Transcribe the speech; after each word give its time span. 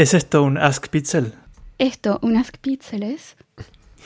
¿Es 0.00 0.14
esto 0.14 0.44
un 0.44 0.56
Ask 0.56 0.88
Pixel? 0.88 1.34
Esto, 1.76 2.18
un 2.22 2.38
Ask 2.38 2.56
Pixel 2.56 3.02
es. 3.02 3.36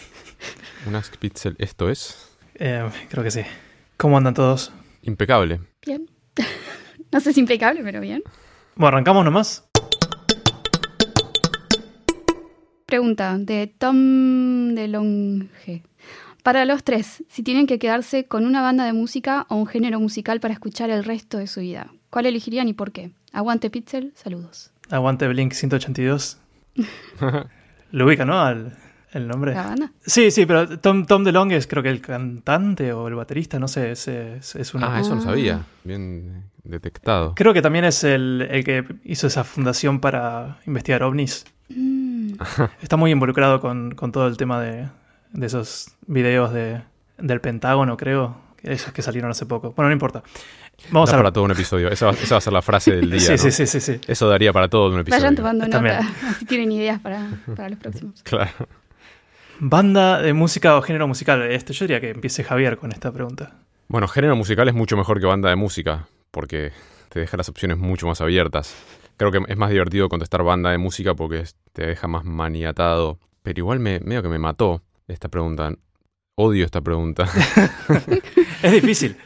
Un 0.88 0.96
Ask 0.96 1.16
Pixel, 1.18 1.54
¿esto 1.60 1.88
es? 1.88 2.32
Eh, 2.56 2.90
creo 3.08 3.22
que 3.22 3.30
sí. 3.30 3.42
¿Cómo 3.96 4.18
andan 4.18 4.34
todos? 4.34 4.72
Impecable. 5.02 5.60
Bien. 5.86 6.10
no 7.12 7.20
sé 7.20 7.32
si 7.32 7.38
impecable, 7.38 7.80
pero 7.84 8.00
bien. 8.00 8.24
Bueno, 8.74 8.88
arrancamos 8.88 9.24
nomás. 9.24 9.68
Pregunta 12.86 13.38
de 13.38 13.68
Tom 13.68 14.74
DeLonge. 14.74 15.84
Para 16.42 16.64
los 16.64 16.82
tres, 16.82 17.22
si 17.28 17.44
tienen 17.44 17.68
que 17.68 17.78
quedarse 17.78 18.24
con 18.24 18.46
una 18.46 18.62
banda 18.62 18.84
de 18.84 18.94
música 18.94 19.46
o 19.48 19.54
un 19.54 19.68
género 19.68 20.00
musical 20.00 20.40
para 20.40 20.54
escuchar 20.54 20.90
el 20.90 21.04
resto 21.04 21.38
de 21.38 21.46
su 21.46 21.60
vida, 21.60 21.94
¿cuál 22.10 22.26
elegirían 22.26 22.66
y 22.66 22.72
por 22.72 22.90
qué? 22.90 23.12
Aguante 23.32 23.70
Pixel, 23.70 24.12
saludos. 24.16 24.73
Aguante 24.90 25.26
Blink 25.28 25.52
182. 25.52 26.38
Lo 27.92 28.06
ubica, 28.06 28.24
¿no? 28.24 28.40
Al, 28.40 28.76
el 29.12 29.28
nombre. 29.28 29.54
¿La 29.54 29.64
banda? 29.68 29.92
Sí, 30.04 30.30
sí, 30.30 30.46
pero 30.46 30.78
Tom, 30.80 31.06
Tom 31.06 31.22
DeLonge 31.24 31.56
es 31.56 31.66
creo 31.66 31.82
que 31.82 31.90
el 31.90 32.00
cantante 32.00 32.92
o 32.92 33.06
el 33.08 33.14
baterista, 33.14 33.58
no 33.58 33.68
sé, 33.68 33.92
es, 33.92 34.08
es, 34.08 34.56
es 34.56 34.74
una... 34.74 34.96
Ah, 34.96 35.00
eso 35.00 35.14
no 35.14 35.20
Ah. 35.20 35.24
sabía. 35.24 35.60
Bien 35.84 36.44
detectado. 36.64 37.34
Creo 37.36 37.52
que 37.54 37.62
también 37.62 37.84
es 37.84 38.02
el, 38.04 38.48
el 38.50 38.64
que 38.64 38.84
hizo 39.04 39.26
esa 39.26 39.44
fundación 39.44 40.00
para 40.00 40.58
investigar 40.66 41.02
ovnis. 41.02 41.44
Mm, 41.68 42.32
Está 42.82 42.96
muy 42.96 43.10
involucrado 43.12 43.60
con, 43.60 43.94
con 43.94 44.10
todo 44.12 44.26
el 44.26 44.36
tema 44.36 44.60
de, 44.60 44.88
de 45.32 45.46
esos 45.46 45.94
videos 46.06 46.52
de, 46.52 46.80
del 47.18 47.40
Pentágono, 47.40 47.96
creo. 47.96 48.42
Esos 48.62 48.92
que 48.94 49.02
salieron 49.02 49.30
hace 49.30 49.44
poco. 49.44 49.72
Bueno, 49.76 49.90
no 49.90 49.92
importa. 49.92 50.22
Vamos 50.90 51.10
Da 51.10 51.16
a 51.16 51.18
para 51.18 51.32
todo 51.32 51.44
un 51.44 51.50
episodio. 51.52 51.88
Esa 51.88 52.06
va, 52.06 52.12
esa 52.12 52.34
va 52.34 52.38
a 52.38 52.40
ser 52.40 52.52
la 52.52 52.62
frase 52.62 52.94
del 52.96 53.10
día. 53.10 53.20
Sí, 53.20 53.32
¿no? 53.32 53.38
sí, 53.38 53.50
sí, 53.50 53.66
sí, 53.66 53.80
sí. 53.80 54.00
Eso 54.06 54.28
daría 54.28 54.52
para 54.52 54.68
todo 54.68 54.90
un 54.92 55.00
episodio. 55.00 55.22
vayan 55.22 55.36
tomando 55.36 55.68
También. 55.68 55.96
nota, 56.04 56.28
así 56.30 56.44
tienen 56.44 56.72
ideas 56.72 57.00
para, 57.00 57.28
para 57.56 57.68
los 57.70 57.78
próximos. 57.78 58.20
Claro. 58.24 58.50
Banda 59.60 60.20
de 60.20 60.32
música 60.32 60.76
o 60.76 60.82
género 60.82 61.06
musical. 61.06 61.42
Este, 61.42 61.72
yo 61.72 61.84
diría 61.84 62.00
que 62.00 62.10
empiece 62.10 62.42
Javier 62.42 62.76
con 62.76 62.90
esta 62.92 63.12
pregunta. 63.12 63.52
Bueno, 63.86 64.08
género 64.08 64.34
musical 64.34 64.66
es 64.68 64.74
mucho 64.74 64.96
mejor 64.96 65.20
que 65.20 65.26
banda 65.26 65.48
de 65.48 65.56
música, 65.56 66.08
porque 66.32 66.72
te 67.08 67.20
deja 67.20 67.36
las 67.36 67.48
opciones 67.48 67.78
mucho 67.78 68.06
más 68.06 68.20
abiertas. 68.20 68.74
Creo 69.16 69.30
que 69.30 69.38
es 69.46 69.56
más 69.56 69.70
divertido 69.70 70.08
contestar 70.08 70.42
banda 70.42 70.70
de 70.70 70.78
música 70.78 71.14
porque 71.14 71.44
te 71.72 71.86
deja 71.86 72.08
más 72.08 72.24
maniatado. 72.24 73.20
Pero 73.44 73.60
igual 73.60 73.78
me, 73.78 74.00
medio 74.00 74.22
que 74.22 74.28
me 74.28 74.40
mató 74.40 74.82
esta 75.06 75.28
pregunta. 75.28 75.72
Odio 76.34 76.64
esta 76.64 76.80
pregunta. 76.80 77.28
Es 78.62 78.72
difícil. 78.72 79.16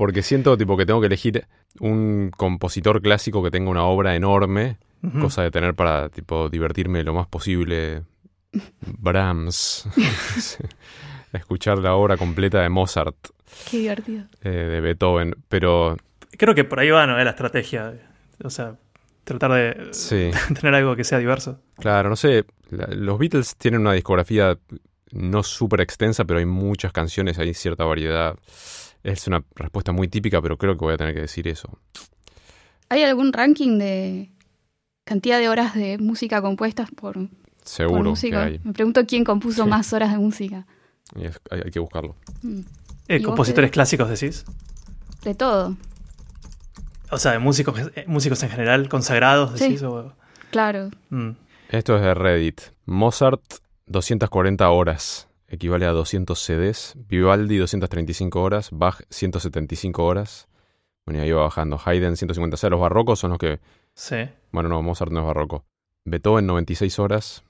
Porque 0.00 0.22
siento 0.22 0.56
tipo 0.56 0.78
que 0.78 0.86
tengo 0.86 0.98
que 1.00 1.08
elegir 1.08 1.46
un 1.78 2.30
compositor 2.34 3.02
clásico 3.02 3.42
que 3.42 3.50
tenga 3.50 3.70
una 3.70 3.84
obra 3.84 4.16
enorme, 4.16 4.78
cosa 5.20 5.42
de 5.42 5.50
tener 5.50 5.74
para 5.74 6.08
tipo 6.08 6.48
divertirme 6.48 7.04
lo 7.04 7.12
más 7.12 7.26
posible. 7.26 8.04
Brahms. 8.80 9.86
Escuchar 11.34 11.78
la 11.80 11.94
obra 11.94 12.16
completa 12.16 12.62
de 12.62 12.70
Mozart, 12.70 13.14
Qué 13.70 13.78
divertido. 13.80 14.24
eh, 14.42 14.48
de 14.48 14.80
Beethoven, 14.80 15.34
pero 15.50 15.96
Creo 16.38 16.54
que 16.54 16.64
por 16.64 16.80
ahí 16.80 16.88
va, 16.90 17.06
¿no? 17.06 17.18
Es 17.18 17.24
la 17.24 17.30
estrategia. 17.32 17.92
O 18.42 18.48
sea, 18.48 18.76
tratar 19.24 19.52
de 19.52 19.88
sí, 19.92 20.30
tener 20.60 20.74
algo 20.76 20.96
que 20.96 21.04
sea 21.04 21.18
diverso. 21.18 21.60
claro, 21.78 22.08
no 22.08 22.16
sé, 22.16 22.46
la- 22.70 22.86
los 22.88 23.18
Beatles 23.18 23.54
tienen 23.56 23.82
una 23.82 23.92
discografía 23.92 24.56
no 25.12 25.42
súper 25.42 25.82
extensa, 25.82 26.24
pero 26.24 26.38
hay 26.38 26.46
muchas 26.46 26.90
canciones, 26.90 27.38
hay 27.38 27.52
cierta 27.52 27.84
variedad. 27.84 28.36
Es 29.02 29.26
una 29.26 29.42
respuesta 29.54 29.92
muy 29.92 30.08
típica, 30.08 30.40
pero 30.42 30.58
creo 30.58 30.74
que 30.76 30.84
voy 30.84 30.94
a 30.94 30.96
tener 30.96 31.14
que 31.14 31.22
decir 31.22 31.48
eso. 31.48 31.78
¿Hay 32.88 33.02
algún 33.02 33.32
ranking 33.32 33.78
de 33.78 34.30
cantidad 35.04 35.38
de 35.38 35.48
horas 35.48 35.74
de 35.74 35.98
música 35.98 36.42
compuestas 36.42 36.90
por, 36.90 37.14
por 37.14 37.28
Seguro 37.64 38.14
que 38.14 38.36
hay. 38.36 38.60
Me 38.64 38.72
pregunto 38.72 39.04
quién 39.06 39.24
compuso 39.24 39.64
Sí. 39.64 39.70
más 39.70 39.92
horas 39.92 40.12
de 40.12 40.18
música. 40.18 40.66
Y 41.16 41.24
es- 41.26 41.40
hay- 41.50 41.62
hay 41.64 41.70
que 41.70 41.78
buscarlo. 41.80 42.16
Mm, 42.42 42.60
Eh, 43.08 43.16
¿Y 43.16 43.18
vos, 43.18 43.26
compositores 43.26 43.70
clásicos, 43.70 44.08
decís. 44.08 44.44
De 45.24 45.34
todo, 45.34 45.76
O 47.12 47.18
sea, 47.18 47.32
de 47.32 47.40
músicos, 47.40 47.76
eh, 47.96 48.04
músicos 48.06 48.40
en 48.44 48.50
general, 48.50 48.88
consagrados, 48.88 49.58
Sí. 49.58 49.64
decís. 49.64 49.82
O- 49.82 50.12
claro. 50.52 50.90
Mm. 51.10 51.30
Esto 51.70 51.96
es 51.96 52.02
de 52.02 52.14
Reddit. 52.14 52.60
Mozart, 52.86 53.42
240 53.86 54.70
horas. 54.70 55.26
Equivale 55.50 55.84
a 55.86 55.90
200 55.90 56.38
CDs. 56.38 56.94
Vivaldi, 57.08 57.58
235 57.58 58.40
horas. 58.40 58.68
Bach, 58.72 59.00
175 59.10 60.04
horas. 60.04 60.48
Bueno, 61.04 61.20
y 61.20 61.24
ahí 61.24 61.32
va 61.32 61.42
bajando. 61.42 61.78
Haydn, 61.84 62.16
150. 62.16 62.54
O 62.54 62.56
sea, 62.56 62.70
los 62.70 62.80
barrocos 62.80 63.18
son 63.18 63.30
los 63.30 63.38
que... 63.38 63.60
Sí. 63.94 64.16
Bueno, 64.52 64.68
no, 64.68 64.80
Mozart 64.82 65.10
no 65.12 65.20
es 65.20 65.26
barroco. 65.26 65.64
Beethoven, 66.04 66.46
96 66.46 66.98
horas. 67.00 67.42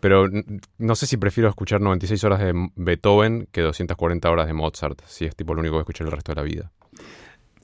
Pero 0.00 0.26
n- 0.26 0.44
no 0.78 0.94
sé 0.94 1.06
si 1.06 1.16
prefiero 1.18 1.48
escuchar 1.50 1.80
96 1.80 2.24
horas 2.24 2.38
de 2.40 2.52
Beethoven 2.76 3.46
que 3.52 3.60
240 3.60 4.30
horas 4.30 4.46
de 4.46 4.54
Mozart. 4.54 5.02
Si 5.06 5.26
es 5.26 5.36
tipo 5.36 5.54
lo 5.54 5.60
único 5.60 5.76
que 5.76 5.80
escuché 5.80 6.04
el 6.04 6.10
resto 6.10 6.32
de 6.32 6.36
la 6.36 6.42
vida. 6.42 6.72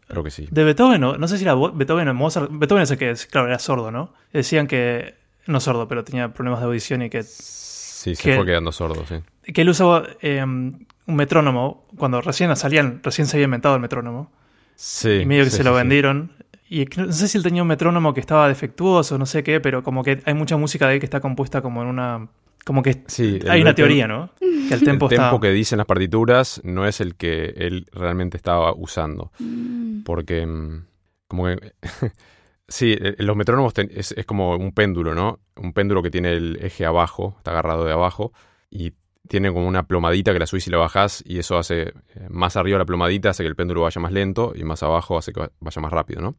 Creo 0.06 0.22
que 0.24 0.30
sí. 0.30 0.48
De 0.50 0.64
Beethoven, 0.64 1.00
no, 1.00 1.16
no 1.16 1.28
sé 1.28 1.38
si 1.38 1.44
era 1.44 1.54
Beethoven 1.54 2.08
o 2.08 2.14
Mozart. 2.14 2.50
Beethoven 2.52 2.82
es 2.82 2.90
el 2.90 2.98
que, 2.98 3.10
es, 3.10 3.26
claro, 3.26 3.46
era 3.48 3.58
sordo, 3.58 3.90
¿no? 3.90 4.12
Decían 4.32 4.66
que, 4.66 5.14
no 5.46 5.60
sordo, 5.60 5.88
pero 5.88 6.04
tenía 6.04 6.32
problemas 6.34 6.60
de 6.60 6.66
audición 6.66 7.02
y 7.02 7.10
que, 7.10 7.22
Sí, 7.98 8.14
se 8.14 8.22
que- 8.22 8.36
fue 8.36 8.46
quedando 8.46 8.70
sordo, 8.72 9.04
sí. 9.08 9.16
que 9.52 9.62
él 9.62 9.68
usaba 9.68 10.06
eh, 10.20 10.42
un 10.44 10.86
metrónomo 11.06 11.86
cuando 11.96 12.20
recién 12.20 12.54
salían, 12.56 13.00
recién 13.02 13.26
se 13.26 13.36
había 13.36 13.46
inventado 13.46 13.74
el 13.74 13.80
metrónomo. 13.80 14.30
Sí. 14.76 15.10
y 15.22 15.26
medio 15.26 15.42
que 15.44 15.50
sí, 15.50 15.56
se 15.56 15.62
sí, 15.62 15.68
lo 15.68 15.72
sí. 15.74 15.78
vendieron. 15.78 16.32
Y 16.70 16.84
no 16.96 17.10
sé 17.12 17.26
si 17.28 17.38
él 17.38 17.42
tenía 17.44 17.62
un 17.62 17.68
metrónomo 17.68 18.14
que 18.14 18.20
estaba 18.20 18.46
defectuoso, 18.46 19.18
no 19.18 19.26
sé 19.26 19.42
qué, 19.42 19.58
pero 19.58 19.82
como 19.82 20.04
que 20.04 20.20
hay 20.24 20.34
mucha 20.34 20.56
música 20.56 20.86
de 20.86 20.94
él 20.94 21.00
que 21.00 21.06
está 21.06 21.20
compuesta 21.20 21.62
como 21.62 21.82
en 21.82 21.88
una... 21.88 22.28
Como 22.64 22.82
que 22.82 23.02
Sí, 23.06 23.40
hay 23.48 23.62
una 23.62 23.74
teoría, 23.74 24.06
¿no? 24.06 24.30
Que 24.38 24.74
el 24.74 24.84
tempo 24.84 25.06
el 25.06 25.12
está... 25.14 25.30
tempo 25.30 25.40
que 25.40 25.50
dicen 25.50 25.78
las 25.78 25.86
partituras 25.86 26.60
no 26.64 26.86
es 26.86 27.00
el 27.00 27.14
que 27.16 27.54
él 27.56 27.86
realmente 27.92 28.36
estaba 28.36 28.74
usando. 28.74 29.32
Mm, 29.38 30.02
Porque, 30.02 30.46
mm, 30.46 30.84
como 31.26 31.46
que. 31.46 31.72
sí, 32.68 32.96
eh, 32.98 33.14
los 33.18 33.36
metrónomos 33.36 33.74
ten- 33.74 33.90
es, 33.94 34.12
es 34.12 34.24
como 34.26 34.54
un 34.56 34.72
péndulo, 34.72 35.14
¿no? 35.14 35.40
Un 35.56 35.72
péndulo 35.72 36.02
que 36.02 36.10
tiene 36.10 36.32
el 36.32 36.58
eje 36.62 36.84
abajo, 36.86 37.34
está 37.38 37.50
agarrado 37.50 37.84
de 37.84 37.92
abajo, 37.92 38.32
y 38.70 38.92
tiene 39.26 39.52
como 39.52 39.66
una 39.66 39.86
plomadita 39.86 40.32
que 40.32 40.38
la 40.38 40.46
subís 40.46 40.66
y 40.68 40.70
la 40.70 40.78
bajás, 40.78 41.22
y 41.26 41.38
eso 41.38 41.58
hace. 41.58 41.82
eh, 41.82 41.94
Más 42.30 42.56
arriba 42.56 42.78
la 42.78 42.84
plomadita 42.86 43.30
hace 43.30 43.42
que 43.42 43.48
el 43.48 43.56
péndulo 43.56 43.82
vaya 43.82 44.00
más 44.00 44.12
lento, 44.12 44.52
y 44.54 44.64
más 44.64 44.82
abajo 44.82 45.18
hace 45.18 45.32
que 45.32 45.40
va- 45.40 45.50
vaya 45.60 45.82
más 45.82 45.92
rápido, 45.92 46.20
¿no? 46.22 46.34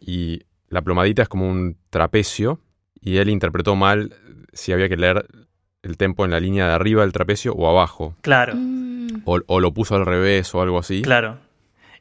Y 0.00 0.42
la 0.68 0.82
plomadita 0.82 1.22
es 1.22 1.28
como 1.28 1.48
un 1.48 1.76
trapecio, 1.90 2.60
y 3.00 3.18
él 3.18 3.28
interpretó 3.28 3.76
mal 3.76 4.14
si 4.52 4.72
había 4.72 4.88
que 4.88 4.96
leer 4.96 5.26
el 5.82 5.96
tempo 5.96 6.24
en 6.24 6.30
la 6.32 6.40
línea 6.40 6.66
de 6.66 6.72
arriba 6.72 7.02
del 7.02 7.12
trapecio 7.12 7.52
o 7.54 7.68
abajo. 7.68 8.16
Claro, 8.22 8.54
Mm, 8.56 9.22
O, 9.24 9.38
o 9.46 9.60
lo 9.60 9.72
puso 9.72 9.94
al 9.94 10.04
revés 10.06 10.54
o 10.54 10.60
algo 10.62 10.78
así. 10.78 11.02
claro. 11.02 11.38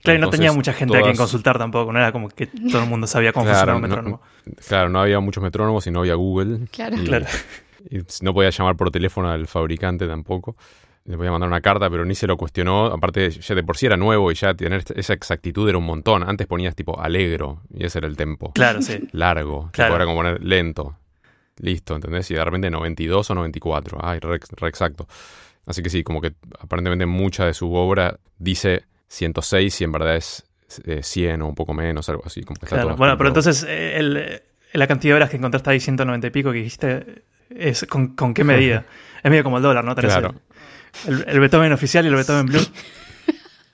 Claro, 0.04 0.18
y 0.20 0.22
no 0.22 0.30
tenía 0.30 0.52
mucha 0.52 0.74
gente 0.74 0.98
a 0.98 1.02
quien 1.02 1.16
consultar 1.16 1.58
tampoco, 1.58 1.92
no 1.92 2.00
era 2.00 2.12
como 2.12 2.30
que 2.30 2.48
todo 2.48 2.84
el 2.84 2.90
mundo 2.90 3.08
sabía 3.08 3.32
cómo 3.34 3.46
funcionaba 3.46 3.76
un 3.76 3.82
no- 3.82 3.88
metrónomo. 3.88 4.22
claro, 4.68 4.90
no 4.90 5.00
había 5.02 5.20
muchos 5.20 5.42
metrónomos 5.44 5.86
y 5.88 5.92
no 5.92 6.00
había 6.00 6.16
Google. 6.16 6.68
claro. 6.72 6.96
Y, 6.98 7.06
Claro. 7.06 7.26
y 7.90 8.00
no 8.22 8.34
podía 8.34 8.50
llamar 8.50 8.76
por 8.76 8.92
teléfono 8.92 9.30
al 9.30 9.48
fabricante 9.48 10.08
tampoco. 10.08 10.56
Le 11.06 11.18
podía 11.18 11.30
mandar 11.30 11.48
una 11.48 11.62
carta, 11.62 11.88
pero 11.90 12.04
ni 12.04 12.16
se 12.16 12.26
lo 12.26 12.36
cuestionó. 12.36 12.88
Aparte, 12.88 13.30
ya 13.30 13.54
de 13.54 13.64
por 13.64 13.78
sí 13.78 13.86
era 13.86 13.96
nuevo 13.96 14.32
y 14.32 14.36
ya 14.36 14.56
tener 14.56 14.84
esa 14.96 15.14
exactitud 15.14 15.70
era 15.70 15.78
un 15.78 15.86
montón. 15.86 16.28
Antes 16.28 16.48
ponías 16.48 16.76
tipo 16.76 17.00
alegro 17.00 17.62
y 17.72 17.86
ese 17.86 18.00
era 18.00 18.08
el 18.08 18.18
tempo. 18.18 18.52
Claro, 18.56 18.82
sí. 18.82 19.08
Largo. 19.12 19.70
Claro. 19.72 19.90
Tipo, 19.92 19.96
era 19.98 20.06
como 20.06 20.18
poner 20.18 20.44
lento. 20.44 20.98
Listo, 21.58 21.94
¿entendés? 21.96 22.30
Y 22.32 22.34
de 22.34 22.44
repente 22.44 22.72
92 22.72 23.30
o 23.30 23.36
94. 23.36 24.00
Ay, 24.02 24.18
re, 24.20 24.40
re 24.58 24.68
exacto. 24.68 25.08
Así 25.68 25.84
que 25.84 25.92
sí, 25.92 26.04
como 26.04 26.22
que 26.22 26.34
aparentemente 26.60 27.06
mucha 27.06 27.46
de 27.46 27.54
su 27.54 27.72
obra 27.76 28.18
dice 28.40 28.86
106 29.08 29.82
y 29.82 29.84
en 29.84 29.92
verdad 29.92 30.16
es 30.16 30.44
eh, 30.86 31.02
100 31.04 31.42
o 31.42 31.48
un 31.48 31.56
poco 31.56 31.74
menos, 31.74 32.10
algo 32.10 32.24
así. 32.26 32.42
Como 32.44 32.60
que 32.60 32.66
está 32.66 32.76
Claro. 32.78 32.90
todo 32.90 32.98
Bueno, 32.98 33.18
pero 33.18 33.30
entonces 33.30 33.64
eh, 33.68 33.98
el- 33.98 34.18
eh, 34.18 34.44
la 34.74 34.88
cantidad 34.88 35.14
de 35.14 35.18
horas 35.18 35.30
que 35.30 35.38
encontraste 35.38 35.70
ahí, 35.70 35.80
190 35.80 36.28
y 36.28 36.30
pico 36.32 36.52
que 36.52 36.58
dijiste, 36.58 37.24
es 37.50 37.86
¿con, 37.90 38.16
con 38.16 38.34
qué 38.34 38.44
medida? 38.44 38.86
es 39.24 39.30
medio 39.30 39.44
como 39.44 39.58
el 39.58 39.64
dólar, 39.64 39.86
¿no? 39.86 39.96
Tenés 39.96 40.12
Claro. 40.14 40.36
el, 41.08 41.14
el- 41.22 41.26
el 41.30 41.40
Beethoven 41.40 41.72
oficial 41.72 42.04
y 42.06 42.10
el 42.10 42.16
Beethoven 42.16 42.46
Blue. 42.48 42.60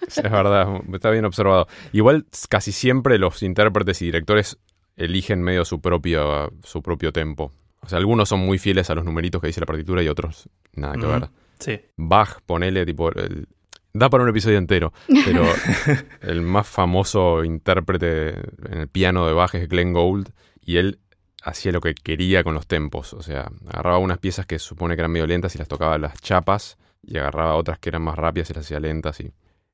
Es 0.08 0.22
verdad, 0.24 0.82
está 0.94 1.12
bien 1.12 1.26
observado. 1.26 1.68
Igual 1.94 2.26
casi 2.50 2.72
siempre 2.72 3.18
los 3.20 3.42
intérpretes 3.44 4.02
y 4.02 4.06
directores 4.06 4.58
eligen 4.98 5.42
medio 5.44 5.64
su 5.64 5.80
propio, 5.80 6.52
su 6.64 6.82
propio 6.82 7.14
tempo. 7.14 7.52
O 7.82 7.88
sea, 7.88 8.00
algunos 8.00 8.28
son 8.28 8.40
muy 8.42 8.58
fieles 8.58 8.90
a 8.90 8.96
los 8.96 9.06
numeritos 9.06 9.40
que 9.40 9.48
dice 9.48 9.60
la 9.62 9.68
partitura 9.68 10.02
y 10.04 10.08
otros 10.10 10.50
nada 10.74 10.96
que 10.96 11.06
ver. 11.06 11.30
Sí. 11.60 11.80
Bach, 11.98 12.40
ponele, 12.46 12.86
tipo, 12.86 13.10
el- 13.12 13.48
da 13.94 14.10
para 14.10 14.24
un 14.24 14.30
episodio 14.30 14.58
entero, 14.58 14.94
pero 15.26 15.44
el 16.22 16.42
más 16.42 16.68
famoso 16.68 17.44
intérprete 17.44 18.30
en 18.72 18.78
el 18.82 18.88
piano 18.88 19.26
de 19.28 19.34
Bach 19.34 19.54
es 19.56 19.68
Glenn 19.70 19.94
Gould 19.94 20.30
y 20.62 20.78
él 20.78 21.00
hacía 21.44 21.72
lo 21.72 21.82
que 21.82 21.94
quería 21.96 22.44
con 22.44 22.54
los 22.54 22.68
tempos. 22.68 23.14
O 23.14 23.22
sea, 23.24 23.50
agarraba 23.68 23.98
unas 23.98 24.18
piezas 24.20 24.46
que 24.46 24.60
supone 24.60 24.96
que 24.96 25.02
eran 25.02 25.12
medio 25.12 25.28
lentas 25.28 25.56
y 25.56 25.58
las 25.58 25.68
tocaba 25.68 25.96
a 25.96 25.98
las 25.98 26.22
chapas 26.22 26.78
y 27.04 27.18
agarraba 27.18 27.56
otras 27.56 27.80
que 27.80 27.90
eran 27.90 28.04
más 28.04 28.16
rápidas 28.16 28.50
y 28.50 28.54
las 28.54 28.66
hacía 28.66 28.80
lentas 28.80 29.20
y, 29.20 29.32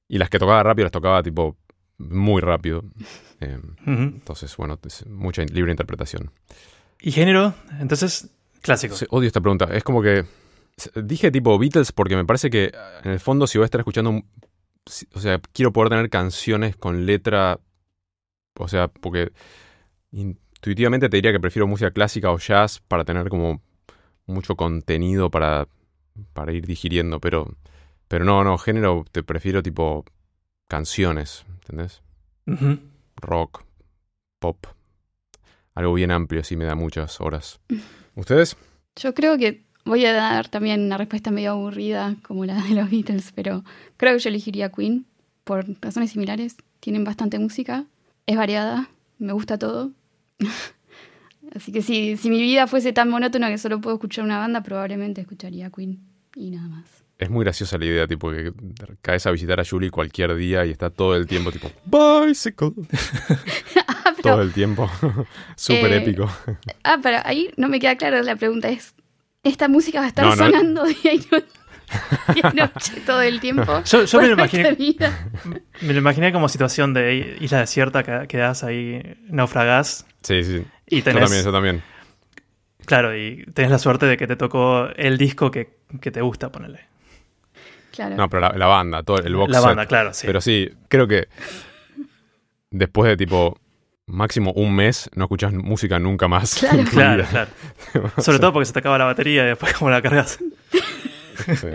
y 0.07 0.17
las 0.17 0.29
que 0.29 0.39
tocaba 0.39 0.63
rápido 0.63 0.85
las 0.85 0.91
tocaba 0.93 1.21
tipo 1.23 1.57
muy 1.97 2.41
rápido. 2.41 2.83
Eh, 3.39 3.55
Ujú. 3.85 3.91
entonces, 4.01 4.57
bueno, 4.57 4.79
es 4.83 5.05
mucha 5.05 5.43
libre 5.43 5.69
interpretación. 5.69 6.31
¿Y 6.99 7.11
género? 7.11 7.53
Entonces, 7.79 8.31
clásico. 8.61 8.95
Odio 9.11 9.27
esta 9.27 9.41
pregunta. 9.41 9.65
Es 9.71 9.83
como 9.83 10.01
que. 10.01 10.25
Dije 10.95 11.31
tipo 11.31 11.57
Beatles 11.57 11.91
porque 11.91 12.15
me 12.15 12.25
parece 12.25 12.49
que 12.49 12.71
en 13.03 13.11
el 13.11 13.19
fondo, 13.19 13.47
si 13.47 13.57
voy 13.57 13.63
a 13.63 13.65
estar 13.65 13.81
escuchando. 13.81 14.11
un- 14.11 14.25
O 15.13 15.19
sea, 15.19 15.39
quiero 15.53 15.73
poder 15.73 15.89
tener 15.89 16.09
canciones 16.09 16.75
con 16.75 17.05
letra. 17.05 17.59
O 18.59 18.67
sea, 18.67 18.87
porque. 18.87 19.31
Intuitivamente 20.11 21.09
te 21.09 21.17
diría 21.17 21.31
que 21.31 21.39
prefiero 21.39 21.67
música 21.67 21.91
clásica 21.91 22.31
o 22.31 22.37
jazz 22.39 22.79
para 22.87 23.03
tener 23.05 23.29
como 23.29 23.61
mucho 24.25 24.55
contenido 24.55 25.29
para, 25.29 25.67
para 26.33 26.53
ir 26.53 26.65
digiriendo. 26.65 27.19
Pero. 27.19 27.55
Pero 28.07 28.23
no, 28.23 28.43
no, 28.43 28.57
género 28.57 29.03
te 29.11 29.21
prefiero 29.23 29.61
tipo 29.61 30.05
canciones, 30.69 31.45
¿entendés? 31.61 32.01
Rock, 33.17 33.63
pop. 34.39 34.65
Algo 35.75 35.93
bien 35.93 36.11
amplio, 36.11 36.41
así 36.41 36.55
me 36.55 36.63
da 36.65 36.75
muchas 36.75 37.19
horas. 37.19 37.59
¿Ustedes? 38.15 38.55
Yo 38.95 39.13
creo 39.13 39.37
que 39.37 39.66
voy 39.87 40.05
a 40.05 40.13
dar 40.13 40.47
también 40.49 40.81
una 40.85 40.97
respuesta 40.97 41.31
medio 41.31 41.51
aburrida 41.51 42.15
como 42.21 42.45
la 42.45 42.61
de 42.61 42.75
los 42.75 42.89
Beatles, 42.91 43.31
pero 43.33 43.63
creo 43.97 44.13
que 44.13 44.19
yo 44.19 44.29
elegiría 44.29 44.69
Queen 44.71 45.05
por 45.43 45.65
razones 45.81 46.11
similares. 46.11 46.55
Tienen 46.79 47.03
bastante 47.03 47.39
música, 47.39 47.85
es 48.27 48.37
variada, 48.37 48.89
me 49.17 49.33
gusta 49.33 49.57
todo. 49.57 49.91
Así 51.55 51.71
que 51.71 51.81
si, 51.81 52.17
si 52.17 52.29
mi 52.29 52.41
vida 52.41 52.67
fuese 52.67 52.93
tan 52.93 53.09
monótona 53.09 53.49
que 53.49 53.57
solo 53.57 53.79
puedo 53.81 53.95
escuchar 53.95 54.25
una 54.25 54.37
banda, 54.37 54.61
probablemente 54.61 55.21
escucharía 55.21 55.69
Queen 55.69 55.99
y 56.35 56.51
nada 56.51 56.67
más. 56.67 56.85
Es 57.17 57.31
muy 57.31 57.43
graciosa 57.43 57.79
la 57.79 57.85
idea, 57.85 58.05
tipo, 58.05 58.29
que 58.29 58.53
caes 59.01 59.25
a 59.25 59.31
visitar 59.31 59.59
a 59.59 59.65
Julie 59.65 59.89
cualquier 59.89 60.35
día 60.35 60.65
y 60.67 60.71
está 60.71 60.91
todo 60.91 61.15
el 61.15 61.25
tiempo, 61.25 61.51
tipo, 61.51 61.71
bicycle. 61.89 62.73
Ah, 63.89 64.13
todo 64.21 64.41
el 64.41 64.51
tiempo. 64.53 64.89
Súper 65.55 65.91
Eh, 65.93 65.97
épico. 65.97 66.29
ah, 66.83 66.97
pero 67.03 67.17
ahí 67.23 67.49
no 67.57 67.67
me 67.69 67.79
queda 67.79 67.95
claro 67.97 68.21
la 68.23 68.35
pregunta. 68.35 68.69
Es, 68.69 68.93
¿esta 69.47 69.67
música 69.67 69.99
va 69.99 70.05
a 70.05 70.09
estar 70.09 70.25
No, 70.25 70.31
no. 70.31 70.37
sonando 70.37 70.83
día 71.03 71.13
y, 71.13 71.21
noche 72.55 73.01
todo 73.05 73.21
el 73.21 73.39
tiempo? 73.39 73.81
Yo, 73.85 74.03
yo 74.05 74.21
me, 74.21 74.27
lo 74.27 74.33
imaginé, 74.33 74.73
vida? 74.73 75.29
me 75.81 75.93
lo 75.93 75.99
imaginé 75.99 76.31
como 76.33 76.49
situación 76.49 76.93
de 76.93 77.37
isla 77.39 77.59
desierta, 77.59 78.03
que 78.03 78.27
quedás 78.27 78.63
ahí, 78.63 79.01
naufragás 79.29 80.05
Sí, 80.21 80.43
sí. 80.43 80.63
y 80.87 80.97
Yo 80.97 81.03
tenés, 81.05 81.21
también, 81.23 81.43
yo 81.45 81.51
también. 81.51 81.83
claro, 82.85 83.15
y 83.17 83.45
tenés 83.53 83.71
la 83.71 83.79
suerte 83.79 84.05
de 84.05 84.17
que 84.17 84.27
te 84.27 84.35
tocó 84.35 84.87
el 84.95 85.17
disco 85.17 85.49
que, 85.51 85.77
que 86.01 86.11
te 86.11 86.21
gusta, 86.21 86.51
ponerle. 86.51 86.81
Claro. 87.91 88.15
No, 88.17 88.29
pero 88.29 88.41
la, 88.41 88.49
la 88.57 88.65
banda, 88.67 89.01
todo 89.03 89.19
el 89.19 89.35
box 89.35 89.51
La 89.51 89.59
set. 89.59 89.65
banda, 89.67 89.85
claro, 89.85 90.13
sí. 90.13 90.27
Pero 90.27 90.41
sí, 90.41 90.69
creo 90.89 91.07
que 91.07 91.27
después 92.69 93.09
de 93.09 93.17
tipo 93.17 93.57
máximo 94.07 94.51
un 94.53 94.75
mes 94.75 95.09
no 95.15 95.25
escuchas 95.25 95.53
música 95.53 95.99
nunca 95.99 96.27
más. 96.27 96.55
Claro. 96.59 96.83
Claro, 96.89 97.25
claro. 97.29 97.49
Sobre 98.21 98.39
todo 98.39 98.53
porque 98.53 98.65
se 98.65 98.73
te 98.73 98.79
acaba 98.79 98.97
la 98.97 99.05
batería 99.05 99.43
y 99.43 99.47
después 99.47 99.73
como 99.77 99.91
la 99.91 100.01
cargas. 100.01 100.39
Sí. 101.45 101.67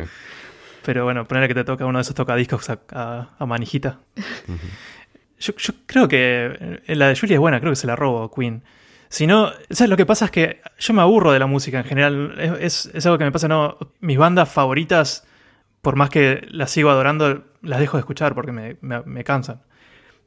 Pero 0.84 1.04
bueno, 1.04 1.26
ponerle 1.26 1.48
que 1.48 1.54
te 1.54 1.64
toca 1.64 1.86
uno 1.86 1.98
de 1.98 2.02
esos 2.02 2.14
tocadiscos 2.14 2.68
a, 2.70 2.78
a, 2.92 3.28
a 3.38 3.46
manijita. 3.46 4.00
yo, 5.38 5.54
yo 5.56 5.74
creo 5.86 6.08
que 6.08 6.80
eh, 6.86 6.96
la 6.96 7.08
de 7.08 7.16
Julie 7.16 7.34
es 7.34 7.40
buena, 7.40 7.60
creo 7.60 7.70
que 7.72 7.76
se 7.76 7.86
la 7.86 7.94
robo 7.96 8.30
Queen. 8.34 8.62
Si 9.08 9.26
no, 9.26 9.52
¿sabes? 9.70 9.90
Lo 9.90 9.96
que 9.96 10.06
pasa 10.06 10.24
es 10.24 10.30
que 10.30 10.60
yo 10.78 10.94
me 10.94 11.02
aburro 11.02 11.32
de 11.32 11.38
la 11.38 11.46
música 11.46 11.78
en 11.78 11.84
general. 11.84 12.34
Es, 12.60 12.86
es- 12.86 12.94
es 12.94 13.06
algo 13.06 13.18
que 13.18 13.24
me 13.24 13.30
pasa, 13.32 13.46
¿no? 13.46 13.76
Mis 14.00 14.16
bandas 14.18 14.48
favoritas, 14.50 15.24
por 15.82 15.96
más 15.96 16.08
que 16.10 16.46
las 16.50 16.70
sigo 16.70 16.90
adorando, 16.90 17.44
las 17.60 17.78
dejo 17.78 17.98
de 17.98 18.00
escuchar 18.00 18.34
porque 18.34 18.52
me, 18.52 18.76
me- 18.80 19.02
me 19.02 19.22
cansan. 19.22 19.60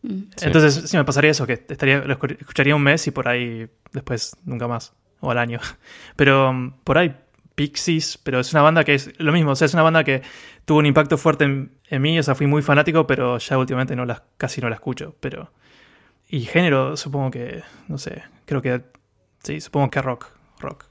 Mm. 0.07 0.29
Sí. 0.35 0.45
Entonces, 0.45 0.89
sí 0.89 0.97
me 0.97 1.03
pasaría 1.05 1.31
eso, 1.31 1.45
que 1.47 1.53
estaría, 1.53 1.99
lo 1.99 2.17
escu- 2.19 2.37
escucharía 2.39 2.75
un 2.75 2.83
mes 2.83 3.05
y 3.07 3.11
por 3.11 3.27
ahí 3.27 3.67
después 3.91 4.35
nunca 4.45 4.67
más. 4.67 4.93
O 5.21 5.31
al 5.31 5.37
año. 5.37 5.59
Pero 6.15 6.49
um, 6.49 6.71
por 6.83 6.97
ahí 6.97 7.15
Pixies, 7.55 8.17
pero 8.17 8.41
es 8.41 8.51
una 8.51 8.61
banda 8.63 8.83
que 8.83 8.95
es 8.95 9.17
lo 9.17 9.31
mismo. 9.31 9.51
O 9.51 9.55
sea, 9.55 9.65
es 9.65 9.73
una 9.73 9.81
banda 9.83 10.03
que 10.03 10.21
tuvo 10.65 10.79
un 10.79 10.85
impacto 10.85 11.17
fuerte 11.17 11.45
en, 11.45 11.71
en 11.87 12.01
mí. 12.01 12.19
O 12.19 12.23
sea, 12.23 12.35
fui 12.35 12.47
muy 12.47 12.61
fanático, 12.61 13.07
pero 13.07 13.37
ya 13.37 13.57
últimamente 13.57 13.95
no 13.95 14.03
las, 14.05 14.23
casi 14.35 14.59
no 14.59 14.67
la 14.67 14.75
escucho. 14.75 15.15
Pero. 15.21 15.53
Y 16.27 16.41
género, 16.41 16.97
supongo 16.97 17.31
que. 17.31 17.63
No 17.87 17.97
sé. 17.97 18.23
Creo 18.45 18.61
que. 18.61 18.81
Sí, 19.41 19.61
supongo 19.61 19.89
que 19.89 20.01
rock. 20.01 20.27
Rock. 20.59 20.83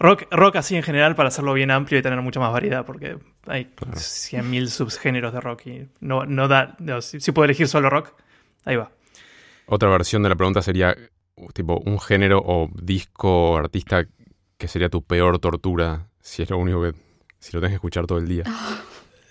Rock, 0.00 0.24
rock 0.32 0.56
así 0.56 0.74
en 0.74 0.82
general 0.82 1.14
para 1.14 1.28
hacerlo 1.28 1.52
bien 1.54 1.70
amplio 1.70 2.00
y 2.00 2.02
tener 2.02 2.20
mucha 2.20 2.40
más 2.40 2.52
variedad, 2.52 2.84
porque 2.84 3.18
hay 3.46 3.66
Claro. 3.66 3.94
100.000 3.96 4.66
subgéneros 4.66 5.32
de 5.32 5.40
rock 5.40 5.66
y 5.68 5.88
no, 6.00 6.26
no 6.26 6.48
da. 6.48 6.74
no, 6.80 7.00
si, 7.00 7.20
si 7.20 7.30
puedo 7.32 7.44
elegir 7.44 7.68
solo 7.68 7.88
rock, 7.90 8.12
ahí 8.66 8.76
va. 8.76 8.90
Otra 9.66 9.88
versión 9.88 10.22
de 10.22 10.28
la 10.28 10.36
pregunta 10.36 10.60
sería 10.62 10.94
tipo 11.54 11.80
un 11.86 11.98
género 11.98 12.38
o 12.44 12.68
disco 12.74 13.52
o 13.52 13.56
artista 13.56 14.04
que 14.58 14.68
sería 14.68 14.88
tu 14.90 15.02
peor 15.02 15.38
tortura 15.38 16.08
si 16.20 16.42
es 16.42 16.50
lo 16.50 16.58
único 16.58 16.82
que 16.82 16.92
si 17.38 17.52
lo 17.52 17.60
tenés 17.60 17.72
que 17.72 17.76
escuchar 17.76 18.06
todo 18.06 18.18
el 18.18 18.28
día. 18.28 18.44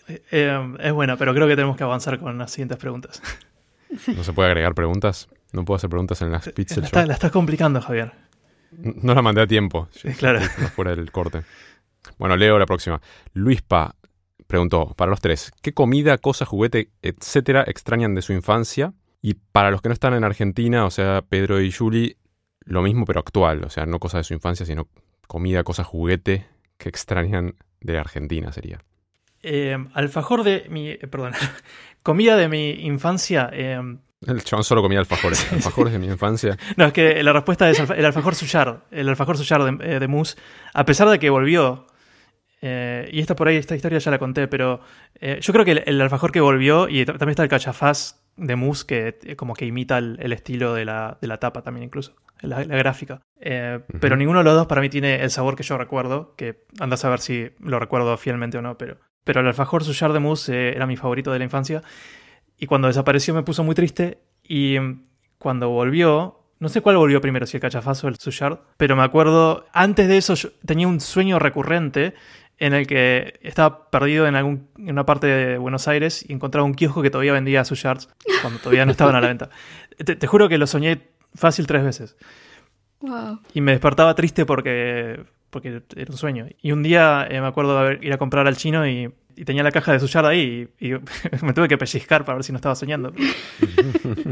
Eh, 0.08 0.22
eh, 0.32 0.74
es 0.82 0.94
buena, 0.94 1.18
pero 1.18 1.34
creo 1.34 1.48
que 1.48 1.56
tenemos 1.56 1.76
que 1.76 1.84
avanzar 1.84 2.20
con 2.20 2.38
las 2.38 2.52
siguientes 2.52 2.78
preguntas. 2.78 3.24
No 4.16 4.24
se 4.24 4.34
puede 4.34 4.50
agregar 4.50 4.76
preguntas. 4.76 5.28
No 5.52 5.66
puedo 5.66 5.78
hacer 5.78 5.90
preguntas 5.90 6.22
en 6.22 6.32
las 6.32 6.48
pizzas. 6.50 6.78
La, 6.78 6.86
está- 6.86 7.06
la 7.08 7.14
estás 7.16 7.32
complicando, 7.32 7.82
Javier. 7.82 8.12
No 8.70 9.16
la 9.16 9.24
mandé 9.24 9.42
a 9.42 9.48
tiempo. 9.48 9.88
Sí, 9.90 10.10
claro. 10.10 10.42
Fuera 10.76 10.96
del 10.96 11.12
corte. 11.12 11.42
Bueno, 12.20 12.38
leo 12.38 12.60
la 12.60 12.68
próxima. 12.68 13.02
Luispa 13.34 13.96
preguntó, 14.46 14.94
para 14.96 15.10
los 15.10 15.22
tres, 15.22 15.52
¿qué 15.64 15.74
comida, 15.74 16.20
cosa, 16.20 16.46
juguete, 16.46 16.92
etcétera 17.02 17.64
extrañan 17.66 18.14
de 18.14 18.22
su 18.22 18.32
infancia? 18.32 18.94
Y 19.28 19.34
para 19.52 19.72
los 19.72 19.82
que 19.82 19.90
no 19.90 19.94
están 19.94 20.14
en 20.14 20.24
Argentina, 20.24 20.86
o 20.86 20.92
sea, 20.92 21.24
Pedro 21.28 21.60
y 21.60 21.72
Julie, 21.72 22.18
lo 22.64 22.84
mismo 22.84 23.06
pero 23.06 23.20
actual. 23.22 23.64
O 23.64 23.70
sea, 23.72 23.88
no 23.88 23.98
cosa 24.00 24.20
de 24.20 24.24
su 24.24 24.36
infancia, 24.36 24.68
sino 24.68 24.88
comida, 25.28 25.64
cosa, 25.64 25.84
juguete 25.84 26.46
que 26.78 26.90
extrañan 26.90 27.56
de 27.82 27.98
Argentina 27.98 28.52
sería. 28.52 28.82
Eh, 29.42 29.78
alfajor 29.96 30.44
de 30.44 30.68
mi. 30.70 30.90
eh, 30.90 31.08
perdón. 31.10 31.34
Comida 32.04 32.38
de 32.38 32.48
mi 32.50 32.70
infancia. 32.86 33.50
eh, 33.52 33.82
El 34.28 34.44
chabón 34.44 34.64
solo 34.64 34.84
comía 34.84 35.00
alfajores. 35.00 35.52
Alfajores 35.52 35.94
de 35.94 35.98
mi 35.98 36.06
infancia. 36.08 36.56
no, 36.78 36.86
es 36.86 36.94
que 36.94 37.24
la 37.24 37.34
respuesta 37.34 37.68
es 37.68 37.80
el 37.80 38.06
alfajor 38.06 38.36
suyard. 38.36 38.84
El 38.92 39.10
alfajor 39.10 39.38
suyard 39.38 39.78
de, 39.80 39.96
eh, 39.96 40.00
de 40.00 40.08
mousse. 40.08 40.36
A 40.74 40.86
pesar 40.86 41.10
de 41.10 41.18
que 41.18 41.32
volvió. 41.32 41.88
eh, 42.62 43.10
y 43.12 43.22
esta 43.22 43.36
por 43.36 43.48
ahí, 43.48 43.58
esta 43.58 43.76
historia 43.76 43.98
ya 43.98 44.12
la 44.12 44.20
conté, 44.20 44.48
pero 44.48 44.82
eh, 45.20 45.40
yo 45.42 45.52
creo 45.52 45.66
que 45.66 45.72
el, 45.72 45.84
el 45.88 46.00
alfajor 46.02 46.32
que 46.32 46.42
volvió, 46.42 46.88
y 46.90 47.04
también 47.06 47.30
está 47.32 47.42
el 47.44 47.50
cachafaz 47.50 48.22
de 48.38 48.56
mousse 48.56 48.86
que 48.86 49.20
eh, 49.24 49.36
como 49.36 49.54
que 49.54 49.66
imita 49.66 49.98
el, 49.98 50.18
el 50.22 50.34
estilo 50.34 50.74
de 50.74 50.86
la, 50.86 51.18
de 51.22 51.28
la 51.28 51.38
tapa 51.38 51.62
también 51.62 51.84
incluso, 51.84 52.16
la, 52.42 52.64
la 52.64 52.78
gráfica. 52.78 53.22
Eh. 53.40 53.80
Pero 54.00 54.16
ninguno 54.16 54.40
de 54.40 54.46
los 54.46 54.56
dos 54.56 54.68
para 54.68 54.82
mí 54.82 54.90
tiene 54.90 55.22
el 55.22 55.32
sabor 55.32 55.56
que 55.56 55.64
yo 55.64 55.78
recuerdo, 55.78 56.36
que 56.36 56.66
andas 56.80 57.06
a 57.06 57.10
ver 57.10 57.20
si 57.20 57.50
lo 57.60 57.80
recuerdo 57.80 58.16
fielmente 58.18 58.58
o 58.58 58.62
no, 58.62 58.78
pero, 58.78 58.98
pero 59.24 59.42
el 59.42 59.48
alfajor 59.48 59.84
suyard 59.84 60.14
de 60.14 60.20
mousse 60.20 60.50
eh, 60.50 60.76
era 60.76 60.86
mi 60.86 60.98
favorito 60.98 61.32
de 61.32 61.40
la 61.40 61.46
infancia. 61.46 61.84
Y 62.58 62.68
cuando 62.68 62.88
desapareció 62.88 63.34
me 63.34 63.44
puso 63.44 63.64
muy 63.64 63.76
triste. 63.76 64.20
Y 64.44 64.80
mm, 64.80 65.04
cuando 65.38 65.70
volvió, 65.70 66.40
no 66.60 66.70
sé 66.70 66.82
cuál 66.82 66.98
volvió 66.98 67.22
primero, 67.22 67.46
si 67.46 67.58
el 67.58 67.62
cachafazo 67.62 68.08
o 68.08 68.10
el 68.10 68.18
suyard, 68.18 68.60
pero 68.78 68.96
me 68.96 69.04
acuerdo, 69.04 69.66
antes 69.74 70.08
de 70.08 70.18
eso 70.18 70.36
yo 70.36 70.50
tenía 70.66 70.88
un 70.88 71.00
sueño 71.00 71.40
recurrente 71.40 72.14
en 72.58 72.74
el 72.74 72.88
que 72.88 73.40
estaba 73.42 73.90
perdido 73.90 74.28
en, 74.28 74.36
algún, 74.36 74.70
en 74.78 74.92
una 74.92 75.06
parte 75.06 75.28
de 75.28 75.58
Buenos 75.58 75.88
Aires 75.88 76.24
y 76.28 76.34
encontraba 76.34 76.66
un 76.66 76.74
kiosco 76.74 77.02
que 77.02 77.10
todavía 77.10 77.34
vendía 77.34 77.66
suyards 77.66 78.10
cuando 78.42 78.60
todavía 78.60 78.86
no 78.86 78.92
estaban 78.92 79.16
a 79.16 79.22
la 79.22 79.28
venta. 79.28 79.50
Te, 79.98 80.18
te 80.18 80.28
juro 80.28 80.50
que 80.50 80.58
lo 80.58 80.68
soñé 80.68 81.08
fácil 81.36 81.68
tres 81.68 81.84
veces. 81.84 82.18
Wow. 83.00 83.40
Y 83.54 83.62
me 83.62 83.72
despertaba 83.72 84.14
triste 84.14 84.46
porque, 84.46 85.24
porque 85.50 85.84
era 85.96 86.12
un 86.12 86.18
sueño. 86.18 86.48
Y 86.62 86.74
un 86.74 86.84
día 86.84 87.28
eh, 87.30 87.40
me 87.40 87.48
acuerdo 87.48 87.82
de 87.82 88.00
ir 88.02 88.12
a 88.12 88.18
comprar 88.18 88.46
al 88.46 88.58
chino 88.58 88.86
y, 88.86 89.10
y 89.36 89.46
tenía 89.46 89.64
la 89.64 89.72
caja 89.72 89.94
de 89.94 90.00
Suyard 90.00 90.26
ahí 90.26 90.70
y, 90.80 90.94
y 90.94 91.00
me 91.42 91.54
tuve 91.54 91.68
que 91.68 91.78
pellizcar 91.78 92.26
para 92.26 92.36
ver 92.36 92.44
si 92.44 92.52
no 92.52 92.58
estaba 92.58 92.76
soñando. 92.76 93.14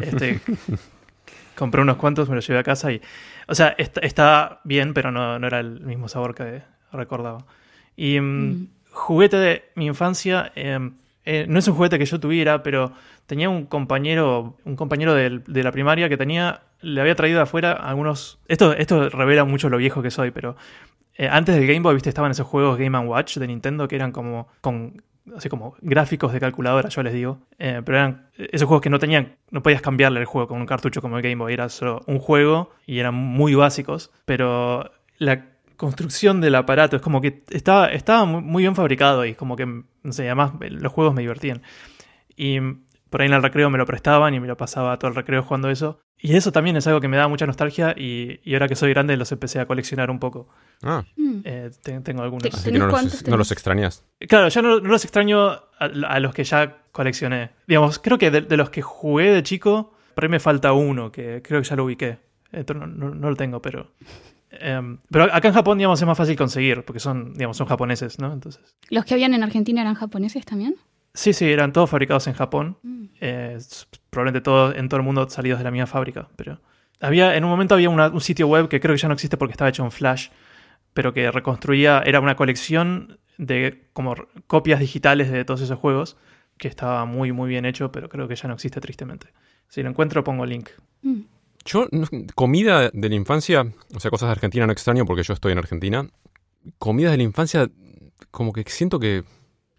Este, 0.01 0.41
compré 1.55 1.81
unos 1.81 1.97
cuantos, 1.97 2.29
me 2.29 2.35
los 2.35 2.45
llevé 2.45 2.59
a 2.59 2.63
casa 2.63 2.91
y... 2.91 3.01
O 3.47 3.55
sea, 3.55 3.75
está, 3.77 4.01
está 4.01 4.61
bien, 4.63 4.93
pero 4.93 5.11
no, 5.11 5.39
no 5.39 5.47
era 5.47 5.59
el 5.59 5.81
mismo 5.81 6.07
sabor 6.07 6.35
que 6.35 6.63
recordaba. 6.91 7.45
Y 7.95 8.19
mm, 8.19 8.67
juguete 8.91 9.37
de 9.37 9.63
mi 9.75 9.85
infancia... 9.87 10.51
eh, 10.55 10.79
eh, 11.25 11.45
no 11.47 11.57
es 11.59 11.67
un 11.69 11.75
juguete 11.75 11.97
que 11.97 12.05
yo 12.05 12.19
tuviera, 12.19 12.63
pero 12.63 12.91
tenía 13.27 13.49
un 13.49 13.65
compañero, 13.65 14.57
un 14.65 14.75
compañero 14.75 15.13
del- 15.13 15.41
de, 15.45 15.63
la 15.63 15.71
primaria 15.71 16.09
que 16.09 16.17
tenía, 16.17 16.63
le 16.81 16.99
había 16.99 17.15
traído 17.15 17.37
de 17.37 17.43
afuera 17.43 17.71
algunos. 17.71 18.39
Esto, 18.49 18.73
esto 18.73 19.07
revela 19.09 19.45
mucho 19.45 19.69
lo 19.69 19.77
viejo 19.77 20.01
que 20.01 20.11
soy, 20.11 20.31
pero 20.31 20.57
eh, 21.17 21.29
antes 21.31 21.55
del 21.55 21.65
Game 21.65 21.79
Boy, 21.79 21.93
viste, 21.93 22.09
estaban 22.09 22.31
esos 22.31 22.45
juegos 22.45 22.77
Game 22.77 22.97
Watch 22.99 23.37
de 23.37 23.47
Nintendo 23.47 23.87
que 23.87 23.95
eran 23.95 24.11
como 24.11 24.49
con 24.59 25.01
así 25.37 25.47
como 25.47 25.77
gráficos 25.79 26.33
de 26.33 26.41
calculadora, 26.41 26.89
yo 26.89 27.01
les 27.03 27.13
digo, 27.13 27.37
Eh, 27.57 27.81
pero 27.85 27.97
eran 27.99 28.27
esos 28.35 28.67
juegos 28.67 28.81
que 28.81 28.89
no 28.89 28.99
tenían, 28.99 29.35
no 29.51 29.63
podías 29.63 29.81
cambiarle 29.81 30.19
el 30.19 30.25
juego 30.25 30.49
con 30.49 30.59
un 30.59 30.65
cartucho 30.67 31.01
como 31.01 31.15
el 31.15 31.23
Game 31.23 31.37
Boy, 31.37 31.53
era 31.53 31.69
solo 31.69 32.01
un 32.07 32.19
juego 32.19 32.71
y 32.85 32.99
eran 32.99 33.13
muy 33.15 33.55
básicos, 33.55 34.11
pero 34.25 34.91
la 35.19 35.45
construcción 35.77 36.41
del 36.41 36.55
aparato 36.55 36.95
es 36.95 37.01
como 37.01 37.21
que 37.21 37.43
estaba, 37.49 37.87
estaba 37.87 38.25
muy, 38.25 38.63
bien 38.63 38.75
fabricado 38.75 39.25
y 39.25 39.33
como 39.35 39.55
que, 39.55 39.65
no 39.65 40.11
sé, 40.11 40.25
además 40.25 40.53
los 40.59 40.91
juegos 40.91 41.13
me 41.13 41.21
divertían. 41.21 41.61
Y 42.35 42.59
por 43.09 43.21
ahí 43.21 43.27
en 43.27 43.33
el 43.33 43.43
recreo 43.43 43.69
me 43.69 43.77
lo 43.77 43.85
prestaban 43.85 44.33
y 44.33 44.39
me 44.39 44.47
lo 44.47 44.57
pasaba 44.57 44.97
todo 44.97 45.09
el 45.09 45.15
recreo 45.15 45.43
jugando 45.43 45.69
eso. 45.69 45.99
Y 46.17 46.35
eso 46.35 46.51
también 46.51 46.77
es 46.77 46.87
algo 46.87 47.01
que 47.01 47.07
me 47.09 47.17
da 47.17 47.27
mucha 47.27 47.45
nostalgia 47.45 47.93
y, 47.97 48.39
y 48.43 48.53
ahora 48.53 48.67
que 48.67 48.75
soy 48.75 48.89
grande 48.91 49.17
los 49.17 49.31
empecé 49.31 49.59
a 49.59 49.65
coleccionar 49.65 50.09
un 50.09 50.19
poco. 50.19 50.47
Ah, 50.81 51.03
Mm. 51.15 51.41
Eh, 51.45 51.71
te- 51.81 51.99
tengo 52.01 52.21
algunos. 52.23 52.45
Así 52.53 52.57
que 52.65 52.71
¿Tenés 52.71 52.79
no 52.79 52.87
los, 52.87 53.27
no 53.27 53.41
extrañas. 53.51 54.05
Claro, 54.27 54.47
ya 54.47 54.61
no, 54.61 54.79
no 54.79 54.89
los 54.89 55.03
extraño 55.03 55.41
a, 55.49 55.61
a 55.79 56.19
los 56.19 56.33
que 56.33 56.43
ya 56.43 56.77
coleccioné. 56.91 57.49
Digamos, 57.67 57.99
creo 57.99 58.17
que 58.17 58.31
de, 58.31 58.41
de 58.41 58.57
los 58.57 58.69
que 58.69 58.81
jugué 58.81 59.31
de 59.31 59.43
chico, 59.43 59.93
por 60.15 60.23
ahí 60.23 60.29
me 60.29 60.39
falta 60.39 60.71
uno, 60.73 61.11
que 61.11 61.41
creo 61.43 61.61
que 61.61 61.67
ya 61.67 61.75
lo 61.75 61.85
ubiqué. 61.85 62.19
No, 62.73 62.87
no- 62.87 63.13
no 63.15 63.29
lo 63.29 63.35
tengo, 63.35 63.61
pero... 63.61 63.91
em, 64.59 64.99
pero 65.09 65.25
acá 65.33 65.47
en 65.47 65.53
Japón, 65.53 65.77
digamos, 65.77 66.01
es 66.01 66.07
más 66.07 66.17
fácil 66.17 66.35
conseguir, 66.35 66.83
porque 66.85 66.99
son, 66.99 67.33
digamos, 67.33 67.57
son 67.57 67.67
japoneses, 67.67 68.19
¿no? 68.19 68.31
Entonces... 68.33 68.75
¿Los 68.89 69.05
que 69.05 69.13
habían 69.13 69.33
en 69.33 69.43
Argentina 69.43 69.81
eran 69.81 69.95
japoneses 69.95 70.45
también? 70.45 70.75
Sí, 71.13 71.33
sí, 71.33 71.45
eran 71.49 71.73
todos 71.73 71.89
fabricados 71.89 72.27
en 72.27 72.33
Japón. 72.33 72.77
Mm. 72.83 73.05
Eh, 73.21 73.57
probablemente 74.09 74.41
todos 74.41 74.75
en 74.75 74.89
todo 74.89 74.99
el 74.99 75.05
mundo 75.05 75.29
salidos 75.29 75.59
de 75.59 75.63
la 75.63 75.71
misma 75.71 75.87
fábrica, 75.87 76.27
pero... 76.35 76.59
Había, 76.99 77.35
en 77.35 77.43
un 77.43 77.49
momento 77.49 77.75
había 77.75 77.89
una- 77.89 78.07
un 78.07 78.21
sitio 78.21 78.47
web 78.47 78.69
que 78.69 78.79
creo 78.79 78.95
que 78.95 79.01
ya 79.01 79.09
no 79.09 79.13
existe 79.15 79.35
porque 79.35 79.51
estaba 79.51 79.67
hecho 79.69 79.83
en 79.83 79.91
Flash, 79.91 80.29
pero 80.93 81.13
que 81.13 81.29
reconstruía, 81.31 82.01
era 82.05 82.21
una 82.21 82.35
colección 82.37 83.19
de 83.37 83.87
como 83.91 84.15
copias 84.47 84.79
digitales 84.79 85.29
de 85.29 85.43
todos 85.43 85.59
esos 85.59 85.77
juegos, 85.77 86.15
que 86.57 86.69
estaba 86.69 87.03
muy, 87.05 87.33
muy 87.33 87.49
bien 87.49 87.65
hecho, 87.65 87.91
pero 87.91 88.07
creo 88.07 88.27
que 88.29 88.35
ya 88.37 88.47
no 88.47 88.53
existe 88.53 88.79
tristemente. 88.79 89.27
Si 89.67 89.83
lo 89.83 89.89
encuentro, 89.89 90.23
pongo 90.23 90.45
link. 90.45 90.69
Mm. 91.01 91.21
Yo, 91.65 91.87
comida 92.35 92.89
de 92.93 93.09
la 93.09 93.15
infancia, 93.15 93.65
o 93.95 93.99
sea, 93.99 94.11
cosas 94.11 94.27
de 94.27 94.31
Argentina 94.33 94.65
no 94.65 94.73
extraño 94.73 95.05
porque 95.05 95.23
yo 95.23 95.33
estoy 95.33 95.53
en 95.53 95.57
Argentina. 95.59 96.07
Comida 96.77 97.11
de 97.11 97.17
la 97.17 97.23
infancia, 97.23 97.69
como 98.31 98.51
que 98.53 98.63
siento 98.67 98.99
que, 98.99 99.23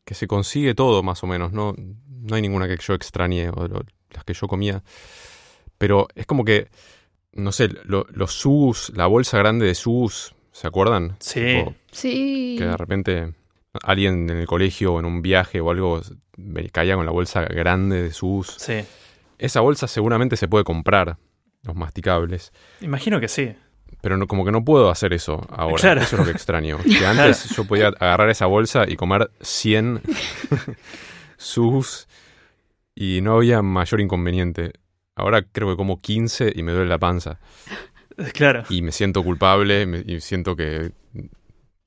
que 0.05 0.15
se 0.15 0.27
consigue 0.27 0.75
todo 0.75 1.03
más 1.03 1.23
o 1.23 1.27
menos. 1.27 1.53
No, 1.53 1.75
no 1.77 2.37
hay 2.37 2.43
ninguna 2.43 2.67
que 2.69 2.77
yo 2.79 2.95
extrañe 2.95 3.51
o 3.51 3.69
lo- 3.69 3.85
las 4.11 4.25
que 4.25 4.33
yo 4.35 4.47
comía. 4.49 4.83
Pero 5.79 6.09
es 6.15 6.25
como 6.27 6.45
que, 6.45 6.69
no 7.33 7.53
sé, 7.53 7.69
lo- 7.85 8.07
los 8.11 8.33
sus, 8.33 8.91
la 8.97 9.07
bolsa 9.07 9.39
grande 9.39 9.67
de 9.67 9.75
sus, 9.75 10.35
¿se 10.53 10.67
acuerdan? 10.67 11.17
Sí. 11.21 11.41
Tipo, 11.41 11.75
Sí. 11.91 12.55
que 12.59 12.65
de 12.65 12.77
repente 12.77 13.33
alguien 13.83 14.31
en 14.31 14.37
el 14.39 14.47
colegio 14.47 14.95
o 14.95 14.99
en 15.01 15.05
un 15.05 15.21
viaje 15.21 15.61
o 15.61 15.71
algo 15.71 16.01
me 16.37 16.69
caía 16.71 16.95
con 16.95 17.05
la 17.07 17.13
bolsa 17.13 17.43
grande 17.43 18.03
de 18.03 18.13
sus. 18.13 18.49
Sí. 18.59 18.85
Esa 19.39 19.61
bolsa 19.61 19.89
seguramente 19.89 20.37
se 20.37 20.47
puede 20.49 20.65
comprar, 20.65 21.17
los 21.65 21.75
masticables. 21.77 22.53
Imagino 22.81 23.21
que 23.21 23.29
sí. 23.29 23.55
Pero 24.01 24.17
no, 24.17 24.27
como 24.27 24.45
que 24.45 24.53
no 24.53 24.65
puedo 24.65 24.91
hacer 24.91 25.13
eso 25.13 25.47
ahora. 25.51 25.77
Claro. 25.77 26.01
Eso 26.03 26.17
es 26.17 26.21
lo 26.21 26.25
que 26.27 26.33
extraño. 26.33 26.79
Que 26.85 27.07
antes 27.07 27.49
yo 27.57 27.65
podía 27.65 27.89
agarrar 27.89 28.29
esa 28.31 28.47
bolsa 28.47 28.85
y 28.89 28.97
comer 28.97 29.31
100 29.41 30.03
sus 31.37 32.07
y 32.95 33.21
no 33.23 33.37
había 33.37 33.63
mayor 33.63 34.01
inconveniente. 34.01 34.73
Ahora 35.17 35.43
creo 35.43 35.69
que 35.71 35.77
como 35.77 36.01
15 36.01 36.53
y 36.55 36.63
me 36.63 36.73
duele 36.73 36.89
la 36.89 36.99
panza. 36.99 37.39
Claro. 38.33 38.65
Y 38.69 38.83
me 38.83 38.93
siento 38.93 39.23
culpable 39.23 39.87
me- 39.87 40.05
y 40.07 40.21
siento 40.21 40.55
que 40.57 40.93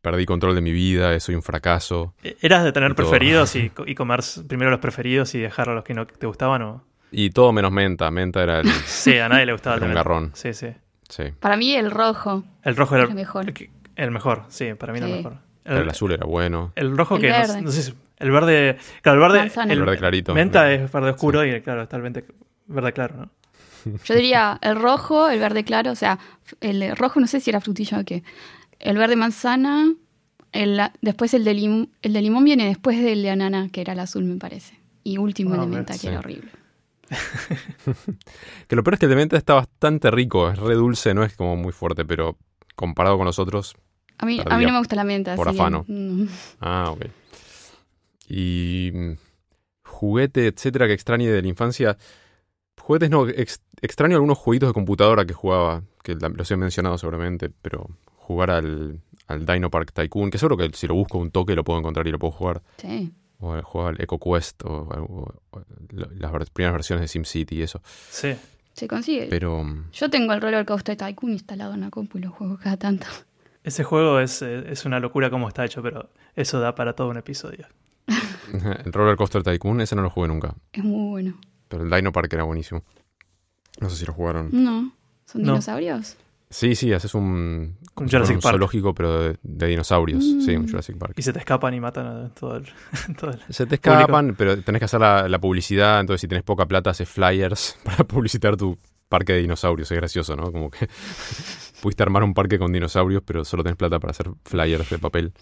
perdí 0.02 0.26
control 0.26 0.56
de 0.56 0.62
mi 0.62 0.72
vida, 0.72 1.18
soy 1.20 1.36
un 1.36 1.44
fracaso. 1.44 2.14
¿Eras 2.42 2.64
de 2.64 2.72
tener 2.72 2.92
Y 2.92 2.94
preferidos 2.96 3.56
y, 3.56 3.72
y 3.86 3.96
comer 3.96 4.22
primero 4.48 4.72
los 4.72 4.80
preferidos 4.80 5.36
y 5.36 5.40
dejar 5.40 5.70
a 5.70 5.74
los 5.76 5.84
que 5.84 5.94
no 5.94 6.06
te 6.08 6.26
gustaban? 6.28 6.62
O... 6.62 6.84
Y 7.12 7.30
todo 7.30 7.52
menos 7.54 7.72
menta. 7.72 8.10
Menta 8.12 8.44
era 8.44 8.60
el... 8.62 8.70
Sí, 8.86 9.18
a 9.18 9.30
nadie 9.30 9.46
le 9.46 9.54
gustaba 9.54 9.76
un 9.78 9.82
tener. 9.82 9.96
garrón. 9.96 10.32
Sí, 10.34 10.54
sí. 10.54 10.68
Sí. 11.10 11.24
Para 11.40 11.56
mí 11.56 11.74
el 11.74 11.90
rojo 11.92 12.44
El 12.64 12.76
rojo 12.76 12.96
era 12.96 13.06
es 13.06 13.10
el 13.12 13.16
mejor. 13.16 13.46
el, 13.48 13.70
el 13.96 14.12
mejor, 14.12 14.44
sí, 14.50 14.74
para 14.74 14.92
mí 14.94 15.00
era 15.00 15.08
el 15.08 15.16
mejor. 15.18 15.38
Pero 15.64 15.80
el 15.82 15.90
azul 15.90 16.12
era 16.12 16.26
bueno. 16.26 16.72
el 16.76 16.98
rojo 16.98 17.16
El 17.16 17.22
que 17.22 17.28
verde. 17.28 17.62
No, 17.62 17.72
sé 17.72 17.84
si- 17.84 17.94
el 18.20 18.32
verde, 18.32 18.78
claro, 19.02 19.18
el 19.24 19.28
verde, 19.32 19.40
Manzana. 19.46 19.74
El 19.74 19.80
verde 19.82 19.98
clarito. 19.98 20.34
menta 20.34 20.72
es 20.74 20.92
verde 20.92 21.12
oscuro 21.12 21.46
y 21.46 21.62
claro, 21.62 21.84
está 21.84 21.98
el 21.98 22.02
verde, 22.02 22.26
verde 22.68 22.92
claro, 22.94 23.16
¿no? 23.18 23.30
Yo 24.06 24.16
diría 24.16 24.58
el 24.62 24.76
rojo, 24.76 25.30
el 25.30 25.40
verde 25.40 25.64
claro, 25.64 25.92
o 25.92 25.96
sea, 25.96 26.18
el 26.62 26.96
rojo 26.98 27.20
no 27.20 27.28
sé 27.28 27.40
si 27.40 27.52
era 27.52 27.62
frutilla 27.62 28.00
o 28.00 28.04
qué. 28.04 28.24
El 28.80 28.98
verde 28.98 29.16
manzana, 29.16 29.94
el, 30.52 30.82
después 31.02 31.34
el 31.36 31.44
de, 31.46 31.54
lim- 31.54 31.90
el 32.02 32.14
de 32.14 32.22
limón 32.22 32.44
viene 32.44 32.66
después 32.66 33.02
del 33.02 33.22
de 33.22 33.30
ananá, 33.30 33.70
que 33.70 33.82
era 33.82 33.94
el 33.94 34.00
azul, 34.00 34.24
me 34.26 34.36
parece. 34.38 34.78
Y 35.04 35.18
último 35.20 35.54
el 35.56 35.62
Ah, 35.62 35.66
de 35.66 35.70
menta, 35.70 35.94
que 35.94 36.00
sí. 36.00 36.08
era 36.08 36.20
horrible. 36.20 36.50
Que 38.68 38.76
lo 38.76 38.84
peor 38.84 38.96
es 38.96 39.00
que 39.00 39.06
el 39.06 39.10
de 39.12 39.16
menta 39.16 39.38
está 39.38 39.54
bastante 39.54 40.12
rico. 40.12 40.50
Es 40.50 40.60
re 40.60 40.76
dulce, 40.76 41.14
no 41.14 41.24
es 41.24 41.36
como 41.36 41.56
muy 41.56 41.72
fuerte, 41.72 42.06
pero 42.06 42.38
comparado 42.76 43.18
con 43.18 43.26
los 43.26 43.40
otros... 43.40 43.76
A 44.20 44.26
mí, 44.26 44.42
a 44.44 44.58
mí 44.58 44.66
no 44.66 44.72
me 44.74 44.80
gusta 44.80 44.96
la 44.96 45.04
menta. 45.04 45.36
por 45.36 45.48
así 45.48 45.58
que, 45.58 45.62
afano. 45.62 45.86
mm. 45.88 46.26
Ah, 46.60 46.90
ok. 46.92 47.06
Y 48.30 48.92
mm, 48.94 49.12
juguete, 49.84 50.48
etcétera, 50.48 50.88
que 50.88 50.94
extrañe 50.94 51.28
de 51.30 51.42
la 51.42 51.48
infancia. 51.48 51.98
Juguetes 52.80 53.10
no, 53.10 53.28
ex- 53.28 53.62
extraño 53.82 54.16
algunos 54.16 54.38
jueguitos 54.38 54.70
de 54.70 54.74
computadora 54.74 55.26
que 55.26 55.34
jugaba, 55.34 55.84
que 56.04 56.16
los 56.16 56.50
he 56.52 56.58
mencionado 56.58 56.98
seguramente, 56.98 57.50
pero 57.62 57.90
jugar 58.16 58.50
al, 58.52 59.02
al 59.28 59.46
Dino 59.46 59.70
Park 59.70 59.92
Tycoon, 59.94 60.30
que 60.32 60.38
seguro 60.38 60.58
que 60.58 60.70
si 60.74 60.88
lo 60.88 60.96
busco 60.96 61.18
un 61.18 61.32
toque 61.32 61.56
lo 61.56 61.64
puedo 61.64 61.80
encontrar 61.80 62.08
y 62.08 62.12
lo 62.12 62.20
puedo 62.20 62.32
jugar. 62.32 62.62
Sí. 62.78 63.12
O 63.40 63.54
al- 63.54 63.62
jugar 63.62 63.90
al 63.96 64.02
Eco 64.02 64.20
Quest, 64.20 64.64
o, 64.64 64.70
o- 64.70 65.34
o 65.52 65.62
lo- 65.90 66.10
las 66.12 66.32
ver- 66.32 66.48
primeras 66.52 66.74
versiones 66.74 67.02
de 67.04 67.08
SimCity 67.08 67.56
y 67.58 67.62
eso. 67.62 67.82
Sí. 68.10 68.36
Se 68.74 68.88
consigue. 68.88 69.28
Pero 69.30 69.64
mm, 69.64 69.92
Yo 69.92 70.10
tengo 70.10 70.34
el 70.34 70.42
Roller 70.42 70.66
Coaster 70.66 70.96
Tycoon 70.96 71.32
instalado 71.34 71.74
en 71.74 71.82
la 71.82 71.90
compu 71.90 72.18
y 72.18 72.22
lo 72.22 72.32
juego 72.32 72.58
cada 72.58 72.78
tanto. 72.78 73.08
Ese 73.64 73.84
juego 73.84 74.20
es, 74.20 74.42
eh, 74.42 74.66
es 74.72 74.86
una 74.86 75.00
locura 75.00 75.30
como 75.30 75.48
está 75.48 75.66
hecho, 75.66 75.82
pero 75.82 76.10
eso 76.36 76.60
da 76.60 76.74
para 76.76 76.94
todo 76.94 77.10
un 77.10 77.18
episodio. 77.18 77.68
el 78.86 78.94
Roller 78.94 79.18
Coaster 79.18 79.44
Tycoon, 79.44 79.82
ese 79.82 79.96
no 79.96 80.02
lo 80.04 80.10
jugué 80.10 80.28
nunca. 80.30 80.56
Es 80.72 80.84
muy 80.84 81.10
bueno. 81.10 81.38
Pero 81.68 81.84
el 81.84 81.90
Dino 81.92 82.12
Park 82.12 82.32
era 82.34 82.44
buenísimo. 82.44 82.84
No 83.82 83.90
sé 83.90 83.98
si 83.98 84.06
lo 84.06 84.14
jugaron. 84.14 84.50
No, 84.52 84.94
¿son 85.26 85.42
No. 85.42 85.52
dinosaurios? 85.54 86.16
Sí, 86.50 86.76
sí, 86.76 86.94
haces 86.94 87.14
un, 87.14 87.76
Un 87.96 88.10
Jurassic 88.10 88.36
un 88.38 88.42
Park. 88.42 88.54
zoológico, 88.54 88.94
pero 88.94 89.22
de, 89.22 89.38
de 89.44 89.68
dinosaurios. 89.68 90.24
Mm. 90.24 90.42
Sí, 90.42 90.56
un 90.56 90.68
Jurassic 90.68 90.98
Park. 90.98 91.14
Y 91.18 91.22
se 91.22 91.34
te 91.34 91.40
escapan 91.40 91.74
y 91.74 91.80
matan 91.82 92.08
a 92.08 92.30
todo 92.30 92.56
el... 92.58 92.66
todo 93.20 93.32
el- 93.32 93.42
Se 93.54 93.66
te 93.66 93.76
escapan, 93.76 94.34
pero 94.38 94.58
tenés 94.62 94.80
que 94.80 94.86
hacer 94.86 95.02
la, 95.02 95.28
la 95.28 95.40
publicidad. 95.40 96.00
Entonces, 96.00 96.22
si 96.22 96.28
tenés 96.30 96.44
poca 96.44 96.66
plata, 96.66 96.92
haces 96.92 97.10
flyers 97.10 97.78
para 97.84 98.06
publicitar 98.06 98.56
tu 98.56 98.78
parque 99.10 99.34
de 99.34 99.40
dinosaurios. 99.42 99.92
Es 99.92 99.98
gracioso, 99.98 100.36
¿no? 100.38 100.52
Como 100.52 100.70
que 100.72 100.88
pudiste 101.82 102.04
armar 102.04 102.24
un 102.24 102.34
parque 102.34 102.58
con 102.58 102.72
dinosaurios, 102.72 103.24
pero 103.26 103.44
solo 103.44 103.64
tenés 103.64 103.76
plata 103.78 104.00
para 104.00 104.12
hacer 104.12 104.30
flyers 104.46 104.90
de 104.90 105.00
papel. 105.00 105.34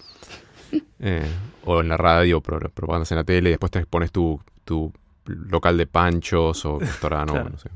Eh, 1.00 1.26
o 1.66 1.82
en 1.82 1.88
la 1.88 1.98
radio, 1.98 2.42
pro- 2.42 2.60
propagandas 2.72 3.12
en 3.12 3.18
la 3.18 3.24
tele. 3.24 3.50
Y 3.50 3.52
después 3.54 3.72
tenés, 3.72 3.86
pones 3.88 4.12
tu, 4.12 4.42
tu 4.64 4.92
local 5.26 5.78
de 5.78 5.86
panchos 5.86 6.66
o 6.66 6.80
restaurante, 6.80 7.32
Claro. 7.34 7.50
no 7.52 7.58
sé. 7.60 7.70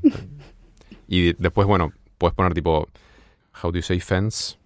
Y 1.06 1.32
después, 1.34 1.66
bueno, 1.68 1.92
puedes 2.18 2.34
poner 2.34 2.54
tipo, 2.54 2.88
how 3.62 3.70
do 3.70 3.78
you 3.78 3.82
say 3.82 4.00
fence? 4.00 4.56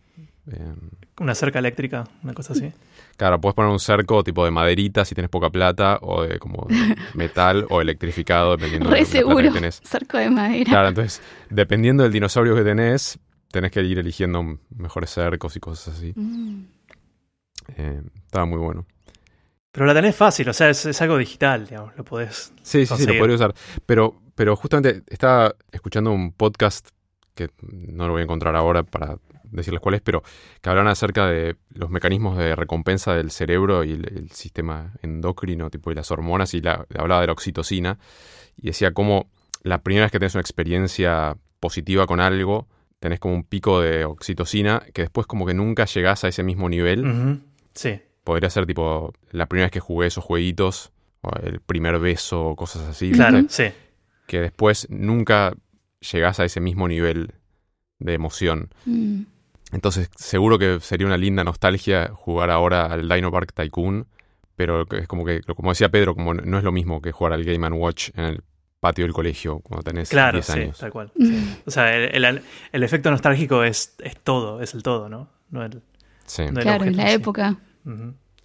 Eh, 0.50 0.74
Una 1.20 1.34
cerca 1.34 1.58
eléctrica, 1.58 2.04
una 2.22 2.34
cosa 2.34 2.52
así. 2.52 2.70
Claro, 3.16 3.40
puedes 3.40 3.54
poner 3.54 3.70
un 3.70 3.78
cerco 3.78 4.22
tipo 4.24 4.44
de 4.44 4.50
maderita 4.50 5.04
si 5.04 5.14
tienes 5.14 5.30
poca 5.30 5.48
plata, 5.50 5.98
o 6.02 6.22
de 6.24 6.38
como 6.38 6.66
de 6.68 6.96
metal 7.14 7.66
o 7.70 7.80
electrificado, 7.80 8.56
dependiendo 8.56 8.88
de 8.90 8.94
Re 8.96 9.00
la 9.02 9.06
plata 9.06 9.18
seguro. 9.18 9.42
que 9.48 9.50
tenés. 9.50 9.80
Cerco 9.84 10.18
de 10.18 10.30
madera. 10.30 10.64
Claro, 10.70 10.88
entonces, 10.88 11.22
dependiendo 11.50 12.02
del 12.02 12.12
dinosaurio 12.12 12.54
que 12.54 12.62
tenés, 12.62 13.18
tenés 13.50 13.70
que 13.70 13.82
ir 13.82 13.98
eligiendo 13.98 14.42
mejores 14.76 15.10
cercos 15.10 15.54
y 15.56 15.60
cosas 15.60 15.96
así. 15.96 16.12
Mm. 16.16 16.64
Eh, 17.76 18.02
estaba 18.26 18.44
muy 18.46 18.58
bueno. 18.58 18.84
Pero 19.72 19.86
la 19.86 19.94
tenés 19.94 20.14
fácil, 20.14 20.48
o 20.48 20.52
sea, 20.52 20.68
es, 20.70 20.84
es 20.86 21.00
algo 21.02 21.16
digital, 21.18 21.66
digamos, 21.66 21.96
lo 21.96 22.04
podés... 22.04 22.52
Sí, 22.62 22.80
sí, 22.80 22.82
sí, 22.82 22.88
Conseguir. 22.88 23.14
lo 23.14 23.20
podría 23.20 23.36
usar. 23.36 23.54
Pero, 23.86 24.20
pero 24.34 24.54
justamente 24.56 25.02
estaba 25.08 25.54
escuchando 25.72 26.12
un 26.12 26.32
podcast 26.32 26.90
que 27.34 27.50
no 27.62 28.06
lo 28.06 28.12
voy 28.12 28.20
a 28.20 28.24
encontrar 28.24 28.56
ahora 28.56 28.82
para 28.82 29.18
decirles 29.44 29.80
cuál 29.80 29.96
es, 29.96 30.00
pero 30.00 30.22
que 30.60 30.70
hablan 30.70 30.88
acerca 30.88 31.26
de 31.26 31.56
los 31.74 31.90
mecanismos 31.90 32.36
de 32.36 32.56
recompensa 32.56 33.14
del 33.14 33.30
cerebro 33.30 33.84
y 33.84 33.92
el, 33.92 34.08
el 34.16 34.30
sistema 34.30 34.92
endocrino, 35.02 35.70
tipo, 35.70 35.90
y 35.90 35.94
las 35.94 36.10
hormonas, 36.10 36.54
y 36.54 36.60
la, 36.60 36.86
hablaba 36.96 37.20
de 37.20 37.28
la 37.28 37.32
oxitocina, 37.32 37.98
y 38.56 38.68
decía 38.68 38.92
cómo 38.92 39.30
la 39.62 39.82
primera 39.82 40.04
vez 40.04 40.12
que 40.12 40.18
tenés 40.18 40.34
una 40.34 40.42
experiencia 40.42 41.36
positiva 41.60 42.06
con 42.06 42.20
algo, 42.20 42.68
tenés 43.00 43.20
como 43.20 43.34
un 43.34 43.44
pico 43.44 43.80
de 43.80 44.04
oxitocina, 44.04 44.82
que 44.92 45.02
después 45.02 45.26
como 45.26 45.46
que 45.46 45.54
nunca 45.54 45.86
llegás 45.86 46.24
a 46.24 46.28
ese 46.28 46.42
mismo 46.42 46.68
nivel. 46.68 47.40
Sí, 47.74 48.00
Podría 48.22 48.48
ser 48.48 48.64
tipo 48.66 49.12
la 49.30 49.46
primera 49.46 49.66
vez 49.66 49.72
que 49.72 49.80
jugué 49.80 50.06
esos 50.06 50.24
jueguitos, 50.24 50.92
o 51.20 51.30
el 51.42 51.60
primer 51.60 51.98
beso, 51.98 52.46
o 52.48 52.56
cosas 52.56 52.82
así. 52.82 53.12
claro, 53.12 53.42
sí. 53.48 53.64
que 54.26 54.40
después 54.40 54.86
nunca 54.90 55.54
llegás 56.12 56.40
a 56.40 56.44
ese 56.44 56.60
mismo 56.60 56.88
nivel 56.88 57.32
de 57.98 58.14
emoción. 58.14 58.70
Mm. 58.86 59.22
Entonces, 59.72 60.08
seguro 60.16 60.58
que 60.58 60.78
sería 60.80 61.06
una 61.06 61.16
linda 61.16 61.42
nostalgia 61.44 62.10
jugar 62.14 62.50
ahora 62.50 62.86
al 62.86 63.08
Dino 63.08 63.32
Park 63.32 63.52
Tycoon, 63.54 64.06
pero 64.56 64.86
es 64.92 65.08
como 65.08 65.24
que, 65.24 65.40
como 65.42 65.70
decía 65.70 65.88
Pedro, 65.88 66.14
como 66.14 66.32
no 66.34 66.58
es 66.58 66.64
lo 66.64 66.70
mismo 66.72 67.00
que 67.02 67.10
jugar 67.12 67.32
al 67.32 67.44
Game 67.44 67.68
Watch 67.70 68.10
en 68.14 68.24
el 68.24 68.42
patio 68.78 69.04
del 69.04 69.14
colegio 69.14 69.58
cuando 69.60 69.82
tenés 69.82 70.10
Claro, 70.10 70.36
10 70.36 70.46
sí, 70.46 70.52
años. 70.52 70.78
tal 70.78 70.92
cual. 70.92 71.10
sí. 71.18 71.56
O 71.66 71.70
sea, 71.70 71.96
el, 71.96 72.24
el- 72.24 72.42
el 72.70 72.82
efecto 72.82 73.10
nostálgico 73.10 73.64
es, 73.64 73.96
es 73.98 74.16
todo, 74.20 74.60
es 74.60 74.74
el 74.74 74.82
todo, 74.82 75.08
¿no? 75.08 75.28
No 75.50 75.64
el, 75.64 75.82
Sí, 76.26 76.42
no 76.42 76.58
el 76.60 76.64
Claro, 76.64 76.84
en 76.84 76.96
la 76.96 77.08
sí. 77.08 77.14
época. 77.14 77.56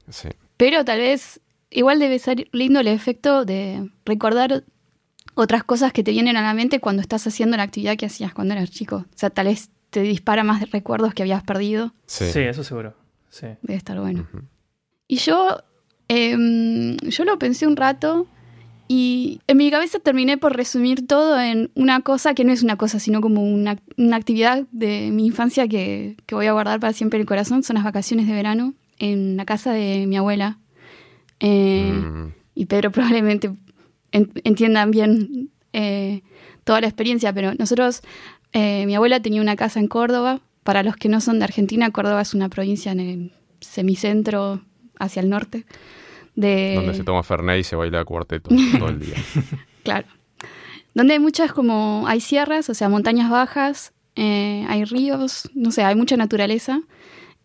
Sí. 0.09 0.29
Pero 0.57 0.83
tal 0.85 0.99
vez 0.99 1.41
igual 1.69 1.99
debe 1.99 2.17
ser 2.19 2.47
lindo 2.51 2.79
el 2.79 2.87
efecto 2.87 3.45
de 3.45 3.89
recordar 4.05 4.63
otras 5.39 5.63
cosas 5.63 5.93
que 5.93 6.03
te 6.03 6.11
vienen 6.11 6.37
a 6.37 6.41
la 6.41 6.53
mente 6.53 6.79
cuando 6.79 7.01
estás 7.01 7.25
haciendo 7.27 7.57
la 7.57 7.63
actividad 7.63 7.97
que 7.97 8.05
hacías 8.05 8.33
cuando 8.33 8.53
eras 8.53 8.69
chico. 8.71 8.97
O 8.97 9.17
sea, 9.17 9.29
tal 9.29 9.47
vez 9.47 9.69
te 9.89 10.01
dispara 10.01 10.43
más 10.43 10.69
recuerdos 10.71 11.13
que 11.13 11.23
habías 11.23 11.43
perdido. 11.43 11.93
Sí, 12.05 12.25
eso 12.39 12.63
seguro. 12.63 12.93
Sí. 13.29 13.47
Debe 13.61 13.77
estar 13.77 13.99
bueno. 13.99 14.27
Y 15.07 15.17
yo, 15.17 15.63
em, 16.07 16.97
yo 16.97 17.25
lo 17.25 17.39
pensé 17.39 17.67
un 17.67 17.75
rato 17.75 18.27
y 18.87 19.39
en 19.47 19.57
mi 19.57 19.69
cabeza 19.69 19.99
terminé 19.99 20.37
por 20.37 20.55
resumir 20.55 21.05
todo 21.05 21.39
en 21.39 21.71
una 21.75 22.01
cosa 22.01 22.33
que 22.33 22.43
no 22.43 22.51
es 22.51 22.63
una 22.63 22.75
cosa, 22.75 22.99
sino 22.99 23.21
como 23.21 23.43
una, 23.43 23.77
actividad 24.13 24.65
de 24.71 25.11
mi 25.11 25.27
infancia 25.27 25.67
que, 25.67 26.17
voy 26.31 26.47
a 26.47 26.53
guardar 26.53 26.79
para 26.79 26.93
siempre 26.93 27.17
en 27.17 27.21
el 27.21 27.27
corazón. 27.27 27.61
Son 27.63 27.75
las 27.75 27.83
vacaciones 27.83 28.27
de 28.27 28.33
verano 28.33 28.73
en 28.97 29.37
la 29.37 29.45
casa 29.45 29.71
de 29.73 30.05
mi 30.07 30.17
abuela. 30.17 30.57
Eh, 31.39 31.91
mm. 31.91 32.33
Y 32.55 32.65
Pedro 32.65 32.91
probablemente 32.91 33.51
entiendan 34.11 34.91
bien 34.91 35.49
eh, 35.73 36.21
toda 36.63 36.81
la 36.81 36.87
experiencia, 36.87 37.33
pero 37.33 37.53
nosotros, 37.55 38.01
eh, 38.53 38.85
mi 38.85 38.95
abuela 38.95 39.19
tenía 39.21 39.41
una 39.41 39.55
casa 39.55 39.79
en 39.79 39.87
Córdoba. 39.87 40.41
Para 40.63 40.83
los 40.83 40.95
que 40.97 41.09
no 41.09 41.21
son 41.21 41.39
de 41.39 41.45
Argentina, 41.45 41.89
Córdoba 41.91 42.21
es 42.21 42.33
una 42.33 42.49
provincia 42.49 42.91
en 42.91 42.99
el 42.99 43.31
semicentro 43.59 44.61
hacia 44.99 45.21
el 45.21 45.29
norte. 45.29 45.65
Donde 46.35 46.93
se 46.93 47.03
toma 47.03 47.23
Fernet 47.23 47.59
y 47.59 47.63
se 47.63 47.75
baila 47.75 48.05
cuarteto 48.05 48.49
todo 48.77 48.89
el 48.89 48.99
día. 48.99 49.15
claro. 49.83 50.07
Donde 50.93 51.13
hay 51.13 51.19
muchas 51.19 51.51
como, 51.53 52.05
hay 52.07 52.21
sierras, 52.21 52.69
o 52.69 52.73
sea, 52.73 52.89
montañas 52.89 53.29
bajas, 53.29 53.93
eh, 54.15 54.65
hay 54.67 54.85
ríos, 54.85 55.49
no 55.53 55.71
sé, 55.71 55.83
hay 55.83 55.95
mucha 55.95 56.17
naturaleza. 56.17 56.81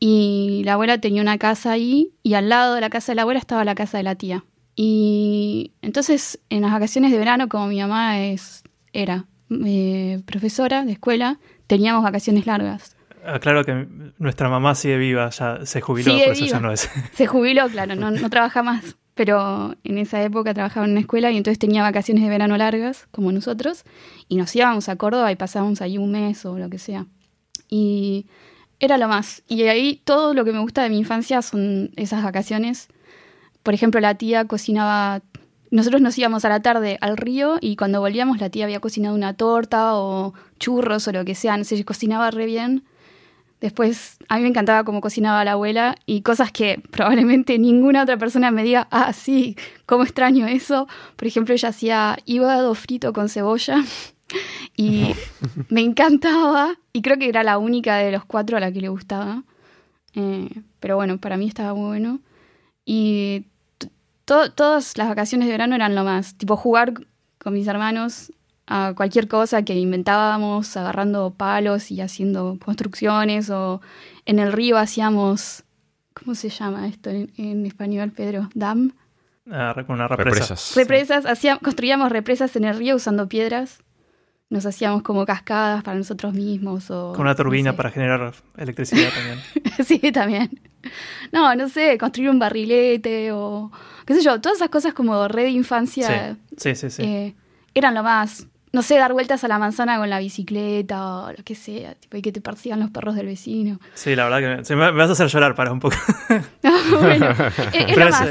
Y 0.00 0.62
la 0.64 0.74
abuela 0.74 0.98
tenía 0.98 1.22
una 1.22 1.38
casa 1.38 1.72
ahí 1.72 2.12
y 2.22 2.34
al 2.34 2.48
lado 2.48 2.74
de 2.74 2.80
la 2.80 2.90
casa 2.90 3.12
de 3.12 3.16
la 3.16 3.22
abuela 3.22 3.40
estaba 3.40 3.64
la 3.64 3.74
casa 3.74 3.96
de 3.96 4.04
la 4.04 4.16
tía. 4.16 4.44
Y 4.76 5.72
entonces 5.82 6.40
en 6.50 6.62
las 6.62 6.72
vacaciones 6.72 7.12
de 7.12 7.18
verano, 7.18 7.48
como 7.48 7.68
mi 7.68 7.80
mamá 7.80 8.20
es, 8.20 8.64
era 8.92 9.26
eh, 9.64 10.20
profesora 10.26 10.84
de 10.84 10.92
escuela, 10.92 11.38
teníamos 11.66 12.02
vacaciones 12.02 12.46
largas. 12.46 12.96
Ah, 13.26 13.38
claro 13.38 13.64
que 13.64 13.86
nuestra 14.18 14.48
mamá 14.48 14.74
sigue 14.74 14.98
viva, 14.98 15.30
ya 15.30 15.64
se 15.64 15.80
jubiló, 15.80 16.12
por 16.12 16.32
eso 16.32 16.44
ya 16.44 16.60
no 16.60 16.72
es. 16.72 16.90
Se 17.12 17.26
jubiló, 17.26 17.68
claro, 17.68 17.94
no, 17.94 18.10
no 18.10 18.30
trabaja 18.30 18.62
más. 18.62 18.96
Pero 19.14 19.76
en 19.84 19.98
esa 19.98 20.22
época 20.22 20.52
trabajaba 20.52 20.86
en 20.86 20.92
una 20.92 21.00
escuela 21.00 21.30
y 21.30 21.36
entonces 21.36 21.58
tenía 21.58 21.82
vacaciones 21.82 22.24
de 22.24 22.28
verano 22.28 22.56
largas, 22.56 23.06
como 23.12 23.30
nosotros, 23.30 23.84
y 24.28 24.36
nos 24.36 24.54
íbamos 24.54 24.88
a 24.88 24.96
Córdoba 24.96 25.30
y 25.30 25.36
pasábamos 25.36 25.80
ahí 25.80 25.98
un 25.98 26.10
mes 26.10 26.44
o 26.44 26.58
lo 26.58 26.68
que 26.68 26.78
sea. 26.78 27.06
Y 27.68 28.26
era 28.80 28.98
lo 28.98 29.08
más. 29.08 29.42
Y 29.48 29.62
ahí 29.62 30.00
todo 30.04 30.34
lo 30.34 30.44
que 30.44 30.52
me 30.52 30.58
gusta 30.58 30.82
de 30.82 30.90
mi 30.90 30.98
infancia 30.98 31.42
son 31.42 31.92
esas 31.96 32.22
vacaciones. 32.22 32.88
Por 33.64 33.74
ejemplo, 33.74 34.00
la 34.00 34.14
tía 34.14 34.44
cocinaba 34.44 35.22
nosotros 35.74 36.00
nos 36.00 36.16
íbamos 36.16 36.44
a 36.44 36.48
la 36.48 36.62
tarde 36.62 36.98
al 37.00 37.16
río 37.16 37.58
y 37.60 37.74
cuando 37.74 37.98
volvíamos 37.98 38.38
la 38.38 38.48
tía 38.48 38.64
había 38.64 38.78
cocinado 38.78 39.12
una 39.12 39.34
torta 39.34 39.96
o 39.96 40.32
churros 40.60 41.08
o 41.08 41.12
lo 41.12 41.24
que 41.24 41.34
sea, 41.34 41.56
no 41.56 41.64
sé, 41.64 41.84
cocinaba 41.84 42.30
re 42.30 42.46
bien. 42.46 42.84
Después, 43.60 44.18
a 44.28 44.36
mí 44.36 44.42
me 44.42 44.50
encantaba 44.50 44.84
cómo 44.84 45.00
cocinaba 45.00 45.44
la 45.44 45.52
abuela 45.52 45.96
y 46.06 46.20
cosas 46.22 46.52
que 46.52 46.80
probablemente 46.92 47.58
ninguna 47.58 48.04
otra 48.04 48.16
persona 48.18 48.52
me 48.52 48.62
diga, 48.62 48.86
ah, 48.92 49.12
sí, 49.12 49.56
cómo 49.84 50.04
extraño 50.04 50.46
eso. 50.46 50.86
Por 51.16 51.26
ejemplo, 51.26 51.52
ella 51.54 51.70
hacía 51.70 52.18
hígado 52.24 52.72
frito 52.76 53.12
con 53.12 53.28
cebolla 53.28 53.82
y 54.76 55.14
me 55.70 55.80
encantaba 55.80 56.76
y 56.92 57.02
creo 57.02 57.18
que 57.18 57.28
era 57.28 57.42
la 57.42 57.58
única 57.58 57.96
de 57.96 58.12
los 58.12 58.24
cuatro 58.24 58.56
a 58.56 58.60
la 58.60 58.70
que 58.70 58.80
le 58.80 58.90
gustaba. 58.90 59.42
Eh, 60.14 60.50
pero 60.78 60.94
bueno, 60.94 61.18
para 61.18 61.36
mí 61.36 61.48
estaba 61.48 61.74
muy 61.74 61.86
bueno. 61.86 62.20
Y 62.84 63.46
todas 64.24 64.96
las 64.96 65.08
vacaciones 65.08 65.46
de 65.46 65.52
verano 65.52 65.74
eran 65.74 65.94
lo 65.94 66.04
más, 66.04 66.36
tipo 66.36 66.56
jugar 66.56 66.94
con 67.38 67.54
mis 67.54 67.66
hermanos 67.66 68.32
a 68.66 68.94
cualquier 68.96 69.28
cosa 69.28 69.62
que 69.62 69.74
inventábamos, 69.74 70.76
agarrando 70.76 71.34
palos 71.34 71.90
y 71.90 72.00
haciendo 72.00 72.58
construcciones, 72.64 73.50
o 73.50 73.80
en 74.24 74.38
el 74.38 74.52
río 74.52 74.78
hacíamos, 74.78 75.64
¿cómo 76.14 76.34
se 76.34 76.48
llama 76.48 76.88
esto 76.88 77.10
en, 77.10 77.66
español, 77.66 78.12
Pedro? 78.12 78.48
¿Dam? 78.54 78.92
Ah, 79.50 79.74
una 79.88 80.08
represa. 80.08 80.54
Represas. 80.54 80.72
Represas, 80.74 81.26
hacíamos, 81.26 81.62
construíamos 81.62 82.10
represas 82.10 82.56
en 82.56 82.64
el 82.64 82.78
río 82.78 82.96
usando 82.96 83.28
piedras. 83.28 83.80
Nos 84.48 84.64
hacíamos 84.64 85.02
como 85.02 85.26
cascadas 85.26 85.82
para 85.82 85.98
nosotros 85.98 86.32
mismos. 86.32 86.90
O, 86.90 87.12
Con 87.12 87.22
una 87.22 87.34
turbina 87.34 87.74
para 87.74 87.90
generar 87.90 88.32
electricidad 88.56 89.10
también. 89.12 89.38
sí, 89.84 90.12
también. 90.12 90.60
No, 91.32 91.54
no 91.54 91.68
sé, 91.68 91.98
construir 91.98 92.30
un 92.30 92.38
barrilete 92.38 93.32
o 93.32 93.70
qué 94.04 94.14
sé 94.14 94.22
yo, 94.22 94.40
todas 94.40 94.58
esas 94.58 94.70
cosas 94.70 94.94
como 94.94 95.28
red 95.28 95.44
de 95.44 95.50
infancia. 95.50 96.36
Sí, 96.56 96.74
sí, 96.74 96.90
sí. 96.90 97.02
Eh, 97.02 97.34
eran 97.74 97.94
lo 97.94 98.02
más 98.02 98.46
no 98.74 98.82
sé, 98.82 98.96
dar 98.96 99.12
vueltas 99.12 99.44
a 99.44 99.48
la 99.48 99.58
manzana 99.58 99.98
con 99.98 100.10
la 100.10 100.18
bicicleta 100.18 101.18
o 101.18 101.32
lo 101.32 101.44
que 101.44 101.54
sea, 101.54 101.94
tipo, 101.94 102.16
y 102.16 102.22
que 102.22 102.32
te 102.32 102.40
persigan 102.40 102.80
los 102.80 102.90
perros 102.90 103.14
del 103.14 103.26
vecino. 103.26 103.78
Sí, 103.94 104.16
la 104.16 104.28
verdad 104.28 104.64
que 104.66 104.74
me, 104.74 104.90
vas 104.90 105.08
a 105.10 105.12
hacer 105.12 105.28
llorar 105.28 105.54
para 105.54 105.70
un 105.70 105.78
poco. 105.78 105.96
bueno, 106.90 107.28
es, 107.72 107.96
lo 107.96 108.10
más. 108.10 108.28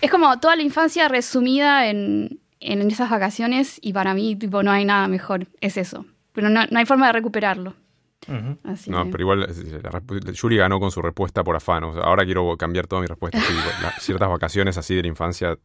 Es 0.00 0.10
como 0.12 0.38
toda 0.38 0.54
la 0.54 0.62
infancia 0.62 1.08
resumida 1.08 1.88
en, 1.88 2.38
esas 2.60 3.10
vacaciones 3.10 3.80
y 3.82 3.92
para 3.92 4.14
mí, 4.14 4.36
tipo, 4.36 4.62
no 4.62 4.70
hay 4.70 4.84
nada 4.84 5.08
mejor, 5.08 5.48
es 5.60 5.76
eso. 5.76 6.06
Pero 6.32 6.48
no, 6.48 6.60
hay 6.72 6.86
forma 6.86 7.08
de 7.08 7.12
recuperarlo. 7.12 7.74
No, 8.86 9.10
pero 9.10 9.22
igual 9.22 9.46
Yuri 10.32 10.56
ganó 10.56 10.78
con 10.78 10.90
su 10.90 11.02
respuesta 11.02 11.42
por 11.42 11.56
afán. 11.56 11.84
ahora 11.84 12.24
quiero 12.24 12.56
cambiar 12.56 12.86
toda 12.86 13.02
mi 13.02 13.08
respuesta. 13.08 13.40
ciertas 14.00 14.28
vacaciones 14.28 14.78
así 14.78 14.94
de 14.94 15.02
la 15.02 15.08
infancia 15.08 15.58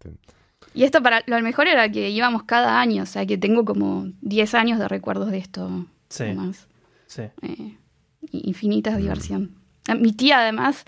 y 0.73 0.83
esto 0.83 1.01
para 1.01 1.23
lo 1.25 1.41
mejor 1.41 1.67
era 1.67 1.89
que 1.91 2.09
íbamos 2.09 2.43
cada 2.43 2.79
año, 2.79 3.03
o 3.03 3.05
sea 3.07 3.25
que 3.25 3.37
tengo 3.37 3.65
como 3.65 4.11
10 4.21 4.53
años 4.53 4.79
de 4.79 4.87
recuerdos 4.87 5.31
de 5.31 5.39
esto. 5.39 5.87
Sí. 6.09 6.25
Más. 6.33 6.67
sí. 7.07 7.23
Eh, 7.41 7.77
infinitas 8.31 8.93
mm. 8.93 8.97
diversión. 8.97 9.55
Ah, 9.87 9.95
mi 9.95 10.13
tía 10.13 10.39
además 10.39 10.85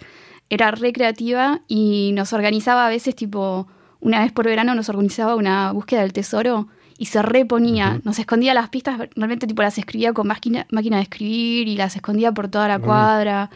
era 0.49 0.71
recreativa 0.71 1.61
y 1.67 2.11
nos 2.13 2.33
organizaba 2.33 2.85
a 2.85 2.89
veces 2.89 3.15
tipo, 3.15 3.67
una 3.99 4.19
vez 4.21 4.31
por 4.31 4.45
verano 4.45 4.75
nos 4.75 4.89
organizaba 4.89 5.35
una 5.35 5.71
búsqueda 5.71 6.01
del 6.01 6.13
tesoro 6.13 6.67
y 7.01 7.05
se 7.05 7.21
reponía, 7.21 8.01
nos 8.03 8.19
escondía 8.19 8.53
las 8.53 8.67
pistas, 8.67 8.99
realmente 9.15 9.47
tipo 9.47 9.61
las 9.61 9.77
escribía 9.77 10.11
con 10.11 10.27
máquina, 10.27 10.67
máquina 10.69 10.97
de 10.97 11.03
escribir 11.03 11.69
y 11.69 11.77
las 11.77 11.95
escondía 11.95 12.33
por 12.33 12.49
toda 12.49 12.67
la 12.67 12.79
cuadra. 12.79 13.49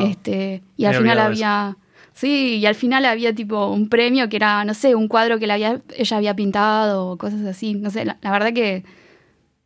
este, 0.00 0.62
y 0.78 0.86
al 0.86 0.94
final 0.94 1.18
había... 1.18 1.76
Sí, 2.14 2.56
y 2.56 2.66
al 2.66 2.74
final 2.74 3.04
había 3.04 3.34
tipo 3.34 3.66
un 3.66 3.90
premio 3.90 4.30
que 4.30 4.36
era, 4.36 4.64
no 4.64 4.72
sé, 4.72 4.94
un 4.94 5.06
cuadro 5.06 5.38
que 5.38 5.46
la 5.46 5.54
había, 5.54 5.82
ella 5.96 6.16
había 6.16 6.34
pintado 6.34 7.10
o 7.10 7.18
cosas 7.18 7.44
así. 7.44 7.74
No 7.74 7.90
sé, 7.90 8.06
la, 8.06 8.16
verdad 8.22 8.54
que 8.54 8.84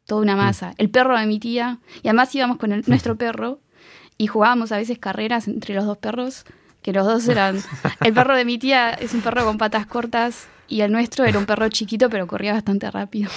toda 0.05 0.21
una 0.21 0.35
masa. 0.35 0.75
El 0.77 0.91
perro 0.91 1.17
de 1.17 1.25
mi 1.27 1.39
tía, 1.39 1.79
y 2.03 2.09
además 2.09 2.35
íbamos 2.35 2.57
con 2.57 2.83
nuestro 2.87 3.17
perro 3.17 3.61
y 4.19 4.27
jugábamos 4.27 4.73
a 4.73 4.79
veces 4.79 4.99
carreras 4.99 5.47
entre 5.47 5.77
los 5.77 5.87
dos 5.87 5.97
perros, 5.97 6.45
que 6.83 6.93
los 6.93 7.07
dos 7.07 7.29
eran... 7.29 7.61
El 8.05 8.13
perro 8.13 8.37
de 8.37 8.45
mi 8.45 8.59
tía 8.59 8.91
es 8.91 9.15
un 9.15 9.21
perro 9.21 9.45
con 9.45 9.59
patas 9.59 9.87
cortas 9.87 10.49
y 10.73 10.81
el 10.81 10.91
nuestro 10.91 11.25
era 11.25 11.39
un 11.39 11.45
perro 11.45 11.69
chiquito 11.69 12.09
pero 12.09 12.27
corría 12.27 12.55
bastante 12.55 12.91
rápido. 12.91 13.31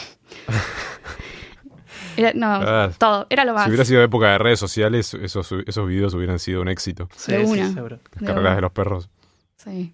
no, 2.36 2.48
ah, 2.48 2.92
todo, 2.98 3.28
era 3.30 3.44
lo 3.44 3.54
más. 3.54 3.66
Si 3.66 3.70
hubiera 3.70 3.84
sido 3.84 4.02
época 4.02 4.32
de 4.32 4.38
redes 4.38 4.60
sociales, 4.60 5.14
esos, 5.14 5.52
esos 5.66 5.88
videos 5.88 6.14
hubieran 6.14 6.40
sido 6.40 6.62
un 6.62 6.70
éxito. 6.70 7.10
de 7.28 7.44
una. 7.44 7.68
Las 7.68 8.00
carreras 8.24 8.56
de 8.56 8.62
los 8.62 8.72
perros. 8.72 9.10
Sí. 9.58 9.94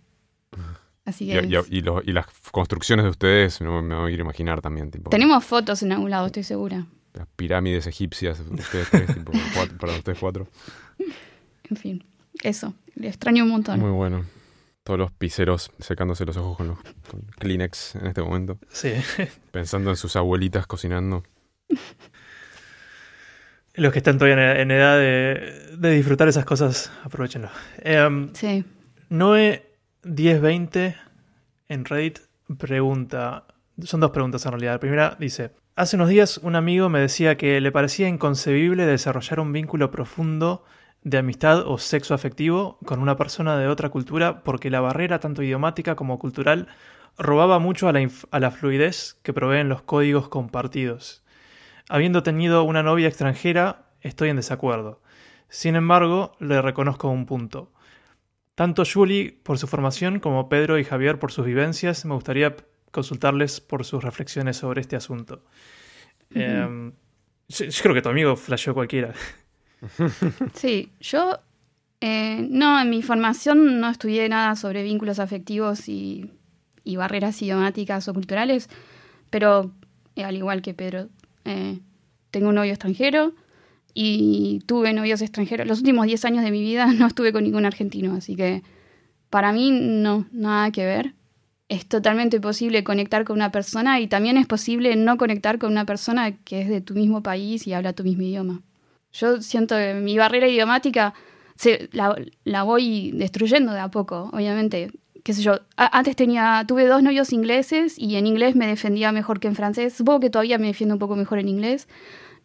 Así 1.04 1.28
que 1.28 1.64
y, 1.70 2.12
las 2.12 2.28
construcciones 2.52 3.04
de 3.06 3.10
ustedes, 3.10 3.60
no 3.60 3.82
me 3.82 3.96
voy 3.96 4.14
a 4.14 4.18
imaginar 4.18 4.62
también. 4.62 4.92
Tenemos 4.92 5.44
fotos 5.44 5.82
en 5.82 5.94
algún 5.94 6.12
lado, 6.12 6.28
estoy 6.28 6.44
segura. 6.44 6.86
Las 7.14 7.28
pirámides 7.36 7.88
egipcias, 7.88 8.40
ustedes 8.40 8.90
tipo, 9.14 9.32
para 9.80 9.94
ustedes 9.94 10.20
cuatro. 10.20 10.48
En 11.70 11.76
fin, 11.76 12.04
eso. 12.44 12.76
Le 12.94 13.08
extraño 13.08 13.46
un 13.46 13.50
montón. 13.50 13.80
Muy 13.80 13.90
bueno. 13.90 14.26
Todos 14.84 15.00
los 15.00 15.12
piseros 15.12 15.72
secándose 15.80 16.26
los 16.26 16.38
ojos 16.38 16.58
con, 16.58 16.70
los, 16.70 16.80
con 17.10 17.22
Kleenex 17.38 17.96
en 17.96 18.08
este 18.08 18.22
momento. 18.22 18.58
Sí. 18.70 18.94
Pensando 19.52 19.89
en 19.91 19.96
sus 19.96 20.15
abuelitas 20.15 20.65
cocinando. 20.65 21.24
Los 23.74 23.94
que 23.94 24.00
están 24.00 24.17
todavía 24.17 24.60
en 24.60 24.72
edad 24.72 24.98
de, 24.98 25.96
disfrutar 25.96 26.28
esas 26.28 26.46
cosas, 26.46 26.91
aprovechenlo. 27.04 27.50
Em, 27.78 28.34
sí. 28.34 28.65
Noé 29.10 29.65
1020 30.04 30.96
en 31.70 31.86
Reddit 31.86 32.20
pregunta, 32.58 33.46
son 33.84 34.00
dos 34.00 34.12
preguntas 34.12 34.46
en 34.46 34.52
realidad. 34.52 34.74
La 34.74 34.80
primera 34.80 35.17
dice, 35.20 35.52
hace 35.76 35.96
unos 35.96 36.10
días 36.10 36.38
un 36.39 36.56
amigo 36.56 36.89
me 36.89 37.00
decía 37.00 37.38
que 37.38 37.62
le 37.62 37.72
parecía 37.72 38.08
inconcebible 38.08 38.86
desarrollar 38.86 39.39
un 39.39 39.54
vínculo 39.54 39.89
profundo 39.91 40.65
de 41.04 41.18
amistad 41.18 41.68
o 41.68 41.78
sexo 41.78 42.14
afectivo 42.14 42.78
con 42.86 43.00
una 43.00 43.18
persona 43.18 43.58
de 43.58 43.68
otra 43.68 43.90
cultura 43.90 44.44
porque 44.44 44.70
la 44.70 44.82
barrera 44.82 45.20
tanto 45.20 45.42
idiomática 45.42 45.96
como 45.96 46.20
cultural 46.20 46.68
robaba 47.18 47.60
mucho 47.60 47.88
a 47.88 47.94
la, 47.94 48.08
a 48.32 48.40
la 48.40 48.52
fluidez 48.52 49.20
que 49.24 49.34
proveen 49.34 49.70
los 49.70 49.82
códigos 49.82 50.30
compartidos. 50.30 51.24
Habiendo 51.90 52.24
tenido 52.24 52.64
una 52.64 52.84
novia 52.84 53.08
extranjera, 53.08 53.86
estoy 54.02 54.30
en 54.30 54.38
desacuerdo. 54.38 55.02
Sin 55.50 55.76
embargo, 55.76 56.34
le 56.40 56.62
reconozco 56.62 57.10
un 57.10 57.26
punto. 57.26 57.72
Tanto 58.56 58.84
Julie 58.86 59.40
por 59.44 59.58
su 59.58 59.68
formación 59.68 60.20
como 60.20 60.48
Pedro 60.50 60.80
y 60.80 60.84
Javier 60.84 61.20
por 61.20 61.32
sus 61.32 61.46
vivencias, 61.46 62.06
me 62.06 62.14
gustaría 62.14 62.56
consultarles 62.92 63.60
por 63.60 63.86
sus 63.86 64.04
reflexiones 64.04 64.58
sobre 64.58 64.82
este 64.82 64.96
asunto. 64.96 65.44
Em, 66.34 66.94
yo, 67.48 67.66
creo 67.82 67.96
que 67.96 68.02
tu 68.02 68.10
amigo 68.10 68.36
flasheó 68.36 68.74
cualquiera. 68.74 69.14
Sí, 70.54 70.91
yo 71.00 71.39
eh, 72.02 72.48
no, 72.50 72.82
en 72.82 72.89
mi 72.89 73.04
formación 73.04 73.80
no 73.80 73.89
estudié 73.89 74.28
nada 74.28 74.56
sobre 74.56 74.84
vínculos 74.84 75.20
afectivos 75.20 75.88
y, 75.88 76.32
barreras 76.98 77.41
idiomáticas 77.41 78.08
o 78.08 78.13
culturales, 78.13 78.70
pero 79.30 79.72
eh, 80.15 80.24
al 80.24 80.36
igual 80.36 80.62
que 80.62 80.74
Pedro, 80.74 81.10
eh, 81.46 81.80
tengo 82.32 82.50
un 82.50 82.56
novio 82.56 82.72
extranjero 82.72 83.34
y 83.94 84.62
tuve 84.65 84.94
novios 84.94 85.22
extranjeros. 85.22 85.67
Los 85.67 85.80
últimos 85.80 86.08
10 86.08 86.26
años 86.26 86.44
de 86.44 86.52
mi 86.52 86.62
vida 86.62 86.88
no 86.94 87.08
estuve 87.08 87.32
con 87.32 87.44
ningún 87.44 87.65
argentino, 87.65 88.15
así 88.15 88.36
que 88.36 88.63
para 89.30 89.54
mí 89.54 89.72
no, 89.72 90.28
nada 90.32 90.72
que 90.72 90.86
ver. 90.86 91.13
Es 91.70 91.88
totalmente 91.88 92.41
posible 92.41 92.84
conectar 92.84 93.24
con 93.24 93.38
una 93.38 93.52
persona 93.52 94.02
y 94.02 94.08
también 94.08 94.36
es 94.36 94.46
posible 94.46 94.96
no 94.98 95.17
conectar 95.17 95.58
con 95.58 95.72
una 95.72 95.86
persona 95.86 96.36
que 96.38 96.62
es 96.62 96.67
de 96.67 96.82
tu 96.82 96.96
mismo 96.96 97.24
país 97.24 97.65
y 97.65 97.74
habla 97.74 97.94
tu 97.94 98.04
mismo 98.04 98.24
idioma. 98.24 98.62
Yo 99.13 99.41
siento 99.41 99.76
que 99.76 99.93
mi 99.95 100.17
barrera 100.17 100.47
idiomática 100.47 101.13
se, 101.56 101.89
la, 101.91 102.63
voy 102.63 103.12
destruyendo 103.12 103.74
de 103.74 103.80
a 103.80 103.89
poco, 103.89 104.30
obviamente. 104.34 104.91
Qué 105.24 105.34
sé 105.34 105.43
yo, 105.43 105.60
antes 105.76 106.15
tenía, 106.15 106.65
tuve 106.67 106.88
dos 106.88 107.04
novios 107.04 107.32
ingleses 107.32 108.00
y 108.00 108.15
en 108.15 108.26
inglés 108.26 108.56
me 108.56 108.65
defendía 108.65 109.12
mejor 109.12 109.39
que 109.39 109.47
en 109.47 109.56
francés. 109.56 109.93
Supongo 109.93 110.19
que 110.19 110.32
todavía 110.32 110.58
me 110.58 110.65
defiendo 110.65 110.95
un 110.95 111.00
poco 111.00 111.15
mejor 111.15 111.38
en 111.38 111.47
inglés. 111.47 111.88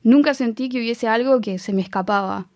Nunca 0.02 0.34
sentí 0.34 0.68
que 0.68 0.78
hubiese 0.78 1.08
algo 1.08 1.40
que 1.40 1.58
se 1.58 1.72
me 1.72 1.80
escapaba 1.80 2.48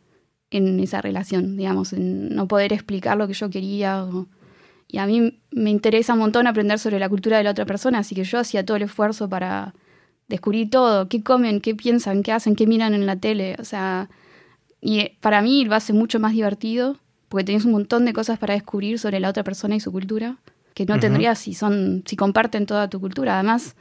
en 0.51 0.79
esa 0.81 1.01
relación, 1.01 1.57
digamos, 1.57 1.95
en 1.95 2.35
no 2.35 2.47
poder 2.49 2.73
explicar 2.75 3.17
lo 3.17 3.27
que 3.27 3.33
yo 3.33 3.49
quería. 3.49 4.07
y 4.89 4.99
a 4.99 5.07
mí 5.07 5.41
me 5.51 5.71
interesa 5.71 6.13
un 6.13 6.19
montón 6.19 6.47
aprender 6.47 6.79
sobre 6.79 6.99
la 6.99 7.09
cultura 7.09 7.39
de 7.39 7.45
la 7.45 7.53
otra 7.53 7.65
persona, 7.65 8.01
así 8.01 8.15
que 8.15 8.25
yo 8.25 8.39
hacía 8.39 8.65
todo 8.67 8.77
el 8.77 8.83
esfuerzo 8.83 9.29
para 9.29 9.75
descubrir 10.31 10.71
todo, 10.71 11.09
qué 11.09 11.23
comen, 11.23 11.61
qué 11.61 11.75
piensan, 11.75 12.23
qué 12.23 12.33
hacen, 12.33 12.57
qué 12.57 12.67
miran 12.67 12.95
en 12.95 13.05
la 13.05 13.17
tele, 13.17 13.57
o 13.59 13.65
sea, 13.65 14.09
y 14.81 15.01
eh, 15.01 15.19
para 15.21 15.43
mí 15.43 15.65
lo 15.65 15.75
hace 15.75 15.93
mucho 15.93 16.19
más 16.19 16.33
divertido, 16.33 16.97
porque 17.29 17.45
tenés 17.45 17.65
un 17.65 17.73
montón 17.73 18.07
de 18.07 18.13
cosas 18.13 18.39
para 18.39 18.55
descubrir 18.55 18.99
sobre 18.99 19.21
la 19.21 19.29
otra 19.29 19.45
persona 19.45 19.77
y 19.77 19.81
su 19.81 19.93
cultura, 19.93 20.39
que 20.75 20.87
no 20.87 20.99
tendrías 20.99 21.39
si 21.39 21.53
son, 21.53 22.03
si 22.07 22.17
comparten 22.17 22.65
toda 22.65 22.89
tu 22.89 23.01
cultura. 23.01 23.35
Además, 23.35 23.77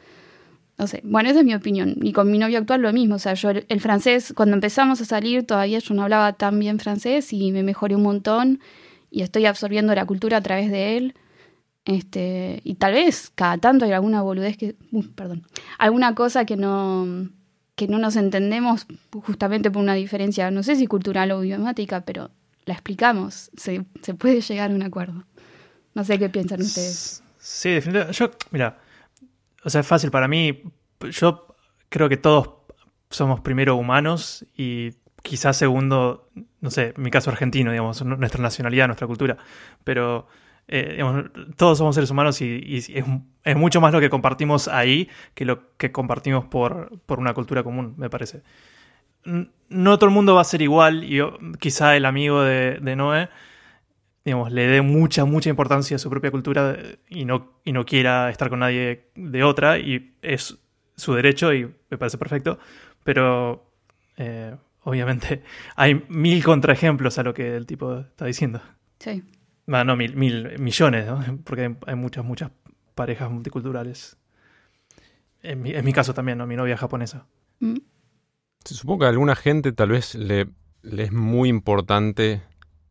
no 0.78 0.88
sé, 0.88 1.02
bueno, 1.04 1.30
esa 1.30 1.40
es 1.40 1.46
mi 1.46 1.56
opinión. 1.56 1.96
Y 2.02 2.14
con 2.14 2.30
mi 2.30 2.38
novio 2.38 2.58
actual 2.58 2.82
lo 2.82 2.92
mismo. 2.92 3.16
O 3.16 3.20
sea, 3.20 3.36
yo 3.36 3.50
el, 3.50 3.82
francés, 3.82 4.34
cuando 4.36 4.56
empezamos 4.56 5.02
a 5.02 5.06
salir, 5.06 5.46
todavía 5.46 5.80
yo 5.80 5.94
no 5.94 6.04
hablaba 6.04 6.34
tan 6.34 6.60
bien 6.60 6.80
francés 6.80 7.32
y 7.32 7.52
me 7.52 7.64
mejoré 7.64 7.96
un 7.96 8.04
montón 8.04 8.60
y 9.10 9.22
estoy 9.22 9.46
absorbiendo 9.46 9.96
la 9.96 10.06
cultura 10.06 10.38
a 10.38 10.42
través 10.42 10.70
de 10.70 10.98
él. 10.98 11.16
Este, 11.90 12.62
y 12.64 12.76
tal 12.76 12.94
vez 12.94 13.32
cada 13.34 13.58
tanto 13.58 13.84
hay 13.84 13.94
alguna 13.94 14.22
boludez 14.22 14.58
que, 14.58 14.76
uh, 14.92 15.04
perdón, 15.16 15.48
alguna 15.80 16.14
cosa 16.14 16.46
que 16.46 16.56
no, 16.56 17.28
que 17.76 17.88
no 17.88 17.98
nos 17.98 18.16
entendemos 18.16 18.86
justamente 19.12 19.72
por 19.72 19.82
una 19.82 19.96
diferencia, 19.96 20.52
no 20.52 20.62
sé 20.62 20.76
si 20.76 20.86
cultural 20.86 21.32
o 21.32 21.44
idiomática, 21.44 22.02
pero 22.02 22.30
la 22.66 22.76
explicamos, 22.76 23.50
se, 23.58 23.84
puede 24.20 24.40
llegar 24.42 24.70
a 24.70 24.76
un 24.76 24.84
acuerdo. 24.84 25.24
No 25.96 26.04
sé 26.04 26.20
qué 26.20 26.30
piensan 26.30 26.62
ustedes. 26.62 27.24
Sí, 27.40 27.72
definitivamente. 27.72 28.16
Yo, 28.16 28.30
mira, 28.52 28.78
o 29.64 29.72
sea, 29.72 29.82
es 29.82 29.88
fácil 29.88 30.12
para 30.12 30.28
mí. 30.28 30.62
Yo 31.10 31.48
creo 31.90 32.08
que 32.08 32.18
todos 32.18 32.52
somos 33.10 33.40
primero 33.40 33.76
humanos 33.76 34.46
y 34.56 34.92
quizás 35.24 35.58
segundo, 35.58 36.30
no 36.62 36.70
sé, 36.70 36.94
en 36.96 37.02
mi 37.02 37.10
caso 37.10 37.32
argentino, 37.32 37.72
digamos, 37.72 38.00
nuestra 38.06 38.44
nacionalidad, 38.44 38.86
nuestra 38.86 39.08
cultura. 39.08 39.38
Pero 39.84 40.28
eh, 40.72 41.04
todos 41.58 41.80
somos 41.80 41.96
seres 41.96 42.12
humanos 42.12 42.40
y, 42.42 42.78
es, 43.44 43.56
mucho 43.58 43.82
más 43.82 43.92
lo 43.92 44.00
que 44.00 44.12
compartimos 44.12 44.68
ahí 44.68 45.10
que 45.34 45.44
lo 45.44 45.76
que 45.78 45.92
compartimos 45.92 46.46
por, 46.46 46.92
una 47.08 47.34
cultura 47.34 47.64
común, 47.64 47.96
me 47.98 48.10
parece. 48.10 48.44
No 49.24 49.98
todo 49.98 50.08
el 50.08 50.14
mundo 50.14 50.36
va 50.36 50.42
a 50.42 50.46
ser 50.46 50.62
igual 50.62 51.04
y 51.04 51.22
quizá 51.60 51.96
el 51.96 52.06
amigo 52.06 52.44
de, 52.44 52.80
Noé 52.96 53.30
digamos, 54.24 54.52
le 54.52 54.68
dé 54.68 54.82
mucha, 54.84 55.26
mucha 55.26 55.50
importancia 55.50 55.96
a 55.96 56.00
su 56.00 56.08
propia 56.10 56.30
cultura 56.30 56.78
y 57.10 57.26
no, 57.26 57.54
y 57.64 57.72
no 57.72 57.84
quiera 57.84 58.30
estar 58.30 58.50
con 58.50 58.60
nadie 58.60 59.10
de 59.16 59.44
otra 59.44 59.80
y 59.80 60.14
es 60.22 60.60
su 60.96 61.16
derecho 61.16 61.52
y 61.52 61.66
me 61.90 61.98
parece 61.98 62.20
perfecto, 62.20 62.60
pero 63.04 63.72
eh, 64.18 64.56
obviamente 64.84 65.42
hay 65.76 66.06
mil 66.10 66.44
contraejemplos 66.44 67.18
a 67.18 67.24
lo 67.24 67.34
que 67.34 67.56
el 67.56 67.66
tipo 67.66 68.02
está 68.02 68.26
diciendo. 68.26 68.62
Sí 69.00 69.24
no, 69.70 69.96
mil, 69.96 70.16
millones, 70.16 71.06
porque 71.44 71.76
hay 71.86 71.96
muchas, 71.96 72.26
muchas 72.26 72.52
parejas 72.96 73.30
multiculturales. 73.32 74.18
En 75.42 75.62
mi, 75.62 75.94
caso 75.94 76.14
también, 76.14 76.38
¿no? 76.38 76.48
Mi 76.48 76.58
novia 76.58 76.74
es 76.74 76.80
japonesa. 76.80 77.26
Mm. 77.60 77.78
Supongo 78.66 79.00
que 79.00 79.06
a 79.06 79.10
alguna 79.10 79.36
gente 79.36 79.72
tal 79.72 79.90
vez 79.90 80.16
le, 80.16 80.50
es 80.84 81.12
muy 81.14 81.48
importante 81.48 82.42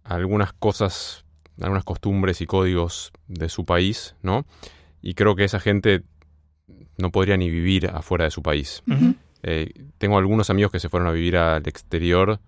algunas 0.03 0.55
cosas, 0.55 1.27
algunas 1.61 1.85
costumbres 1.85 2.41
y 2.41 2.47
códigos 2.47 3.12
de 3.27 3.51
su 3.51 3.67
país, 3.67 4.17
¿no? 4.23 4.47
Y 5.03 5.12
creo 5.12 5.37
que 5.37 5.45
esa 5.45 5.61
gente 5.61 6.05
no 6.97 7.11
podría 7.11 7.37
ni 7.37 7.51
vivir 7.51 7.88
afuera 7.88 8.25
de 8.25 8.31
su 8.31 8.43
país. 8.43 8.83
Eh, 9.43 9.71
tengo 9.99 10.17
algunos 10.17 10.49
amigos 10.49 10.73
que 10.73 10.81
se 10.81 10.88
fueron 10.88 11.09
a 11.09 11.12
vivir 11.12 11.37
al 11.37 11.69
exterior 11.69 12.41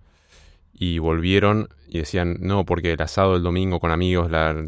y 0.81 0.97
volvieron 0.97 1.69
y 1.87 1.99
decían, 1.99 2.37
no, 2.39 2.65
porque 2.65 2.93
el 2.93 3.01
asado 3.03 3.33
del 3.33 3.43
domingo 3.43 3.79
con 3.79 3.91
amigos, 3.91 4.31
la, 4.31 4.67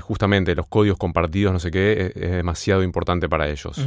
justamente 0.00 0.54
los 0.54 0.68
códigos 0.68 0.96
compartidos, 0.96 1.52
no 1.52 1.58
sé 1.58 1.72
qué, 1.72 2.12
es, 2.14 2.30
demasiado 2.30 2.84
importante 2.84 3.28
para 3.28 3.48
ellos. 3.48 3.84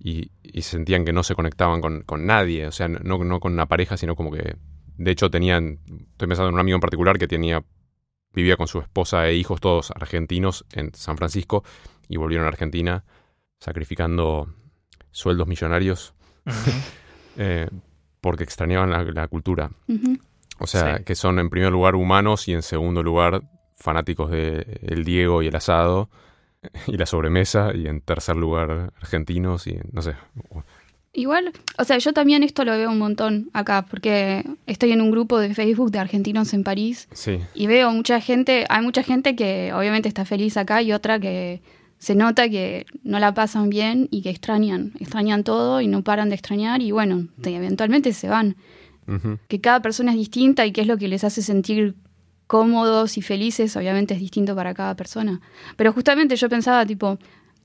y, 0.00 0.30
sentían 0.62 1.04
que 1.04 1.12
no 1.12 1.22
se 1.22 1.34
conectaban 1.34 1.82
con, 1.82 2.26
nadie, 2.26 2.66
o 2.66 2.72
sea, 2.72 2.88
no, 2.88 3.22
no, 3.22 3.40
con 3.40 3.52
una 3.52 3.66
pareja, 3.66 3.98
sino 3.98 4.16
como 4.16 4.30
que, 4.30 4.56
de 4.96 5.10
hecho, 5.10 5.30
tenían, 5.30 5.80
estoy 6.12 6.28
pensando 6.28 6.48
en 6.48 6.54
un 6.54 6.60
amigo 6.60 6.76
en 6.76 6.80
particular 6.80 7.18
que 7.18 7.28
tenía, 7.28 7.62
vivía 8.32 8.56
con 8.56 8.68
su 8.68 8.78
esposa 8.78 9.28
e 9.28 9.34
hijos, 9.34 9.60
todos 9.60 9.90
argentinos, 9.90 10.64
en 10.72 10.94
San 10.94 11.18
Francisco, 11.18 11.62
y 12.08 12.16
volvieron 12.16 12.46
a 12.46 12.48
Argentina, 12.48 13.04
sacrificando 13.60 14.48
sueldos 15.10 15.46
millonarios. 15.46 16.14
porque 18.24 18.42
extrañaban 18.42 18.88
la, 18.90 19.28
cultura. 19.28 19.70
O 20.58 20.66
sea, 20.66 21.00
que 21.00 21.14
son 21.14 21.38
en 21.38 21.50
primer 21.50 21.70
lugar 21.70 21.94
humanos 21.94 22.48
y 22.48 22.54
en 22.54 22.62
segundo 22.62 23.02
lugar 23.02 23.42
fanáticos 23.76 24.30
de 24.30 24.80
el 24.80 25.04
Diego 25.04 25.42
y 25.42 25.48
el 25.48 25.54
asado 25.54 26.08
y 26.86 26.96
la 26.96 27.04
sobremesa 27.04 27.72
y 27.74 27.86
en 27.86 28.00
tercer 28.00 28.36
lugar 28.36 28.94
argentinos 28.98 29.66
y 29.66 29.78
no 29.92 30.00
sé. 30.00 30.14
Igual, 31.12 31.52
o 31.76 31.84
sea, 31.84 31.98
yo 31.98 32.14
también 32.14 32.42
esto 32.42 32.64
lo 32.64 32.72
veo 32.72 32.90
un 32.90 32.98
montón 32.98 33.50
acá, 33.52 33.84
porque 33.90 34.42
estoy 34.66 34.92
en 34.92 35.02
un 35.02 35.10
grupo 35.10 35.38
de 35.38 35.52
Facebook 35.52 35.90
de 35.90 35.98
argentinos 35.98 36.54
en 36.54 36.64
París 36.64 37.08
sí. 37.12 37.40
y 37.52 37.66
veo 37.66 37.90
mucha 37.92 38.22
gente, 38.22 38.64
hay 38.70 38.82
mucha 38.82 39.02
gente 39.02 39.36
que 39.36 39.74
obviamente 39.74 40.08
está 40.08 40.24
feliz 40.24 40.56
acá 40.56 40.80
y 40.80 40.94
otra 40.94 41.20
que 41.20 41.60
se 42.04 42.14
nota 42.14 42.50
que 42.50 42.84
no 43.02 43.18
la 43.18 43.32
pasan 43.32 43.70
bien 43.70 44.08
y 44.10 44.20
que 44.20 44.28
extrañan, 44.28 44.92
extrañan 45.00 45.42
todo 45.42 45.80
y 45.80 45.86
no 45.86 46.04
paran 46.04 46.28
de 46.28 46.34
extrañar 46.34 46.82
y 46.82 46.90
bueno, 46.90 47.28
eventualmente 47.42 48.12
se 48.12 48.28
van. 48.28 48.56
Que 49.48 49.60
cada 49.62 49.80
persona 49.80 50.12
es 50.12 50.18
distinta 50.18 50.66
y 50.66 50.72
qué 50.72 50.82
es 50.82 50.86
lo 50.86 50.98
que 50.98 51.08
les 51.08 51.24
hace 51.24 51.40
sentir 51.40 51.94
cómodos 52.46 53.16
y 53.16 53.22
felices, 53.22 53.74
obviamente 53.74 54.12
es 54.12 54.20
distinto 54.20 54.54
para 54.54 54.74
cada 54.74 54.94
persona. 54.96 55.40
Pero 55.76 55.94
justamente 55.94 56.36
yo 56.36 56.50
pensaba, 56.50 56.84
tipo, 56.84 57.18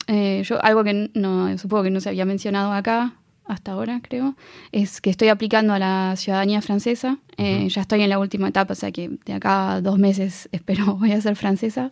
eh, 0.07 0.41
yo 0.45 0.63
algo 0.63 0.85
que 0.85 1.11
no, 1.13 1.57
supongo 1.57 1.83
que 1.83 1.91
no 1.91 1.99
se 1.99 2.07
había 2.07 2.23
mencionado 2.23 2.71
acá 2.71 3.15
hasta 3.45 3.73
ahora, 3.73 3.99
creo, 4.01 4.35
es 4.71 5.01
que 5.01 5.09
estoy 5.09 5.27
aplicando 5.27 5.73
a 5.73 5.79
la 5.79 6.13
ciudadanía 6.15 6.61
francesa. 6.61 7.17
Eh, 7.35 7.67
ya 7.67 7.81
estoy 7.81 8.03
en 8.03 8.09
la 8.09 8.19
última 8.19 8.47
etapa, 8.47 8.71
o 8.71 8.75
sea 8.75 8.91
que 8.93 9.09
de 9.25 9.33
acá 9.33 9.73
a 9.73 9.81
dos 9.81 9.97
meses 9.99 10.47
espero 10.53 10.95
voy 10.95 11.11
a 11.11 11.19
ser 11.19 11.35
francesa. 11.35 11.91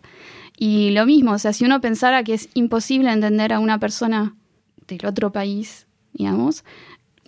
Y 0.60 0.90
lo 0.90 1.06
mismo, 1.06 1.32
o 1.32 1.38
sea, 1.38 1.52
si 1.52 1.64
uno 1.64 1.80
pensara 1.80 2.24
que 2.24 2.34
es 2.34 2.48
imposible 2.54 3.12
entender 3.12 3.52
a 3.52 3.60
una 3.60 3.78
persona 3.78 4.34
del 4.88 5.06
otro 5.06 5.30
país, 5.30 5.86
digamos, 6.12 6.64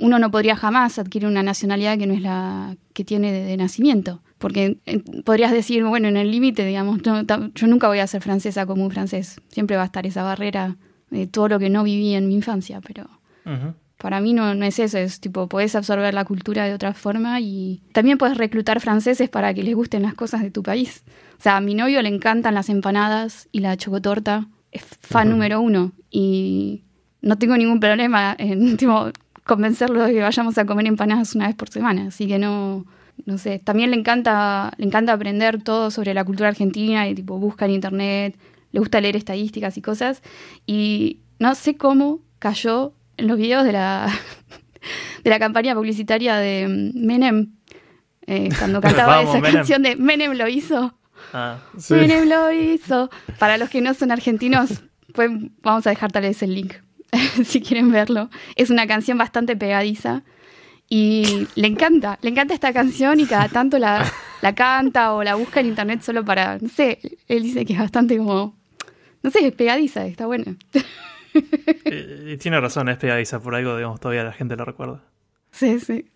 uno 0.01 0.19
no 0.19 0.33
podría 0.33 0.57
jamás 0.57 0.99
adquirir 0.99 1.29
una 1.29 1.45
nacionalidad 1.45 1.97
que 1.97 2.09
no 2.09 2.15
es 2.15 2.23
la 2.23 2.77
que 2.93 3.05
tiene 3.05 3.31
de, 3.31 3.57
nacimiento. 3.57 4.21
Porque 4.39 4.79
eh, 4.87 4.99
podrías 5.25 5.53
decir, 5.53 5.85
bueno, 5.85 6.09
en 6.09 6.17
el 6.17 6.33
límite, 6.33 6.67
digamos, 6.67 7.01
yo 7.03 7.67
nunca 7.69 7.87
voy 7.87 8.01
a 8.01 8.07
ser 8.09 8.21
francesa 8.21 8.67
como 8.67 8.83
un 8.83 8.91
francés. 8.91 9.41
Siempre 9.49 9.77
va 9.77 9.83
a 9.83 9.87
estar 9.87 10.07
esa 10.07 10.25
barrera 10.25 10.77
de 11.11 11.29
todo 11.29 11.49
lo 11.49 11.59
que 11.61 11.71
no 11.71 11.85
viví 11.85 12.15
en 12.15 12.27
mi 12.27 12.35
infancia, 12.35 12.81
pero 12.81 13.09
para 13.99 14.21
mí 14.21 14.33
no, 14.33 14.55
no 14.55 14.65
es 14.65 14.79
eso, 14.79 14.99
es 14.99 15.21
tipo, 15.21 15.49
podés 15.49 15.77
absorber 15.77 16.15
la 16.15 16.25
cultura 16.25 16.65
de 16.65 16.75
otra 16.75 16.95
forma 16.95 17.39
y 17.41 17.83
también 17.93 18.19
puedes 18.19 18.39
reclutar 18.39 18.81
franceses 18.81 19.29
para 19.29 19.53
que 19.55 19.63
les 19.63 19.75
gusten 19.75 20.03
las 20.03 20.15
cosas 20.15 20.43
de 20.43 20.51
tu 20.51 20.63
país. 20.63 21.05
O 21.41 21.43
sea, 21.43 21.57
a 21.57 21.61
mi 21.63 21.75
novio 21.75 22.03
le 22.03 22.11
encantan 22.11 22.55
las 22.55 22.69
empanadas 22.69 23.49
y 23.51 23.61
la 23.61 23.75
chocotorta, 23.75 24.47
es 24.73 24.83
fan 25.01 25.31
número 25.31 25.59
uno 25.63 25.93
y 26.11 26.85
no 27.23 27.39
tengo 27.39 27.57
ningún 27.57 27.81
problema 27.81 28.37
en 28.39 28.77
tipo, 28.77 29.09
convencerlo 29.47 30.05
de 30.05 30.13
que 30.13 30.21
vayamos 30.21 30.59
a 30.59 30.67
comer 30.67 30.87
empanadas 30.87 31.35
una 31.35 31.47
vez 31.47 31.57
por 31.57 31.71
semana, 31.71 32.09
así 32.09 32.27
que 32.29 32.39
no, 32.39 32.85
no 33.25 33.39
sé, 33.39 33.59
también 33.59 33.91
le 33.91 33.97
encanta, 33.97 34.75
le 34.77 34.85
encanta 34.85 35.15
aprender 35.15 35.63
todo 35.63 35.91
sobre 35.91 36.13
la 36.13 36.25
cultura 36.25 36.51
argentina 36.51 37.09
y 37.09 37.15
tipo 37.15 37.39
busca 37.39 37.65
en 37.65 37.71
internet, 37.71 38.39
le 38.73 38.79
gusta 38.79 39.01
leer 39.01 39.17
estadísticas 39.17 39.79
y 39.79 39.81
cosas. 39.81 40.23
Y 40.67 41.21
no 41.39 41.55
sé 41.55 41.75
cómo 41.79 42.21
cayó 42.39 42.93
en 43.17 43.29
los 43.29 43.39
videos 43.39 43.65
de 43.65 43.73
la, 43.73 44.13
de 45.25 45.31
la 45.31 45.39
campaña 45.39 45.75
publicitaria 45.75 46.37
de 46.37 46.69
mm, 46.69 47.07
Menem. 47.07 47.55
eh, 48.27 48.51
cuando 48.59 48.81
cantaba 48.83 49.17
Vamos, 49.17 49.31
esa 49.31 49.41
Menem. 49.41 49.55
canción 49.55 49.83
de 49.83 49.97
Menem 49.97 50.33
lo 50.35 50.47
hizo. 50.47 50.95
Ah, 51.33 51.59
Sí. 51.79 51.95
Menem 51.95 52.29
lo 52.29 52.53
hizo. 52.53 53.11
Para 53.39 53.59
los 53.59 53.69
que 53.71 53.81
no 53.81 53.95
son 53.95 54.11
argentinos, 54.11 54.83
pues 55.15 55.31
vamos 55.63 55.87
a 55.87 55.91
dejar 55.91 56.13
tal 56.13 56.23
vez 56.23 56.43
el 56.43 56.55
link 56.55 56.75
si 57.45 57.61
quieren 57.61 57.91
verlo. 57.91 58.31
Es 58.57 58.71
una 58.71 58.87
canción 58.87 59.19
bastante 59.19 59.57
pegadiza 59.57 60.23
y 60.89 61.47
le 61.55 61.69
encanta, 61.69 62.19
le 62.23 62.31
encanta 62.31 62.55
esta 62.55 62.73
canción 62.73 63.21
y 63.21 63.27
cada 63.27 63.49
tanto 63.49 63.79
la, 63.79 64.05
la 64.43 64.55
canta 64.55 65.13
o 65.15 65.23
la 65.23 65.37
busca 65.37 65.61
en 65.61 65.67
internet 65.67 66.03
solo 66.03 66.25
para, 66.25 66.59
no 66.59 66.69
sé, 66.69 66.99
él 67.29 67.43
dice 67.45 67.65
que 67.65 67.75
es 67.75 67.79
bastante 67.79 68.17
como, 68.19 68.57
no 69.23 69.31
sé, 69.31 69.47
es 69.47 69.53
pegadiza, 69.53 70.05
está 70.07 70.27
buena. 70.27 70.57
y, 71.85 72.33
y 72.33 72.37
tiene 72.39 72.61
razón, 72.61 72.89
es 72.89 72.97
pegadiza, 72.99 73.41
por 73.41 73.55
algo, 73.55 73.77
digamos, 73.77 74.01
todavía 74.01 74.25
la 74.25 74.33
gente 74.33 74.57
lo 74.57 74.65
recuerda. 74.65 75.01
Sí, 75.53 75.79
sí. 75.81 76.07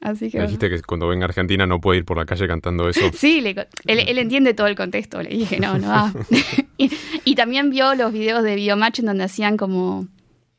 Así 0.00 0.30
que... 0.30 0.38
Bueno. 0.38 0.46
dijiste 0.48 0.70
que 0.70 0.80
cuando 0.82 1.06
venga 1.08 1.24
a 1.26 1.28
Argentina 1.28 1.66
no 1.66 1.80
puede 1.80 1.98
ir 1.98 2.04
por 2.04 2.16
la 2.16 2.24
calle 2.24 2.46
cantando 2.48 2.88
eso. 2.88 3.00
Sí, 3.12 3.40
le 3.40 3.50
él, 3.50 3.98
él 4.08 4.18
entiende 4.18 4.54
todo 4.54 4.66
el 4.66 4.74
contexto. 4.76 5.22
Le 5.22 5.30
dije, 5.30 5.60
no, 5.60 5.78
no 5.78 5.88
va. 5.88 6.12
y, 6.78 6.90
y 7.24 7.34
también 7.34 7.70
vio 7.70 7.94
los 7.94 8.12
videos 8.12 8.42
de 8.42 8.54
Videomatch 8.54 9.00
en 9.00 9.06
donde 9.06 9.24
hacían 9.24 9.56
como 9.56 10.08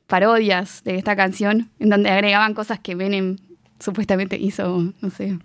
parodias 0.08 0.84
de 0.84 0.96
esta 0.96 1.16
canción, 1.16 1.70
en 1.80 1.90
donde 1.90 2.10
agregaban 2.10 2.54
cosas 2.54 2.80
que 2.80 2.96
Menem 2.96 3.38
supuestamente 3.80 4.38
hizo, 4.38 4.94
no 5.02 5.10
sé, 5.10 5.40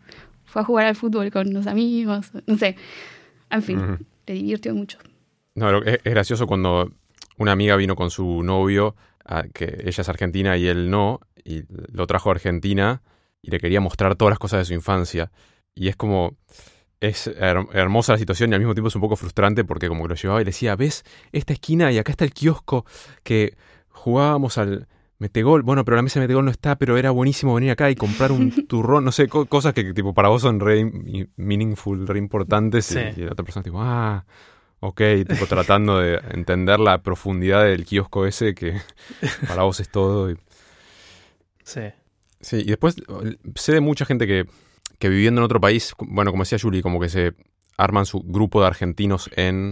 fue 0.44 0.62
a 0.62 0.64
jugar 0.64 0.86
al 0.86 0.96
fútbol 0.96 1.30
con 1.30 1.52
los 1.52 1.66
amigos, 1.66 2.32
no 2.46 2.58
sé. 2.58 2.76
En 3.50 3.62
fin, 3.62 3.78
Ujú. 3.78 4.04
le 4.26 4.34
divirtió 4.34 4.74
mucho. 4.74 4.98
No, 5.54 5.70
lo- 5.70 5.84
es, 5.84 6.00
es 6.04 6.12
gracioso 6.12 6.46
cuando 6.46 6.90
una 7.38 7.52
amiga 7.52 7.76
vino 7.76 7.94
con 7.96 8.10
su 8.10 8.42
novio, 8.42 8.96
a- 9.24 9.44
que 9.44 9.82
ella 9.84 10.00
es 10.02 10.08
argentina 10.08 10.56
y 10.56 10.66
él 10.66 10.90
no, 10.90 11.20
y 11.44 11.62
lo 11.92 12.06
trajo 12.06 12.28
a 12.30 12.32
Argentina 12.32 13.02
y 13.46 13.50
le 13.50 13.58
quería 13.60 13.80
mostrar 13.80 14.16
todas 14.16 14.32
las 14.32 14.38
cosas 14.38 14.58
de 14.58 14.64
su 14.64 14.74
infancia. 14.74 15.30
Y 15.74 15.88
es 15.88 15.96
como, 15.96 16.36
es 17.00 17.28
her- 17.28 17.68
hermosa 17.72 18.12
la 18.12 18.18
situación 18.18 18.50
y 18.50 18.54
al 18.54 18.60
mismo 18.60 18.74
tiempo 18.74 18.88
es 18.88 18.94
un 18.96 19.00
poco 19.02 19.16
frustrante 19.16 19.64
porque 19.64 19.88
como 19.88 20.02
que 20.02 20.08
lo 20.08 20.14
llevaba 20.16 20.40
y 20.40 20.44
le 20.44 20.50
decía, 20.50 20.74
ves 20.76 21.04
esta 21.32 21.52
esquina 21.52 21.92
y 21.92 21.98
acá 21.98 22.10
está 22.12 22.24
el 22.24 22.32
kiosco 22.32 22.84
que 23.22 23.56
jugábamos 23.90 24.58
al 24.58 24.88
metegol. 25.18 25.62
Bueno, 25.62 25.84
pero 25.84 25.96
la 25.96 26.02
mesa 26.02 26.18
de 26.20 26.24
metegol 26.24 26.44
no 26.44 26.50
está, 26.50 26.76
pero 26.76 26.96
era 26.96 27.10
buenísimo 27.10 27.54
venir 27.54 27.70
acá 27.70 27.90
y 27.90 27.94
comprar 27.94 28.32
un 28.32 28.50
turrón, 28.68 29.04
no 29.04 29.12
sé, 29.12 29.28
co- 29.28 29.46
cosas 29.46 29.72
que 29.74 29.92
tipo 29.94 30.12
para 30.14 30.28
vos 30.28 30.42
son 30.42 30.58
re 30.60 30.84
meaningful, 31.36 32.06
re 32.06 32.18
importantes. 32.18 32.86
Sí. 32.86 32.98
Y, 33.16 33.20
y 33.20 33.24
la 33.24 33.32
otra 33.32 33.44
persona 33.44 33.62
tipo, 33.62 33.78
ah, 33.80 34.24
ok, 34.80 35.00
tipo 35.28 35.46
tratando 35.46 35.98
de 35.98 36.20
entender 36.32 36.80
la 36.80 37.02
profundidad 37.02 37.64
del 37.64 37.84
kiosco 37.84 38.26
ese 38.26 38.54
que 38.54 38.80
para 39.48 39.62
vos 39.62 39.78
es 39.80 39.88
todo. 39.90 40.30
y- 40.30 40.36
Sí. 41.64 41.80
Sí, 42.40 42.56
y 42.58 42.64
después 42.66 42.96
sé 43.54 43.72
de 43.72 43.80
mucha 43.80 44.04
gente 44.04 44.26
que, 44.26 44.46
que 44.98 45.08
viviendo 45.08 45.40
en 45.40 45.44
otro 45.44 45.60
país, 45.60 45.94
bueno, 45.98 46.30
como 46.30 46.42
decía 46.42 46.58
Julie, 46.60 46.82
como 46.82 47.00
que 47.00 47.08
se 47.08 47.32
arman 47.76 48.06
su 48.06 48.20
grupo 48.20 48.60
de 48.60 48.66
argentinos 48.68 49.30
en. 49.36 49.70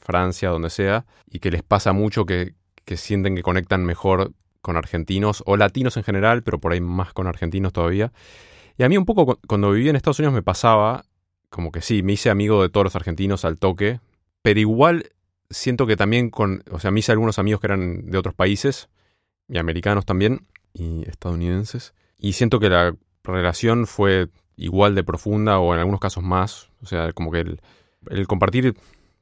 Francia, 0.00 0.50
donde 0.50 0.70
sea, 0.70 1.06
y 1.30 1.38
que 1.38 1.50
les 1.52 1.62
pasa 1.62 1.92
mucho 1.92 2.26
que, 2.26 2.54
que 2.84 2.96
sienten 2.96 3.36
que 3.36 3.42
conectan 3.42 3.84
mejor 3.84 4.32
con 4.60 4.76
argentinos 4.76 5.42
o 5.46 5.56
latinos 5.56 5.96
en 5.96 6.02
general, 6.02 6.42
pero 6.42 6.58
por 6.58 6.72
ahí 6.72 6.80
más 6.80 7.12
con 7.12 7.26
argentinos 7.26 7.72
todavía. 7.72 8.12
Y 8.76 8.82
a 8.82 8.88
mí 8.88 8.98
un 8.98 9.04
poco 9.06 9.24
cu- 9.24 9.38
cuando 9.46 9.70
viví 9.70 9.88
en 9.88 9.96
Estados 9.96 10.18
Unidos 10.18 10.34
me 10.34 10.42
pasaba 10.42 11.04
como 11.48 11.70
que 11.70 11.80
sí, 11.80 12.02
me 12.02 12.12
hice 12.14 12.28
amigo 12.28 12.60
de 12.60 12.68
todos 12.68 12.84
los 12.84 12.96
argentinos 12.96 13.44
al 13.44 13.56
toque, 13.56 14.00
pero 14.42 14.58
igual 14.58 15.06
siento 15.48 15.86
que 15.86 15.96
también 15.96 16.28
con, 16.28 16.64
o 16.70 16.80
sea, 16.80 16.90
me 16.90 16.98
hice 16.98 17.12
algunos 17.12 17.38
amigos 17.38 17.60
que 17.60 17.68
eran 17.68 18.10
de 18.10 18.18
otros 18.18 18.34
países, 18.34 18.88
y 19.48 19.58
americanos 19.58 20.04
también, 20.04 20.46
y 20.74 21.08
estadounidenses, 21.08 21.94
y 22.18 22.32
siento 22.34 22.60
que 22.60 22.68
la 22.68 22.94
relación 23.22 23.86
fue 23.86 24.28
igual 24.56 24.94
de 24.94 25.02
profunda 25.04 25.58
o 25.58 25.72
en 25.72 25.80
algunos 25.80 26.00
casos 26.00 26.22
más, 26.22 26.68
o 26.82 26.86
sea, 26.86 27.12
como 27.12 27.30
que 27.32 27.40
el, 27.40 27.60
el 28.10 28.26
compartir 28.26 28.76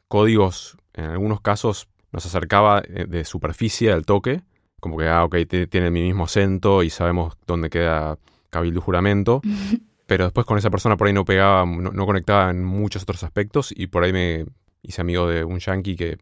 códigos 0.09 0.77
en 0.95 1.05
algunos 1.07 1.41
casos 1.41 1.89
nos 2.11 2.27
acercaba 2.27 2.83
eh, 2.85 3.07
de 3.09 3.25
superficie 3.25 3.93
al 3.93 4.05
toque, 4.05 4.43
como 4.81 4.97
que, 4.99 5.09
ah, 5.09 5.25
ok, 5.25 5.37
ti- 5.49 5.67
tiene 5.67 5.91
mi 5.91 6.03
mismo 6.03 6.25
acento 6.25 6.83
y 6.83 6.91
sabemos 6.91 7.37
dónde 7.47 7.71
queda 7.71 8.19
cabildo 8.51 8.81
y 8.81 8.83
juramento, 8.83 9.41
pero 10.07 10.25
después 10.25 10.45
con 10.47 10.59
esa 10.59 10.71
persona 10.71 10.97
por 10.97 11.07
ahí 11.07 11.13
no 11.15 11.25
pegaba, 11.25 11.65
no, 11.65 11.91
no 11.93 12.07
conectaba 12.07 12.51
en 12.51 12.65
muchos 12.65 13.03
otros 13.05 13.23
aspectos. 13.23 13.73
Y 13.75 13.87
por 13.87 14.05
ahí 14.05 14.13
me 14.13 14.45
hice 14.83 15.01
amigo 15.01 15.27
de 15.29 15.45
un 15.45 15.59
yankee 15.61 15.97
que 15.97 16.19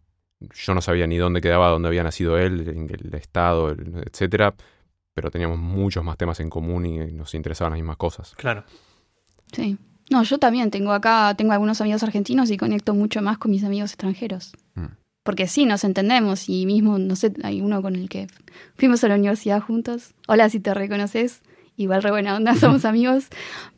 yo 0.55 0.75
no 0.75 0.81
sabía 0.81 1.07
ni 1.09 1.17
dónde 1.17 1.41
quedaba, 1.41 1.69
dónde 1.69 1.89
había 1.89 2.05
nacido 2.05 2.39
él, 2.39 2.69
el 3.03 3.15
estado, 3.15 3.71
el- 3.71 4.05
etcétera, 4.07 4.55
pero 5.15 5.31
teníamos 5.31 5.59
muchos 5.59 6.05
más 6.05 6.17
temas 6.17 6.41
en 6.41 6.51
común 6.51 6.87
y 6.87 6.99
nos 7.13 7.35
interesaban 7.35 7.73
las 7.73 7.79
mismas 7.79 7.97
cosas. 7.97 8.35
Claro. 8.37 8.65
Sí. 9.53 9.77
No, 10.11 10.23
yo 10.25 10.39
también 10.39 10.71
tengo 10.71 10.93
acá, 10.93 11.35
tengo 11.37 11.53
algunos 11.53 11.81
amigos 11.81 12.03
argentinos 12.03 12.51
y 12.51 12.57
conecto 12.57 12.95
mucho 12.95 13.23
más 13.23 13.39
con 13.39 13.53
mis 13.53 13.63
amigos 13.63 13.91
extranjeros. 13.91 14.53
Mm. 14.75 14.87
Porque 15.23 15.47
sí, 15.47 15.67
nos 15.67 15.85
entendemos 15.85 16.49
y 16.49 16.67
mismo, 16.67 16.99
no 16.99 17.15
sé, 17.15 17.33
hay 17.45 17.61
uno 17.61 17.81
con 17.83 17.95
el 17.95 18.09
que 18.09 18.27
fuimos 18.77 19.05
a 19.05 19.09
la 19.09 19.15
universidad 19.15 19.61
juntos. 19.61 20.15
Hola, 20.27 20.49
si 20.49 20.59
te 20.59 20.75
reconoces. 20.75 21.43
Igual 21.77 22.03
re 22.03 22.11
buena 22.11 22.37
onda, 22.37 22.55
somos 22.57 22.85
amigos. 22.85 23.29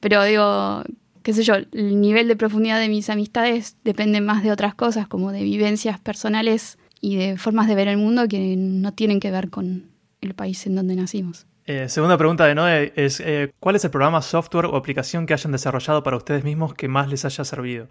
Pero 0.01 0.25
digo, 0.25 0.83
qué 1.23 1.35
sé 1.35 1.43
yo, 1.43 1.55
el 1.55 2.01
nivel 2.01 2.29
de 2.29 2.37
profundidad 2.37 2.81
de 2.81 2.89
mis 2.89 3.11
amistades 3.11 3.77
depende 3.85 4.21
más 4.21 4.43
de 4.43 4.53
otras 4.53 4.75
cosas, 4.75 5.09
como 5.09 5.33
de 5.33 5.43
vivencias 5.43 6.01
personales 6.01 6.79
y 7.01 7.17
de 7.17 7.37
formas 7.37 7.69
de 7.69 7.75
ver 7.75 7.89
el 7.89 7.99
mundo 7.99 8.27
que 8.29 8.57
no 8.57 8.93
tienen 8.93 9.21
que 9.21 9.31
ver 9.31 9.51
con 9.51 9.92
el 10.23 10.35
país 10.35 10.67
en 10.67 10.75
donde 10.77 10.95
nacimos. 10.97 11.47
Eh, 11.67 11.89
segunda 11.89 12.17
pregunta 12.17 12.47
de 12.47 12.55
Noé 12.55 12.93
es, 12.97 13.21
eh, 13.21 13.53
¿cuál 13.61 13.77
es 13.77 13.85
el 13.85 13.91
programa, 13.91 14.23
software 14.23 14.67
o 14.67 14.77
aplicación 14.77 15.27
que 15.27 15.35
hayan 15.35 15.53
desarrollado 15.53 16.03
para 16.03 16.17
ustedes 16.17 16.45
mismos 16.45 16.75
que 16.75 16.89
más 16.89 17.09
les 17.09 17.25
haya 17.25 17.45
servido? 17.45 17.89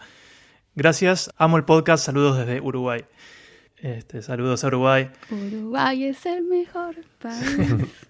Gracias, 0.75 1.29
amo 1.37 1.57
el 1.57 1.63
podcast, 1.65 2.05
saludos 2.05 2.37
desde 2.37 2.59
Uruguay. 2.61 3.05
Este, 3.77 4.21
saludos 4.21 4.63
a 4.63 4.67
Uruguay. 4.67 5.09
Uruguay 5.29 6.05
es 6.05 6.25
el 6.25 6.43
mejor 6.43 6.95
país. 7.19 7.59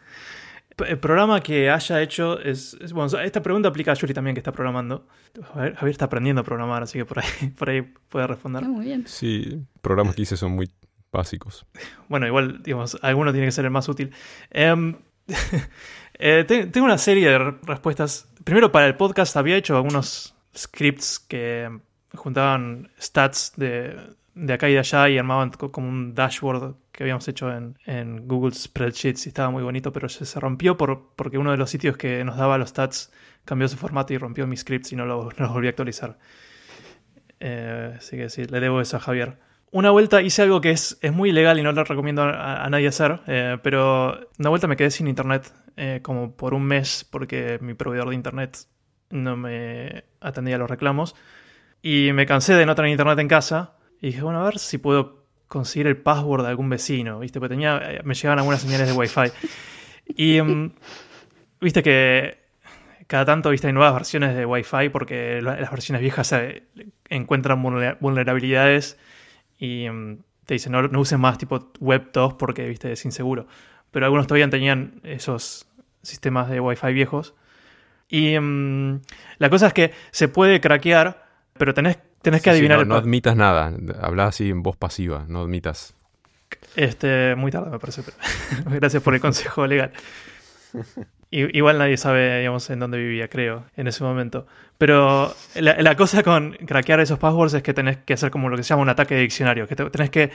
El 0.88 0.97
programa 0.97 1.41
que 1.41 1.69
haya 1.69 2.01
hecho 2.01 2.39
es, 2.39 2.75
es- 2.81 2.91
bueno, 2.91 3.15
esta 3.19 3.43
pregunta 3.43 3.69
aplica 3.69 3.91
a 3.91 3.93
Yuri 3.93 4.15
también 4.15 4.34
que 4.34 4.39
está 4.39 4.51
programando. 4.51 5.05
Javier, 5.53 5.75
Javier 5.75 5.91
está 5.91 6.05
aprendiendo 6.05 6.41
a 6.41 6.43
programar, 6.43 6.81
así 6.81 6.97
que 6.97 7.05
por 7.05 7.19
ahí, 7.19 7.49
por 7.57 7.69
ahí 7.69 7.81
puede 8.10 8.25
responder. 8.25 8.63
Muy 8.63 8.86
bien. 8.86 9.03
Sí, 9.05 9.62
programas 9.84 10.15
que 10.15 10.23
hice 10.23 10.38
son 10.38 10.53
muy 10.53 10.71
básicos. 11.12 11.65
Bueno, 12.10 12.28
igual, 12.28 12.62
digamos, 12.63 12.97
alguno 13.02 13.32
tiene 13.32 13.47
que 13.47 13.52
ser 13.52 13.65
el 13.65 13.71
más 13.71 13.88
útil. 13.89 14.12
Em, 14.50 14.95
eh, 16.19 16.43
te- 16.47 16.67
tengo 16.67 16.86
una 16.86 16.97
serie 16.97 17.30
de 17.30 17.38
re- 17.38 17.58
respuestas. 17.63 18.28
Primero, 18.43 18.71
para 18.71 18.88
el 18.88 18.95
podcast 18.95 19.36
había 19.38 19.58
hecho 19.58 19.76
algunos 19.76 20.36
scripts 20.56 21.19
que 21.19 21.69
juntaban 22.13 22.89
stats 23.00 23.54
de, 23.56 23.97
de 24.36 24.54
acá 24.54 24.69
y 24.69 24.74
de 24.74 24.80
allá 24.80 25.10
y 25.10 25.17
armaban 25.17 25.52
co- 25.52 25.71
como 25.71 25.88
un 25.89 26.13
dashboard 26.15 26.76
que 26.91 27.04
habíamos 27.04 27.28
hecho 27.28 27.52
en, 27.56 27.78
en 27.86 28.28
Google 28.28 28.54
Spreadsheets 28.54 29.26
y 29.26 29.30
estaba 29.30 29.50
muy 29.50 29.63
bonito, 29.63 29.93
pero 29.93 30.10
se, 30.10 30.39
rompió 30.39 30.76
por, 30.78 31.13
porque 31.15 31.38
uno 31.38 31.52
de 31.52 31.58
los 31.58 31.69
sitios 31.69 31.95
que 31.97 32.24
nos 32.26 32.36
daba 32.38 32.58
los 32.58 32.69
stats 32.69 33.12
cambió 33.45 33.67
su 33.67 33.78
formato 33.78 34.13
y 34.13 34.17
rompió 34.17 34.45
mis 34.47 34.60
scripts 34.62 34.91
y 34.91 34.95
no 34.95 35.06
los 35.06 35.34
volví 35.54 35.67
a 35.67 35.69
actualizar. 35.69 36.17
Eh, 37.39 37.95
así 37.97 38.17
que 38.17 38.30
sí, 38.30 38.45
le 38.45 38.60
debo 38.60 38.82
eso 38.82 38.97
a 38.97 39.00
Javier. 39.00 39.38
Una 39.71 39.89
vuelta 39.91 40.21
hice 40.21 40.41
algo 40.41 40.60
que 40.60 40.71
es, 40.71 40.97
es 41.01 41.13
muy 41.13 41.29
ilegal 41.29 41.57
y 41.57 41.63
no 41.63 41.71
lo 41.71 41.84
recomiendo 41.86 42.23
a, 42.23 42.67
nadie 42.69 42.88
hacer, 42.88 43.21
eh, 43.27 43.57
pero 43.63 44.19
una 44.38 44.49
vuelta 44.49 44.67
me 44.67 44.75
quedé 44.75 44.91
sin 44.91 45.07
internet 45.07 45.51
eh, 45.77 45.99
como 46.03 46.36
por 46.36 46.53
un 46.53 46.63
mes 46.63 47.07
porque 47.10 47.57
mi 47.62 47.73
proveedor 47.73 48.10
de 48.10 48.15
internet 48.15 48.57
no 49.12 49.38
me 49.38 50.03
atendía 50.19 50.55
a 50.55 50.60
los 50.60 50.69
reclamos 50.69 51.15
y 51.81 52.12
me 52.13 52.25
cansé 52.25 52.53
de 52.55 52.65
no 52.65 52.75
tener 52.75 52.91
internet 52.91 53.17
en 53.19 53.29
casa 53.29 53.75
y 54.01 54.07
dije, 54.07 54.21
bueno, 54.21 54.41
a 54.41 54.43
ver 54.43 54.60
si 54.60 54.77
puedo 54.77 55.23
conseguir 55.47 55.88
el 55.88 55.97
password 55.97 56.43
de 56.43 56.49
algún 56.49 56.69
vecino, 56.69 57.19
¿viste? 57.19 57.39
Porque 57.39 57.53
tenía, 57.53 57.77
eh, 57.81 58.01
me 58.03 58.13
llegaban 58.13 58.39
algunas 58.39 58.62
señales 58.62 58.88
de 58.88 58.93
wifi. 58.93 59.31
Y 60.17 60.41
mm, 60.41 60.71
viste 61.62 61.81
que 61.81 62.39
cada 63.07 63.23
tanto 63.25 63.49
viste 63.51 63.67
hay 63.67 63.73
nuevas 63.73 63.93
versiones 63.93 64.36
de 64.36 64.45
Wi-Fi 64.45 64.89
porque 64.89 65.41
la- 65.41 65.60
las 65.60 65.71
versiones 65.71 66.01
viejas 66.01 66.31
eh, 66.34 66.63
encuentran 67.10 67.62
vulnera- 67.62 67.97
vulnerabilidades 67.99 68.97
y 69.62 69.88
mm, 69.89 70.17
te 70.45 70.56
dicen 70.56 70.74
no, 70.74 70.82
no 70.89 71.00
usen 71.00 71.21
más 71.21 71.38
tipo 71.38 71.71
Web 71.80 72.10
2 72.12 72.34
porque 72.34 72.67
viste 72.67 72.91
es 72.91 73.06
inseguro. 73.06 73.47
Pero 73.91 74.06
algunos 74.06 74.28
todavía 74.28 74.50
tenían 74.50 75.00
esos 75.04 75.67
sistemas 76.02 76.50
de 76.50 76.60
Wi-Fi 76.60 76.91
viejos. 76.93 77.36
Y 78.10 78.38
mm, 78.39 79.02
la 79.38 79.50
cosa 79.50 79.67
es 79.67 79.74
que 79.74 79.93
se 80.12 80.28
puede 80.28 80.60
craquear, 80.60 81.26
pero 81.58 81.74
tenés, 81.74 82.00
tenés 82.21 82.41
que 82.41 82.50
Sí, 82.50 82.58
sí, 82.58 82.67
adivinar 82.67 82.78
no, 82.78 82.82
el 82.84 82.88
no 82.89 82.95
pa- 82.95 83.00
admitas 83.02 83.36
nada, 83.38 83.71
habla 84.02 84.28
así 84.28 84.50
en 84.50 84.63
voz 84.63 84.76
pasiva, 84.76 85.26
no 85.30 85.41
admitas. 85.41 85.93
Este, 86.76 87.36
muy 87.36 87.52
tarde 87.52 87.69
me 87.69 87.80
parece, 87.80 88.02
pero 88.04 88.17
gracias 88.80 89.02
por 89.04 89.13
el 89.13 89.21
consejo 89.21 89.65
legal. 89.67 89.91
igual 91.32 91.78
nadie 91.78 91.98
sabe, 91.98 92.39
digamos, 92.39 92.70
en 92.70 92.80
dónde 92.80 92.98
vivía, 92.98 93.30
creo, 93.30 93.63
en 93.78 93.88
ese 93.88 94.04
momento. 94.04 94.46
Pero 94.78 95.34
la, 95.56 95.96
cosa 95.96 96.24
con 96.24 96.58
craquear 96.65 97.00
esos 97.00 97.20
passwords 97.20 97.54
es 97.54 97.63
que 97.63 97.74
tenés 97.74 97.98
que 97.98 98.13
hacer 98.13 98.32
como 98.32 98.50
lo 98.50 98.58
que 98.58 98.63
se 98.63 98.70
llama 98.70 98.82
un 98.82 98.89
ataque 98.89 99.15
de 99.15 99.22
diccionario, 99.22 99.67
que 99.67 99.76
tenés 99.76 100.10
que 100.10 100.32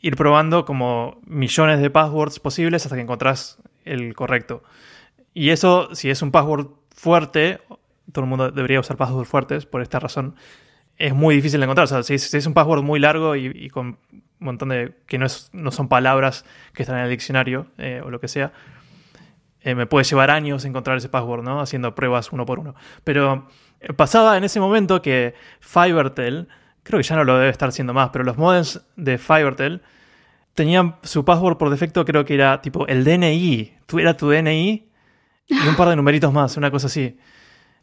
ir 0.00 0.16
probando 0.16 0.64
como 0.64 1.20
millones 1.26 1.80
de 1.80 1.90
passwords 1.90 2.38
posibles 2.38 2.84
hasta 2.84 2.94
que 2.94 3.02
encontrás 3.02 3.58
el 3.84 4.14
correcto. 4.14 4.62
Y 5.34 5.50
eso, 5.50 5.94
si 5.94 6.10
es 6.10 6.22
un 6.22 6.30
password 6.30 6.68
fuerte, 6.94 7.60
todo 8.12 8.24
el 8.24 8.28
mundo 8.28 8.50
debería 8.50 8.80
usar 8.80 8.96
passwords 8.96 9.28
fuertes 9.28 9.66
por 9.66 9.82
esta 9.82 9.98
razón, 9.98 10.36
es 10.98 11.14
muy 11.14 11.34
difícil 11.34 11.60
de 11.60 11.64
encontrar. 11.64 11.84
O 11.84 11.88
sea, 11.88 12.02
si 12.02 12.14
es, 12.14 12.46
un 12.46 12.54
password 12.54 12.82
muy 12.82 13.00
largo 13.00 13.36
y, 13.36 13.68
con 13.70 13.98
un 14.10 14.22
montón 14.38 14.70
de... 14.70 14.94
que 15.06 15.18
no, 15.18 15.26
es, 15.26 15.50
son 15.70 15.88
palabras 15.88 16.44
que 16.72 16.82
están 16.82 16.98
en 16.98 17.04
el 17.04 17.10
diccionario 17.10 17.66
eh, 17.78 18.00
o 18.04 18.10
lo 18.10 18.20
que 18.20 18.28
sea, 18.28 18.52
eh, 19.66 19.74
me 19.74 19.86
puede 19.86 20.04
llevar 20.04 20.30
años 20.30 20.64
encontrar 20.64 20.96
ese 20.96 21.08
password, 21.08 21.42
¿no? 21.42 21.60
Haciendo 21.60 21.92
pruebas 21.96 22.30
uno 22.30 22.46
por 22.46 22.60
uno. 22.60 22.76
Pero 23.02 23.48
eh, 23.80 23.92
pasaba 23.94 24.36
en 24.36 24.44
ese 24.44 24.60
momento 24.60 25.02
que 25.02 25.34
Fivertel, 25.58 26.46
creo 26.84 27.00
que 27.00 27.02
ya 27.02 27.16
no 27.16 27.24
lo 27.24 27.36
debe 27.36 27.50
estar 27.50 27.70
haciendo 27.70 27.92
más, 27.92 28.10
pero 28.10 28.22
los 28.22 28.38
modems 28.38 28.86
de 28.94 29.18
Fivertel 29.18 29.82
tenían 30.54 30.94
su 31.02 31.24
password 31.24 31.56
por 31.56 31.70
defecto, 31.70 32.04
creo 32.04 32.24
que 32.24 32.34
era 32.34 32.62
tipo 32.62 32.86
el 32.86 33.02
DNI. 33.02 33.78
Tú 33.86 33.98
era 33.98 34.16
tu 34.16 34.30
DNI 34.30 34.88
y 35.48 35.68
un 35.68 35.74
par 35.74 35.88
de 35.88 35.96
numeritos 35.96 36.32
más, 36.32 36.56
una 36.56 36.70
cosa 36.70 36.86
así. 36.86 37.18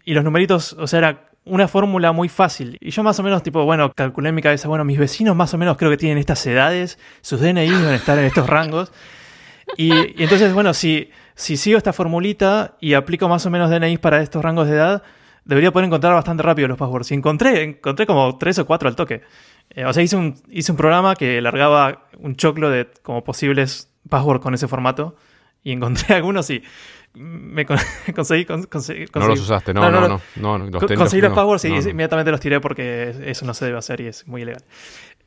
Y 0.05 0.13
los 0.13 0.23
numeritos, 0.23 0.71
o 0.79 0.87
sea, 0.87 0.99
era 0.99 1.31
una 1.43 1.67
fórmula 1.67 2.13
muy 2.13 2.29
fácil. 2.29 2.77
Y 2.79 2.91
yo 2.91 3.03
más 3.03 3.19
o 3.19 3.23
menos, 3.23 3.43
tipo, 3.43 3.65
bueno, 3.65 3.91
calculé 3.91 4.29
en 4.29 4.35
mi 4.35 4.41
cabeza, 4.41 4.69
bueno, 4.69 4.85
mis 4.85 4.99
vecinos 4.99 5.35
más 5.35 5.53
o 5.53 5.57
menos 5.57 5.75
creo 5.75 5.91
que 5.91 5.97
tienen 5.97 6.17
estas 6.17 6.45
edades, 6.47 6.97
sus 7.19 7.41
DNI 7.41 7.69
deben 7.69 7.93
estar 7.93 8.17
en 8.17 8.23
estos 8.23 8.47
rangos. 8.47 8.93
Y, 9.75 9.91
y 9.91 10.23
entonces, 10.23 10.53
bueno, 10.53 10.73
si 10.73 11.11
si 11.35 11.57
sigo 11.57 11.77
esta 11.77 11.93
formulita 11.93 12.77
y 12.79 12.93
aplico 12.93 13.27
más 13.27 13.45
o 13.45 13.49
menos 13.49 13.69
DNI 13.69 13.97
para 13.97 14.21
estos 14.21 14.43
rangos 14.43 14.67
de 14.67 14.75
edad, 14.75 15.03
debería 15.45 15.71
poder 15.71 15.87
encontrar 15.87 16.13
bastante 16.13 16.43
rápido 16.43 16.67
los 16.67 16.77
passwords. 16.77 17.11
Y 17.11 17.15
encontré, 17.15 17.63
encontré 17.63 18.05
como 18.05 18.37
tres 18.37 18.59
o 18.59 18.65
cuatro 18.65 18.89
al 18.89 18.95
toque. 18.95 19.21
Eh, 19.69 19.85
o 19.85 19.93
sea, 19.93 20.03
hice 20.03 20.15
un, 20.15 20.35
hice 20.49 20.71
un 20.71 20.77
programa 20.77 21.15
que 21.15 21.41
largaba 21.41 22.07
un 22.19 22.35
choclo 22.35 22.69
de 22.69 22.89
como 23.01 23.23
posibles 23.23 23.91
passwords 24.09 24.41
con 24.41 24.53
ese 24.53 24.67
formato. 24.67 25.15
Y 25.63 25.71
encontré 25.71 26.15
algunos 26.15 26.49
y 26.49 26.63
me 27.15 27.65
conseguí, 28.15 28.45
conseguí, 28.45 29.05
No 29.13 29.27
los 29.27 29.39
usaste, 29.39 29.73
no, 29.73 29.89
no, 29.91 30.19
no. 30.35 30.57
no, 30.57 30.79
conseguí 30.79 31.21
los 31.21 31.33
passwords 31.33 31.65
y 31.65 31.67
inmediatamente 31.67 32.31
los 32.31 32.39
tiré 32.39 32.59
porque 32.59 33.15
eso 33.25 33.45
no 33.45 33.53
se 33.53 33.65
debe 33.65 33.77
hacer 33.77 34.01
y 34.01 34.07
es 34.07 34.27
muy 34.27 34.41
ilegal. 34.41 34.63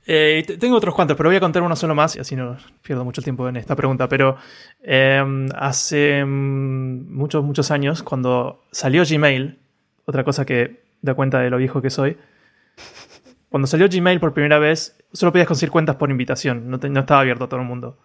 Eh, 0.09 0.45
tengo 0.61 0.77
otros 0.77 0.95
cuantos, 0.95 1.17
pero 1.17 1.29
voy 1.29 1.37
a 1.37 1.41
contar 1.41 1.63
uno 1.63 1.75
solo 1.75 1.95
más 1.95 2.15
y 2.15 2.21
así 2.21 2.37
no 2.37 2.57
pierdo 2.81 3.05
mucho 3.05 3.23
tiempo 3.23 3.49
en 3.49 3.57
esta 3.57 3.75
pregunta. 3.75 4.09
Pero 4.09 4.37
em, 4.83 5.49
hace 5.57 6.25
mm, 6.25 7.13
muchos, 7.13 7.45
muchos 7.45 7.71
años, 7.73 8.03
cuando 8.05 8.63
salió 8.71 9.03
Gmail, 9.09 9.59
otra 10.05 10.23
cosa 10.23 10.45
que 10.47 10.85
da 11.03 11.15
cuenta 11.15 11.41
de 11.41 11.51
lo 11.51 11.57
viejo 11.57 11.83
que 11.83 11.91
soy, 11.91 12.17
cuando 13.49 13.67
salió 13.67 13.89
Gmail 13.89 14.21
por 14.21 14.33
primera 14.33 14.59
vez, 14.59 14.97
solo 15.13 15.33
podías 15.33 15.49
conseguir 15.49 15.73
cuentas 15.73 15.97
por 15.97 16.11
invitación, 16.11 16.71
no, 16.71 16.79
no 16.79 17.01
estaba 17.01 17.21
abierto 17.21 17.45
a 17.45 17.49
todo 17.49 17.61
el 17.61 17.67
mundo. 17.67 17.99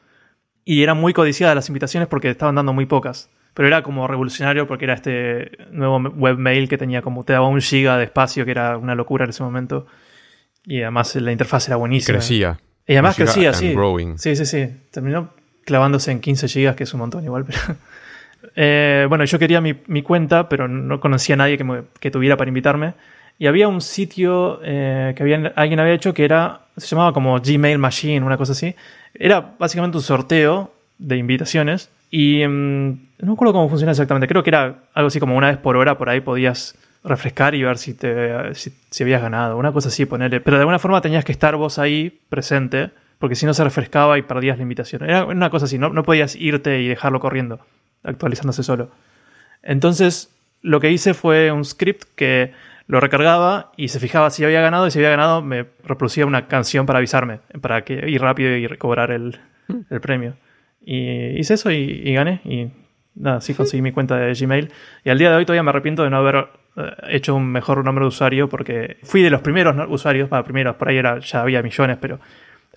Y 0.66 0.84
eran 0.84 0.98
muy 0.98 1.14
codiciadas 1.14 1.56
las 1.56 1.70
invitaciones 1.70 2.08
porque 2.10 2.30
estaban 2.30 2.56
dando 2.56 2.74
muy 2.74 2.88
pocas. 2.88 3.30
Pero 3.54 3.68
era 3.68 3.84
como 3.84 4.08
revolucionario 4.08 4.66
porque 4.66 4.86
era 4.86 4.94
este 4.94 5.52
nuevo 5.72 5.98
webmail 5.98 6.70
que 6.70 6.78
tenía 6.78 7.02
como, 7.02 7.26
te 7.26 7.34
daba 7.34 7.48
un 7.48 7.60
giga 7.60 7.98
de 7.98 8.06
espacio, 8.06 8.46
que 8.46 8.52
era 8.52 8.78
una 8.78 8.96
locura 8.96 9.26
en 9.26 9.32
ese 9.32 9.44
momento. 9.44 9.88
Y 10.66 10.82
además 10.82 11.16
la 11.16 11.32
interfaz 11.32 11.68
era 11.68 11.78
buenísima. 11.78 12.18
Crecía. 12.18 12.60
Y 12.88 12.94
además 12.94 13.16
crecía, 13.16 13.54
sí. 13.54 13.76
Sí, 14.18 14.36
sí, 14.36 14.46
sí. 14.46 14.68
Terminó 14.92 15.34
clavándose 15.66 16.12
en 16.12 16.20
15 16.20 16.48
GB, 16.48 16.76
que 16.76 16.84
es 16.84 16.94
un 16.94 17.00
montón 17.00 17.24
igual, 17.24 17.46
pero... 17.48 17.60
Eh, 18.56 19.06
bueno, 19.08 19.24
yo 19.24 19.40
quería 19.40 19.62
mi, 19.62 20.02
cuenta, 20.02 20.50
pero 20.50 20.68
no 20.68 21.00
conocía 21.00 21.36
a 21.36 21.38
nadie 21.38 21.58
que, 22.00 22.12
tuviera 22.12 22.38
para 22.38 22.50
invitarme. 22.50 22.94
Y 23.38 23.48
había 23.48 23.68
un 23.68 23.82
sitio 23.82 24.60
eh, 24.64 25.14
que 25.16 25.24
había, 25.24 25.54
alguien 25.56 25.80
había 25.80 25.94
hecho 25.94 26.14
que 26.14 26.26
era, 26.26 26.62
se 26.78 26.88
llamaba 26.88 27.14
como 27.14 27.40
Gmail 27.40 27.78
Machine, 27.78 28.26
una 28.26 28.38
cosa 28.38 28.52
así. 28.52 28.76
Era 29.14 29.56
básicamente 29.58 29.98
un 29.98 30.04
sorteo 30.04 30.74
de 30.98 31.18
invitaciones. 31.18 31.90
Y 32.10 32.46
mm, 32.46 32.90
no 33.20 33.28
me 33.28 33.34
acuerdo 33.34 33.54
cómo 33.54 33.70
funciona 33.70 33.92
exactamente. 33.92 34.28
Creo 34.28 34.44
que 34.44 34.50
era 34.50 34.84
algo 34.94 35.08
así 35.08 35.20
como 35.20 35.36
una 35.36 35.48
vez 35.48 35.58
por 35.58 35.78
hora, 35.78 35.98
por 35.98 36.10
ahí 36.10 36.22
podías 36.22 36.76
refrescar 37.04 37.56
y 37.56 37.64
ver 37.64 37.78
si, 37.78 37.94
te, 37.94 38.54
si, 38.54 39.04
habías 39.04 39.22
ganado. 39.22 39.58
Una 39.58 39.72
cosa 39.72 39.90
así, 39.90 40.06
ponerle. 40.06 40.42
Pero 40.42 40.58
de 40.58 40.62
alguna 40.62 40.80
forma 40.80 41.02
tenías 41.02 41.26
que 41.26 41.32
estar 41.32 41.56
vos 41.56 41.80
ahí 41.80 42.20
presente, 42.30 42.92
porque 43.20 43.36
si 43.36 43.46
no 43.46 43.54
se 43.54 43.64
refrescaba 43.64 44.18
y 44.18 44.22
perdías 44.22 44.58
la 44.58 44.64
invitación. 44.64 45.04
Era 45.04 45.26
una 45.26 45.50
cosa 45.50 45.66
así, 45.66 45.78
no, 45.78 45.90
no 45.90 46.04
podías 46.04 46.36
irte 46.36 46.82
y 46.82 46.88
dejarlo 46.88 47.20
corriendo, 47.20 47.60
actualizándose 48.04 48.64
solo. 48.64 48.92
Entonces, 49.64 50.34
lo 50.62 50.80
que 50.80 50.92
hice 50.92 51.14
fue 51.14 51.52
un 51.52 51.66
script 51.66 52.04
que 52.16 52.54
lo 52.88 53.00
recargaba 53.00 53.72
y 53.78 53.88
se 53.88 54.00
fijaba 54.00 54.30
si 54.32 54.44
había 54.44 54.62
ganado 54.62 54.88
y 54.88 54.92
si 54.92 55.00
había 55.00 55.12
ganado 55.12 55.42
me 55.42 55.66
reproducía 55.84 56.26
una 56.26 56.48
canción 56.48 56.86
para 56.86 56.98
avisarme, 56.98 57.40
para 57.62 57.84
que 57.84 58.10
ir 58.10 58.22
rápido 58.22 58.56
y 58.56 58.68
recobrar 58.68 59.12
el, 59.12 59.40
el 59.90 60.02
premio. 60.02 60.36
Y 60.84 61.40
hice 61.40 61.54
eso 61.54 61.72
y, 61.72 62.02
y, 62.04 62.14
gané 62.14 62.42
y 62.44 62.70
nada, 63.16 63.40
sí 63.40 63.54
conseguí 63.54 63.82
mi 63.82 63.92
cuenta 63.92 64.18
de 64.18 64.34
Gmail. 64.34 64.72
Y 65.06 65.10
al 65.10 65.18
día 65.18 65.30
de 65.30 65.38
hoy 65.38 65.46
todavía 65.46 65.64
me 65.64 65.70
arrepiento 65.70 66.04
de 66.04 66.10
no 66.10 66.18
haber 66.18 66.48
hecho 67.10 67.36
un 67.36 67.52
mejor 67.52 67.84
nombre 67.84 68.04
de 68.04 68.08
usuario 68.08 68.48
porque 68.50 68.98
fui 69.04 69.22
de 69.22 69.30
los 69.30 69.42
primeros 69.42 69.76
usuarios, 69.90 70.30
para 70.30 70.44
primeros, 70.44 70.76
por 70.76 70.90
ahí 70.90 70.98
era, 70.98 71.20
ya 71.20 71.42
había 71.42 71.62
millones, 71.62 71.98
pero, 72.00 72.20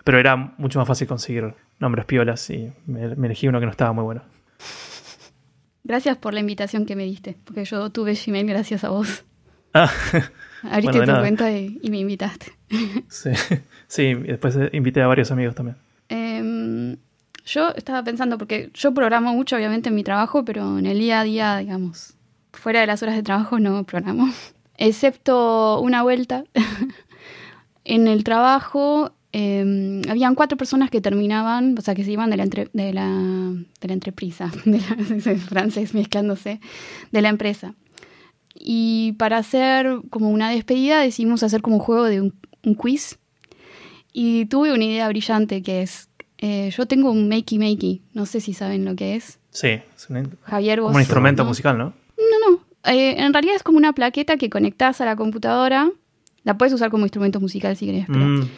pero 0.03 0.19
era 0.19 0.37
mucho 0.37 0.79
más 0.79 0.89
fácil 0.89 1.07
conseguir 1.07 1.55
nombres 1.79 2.05
piolas 2.05 2.49
y 2.51 2.73
me, 2.87 3.05
elegí 3.05 3.49
uno 3.49 3.61
que 3.61 3.67
no 3.67 3.73
estaba 3.73 3.93
muy 3.93 4.05
bueno. 4.05 4.23
Gracias 5.85 6.17
por 6.17 6.35
la 6.35 6.41
invitación 6.41 6.87
que 6.87 6.97
me 6.97 7.05
diste, 7.05 7.37
porque 7.45 7.65
yo 7.65 7.91
tuve 7.91 8.15
Gmail 8.15 8.47
gracias 8.47 8.85
a 8.85 8.89
vos. 8.89 9.25
Ah, 9.75 9.91
Abriste 10.63 11.05
tu 11.05 11.13
cuenta 11.13 11.51
y, 11.51 11.79
me 11.91 11.99
invitaste. 11.99 12.53
sí, 13.09 13.31
sí, 13.87 14.15
después 14.15 14.59
invité 14.73 15.03
a 15.03 15.07
varios 15.07 15.31
amigos 15.31 15.55
también. 15.55 15.77
Em, 16.09 16.97
yo 17.45 17.71
estaba 17.77 18.03
pensando, 18.03 18.39
porque 18.39 18.71
yo 18.73 18.95
programo 18.95 19.35
mucho 19.35 19.57
obviamente 19.57 19.91
en 19.91 19.95
mi 19.95 20.05
trabajo, 20.05 20.45
pero 20.45 20.79
en 20.79 20.87
el 20.87 20.99
día 20.99 21.21
a 21.21 21.25
día, 21.25 21.57
digamos, 21.59 22.14
fuera 22.57 22.81
de 22.81 22.87
las 22.87 23.03
horas 23.03 23.17
de 23.17 23.23
trabajo 23.23 23.59
no 23.59 23.85
programo, 23.85 24.29
excepto 24.79 25.81
una 25.81 26.03
vuelta. 26.03 26.45
en 27.85 28.09
el 28.09 28.25
trabajo 28.25 29.13
eh, 29.37 30.01
habían 30.09 30.37
cuatro 30.37 30.57
personas 30.57 30.91
que 30.91 31.01
terminaban, 31.01 31.75
o 31.77 31.81
sea, 31.81 31.97
que 31.97 32.05
se 32.05 32.13
iban 32.13 32.31
de 32.31 32.37
la, 32.37 32.45
entre, 32.45 32.71
de 32.73 32.93
la, 32.93 33.09
de 33.09 33.89
la 33.89 33.93
entreprisa, 33.93 34.53
de 34.65 34.79
la, 34.79 35.39
francés 35.39 35.93
mezclándose, 35.93 36.61
de 37.11 37.21
la 37.21 37.31
empresa. 37.31 37.75
Y 38.55 39.17
para 39.19 39.39
hacer 39.39 39.89
como 40.09 40.31
una 40.31 40.51
despedida 40.51 41.01
decidimos 41.01 41.43
hacer 41.43 41.63
como 41.63 41.77
un 41.77 41.83
juego 41.83 42.05
de 42.05 42.21
un, 42.21 42.33
quiz. 42.77 43.19
Y 44.13 44.47
tuve 44.47 44.73
una 44.73 44.85
idea 44.85 45.09
brillante 45.09 45.63
que 45.63 45.83
es, 45.83 46.09
eh, 46.39 46.71
yo 46.71 46.87
tengo 46.87 47.11
un 47.11 47.29
makey 47.29 47.59
makey, 47.59 48.03
no 48.13 48.27
sé 48.27 48.41
si 48.41 48.55
saben 48.55 48.85
lo 48.85 48.95
que 48.95 49.17
es. 49.17 49.41
Sí, 49.51 49.81
es 49.97 50.11
un, 50.11 50.39
Javier, 50.45 50.79
como 50.79 50.95
un 50.95 51.01
instrumento 51.01 51.45
musical, 51.45 51.77
¿no? 51.77 51.93
No, 52.31 52.51
no. 52.51 52.61
Eh, 52.85 53.15
en 53.19 53.33
realidad 53.33 53.57
es 53.57 53.63
como 53.63 53.79
una 53.79 53.93
plaqueta 53.93 54.37
que 54.37 54.51
conectas 54.51 55.01
a 55.01 55.05
la 55.05 55.17
computadora. 55.17 55.91
La 56.43 56.59
puedes 56.59 56.75
usar 56.75 56.91
como 56.91 57.05
instrumento 57.05 57.41
musical 57.41 57.77
si 57.77 57.87
querés, 57.87 58.07
pero 58.07 58.21
mm. 58.21 58.49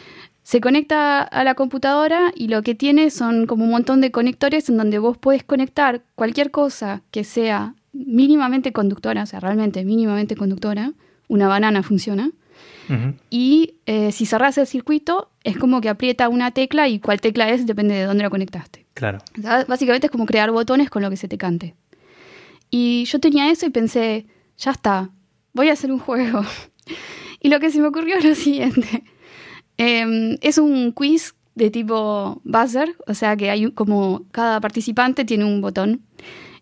se 0.43 0.61
conecta 0.61 1.23
a 1.23 1.45
la 1.45 1.55
computadora 1.55 2.33
y 2.35 2.49
lo 2.49 2.63
que 2.63 2.75
tiene 2.75 3.11
son 3.11 3.47
como 3.47 3.65
un 3.65 3.71
montón 3.71 4.01
de 4.01 4.11
conectores 4.11 4.69
en 4.69 4.77
donde 4.77 4.99
vos 4.99 5.17
podés 5.17 5.45
conectar 5.45 6.03
cualquier 6.17 6.51
cosa 6.51 7.03
que 7.13 7.23
sea 7.23 7.75
mínimamente 7.93 8.73
conductora, 8.73 9.23
o 9.23 9.27
sea, 9.27 9.39
realmente 9.41 9.85
mínimamente 9.85 10.35
conductora. 10.35 10.93
Una 11.29 11.49
banana 11.49 11.83
funciona. 11.83 12.31
Y 13.31 13.75
eh, 13.87 14.13
si 14.13 14.27
cerrás 14.27 14.59
el 14.59 14.67
circuito, 14.67 15.31
es 15.43 15.59
como 15.59 15.81
que 15.81 15.89
aprieta 15.89 16.29
una 16.29 16.53
tecla 16.53 16.89
y 16.89 17.01
cuál 17.01 17.21
tecla 17.21 17.49
es 17.51 17.67
depende 17.67 17.95
de 17.95 18.05
dónde 18.05 18.23
la 18.23 18.31
conectaste. 18.31 18.87
Claro. 18.95 19.19
básicamente 19.69 20.07
es 20.07 20.11
como 20.11 20.25
crear 20.25 20.51
botones 20.51 20.89
con 20.89 21.03
lo 21.03 21.11
que 21.11 21.17
se 21.17 21.29
te 21.29 21.37
cante. 21.37 21.75
Y 22.71 23.05
yo 23.05 23.19
tenía 23.21 23.51
eso 23.51 23.67
y 23.67 23.71
pensé, 23.71 24.27
ya 24.59 24.73
está, 24.73 25.11
voy 25.53 25.69
a 25.69 25.73
hacer 25.73 25.93
un 25.93 25.99
juego. 25.99 26.43
y 27.41 27.49
lo 27.49 27.61
que 27.61 27.71
se 27.71 27.81
me 27.81 27.89
ocurrió 27.89 28.17
es 28.17 28.25
lo 28.25 28.35
siguiente. 28.35 29.05
Em, 29.79 30.39
es 30.41 30.59
un 30.59 30.93
quiz 30.93 31.35
de 31.55 31.71
tipo 31.71 32.41
buzzer, 32.45 32.95
o 33.07 33.15
sea 33.15 33.37
que 33.37 33.51
hay 33.51 33.71
como 33.73 34.25
cada 34.31 34.61
participante 34.61 35.25
tiene 35.25 35.45
un 35.45 35.61
botón 35.61 36.03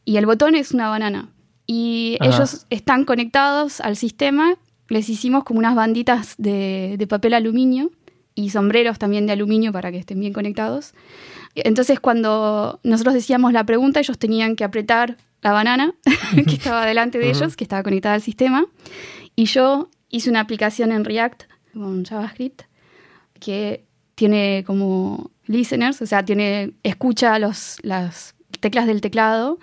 y 0.04 0.16
el 0.16 0.26
botón 0.26 0.54
es 0.54 0.72
una 0.72 0.88
banana. 0.88 1.30
Y 1.66 2.18
ellos 2.20 2.66
están 2.68 3.04
conectados 3.04 3.80
al 3.80 3.96
sistema, 3.96 4.56
les 4.88 5.08
hicimos 5.08 5.44
como 5.44 5.60
unas 5.60 5.74
banditas 5.74 6.34
de, 6.36 6.96
de 6.98 7.06
papel 7.06 7.34
aluminio 7.34 7.90
y 8.34 8.50
sombreros 8.50 8.98
también 8.98 9.26
de 9.26 9.32
aluminio 9.32 9.72
para 9.72 9.90
que 9.90 9.98
estén 9.98 10.20
bien 10.20 10.32
conectados. 10.32 10.92
Entonces 11.54 12.00
cuando 12.00 12.80
nosotros 12.82 13.14
decíamos 13.14 13.52
la 13.52 13.64
pregunta, 13.64 14.00
ellos 14.00 14.18
tenían 14.18 14.56
que 14.56 14.64
apretar 14.64 15.16
la 15.44 15.52
banana 15.52 15.94
que 16.48 16.54
estaba 16.54 16.86
delante 16.86 17.18
de 17.18 17.28
ellos, 17.28 17.54
que 17.54 17.64
estaba 17.64 17.82
conectada 17.82 18.14
al 18.14 18.22
sistema. 18.22 18.66
Y 19.36 19.44
yo 19.44 19.90
hice 20.08 20.30
una 20.30 20.40
aplicación 20.40 20.90
en 20.90 21.04
React 21.04 21.44
con 21.74 22.04
JavaScript 22.04 22.62
que 23.38 23.84
tiene 24.14 24.64
como 24.66 25.30
listeners, 25.44 26.00
o 26.00 26.06
sea, 26.06 26.24
tiene, 26.24 26.72
escucha 26.82 27.38
los, 27.38 27.76
las 27.82 28.34
teclas 28.60 28.86
del 28.86 29.02
teclado 29.02 29.58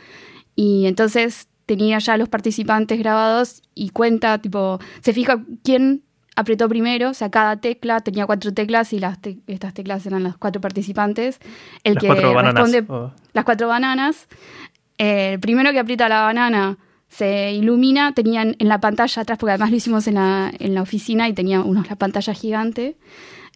y 0.56 0.86
entonces 0.86 1.48
tenía 1.66 1.98
ya 1.98 2.16
los 2.18 2.30
participantes 2.30 3.00
grabados 3.00 3.64
y 3.74 3.90
cuenta, 3.90 4.38
tipo, 4.38 4.80
se 5.02 5.14
fija 5.14 5.44
quién 5.64 6.04
apretó 6.36 6.70
primero, 6.70 7.10
o 7.10 7.14
sea, 7.14 7.30
cada 7.32 7.58
tecla 7.58 8.00
tenía 8.02 8.26
cuatro 8.26 8.54
teclas 8.54 8.94
y 8.94 9.00
las 9.00 9.18
estas 9.48 9.74
teclas 9.74 10.06
eran 10.06 10.24
los 10.24 10.38
cuatro 10.38 10.62
participantes. 10.62 11.40
El 11.84 11.96
las 11.96 12.02
que 12.02 12.08
cuatro 12.08 12.34
responde 12.34 12.86
las 13.34 13.46
cuatro 13.46 13.68
bananas. 13.68 14.28
El 15.02 15.40
primero 15.40 15.72
que 15.72 15.80
aprieta 15.80 16.08
la 16.08 16.22
banana 16.22 16.78
se 17.08 17.52
ilumina, 17.52 18.14
tenían 18.14 18.56
en 18.60 18.68
la 18.70 18.80
pantalla 18.80 19.22
atrás, 19.22 19.38
porque 19.38 19.52
además 19.52 19.72
lo 19.72 19.78
hicimos 19.78 20.08
en 20.08 20.16
la, 20.16 20.52
en 20.60 20.74
la 20.74 20.82
oficina 20.82 21.28
y 21.28 21.34
tenía 21.34 21.62
unos 21.62 21.90
la 21.90 21.96
pantalla 21.96 22.34
gigante, 22.34 22.96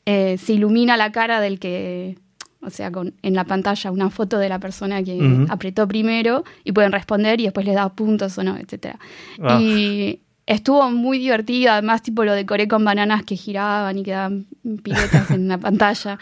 eh, 0.05 0.37
se 0.37 0.53
ilumina 0.53 0.97
la 0.97 1.11
cara 1.11 1.39
del 1.39 1.59
que, 1.59 2.17
o 2.61 2.69
sea, 2.69 2.91
con, 2.91 3.13
en 3.21 3.33
la 3.33 3.45
pantalla 3.45 3.91
una 3.91 4.09
foto 4.09 4.39
de 4.39 4.49
la 4.49 4.59
persona 4.59 5.03
que 5.03 5.45
apretó 5.49 5.87
primero 5.87 6.43
y 6.63 6.71
pueden 6.73 6.91
responder 6.91 7.39
y 7.39 7.43
después 7.43 7.65
les 7.65 7.75
da 7.75 7.89
puntos 7.89 8.37
o 8.37 8.43
no, 8.43 8.57
etc. 8.57 8.97
Y 9.59 10.19
estuvo 10.45 10.89
muy 10.91 11.19
divertido, 11.19 11.71
además 11.71 12.01
tipo 12.01 12.23
lo 12.23 12.33
decoré 12.33 12.67
con 12.67 12.83
bananas 12.83 13.23
que 13.23 13.35
giraban 13.35 13.97
y 13.99 14.03
quedaban 14.03 14.47
piletas 14.83 15.31
en 15.31 15.47
la 15.47 15.59
pantalla. 15.59 16.17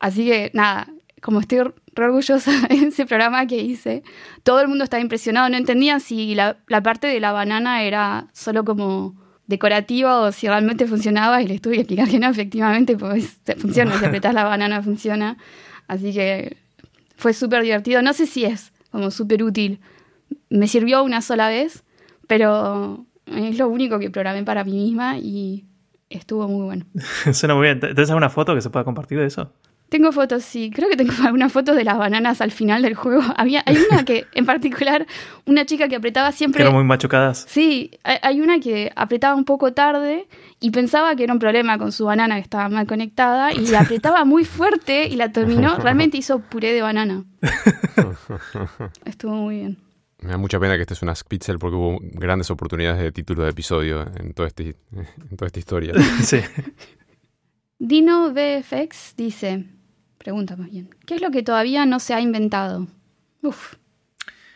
Así 0.00 0.26
que 0.26 0.50
nada, 0.52 0.88
como 1.20 1.40
estoy 1.40 1.60
re 1.94 2.04
orgullosa 2.04 2.50
de 2.68 2.74
ese 2.88 3.06
programa 3.06 3.46
que 3.46 3.56
hice, 3.56 4.02
todo 4.42 4.60
el 4.60 4.68
mundo 4.68 4.84
estaba 4.84 5.00
impresionado, 5.00 5.48
no 5.48 5.56
entendían 5.56 6.00
si 6.00 6.34
la, 6.34 6.56
parte 6.82 7.06
de 7.06 7.20
la 7.20 7.32
banana 7.32 7.82
era 7.82 8.28
solo 8.32 8.64
como 8.64 9.14
decorativa 9.46 10.20
o 10.20 10.32
si 10.32 10.46
realmente 10.46 10.86
funcionaba 10.86 11.40
y 11.42 11.48
les 11.48 11.60
tuve 11.60 11.74
que 11.74 11.80
explicar 11.80 12.08
que 12.08 12.18
no, 12.18 12.28
efectivamente, 12.28 12.96
pues 12.96 13.40
funciona, 13.56 13.98
si 13.98 14.04
apretas 14.04 14.34
la 14.34 14.44
banana 14.44 14.82
funciona. 14.82 15.38
Así 15.86 16.12
que 16.12 16.58
fue 17.16 17.32
súper 17.32 17.62
divertido. 17.62 18.02
No 18.02 18.12
sé 18.12 18.26
si 18.26 18.44
es 18.44 18.72
como 18.90 19.10
súper 19.10 19.42
útil. 19.42 19.80
Me 20.50 20.68
sirvió 20.68 21.02
una 21.02 21.22
sola 21.22 21.48
vez, 21.48 21.82
pero 22.26 23.06
es 23.26 23.58
lo 23.58 23.68
único 23.68 23.98
que 23.98 24.10
programé 24.10 24.44
para 24.44 24.64
mí 24.64 24.72
misma 24.72 25.18
y 25.18 25.64
estuvo 26.10 26.46
muy 26.46 26.64
bueno. 26.64 26.86
Suena 27.32 27.54
muy 27.54 27.64
bien. 27.64 27.80
¿Tienes 27.80 28.10
alguna 28.10 28.30
foto 28.30 28.54
que 28.54 28.60
se 28.60 28.70
pueda 28.70 28.84
compartir 28.84 29.18
de 29.18 29.26
eso? 29.26 29.52
Tengo 29.88 30.12
fotos, 30.12 30.44
sí. 30.44 30.70
Creo 30.74 30.88
que 30.88 30.96
tengo 30.96 31.12
algunas 31.24 31.52
fotos 31.52 31.76
de 31.76 31.84
las 31.84 31.96
bananas 31.96 32.40
al 32.40 32.50
final 32.50 32.82
del 32.82 32.94
juego. 32.94 33.22
Había, 33.36 33.62
hay 33.66 33.76
una 33.90 34.04
que, 34.04 34.26
en 34.34 34.46
particular, 34.46 35.06
una 35.46 35.64
chica 35.64 35.88
que 35.88 35.96
apretaba 35.96 36.32
siempre. 36.32 36.58
Que 36.58 36.62
eran 36.64 36.74
muy 36.74 36.84
machucadas. 36.84 37.46
Sí, 37.48 37.90
hay 38.02 38.40
una 38.40 38.60
que 38.60 38.92
apretaba 38.94 39.34
un 39.34 39.44
poco 39.44 39.72
tarde 39.72 40.28
y 40.60 40.70
pensaba 40.70 41.14
que 41.16 41.24
era 41.24 41.32
un 41.32 41.38
problema 41.38 41.78
con 41.78 41.92
su 41.92 42.04
banana 42.04 42.36
que 42.36 42.42
estaba 42.42 42.68
mal 42.68 42.86
conectada 42.86 43.52
y 43.52 43.66
la 43.68 43.80
apretaba 43.80 44.24
muy 44.24 44.44
fuerte 44.44 45.06
y 45.06 45.16
la 45.16 45.32
terminó. 45.32 45.76
Realmente 45.78 46.18
hizo 46.18 46.40
puré 46.40 46.72
de 46.72 46.82
banana. 46.82 47.24
Estuvo 49.04 49.34
muy 49.34 49.56
bien. 49.56 49.78
Me 50.20 50.30
da 50.30 50.36
mucha 50.36 50.58
pena 50.58 50.74
que 50.74 50.82
este 50.82 50.94
es 50.94 51.02
una 51.02 51.14
Spitzel 51.14 51.58
porque 51.58 51.76
hubo 51.76 51.98
grandes 52.02 52.50
oportunidades 52.50 53.00
de 53.00 53.12
título 53.12 53.44
de 53.44 53.50
episodio 53.50 54.04
en, 54.16 54.34
todo 54.34 54.46
este, 54.48 54.74
en 54.92 55.36
toda 55.36 55.46
esta 55.46 55.60
historia. 55.60 55.94
sí. 56.22 56.40
Dino 57.78 58.32
VFX 58.32 59.14
dice: 59.16 59.64
Pregunta 60.18 60.56
más 60.56 60.70
bien. 60.70 60.90
¿Qué 61.06 61.14
es 61.14 61.22
lo 61.22 61.30
que 61.30 61.42
todavía 61.42 61.86
no 61.86 62.00
se 62.00 62.14
ha 62.14 62.20
inventado? 62.20 62.86
Uf, 63.42 63.74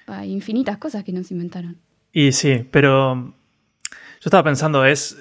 hay 0.07 0.33
infinitas 0.33 0.79
cosas 0.79 1.05
que 1.05 1.13
no 1.13 1.23
se 1.23 1.35
inventaron. 1.35 1.79
Y 2.13 2.33
sí, 2.33 2.67
pero 2.71 3.15
yo 3.15 4.25
estaba 4.25 4.43
pensando, 4.43 4.85
es 4.85 5.17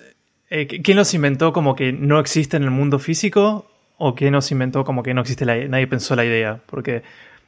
eh, 0.50 0.68
¿quién 0.68 0.98
los 0.98 1.14
inventó 1.14 1.54
como 1.54 1.76
que 1.76 1.94
no 1.94 2.20
existe 2.20 2.58
en 2.58 2.64
el 2.64 2.72
mundo 2.72 3.00
físico? 3.00 3.72
¿O 3.98 4.16
quién 4.16 4.34
nos 4.34 4.52
inventó 4.52 4.84
como 4.84 5.04
que 5.04 5.14
no 5.14 5.22
existe 5.22 5.46
la 5.46 5.56
nadie 5.68 5.88
pensó 5.88 6.16
la 6.16 6.26
idea? 6.26 6.60
Porque, 6.66 7.04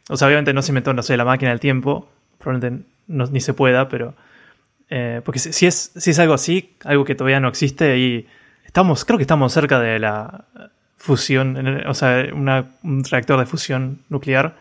o 0.10 0.16
sea, 0.16 0.28
obviamente 0.28 0.54
no 0.54 0.62
se 0.62 0.72
inventó, 0.72 0.94
no 0.94 1.04
sé, 1.04 1.18
la 1.18 1.26
máquina 1.26 1.52
del 1.52 1.60
tiempo, 1.60 2.10
probablemente 2.38 2.86
ni 3.08 3.42
se 3.42 3.54
pueda, 3.54 3.90
pero... 3.90 4.16
Eh, 4.90 5.22
porque 5.26 5.40
si, 5.40 5.66
es, 5.66 5.92
si 5.96 6.12
es 6.12 6.20
algo 6.20 6.34
así, 6.34 6.76
algo 6.84 7.04
que 7.04 7.16
todavía 7.16 7.40
no 7.40 7.48
existe 7.48 7.98
y 7.98 8.28
estamos, 8.64 9.06
creo 9.06 9.18
que 9.18 9.24
estamos 9.24 9.52
cerca 9.52 9.80
de 9.80 9.98
la 9.98 10.46
fusión, 11.04 11.84
o 11.86 11.94
sea, 11.94 12.26
un 12.32 13.04
reactor 13.04 13.38
de 13.38 13.46
fusión 13.46 14.00
nuclear 14.08 14.56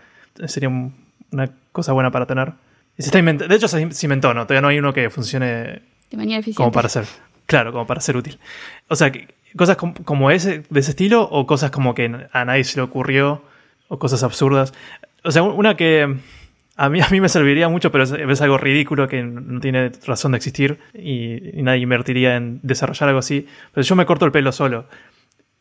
sería 0.47 0.69
una 0.69 1.51
cosa 1.71 1.93
buena 1.93 2.11
para 2.11 2.27
tener. 2.27 2.55
de 2.97 3.55
hecho, 3.55 3.69
se 3.69 4.07
inventó, 4.07 4.35
¿no? 4.35 4.45
Todavía 4.45 4.61
no 4.61 4.67
hay 4.67 4.81
uno 4.81 4.93
que 4.93 5.09
funcione 5.09 5.47
de 6.11 6.17
manera 6.17 6.41
eficiente. 6.41 6.57
Como 6.57 6.73
para 6.73 6.89
ser, 6.89 7.05
claro, 7.47 7.71
como 7.71 7.87
para 7.87 8.01
ser 8.01 8.17
útil. 8.17 8.41
O 8.89 8.97
sea, 8.97 9.13
cosas 9.57 9.77
como, 9.77 10.33
ese, 10.33 10.65
de 10.69 10.81
ese 10.81 10.91
estilo 10.91 11.23
o 11.23 11.47
cosas 11.47 11.71
como 11.71 11.95
que 11.95 12.13
a 12.33 12.45
nadie 12.45 12.65
se 12.65 12.77
le 12.77 12.83
ocurrió 12.83 13.45
o 13.87 14.01
cosas 14.01 14.25
absurdas. 14.25 14.75
O 15.23 15.31
sea, 15.31 15.45
una 15.45 15.77
que 15.77 16.13
a 16.75 16.89
mí, 16.89 17.01
a 17.01 17.09
mí 17.09 17.21
me 17.21 17.29
serviría 17.29 17.69
mucho, 17.69 17.93
pero 17.93 18.03
es, 18.03 18.41
algo 18.41 18.59
ridículo 18.59 19.07
que 19.07 19.23
no 19.23 19.61
tiene 19.61 19.93
razón 20.05 20.33
de 20.33 20.39
existir 20.39 20.81
y, 20.93 21.57
y, 21.57 21.63
nadie 21.63 21.83
invertiría 21.83 22.35
en 22.35 22.59
desarrollar 22.65 23.11
algo 23.11 23.21
así. 23.21 23.47
Pero 23.73 23.85
yo 23.85 23.95
me 23.95 24.07
corto 24.07 24.25
el 24.25 24.33
pelo 24.33 24.51
solo. 24.51 24.89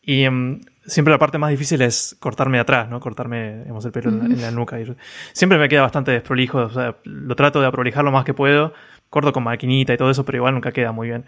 Y 0.02 0.24
em, 0.24 0.60
siempre 0.84 1.12
la 1.12 1.18
parte 1.18 1.38
más 1.38 1.50
difícil 1.50 1.82
es 1.82 2.16
cortarme 2.18 2.58
atrás, 2.58 2.88
¿no? 2.88 3.00
Cortarme 3.00 3.60
digamos, 3.60 3.84
el 3.84 3.92
pelo 3.92 4.10
en, 4.10 4.40
la, 4.40 4.50
nuca. 4.50 4.80
Y 4.80 4.94
siempre 5.32 5.58
me 5.58 5.68
queda 5.68 5.82
bastante 5.82 6.10
desprolijo, 6.10 6.58
o 6.58 6.70
sea, 6.70 6.96
lo 7.04 7.36
trato 7.36 7.60
de 7.60 7.66
aprolijar 7.66 8.04
lo 8.04 8.12
más 8.12 8.24
que 8.24 8.34
puedo, 8.34 8.72
corto 9.10 9.32
con 9.32 9.44
maquinita 9.44 9.94
y 9.94 9.96
todo 9.96 10.10
eso, 10.10 10.24
pero 10.24 10.38
igual 10.38 10.54
nunca 10.54 10.72
queda 10.72 10.92
muy 10.92 11.08
bien. 11.08 11.24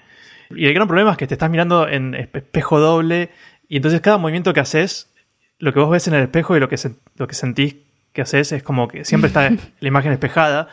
Y 0.50 0.66
el 0.66 0.74
gran 0.74 0.86
problema 0.86 1.12
es 1.12 1.16
que 1.16 1.26
te 1.26 1.34
estás 1.34 1.50
mirando 1.50 1.88
en 1.88 2.14
espejo 2.14 2.80
doble 2.80 3.30
y 3.68 3.76
entonces 3.76 4.00
cada 4.00 4.18
movimiento 4.18 4.52
que 4.52 4.60
haces, 4.60 5.12
lo 5.58 5.72
que 5.72 5.80
vos 5.80 5.90
ves 5.90 6.06
en 6.08 6.14
el 6.14 6.22
espejo 6.22 6.56
y 6.56 6.60
lo 6.60 6.68
que, 6.68 6.76
lo 7.16 7.26
que 7.26 7.34
sentís 7.34 7.76
que 8.12 8.22
haces 8.22 8.52
es 8.52 8.62
como 8.62 8.88
que 8.88 9.04
siempre 9.04 9.28
está 9.28 9.50
la 9.80 9.88
imagen 9.88 10.12
espejada. 10.12 10.68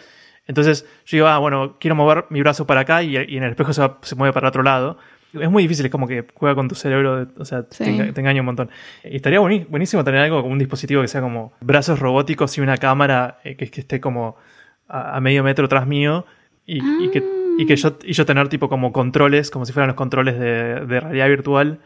Entonces 0.48 0.86
yo 1.06 1.18
digo, 1.18 1.28
ah, 1.28 1.38
bueno, 1.38 1.78
quiero 1.80 1.96
mover 1.96 2.26
mi 2.30 2.42
brazo 2.42 2.66
para 2.66 2.82
acá 2.82 3.04
y, 3.04 3.16
en 3.16 3.44
el 3.44 3.52
espejo 3.52 3.74
se, 3.74 3.90
se 4.02 4.16
mueve 4.16 4.34
para 4.34 4.48
el 4.48 4.50
otro 4.50 4.64
lado 4.64 4.98
es 5.34 5.50
muy 5.50 5.64
difícil, 5.64 5.86
es 5.86 5.92
como 5.92 6.08
que 6.08 6.26
juega 6.34 6.56
con 6.56 6.68
tu 6.68 6.76
cerebro, 6.76 7.28
o 7.38 7.46
sea, 7.46 7.64
te, 7.64 7.86
engaña 7.86 8.42
un 8.42 8.46
montón. 8.46 8.70
Y 9.04 9.16
estaría 9.16 9.40
buenísimo 9.40 10.04
tener 10.04 10.22
algo 10.22 10.42
como 10.42 10.54
un 10.54 10.60
dispositivo 10.60 11.02
que 11.02 11.08
sea 11.08 11.22
como 11.22 11.54
brazos 11.62 12.00
robóticos 12.00 12.58
y 12.58 12.62
una 12.62 12.78
cámara 12.78 13.40
eh, 13.44 13.56
que, 13.56 13.70
que, 13.70 13.82
esté 13.82 14.00
como 14.02 14.36
a, 14.88 15.20
medio 15.22 15.44
metro 15.44 15.68
tras 15.68 15.88
mío 15.88 16.26
y, 16.66 17.10
que, 17.10 17.24
y, 17.58 17.66
que, 17.66 17.76
yo, 17.76 17.98
y 18.04 18.14
yo 18.14 18.26
tener 18.26 18.50
tipo 18.50 18.70
como 18.70 18.92
controles, 18.92 19.50
como 19.52 19.66
si 19.66 19.74
fueran 19.74 19.88
los 19.88 19.96
controles 19.96 20.40
de, 20.40 20.86
de 20.86 21.00
realidad 21.00 21.28
virtual 21.28 21.80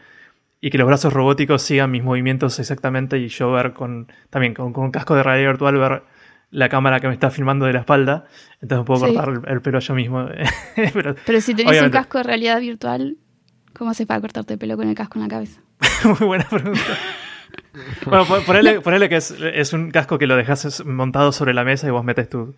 y 0.60 0.70
que 0.70 0.78
los 0.78 0.86
brazos 0.86 1.12
robóticos 1.12 1.62
sigan 1.62 1.90
mis 1.90 2.02
movimientos 2.02 2.58
exactamente 2.58 3.18
y 3.18 3.28
yo 3.28 3.52
ver 3.52 3.72
con 3.72 4.08
también 4.30 4.54
con, 4.54 4.72
con 4.72 4.84
un 4.84 4.90
casco 4.90 5.14
de 5.14 5.22
realidad 5.22 5.50
virtual 5.50 5.78
ver 5.78 6.02
la 6.50 6.68
cámara 6.68 7.00
que 7.00 7.08
me 7.08 7.14
está 7.14 7.30
filmando 7.30 7.66
de 7.66 7.72
la 7.72 7.80
espalda, 7.80 8.24
entonces 8.60 8.86
puedo 8.86 9.00
cortar 9.00 9.42
el, 9.46 9.60
pelo 9.60 9.78
yo 9.80 9.94
mismo. 9.94 10.28
pero, 10.94 11.14
pero, 11.26 11.40
si 11.40 11.54
tenés 11.54 11.82
un 11.82 11.90
casco 11.90 12.18
de 12.18 12.24
realidad 12.24 12.60
virtual, 12.60 13.16
¿Cómo 13.76 13.90
haces 13.90 14.06
para 14.06 14.20
cortarte 14.20 14.54
el 14.54 14.58
pelo 14.58 14.76
con 14.76 14.88
el 14.88 14.94
casco 14.94 15.18
en 15.18 15.22
la 15.24 15.28
cabeza? 15.28 15.60
Muy 16.04 16.26
buena 16.26 16.48
pregunta. 16.48 16.80
bueno, 18.06 18.24
ponele, 18.82 19.08
que 19.08 19.16
es, 19.16 19.72
un 19.72 19.90
casco 19.90 20.18
que 20.18 20.26
lo 20.26 20.36
dejas 20.36 20.84
montado 20.84 21.30
sobre 21.32 21.52
la 21.52 21.62
mesa 21.62 21.86
y 21.86 21.90
vos 21.90 22.04
metes 22.04 22.30
tu, 22.30 22.54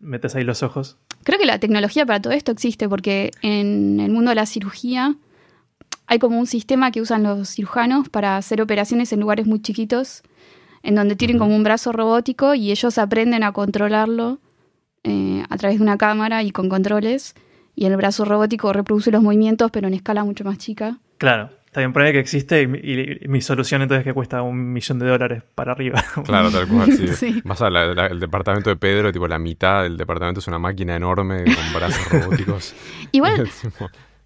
metes 0.00 0.34
ahí 0.34 0.42
los 0.42 0.64
ojos. 0.64 0.96
Creo 1.22 1.38
que 1.38 1.46
la 1.46 1.60
tecnología 1.60 2.04
para 2.06 2.20
todo 2.20 2.32
esto 2.32 2.50
existe 2.50 2.88
porque 2.88 3.30
en 3.42 4.00
el 4.00 4.10
mundo 4.10 4.30
de 4.30 4.34
la 4.34 4.46
cirugía 4.46 5.14
hay 6.06 6.18
como 6.18 6.38
un 6.38 6.46
sistema 6.46 6.90
que 6.90 7.00
usan 7.00 7.22
los 7.22 7.50
cirujanos 7.50 8.08
para 8.08 8.36
hacer 8.36 8.60
operaciones 8.60 9.12
en 9.12 9.20
lugares 9.20 9.46
muy 9.46 9.62
chiquitos, 9.62 10.22
en 10.82 10.96
donde 10.96 11.14
tienen 11.14 11.38
como 11.38 11.54
un 11.54 11.62
brazo 11.62 11.92
robótico 11.92 12.54
y 12.54 12.72
ellos 12.72 12.98
aprenden 12.98 13.44
a 13.44 13.52
controlarlo 13.52 14.38
eh, 15.04 15.44
a 15.48 15.56
través 15.56 15.78
de 15.78 15.84
una 15.84 15.98
cámara 15.98 16.42
y 16.42 16.50
con 16.50 16.68
controles 16.68 17.34
y 17.78 17.86
el 17.86 17.96
brazo 17.96 18.24
robótico 18.24 18.72
reproduce 18.72 19.12
los 19.12 19.22
movimientos, 19.22 19.70
pero 19.70 19.86
en 19.86 19.94
escala 19.94 20.24
mucho 20.24 20.42
más 20.42 20.58
chica. 20.58 20.98
Claro, 21.16 21.50
está 21.64 21.78
bien, 21.78 21.92
pone 21.92 22.10
que 22.10 22.18
existe 22.18 22.60
y, 22.62 23.28
mi 23.28 23.40
solución 23.40 23.82
entonces 23.82 24.00
es 24.00 24.10
que 24.10 24.14
cuesta 24.14 24.42
un 24.42 24.72
millón 24.72 24.98
de 24.98 25.06
dólares 25.06 25.44
para 25.54 25.72
arriba. 25.72 26.02
Claro, 26.24 26.50
tal 26.50 26.66
cual, 26.66 26.90
sí. 26.92 27.40
Más 27.44 27.60
el 27.60 28.18
departamento 28.18 28.68
de 28.68 28.74
Pedro, 28.74 29.12
tipo 29.12 29.28
la 29.28 29.38
mitad 29.38 29.84
del 29.84 29.96
departamento 29.96 30.40
es 30.40 30.48
una 30.48 30.58
máquina 30.58 30.96
enorme 30.96 31.44
con 31.44 31.72
brazos 31.74 32.10
robóticos. 32.10 32.74
Igual, 33.12 33.48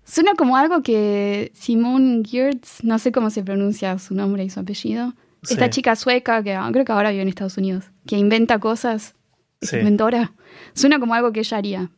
suena 0.02 0.32
como 0.34 0.56
algo 0.56 0.82
que 0.82 1.52
Simone 1.54 2.22
Geertz, 2.24 2.82
no 2.82 2.98
sé 2.98 3.12
cómo 3.12 3.28
se 3.28 3.42
pronuncia 3.42 3.98
su 3.98 4.14
nombre 4.14 4.44
y 4.44 4.48
su 4.48 4.60
apellido, 4.60 5.12
esta 5.46 5.68
chica 5.68 5.94
sueca 5.94 6.42
que 6.42 6.58
creo 6.72 6.84
que 6.86 6.92
ahora 6.92 7.10
vive 7.10 7.20
en 7.20 7.28
Estados 7.28 7.58
Unidos, 7.58 7.90
que 8.06 8.16
inventa 8.16 8.60
cosas, 8.60 9.14
es 9.60 9.74
inventora, 9.74 10.32
suena 10.72 10.98
como 10.98 11.12
algo 11.12 11.32
que 11.32 11.40
ella 11.40 11.58
haría. 11.58 11.90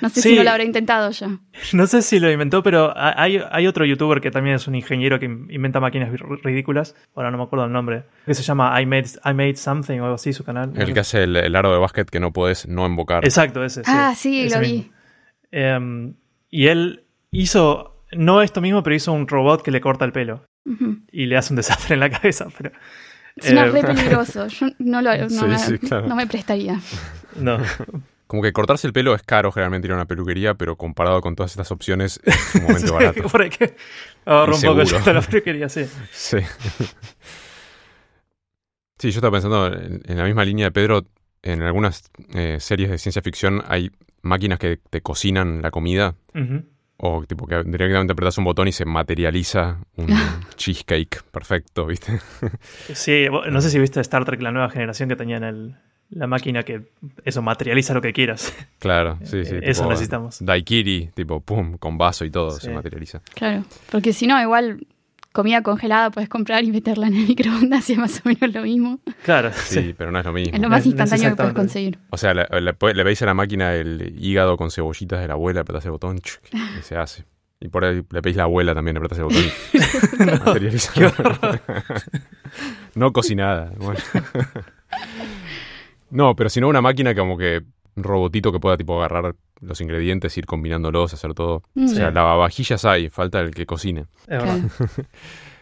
No 0.00 0.08
sé 0.08 0.22
si 0.22 0.36
no 0.36 0.44
lo 0.44 0.50
habrá 0.50 0.64
intentado 0.64 1.10
ya. 1.10 1.38
No 1.72 1.86
sé 1.86 2.02
si 2.02 2.20
lo 2.20 2.30
inventó, 2.30 2.62
pero 2.62 2.92
hay, 2.96 3.40
hay, 3.50 3.66
otro 3.66 3.84
youtuber 3.84 4.20
que 4.20 4.30
también 4.30 4.56
es 4.56 4.66
un 4.66 4.74
ingeniero 4.74 5.18
que 5.18 5.26
inventa 5.26 5.80
máquinas 5.80 6.10
ridículas. 6.42 6.94
Ahora 7.14 7.30
no 7.30 7.38
me 7.38 7.44
acuerdo 7.44 7.66
el 7.66 7.72
nombre. 7.72 8.04
Que 8.24 8.34
se 8.34 8.42
llama 8.42 8.80
I 8.80 8.86
Made, 8.86 9.08
I 9.24 9.34
Made 9.34 9.56
Something 9.56 10.00
o 10.00 10.04
algo 10.04 10.14
así, 10.16 10.32
su 10.32 10.44
canal. 10.44 10.72
El 10.76 10.92
que 10.92 11.00
hace 11.00 11.24
el, 11.24 11.56
aro 11.56 11.72
de 11.72 11.78
básquet 11.78 12.08
que 12.08 12.20
no 12.20 12.32
puedes 12.32 12.68
no 12.68 12.86
invocar. 12.86 13.24
Exacto, 13.24 13.64
ese. 13.64 13.82
Ah, 13.86 14.14
sí, 14.16 14.48
lo 14.48 14.60
vi. 14.60 14.90
Em, 15.50 16.14
y 16.50 16.66
él 16.66 17.04
hizo, 17.30 18.02
no 18.12 18.42
esto 18.42 18.60
mismo, 18.60 18.82
pero 18.82 18.96
hizo 18.96 19.12
un 19.12 19.26
robot 19.28 19.62
que 19.62 19.70
le 19.70 19.80
corta 19.80 20.04
el 20.04 20.12
pelo. 20.12 20.44
Y 21.12 21.26
le 21.26 21.36
hace 21.36 21.52
un 21.52 21.56
desastre 21.56 21.94
en 21.94 22.00
la 22.00 22.10
cabeza. 22.10 22.48
Pero, 22.56 22.72
es 23.36 23.50
eh, 23.50 23.64
re 23.64 23.82
peligroso. 23.82 24.46
Yo 24.48 24.66
no, 24.78 25.02
lo, 25.02 25.16
no, 25.28 26.06
no 26.06 26.16
me 26.16 26.26
prestaría. 26.26 26.80
No. 27.36 27.58
Como 28.26 28.42
que 28.42 28.52
cortarse 28.52 28.86
el 28.86 28.92
pelo 28.92 29.14
es 29.14 29.22
caro 29.22 29.52
generalmente 29.52 29.86
ir 29.86 29.92
a 29.92 29.94
una 29.96 30.06
peluquería, 30.06 30.54
pero 30.54 30.76
comparado 30.76 31.20
con 31.20 31.36
todas 31.36 31.52
estas 31.52 31.70
opciones 31.70 32.20
es 32.24 32.54
un 32.56 32.62
momento 32.62 32.94
barato. 32.94 33.22
Por 33.28 33.42
ahí 33.42 33.50
que 33.50 33.76
ahorro 34.24 34.56
un 34.56 34.62
poco 34.62 34.84
de 34.84 35.14
la 35.14 35.20
peluquería, 35.22 35.68
sí. 35.68 35.86
Sí. 36.12 36.38
Sí, 38.98 39.10
yo 39.10 39.18
estaba 39.18 39.32
pensando 39.32 39.66
en, 39.66 40.00
en 40.06 40.18
la 40.18 40.24
misma 40.24 40.44
línea 40.44 40.66
de 40.66 40.72
Pedro, 40.72 41.06
en 41.42 41.62
algunas 41.62 42.10
eh, 42.34 42.58
series 42.60 42.90
de 42.90 42.98
ciencia 42.98 43.22
ficción 43.22 43.62
hay 43.68 43.90
máquinas 44.22 44.58
que 44.58 44.78
te 44.90 45.00
cocinan 45.00 45.62
la 45.62 45.70
comida, 45.70 46.16
o 46.96 47.24
tipo 47.24 47.46
que 47.46 47.62
directamente 47.62 48.12
apretas 48.12 48.38
un 48.38 48.44
botón 48.44 48.68
y 48.68 48.72
se 48.72 48.84
materializa 48.84 49.78
un 49.96 50.08
cheesecake 50.56 51.22
perfecto, 51.30 51.86
¿viste? 51.86 52.18
Sí, 52.92 53.26
no 53.50 53.60
sé 53.60 53.70
si 53.70 53.78
viste 53.78 54.00
Star 54.00 54.24
Trek, 54.24 54.42
la 54.42 54.50
nueva 54.50 54.70
generación 54.70 55.08
que 55.08 55.16
tenían 55.16 55.44
el, 55.44 55.76
la 56.10 56.26
máquina 56.26 56.62
que 56.62 56.82
eso 57.24 57.42
materializa 57.42 57.92
lo 57.94 58.00
que 58.00 58.12
quieras. 58.12 58.54
Claro, 58.78 59.18
sí, 59.24 59.44
sí. 59.44 59.56
Eso 59.62 59.82
tipo 59.82 59.90
necesitamos. 59.90 60.38
Daiquiri, 60.44 61.10
tipo, 61.14 61.40
pum, 61.40 61.76
con 61.78 61.98
vaso 61.98 62.24
y 62.24 62.30
todo, 62.30 62.52
Sí. 62.52 62.66
se 62.66 62.70
materializa. 62.72 63.20
Claro, 63.34 63.64
porque 63.90 64.12
si 64.12 64.26
no, 64.26 64.40
igual 64.40 64.86
comida 65.32 65.62
congelada 65.62 66.10
puedes 66.10 66.30
comprar 66.30 66.64
y 66.64 66.70
meterla 66.72 67.08
en 67.08 67.14
el 67.16 67.26
microondas 67.28 67.90
y 67.90 67.92
es 67.92 67.98
más 67.98 68.22
o 68.24 68.28
menos 68.28 68.54
lo 68.54 68.62
mismo. 68.62 69.00
Claro, 69.24 69.50
Sí, 69.52 69.82
sí. 69.82 69.94
pero 69.98 70.10
no 70.10 70.18
es 70.18 70.24
lo 70.24 70.32
mismo. 70.32 70.54
Es 70.54 70.60
lo 70.60 70.68
No 70.68 70.68
más 70.70 70.84
no 70.86 70.90
instantáneo 70.90 71.30
que 71.30 71.36
puedes 71.36 71.52
conseguir. 71.52 71.98
O 72.10 72.16
sea, 72.16 72.32
le, 72.32 72.46
le, 72.60 72.74
le 72.94 73.02
veis 73.04 73.20
a 73.22 73.26
la 73.26 73.34
máquina 73.34 73.74
el 73.74 74.14
hígado 74.18 74.56
con 74.56 74.70
cebollitas 74.70 75.20
de 75.20 75.26
la 75.28 75.34
abuela, 75.34 75.60
apretás 75.60 75.84
el 75.84 75.90
botón 75.90 76.18
y 76.18 76.82
se 76.82 76.96
hace. 76.96 77.24
Y 77.60 77.68
por 77.68 77.84
ahí 77.84 78.02
le 78.10 78.22
pedís 78.22 78.36
a 78.36 78.40
la 78.40 78.44
abuela 78.44 78.74
también, 78.74 78.96
apretás 78.96 79.18
el 79.18 79.24
botón 79.24 79.42
y 79.72 80.18
materializa. 80.44 80.92
no 82.94 83.12
cocinada. 83.12 83.72
bueno. 83.78 83.98
No, 86.10 86.34
pero 86.36 86.48
si 86.50 86.60
no 86.60 86.68
una 86.68 86.80
máquina 86.80 87.14
como 87.14 87.36
que 87.38 87.62
un 87.94 88.02
robotito 88.04 88.52
que 88.52 88.60
pueda 88.60 88.76
tipo 88.76 88.98
agarrar 88.98 89.34
los 89.60 89.80
ingredientes, 89.80 90.36
ir 90.36 90.44
combinándolos, 90.46 91.14
hacer 91.14 91.32
todo. 91.34 91.62
Mm, 91.74 91.84
O 91.84 91.88
sea, 91.88 92.10
lavavajillas 92.10 92.84
hay, 92.84 93.08
falta 93.08 93.40
el 93.40 93.52
que 93.52 93.64
cocine. 93.66 94.02
Es 94.28 94.42
verdad. 94.42 94.58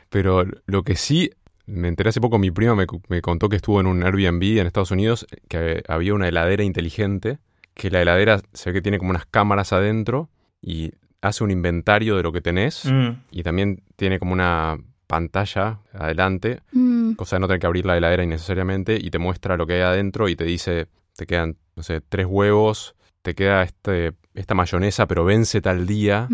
Pero 0.09 0.45
lo 0.67 0.83
que 0.83 0.97
sí, 0.97 1.31
me 1.67 1.89
enteré 1.89 2.11
hace 2.11 2.21
poco, 2.21 2.39
mi 2.39 2.51
prima 2.51 2.75
me, 2.75 2.87
me 3.09 3.21
contó 3.21 3.49
que 3.49 3.57
estuvo 3.57 3.81
en 3.81 3.87
un 3.87 4.03
Airbnb 4.05 4.59
en 4.59 4.67
Estados 4.67 4.91
Unidos, 4.91 5.27
que 5.49 5.83
había 5.89 6.15
una 6.15 6.29
heladera 6.29 6.63
inteligente, 6.63 7.39
que 7.75 7.91
la 7.91 8.03
heladera 8.03 8.41
se 8.53 8.71
ve 8.71 8.75
que 8.75 8.83
tiene 8.83 8.99
como 8.99 9.11
unas 9.11 9.27
cámaras 9.27 9.73
adentro 9.73 10.29
y 10.61 10.93
hace 11.21 11.43
un 11.43 11.51
inventario 11.51 12.17
de 12.17 12.23
lo 12.23 12.33
que 12.33 12.41
tenés 12.41 12.85
Mm. 12.85 13.09
y 13.31 13.43
también 13.43 13.83
tiene 13.97 14.19
como 14.19 14.33
una 14.33 14.77
pantalla 15.07 15.81
adelante, 15.93 16.61
Mm, 16.73 17.13
cosa 17.13 17.37
de 17.37 17.41
no 17.41 17.47
tener 17.47 17.61
que 17.61 17.67
abrir 17.67 17.87
la 17.87 17.97
heladera 17.97 18.25
innecesariamente 18.25 18.99
y 19.01 19.11
te 19.11 19.19
muestra 19.19 19.57
lo 19.57 19.67
que 19.67 19.75
hay 19.75 19.81
adentro 19.83 20.29
y 20.29 20.37
te 20.37 20.45
dice, 20.45 20.87
te 21.17 21.27
quedan, 21.27 21.57
no 21.77 21.83
sé, 21.83 22.01
tres 22.01 22.27
huevos, 22.29 22.95
te 23.23 23.35
queda 23.35 23.63
este, 23.63 24.13
esta 24.35 24.55
mayonesa, 24.55 25.07
pero 25.07 25.25
vence 25.25 25.61
tal 25.61 25.87
día 25.87 26.29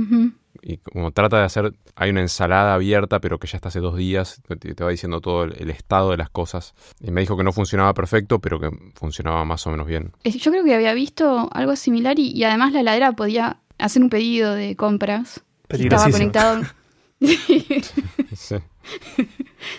y 0.63 0.79
como 0.79 1.13
trata 1.13 1.39
de 1.39 1.45
hacer, 1.45 1.73
hay 1.95 2.11
una 2.11 2.21
ensalada 2.23 2.75
abierta, 2.75 3.21
pero 3.21 3.39
que 3.39 3.47
ya 3.47 3.57
está 3.57 3.69
hace 3.69 3.81
dos 3.81 3.97
días, 3.97 4.43
te, 4.49 4.57
te 4.75 4.85
va 4.85 4.91
diciendo 4.91 5.21
todo 5.21 5.45
el, 5.45 5.55
el 5.59 5.71
estado 5.71 6.11
de 6.11 6.17
las 6.17 6.29
cosas. 6.29 6.75
Y 7.01 7.11
me 7.13 7.21
dijo 7.21 7.37
que 7.37 7.45
no 7.45 7.53
funcionaba 7.53 7.95
perfecto, 7.95 8.41
pero 8.41 8.59
que 8.59 8.69
funcionaba 8.95 9.45
más 9.45 9.67
o 9.67 9.71
menos 9.71 9.87
bien. 9.87 10.13
Eh, 10.25 10.33
Yo 10.33 10.51
creo 10.51 10.65
que 10.65 10.75
había 10.75 10.93
visto 10.93 11.49
algo 11.53 11.77
similar 11.77 12.19
y, 12.19 12.33
y 12.33 12.43
además 12.45 12.73
la 12.73 12.81
heladera 12.81 13.13
podía 13.13 13.59
hacer 13.79 14.03
un 14.03 14.11
pedido 14.11 14.55
de 14.55 14.75
compras. 14.77 15.43
Estaba 15.69 16.11
conectado. 16.11 16.63
Sí. 18.35 18.57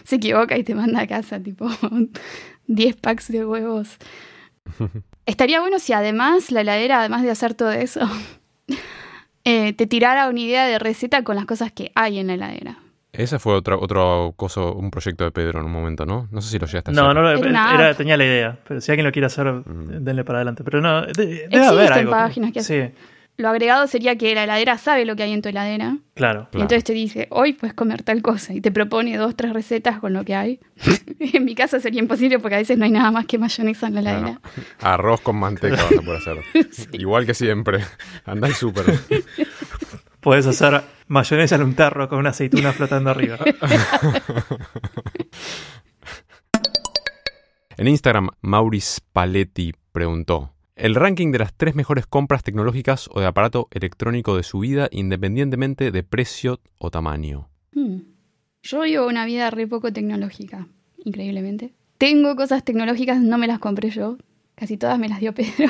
Se 0.03 0.15
equivoca 0.17 0.57
y 0.57 0.63
te 0.63 0.75
manda 0.75 1.01
a 1.01 1.07
casa, 1.07 1.39
tipo 1.41 1.67
10 2.67 2.95
packs 2.97 3.29
de 3.31 3.45
huevos. 3.45 3.97
Estaría 5.25 5.59
bueno 5.61 5.79
si 5.79 5.93
además 5.93 6.51
la 6.51 6.61
heladera, 6.61 6.99
además 6.99 7.23
de 7.23 7.31
hacer 7.31 7.53
todo 7.53 7.71
eso, 7.71 8.01
eh, 9.43 9.73
te 9.73 9.87
tirara 9.87 10.29
una 10.29 10.39
idea 10.39 10.65
de 10.67 10.79
receta 10.79 11.23
con 11.23 11.35
las 11.35 11.45
cosas 11.45 11.71
que 11.71 11.91
hay 11.95 12.19
en 12.19 12.27
la 12.27 12.33
heladera. 12.35 12.77
Ese 13.13 13.39
fue 13.39 13.53
otro, 13.55 13.79
otro 13.81 14.33
coso, 14.37 14.73
un 14.73 14.89
proyecto 14.89 15.25
de 15.25 15.31
Pedro 15.31 15.59
en 15.59 15.65
un 15.65 15.71
momento, 15.71 16.05
¿no? 16.05 16.27
No 16.31 16.41
sé 16.41 16.49
si 16.51 16.59
lo 16.59 16.65
llegaste 16.65 16.91
a 16.91 16.93
No, 16.93 17.09
hacer. 17.09 17.15
no, 17.15 17.21
lo- 17.23 17.49
Era 17.49 17.93
tenía 17.93 18.15
la 18.15 18.23
idea. 18.25 18.57
Pero 18.65 18.79
si 18.79 18.89
alguien 18.91 19.05
lo 19.05 19.11
quiere 19.11 19.25
hacer, 19.25 19.47
Mm. 19.51 20.03
denle 20.03 20.23
para 20.23 20.37
adelante. 20.39 20.63
Pero 20.63 20.79
no, 20.79 21.01
de- 21.01 21.11
debe 21.13 21.43
Existen 21.43 21.63
haber 21.65 21.91
algo. 21.93 22.11
páginas 22.11 22.51
que 22.53 22.63
Sí, 22.63 22.81
Lo 23.41 23.49
agregado 23.49 23.87
sería 23.87 24.17
que 24.17 24.35
la 24.35 24.43
heladera 24.43 24.77
sabe 24.77 25.03
lo 25.03 25.15
que 25.15 25.23
hay 25.23 25.31
en 25.33 25.41
tu 25.41 25.49
heladera 25.49 25.97
claro. 26.13 26.47
y 26.53 26.57
entonces 26.57 26.83
te 26.83 26.93
dice, 26.93 27.25
hoy 27.31 27.53
puedes 27.53 27.73
comer 27.73 28.03
tal 28.03 28.21
cosa 28.21 28.53
y 28.53 28.61
te 28.61 28.71
propone 28.71 29.17
dos, 29.17 29.35
tres 29.35 29.51
recetas 29.51 29.99
con 29.99 30.13
lo 30.13 30.23
que 30.23 30.35
hay. 30.35 30.59
en 31.19 31.43
mi 31.43 31.55
caso 31.55 31.79
sería 31.79 32.01
imposible 32.01 32.37
porque 32.37 32.53
a 32.53 32.59
veces 32.59 32.77
no 32.77 32.85
hay 32.85 32.91
nada 32.91 33.09
más 33.09 33.25
que 33.25 33.39
mayonesa 33.39 33.87
en 33.87 33.95
la 33.95 34.01
heladera. 34.01 34.39
Claro. 34.43 34.61
Arroz 34.81 35.21
con 35.21 35.37
manteca 35.37 35.77
vas 35.77 35.91
a 35.91 36.01
poder 36.03 36.21
hacer. 36.21 36.37
Igual 36.91 37.25
que 37.25 37.33
siempre. 37.33 37.83
Andá 38.25 38.45
al 38.45 38.53
súper. 38.53 38.85
Puedes 40.19 40.45
hacer 40.45 40.83
mayonesa 41.07 41.55
en 41.55 41.63
un 41.63 41.73
tarro 41.73 42.07
con 42.09 42.19
una 42.19 42.29
aceituna 42.29 42.73
flotando 42.73 43.09
arriba. 43.09 43.39
En 47.77 47.87
Instagram, 47.87 48.29
Maurice 48.41 49.01
Paletti 49.11 49.73
preguntó: 49.91 50.53
El 50.75 50.95
ranking 50.95 51.31
de 51.31 51.39
las 51.39 51.53
tres 51.53 51.75
mejores 51.75 52.07
compras 52.07 52.43
tecnológicas 52.43 53.09
o 53.13 53.19
de 53.19 53.25
aparato 53.27 53.67
electrónico 53.71 54.37
de 54.37 54.43
su 54.43 54.59
vida, 54.59 54.87
independientemente 54.91 55.91
de 55.91 56.03
precio 56.03 56.59
o 56.77 56.89
tamaño. 56.89 57.49
Hmm. 57.73 57.99
Yo 58.63 58.81
vivo 58.81 59.07
una 59.07 59.25
vida 59.25 59.49
re 59.49 59.67
poco 59.67 59.91
tecnológica, 59.91 60.67
increíblemente. 61.03 61.73
Tengo 61.97 62.35
cosas 62.35 62.63
tecnológicas, 62.63 63.21
no 63.21 63.37
me 63.37 63.47
las 63.47 63.59
compré 63.59 63.89
yo. 63.89 64.17
Casi 64.55 64.77
todas 64.77 64.97
me 64.97 65.09
las 65.09 65.19
dio 65.19 65.33
Pedro. 65.35 65.67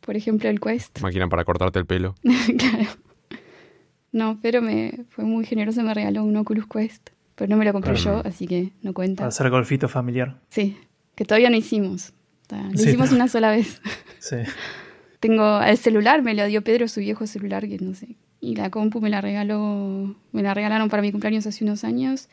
Por 0.00 0.16
ejemplo, 0.16 0.48
el 0.50 0.60
Quest. 0.60 1.00
Máquina 1.00 1.28
para 1.28 1.44
cortarte 1.44 1.78
el 1.78 1.86
pelo. 1.86 2.14
claro. 2.58 2.90
No, 4.12 4.38
pero 4.42 4.62
me 4.62 5.04
fue 5.10 5.24
muy 5.24 5.44
generoso, 5.46 5.82
me 5.82 5.94
regaló 5.94 6.22
un 6.24 6.36
Oculus 6.36 6.66
Quest. 6.66 7.10
Pero 7.34 7.50
no 7.50 7.56
me 7.56 7.64
lo 7.64 7.72
compré 7.72 7.94
Claro. 7.94 8.22
yo, 8.22 8.28
así 8.28 8.46
que 8.46 8.70
no 8.82 8.92
cuenta. 8.94 9.22
Para 9.22 9.28
hacer 9.28 9.50
golfito 9.50 9.88
familiar. 9.88 10.40
Sí, 10.50 10.76
que 11.16 11.24
todavía 11.24 11.50
no 11.50 11.56
hicimos. 11.56 12.12
Lo 12.50 12.78
Sí, 12.78 12.88
hicimos 12.88 13.12
una 13.12 13.28
sola 13.28 13.50
vez. 13.50 13.80
Sí. 14.20 14.36
Tengo 15.20 15.60
el 15.60 15.76
celular, 15.76 16.22
me 16.22 16.34
lo 16.34 16.46
dio 16.46 16.62
Pedro, 16.62 16.88
su 16.88 17.00
viejo 17.00 17.26
celular, 17.26 17.68
que 17.68 17.78
no 17.78 17.94
sé. 17.94 18.16
Y 18.40 18.56
la 18.56 18.70
compu 18.70 19.00
me 19.02 19.10
la 19.10 19.20
regaló, 19.20 20.14
me 20.32 20.42
la 20.42 20.54
regalaron 20.54 20.88
para 20.88 21.02
mi 21.02 21.10
cumpleaños 21.12 21.46
hace 21.46 21.62
unos 21.64 21.84
años. 21.84 22.28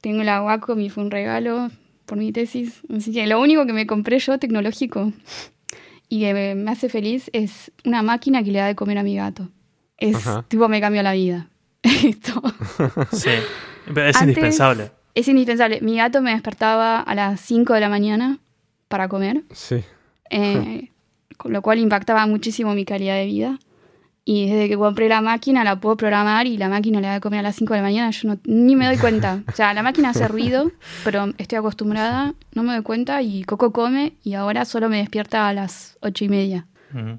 Tengo 0.00 0.22
la 0.22 0.42
Wacom 0.42 0.78
y 0.80 0.88
fue 0.90 1.02
un 1.04 1.10
regalo 1.10 1.70
por 2.06 2.18
mi 2.18 2.30
tesis. 2.32 2.80
Así 2.96 3.12
que 3.12 3.26
lo 3.26 3.40
único 3.40 3.66
que 3.66 3.72
me 3.72 3.86
compré 3.88 4.18
yo 4.20 4.38
tecnológico 4.38 5.12
y 6.08 6.20
que 6.20 6.34
me, 6.34 6.54
me 6.54 6.70
hace 6.70 6.88
feliz 6.88 7.28
es 7.32 7.72
una 7.84 8.02
máquina 8.02 8.42
que 8.44 8.52
le 8.52 8.58
da 8.60 8.66
de 8.66 8.74
comer 8.76 8.98
a 8.98 9.02
mi 9.02 9.16
gato. 9.16 9.48
Es 9.98 10.14
Ajá. 10.16 10.44
tipo 10.48 10.68
me 10.68 10.80
cambió 10.80 11.02
la 11.02 11.12
vida. 11.12 11.48
Esto. 11.82 12.40
Sí. 13.12 13.30
Pero 13.86 14.06
es 14.08 14.16
Antes- 14.16 14.22
indispensable. 14.36 14.90
Es 15.14 15.26
indispensable. 15.28 15.80
Mi 15.80 15.96
gato 15.96 16.22
me 16.22 16.32
despertaba 16.32 17.00
a 17.00 17.14
las 17.16 17.40
5 17.40 17.74
de 17.74 17.80
la 17.80 17.88
mañana 17.88 18.38
para 18.92 19.08
comer. 19.08 19.42
Sí. 19.52 19.82
eh, 20.28 20.90
con 21.38 21.50
lo 21.52 21.62
cual 21.62 21.78
impactaba 21.78 22.26
muchísimo 22.26 22.74
mi 22.74 22.84
calidad 22.84 23.16
de 23.16 23.24
vida. 23.24 23.58
Y 24.24 24.48
desde 24.50 24.68
que 24.68 24.76
compré 24.76 25.08
la 25.08 25.22
máquina 25.22 25.64
la 25.64 25.80
puedo 25.80 25.96
programar 25.96 26.46
y 26.46 26.58
la 26.58 26.68
máquina 26.68 27.00
le 27.00 27.08
da 27.08 27.14
de 27.14 27.20
comer 27.20 27.40
a 27.40 27.42
las 27.42 27.56
5 27.56 27.72
de 27.72 27.80
la 27.80 27.82
mañana, 27.82 28.10
yo 28.10 28.28
no, 28.28 28.38
ni 28.44 28.76
me 28.76 28.84
doy 28.86 28.98
cuenta. 28.98 29.42
O 29.48 29.52
sea, 29.52 29.72
la 29.72 29.82
máquina 29.82 30.10
hace 30.10 30.28
ruido, 30.28 30.70
pero 31.04 31.32
estoy 31.38 31.58
acostumbrada, 31.58 32.34
no 32.54 32.62
me 32.62 32.74
doy 32.74 32.82
cuenta 32.82 33.22
y 33.22 33.42
Coco 33.44 33.72
come 33.72 34.12
y 34.22 34.34
ahora 34.34 34.66
solo 34.66 34.88
me 34.90 34.98
despierta 34.98 35.48
a 35.48 35.54
las 35.54 35.96
8 36.02 36.24
y 36.26 36.28
media. 36.28 36.66
Mm. 36.92 37.14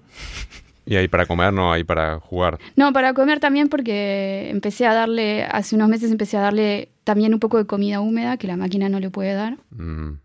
Y 0.85 0.95
ahí 0.97 1.07
para 1.07 1.25
comer, 1.25 1.53
no, 1.53 1.71
ahí 1.71 1.83
para 1.83 2.19
jugar. 2.19 2.59
No, 2.75 2.91
para 2.91 3.13
comer 3.13 3.39
también 3.39 3.69
porque 3.69 4.49
empecé 4.49 4.85
a 4.85 4.93
darle, 4.93 5.43
hace 5.43 5.75
unos 5.75 5.87
meses 5.89 6.11
empecé 6.11 6.35
a 6.37 6.41
darle 6.41 6.89
también 7.05 7.33
un 7.33 7.39
poco 7.39 7.57
de 7.57 7.65
comida 7.65 8.01
húmeda 8.01 8.35
que 8.37 8.47
la 8.47 8.57
máquina 8.57 8.89
no 8.89 8.99
le 8.99 9.09
puede 9.09 9.33
dar. 9.33 9.57
Mm, 9.71 10.19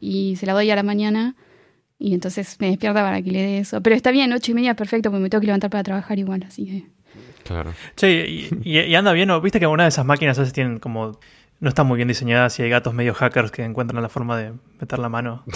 y 0.00 0.36
se 0.36 0.46
la 0.46 0.52
doy 0.54 0.70
a 0.70 0.76
la 0.76 0.82
mañana 0.82 1.36
y 1.98 2.14
entonces 2.14 2.56
me 2.60 2.68
despierta 2.68 3.02
para 3.02 3.20
que 3.20 3.30
le 3.32 3.42
dé 3.42 3.58
eso. 3.58 3.82
Pero 3.82 3.96
está 3.96 4.10
bien, 4.10 4.32
ocho 4.32 4.52
y 4.52 4.54
media 4.54 4.70
es 4.70 4.76
perfecto 4.76 5.10
porque 5.10 5.22
me 5.22 5.28
tengo 5.30 5.40
que 5.40 5.46
levantar 5.48 5.68
para 5.70 5.82
trabajar 5.82 6.18
igual, 6.18 6.42
así 6.46 6.64
que... 6.66 6.86
Claro. 7.44 7.72
Che, 7.96 8.28
y, 8.28 8.48
y- 8.62 8.78
y 8.80 8.94
anda 8.94 9.12
bien, 9.12 9.28
¿no? 9.28 9.40
¿Viste 9.40 9.58
que 9.58 9.64
algunas 9.64 9.86
de 9.86 9.88
esas 9.88 10.04
máquinas 10.06 10.38
a 10.38 10.42
veces 10.42 10.52
tienen 10.54 10.78
como... 10.78 11.18
No 11.60 11.68
están 11.68 11.86
muy 11.86 11.96
bien 11.96 12.08
diseñadas 12.08 12.58
y 12.58 12.62
hay 12.62 12.70
gatos 12.70 12.94
medio 12.94 13.14
hackers 13.14 13.50
que 13.50 13.64
encuentran 13.64 14.00
la 14.00 14.08
forma 14.08 14.36
de 14.36 14.52
meter 14.80 14.98
la 14.98 15.08
mano. 15.08 15.44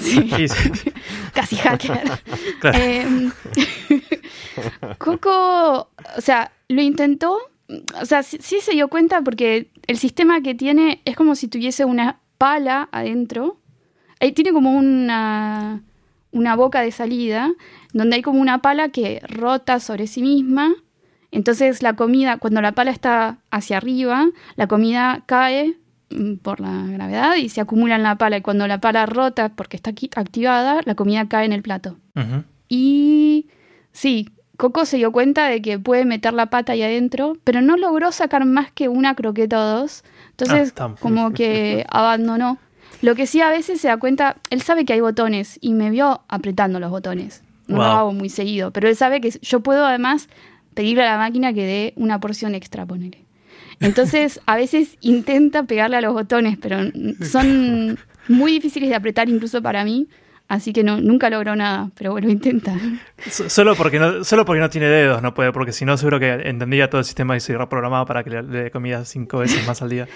Sí, 0.00 0.28
Sí, 0.36 0.48
sí. 0.48 0.92
casi 1.34 1.56
hacker. 1.56 2.00
Claro. 2.60 2.78
Em, 2.78 3.30
Coco, 4.98 5.90
o 6.16 6.20
sea, 6.20 6.52
lo 6.68 6.82
intentó, 6.82 7.38
o 8.00 8.04
sea, 8.04 8.22
sí, 8.22 8.38
sí 8.40 8.58
se 8.60 8.72
dio 8.72 8.88
cuenta 8.88 9.22
porque 9.22 9.70
el 9.86 9.96
sistema 9.96 10.42
que 10.42 10.54
tiene 10.54 11.00
es 11.04 11.16
como 11.16 11.34
si 11.34 11.48
tuviese 11.48 11.84
una 11.84 12.20
pala 12.36 12.88
adentro. 12.92 13.60
Ahí 14.20 14.32
tiene 14.32 14.52
como 14.52 14.72
una, 14.76 15.82
una 16.32 16.56
boca 16.56 16.82
de 16.82 16.90
salida 16.90 17.50
donde 17.92 18.16
hay 18.16 18.22
como 18.22 18.40
una 18.40 18.60
pala 18.60 18.90
que 18.90 19.20
rota 19.26 19.80
sobre 19.80 20.06
sí 20.06 20.20
misma. 20.22 20.74
Entonces 21.32 21.82
la 21.82 21.94
comida, 21.94 22.38
cuando 22.38 22.60
la 22.60 22.72
pala 22.72 22.90
está 22.90 23.38
hacia 23.50 23.76
arriba, 23.76 24.26
la 24.56 24.66
comida 24.66 25.22
cae 25.26 25.76
mm, 26.10 26.36
por 26.36 26.60
la 26.60 26.86
gravedad 26.86 27.36
y 27.36 27.48
se 27.48 27.60
acumula 27.60 27.96
en 27.96 28.02
la 28.02 28.16
pala. 28.16 28.38
Y 28.38 28.42
cuando 28.42 28.66
la 28.66 28.80
pala 28.80 29.06
rota 29.06 29.50
porque 29.50 29.76
está 29.76 29.90
aquí 29.90 30.10
activada, 30.16 30.80
la 30.84 30.94
comida 30.94 31.28
cae 31.28 31.46
en 31.46 31.52
el 31.52 31.62
plato. 31.62 31.96
Y 32.68 33.46
sí, 33.92 34.28
Coco 34.56 34.84
se 34.84 34.98
dio 34.98 35.10
cuenta 35.12 35.46
de 35.46 35.62
que 35.62 35.78
puede 35.78 36.04
meter 36.04 36.34
la 36.34 36.46
pata 36.46 36.72
ahí 36.72 36.82
adentro, 36.82 37.36
pero 37.44 37.62
no 37.62 37.76
logró 37.76 38.12
sacar 38.12 38.44
más 38.44 38.70
que 38.72 38.88
una 38.88 39.14
croqueta 39.14 39.58
o 39.58 39.80
dos. 39.80 40.04
Entonces, 40.32 40.74
Ah, 40.76 40.94
como 41.00 41.32
que 41.32 41.86
abandonó. 41.90 42.58
Lo 43.02 43.14
que 43.14 43.26
sí 43.26 43.40
a 43.40 43.48
veces 43.48 43.80
se 43.80 43.88
da 43.88 43.96
cuenta, 43.96 44.36
él 44.50 44.60
sabe 44.60 44.84
que 44.84 44.92
hay 44.92 45.00
botones 45.00 45.58
y 45.62 45.72
me 45.72 45.88
vio 45.90 46.20
apretando 46.28 46.80
los 46.80 46.90
botones. 46.90 47.42
No 47.66 47.76
lo 47.76 47.84
hago 47.84 48.12
muy 48.12 48.28
seguido, 48.28 48.72
pero 48.72 48.88
él 48.88 48.96
sabe 48.96 49.20
que 49.20 49.30
yo 49.40 49.60
puedo 49.60 49.86
además 49.86 50.28
pedirle 50.80 51.02
a 51.06 51.12
la 51.12 51.18
máquina 51.18 51.52
que 51.52 51.64
dé 51.66 51.92
una 51.96 52.18
porción 52.20 52.54
extra, 52.54 52.86
ponele. 52.86 53.24
Entonces, 53.80 54.40
a 54.46 54.56
veces 54.56 54.96
intenta 55.00 55.62
pegarle 55.64 55.96
a 55.96 56.00
los 56.00 56.12
botones, 56.14 56.56
pero 56.60 56.78
son 57.22 57.98
muy 58.28 58.52
difíciles 58.52 58.88
de 58.88 58.94
apretar 58.94 59.28
incluso 59.28 59.62
para 59.62 59.84
mí, 59.84 60.08
así 60.48 60.72
que 60.72 60.82
no, 60.82 61.00
nunca 61.00 61.30
logró 61.30 61.56
nada, 61.56 61.90
pero 61.96 62.12
bueno, 62.12 62.28
intenta. 62.30 62.74
So- 63.30 63.48
Solo 63.48 63.74
porque, 63.76 63.98
no, 63.98 64.24
solo 64.24 64.44
porque 64.44 64.60
no 64.60 64.68
tiene 64.70 64.86
dedos, 64.88 65.22
no 65.22 65.32
puede, 65.34 65.52
porque 65.52 65.72
si 65.72 65.84
no, 65.84 65.96
seguro 65.96 66.18
que 66.20 66.30
entendía 66.44 66.88
todo 66.90 66.98
el 67.00 67.04
sistema 67.04 67.36
y 67.36 67.40
se 67.40 67.56
reprogramaba 67.56 68.04
para 68.06 68.22
que 68.24 68.30
le, 68.30 68.42
le 68.42 68.62
dé 68.64 68.70
comida 68.70 69.04
cinco 69.04 69.38
veces 69.38 69.66
más 69.66 69.80
al 69.82 69.88
día. 69.90 70.06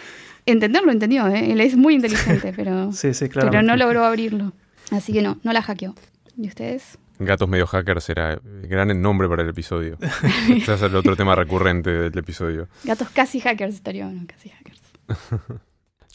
Entenderlo 0.46 0.92
entendió, 0.92 1.26
¿eh? 1.28 1.52
él 1.52 1.60
es 1.60 1.74
muy 1.76 1.94
inteligente, 1.94 2.52
pero, 2.56 2.92
Sí, 2.92 3.14
sí, 3.14 3.28
claro. 3.28 3.50
pero 3.50 3.62
no 3.62 3.76
logró 3.76 4.04
abrirlo. 4.04 4.52
Así 4.90 5.12
que 5.14 5.22
no, 5.22 5.38
no 5.42 5.52
la 5.52 5.62
hackeó. 5.62 5.94
¿Y 6.36 6.48
ustedes? 6.48 6.98
Gatos 7.24 7.48
medio 7.48 7.66
hackers 7.66 8.08
era 8.10 8.38
gran 8.42 9.00
nombre 9.02 9.28
para 9.28 9.42
el 9.42 9.48
episodio. 9.48 9.96
este 10.50 10.74
es 10.74 10.82
el 10.82 10.94
otro 10.96 11.16
tema 11.16 11.34
recurrente 11.34 11.90
del 11.90 12.18
episodio. 12.18 12.68
Gatos 12.84 13.08
casi 13.10 13.40
hackers 13.40 13.74
estaría 13.74 14.04
bueno, 14.06 14.22
casi 14.26 14.50
hackers. 14.50 14.82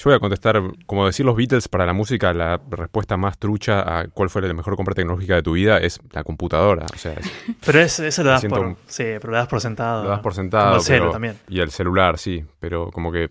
Yo 0.01 0.03
voy 0.05 0.13
a 0.13 0.19
contestar, 0.19 0.61
como 0.85 1.05
decir 1.05 1.25
los 1.25 1.35
Beatles 1.35 1.67
para 1.67 1.85
la 1.85 1.91
música, 1.91 2.33
la 2.33 2.57
respuesta 2.69 3.17
más 3.17 3.37
trucha 3.37 3.99
a 3.99 4.07
cuál 4.07 4.29
fue 4.29 4.41
la 4.41 4.53
mejor 4.53 4.77
compra 4.77 4.95
tecnológica 4.95 5.35
de 5.35 5.43
tu 5.43 5.51
vida 5.51 5.77
es 5.77 5.99
la 6.11 6.23
computadora. 6.23 6.85
O 6.93 6.97
sea, 6.97 7.11
es- 7.13 7.29
Pero 7.65 7.81
es- 7.81 7.99
eso 7.99 8.23
lo 8.23 8.29
das 8.29 8.45
por. 8.45 8.59
un- 8.59 8.77
Sí, 8.87 9.03
pero 9.19 9.31
lo 9.31 9.37
das 9.37 9.49
por 9.49 9.59
sentado. 9.59 10.03
lo 10.03 10.09
das 10.09 10.19
por 10.19 10.31
Como 10.31 10.41
sentado. 10.41 10.77
el 10.77 10.83
pero- 10.87 11.11
también. 11.11 11.37
Y 11.49 11.59
el 11.59 11.71
celular, 11.71 12.17
sí. 12.17 12.45
Pero 12.61 12.91
como 12.91 13.11
que. 13.11 13.29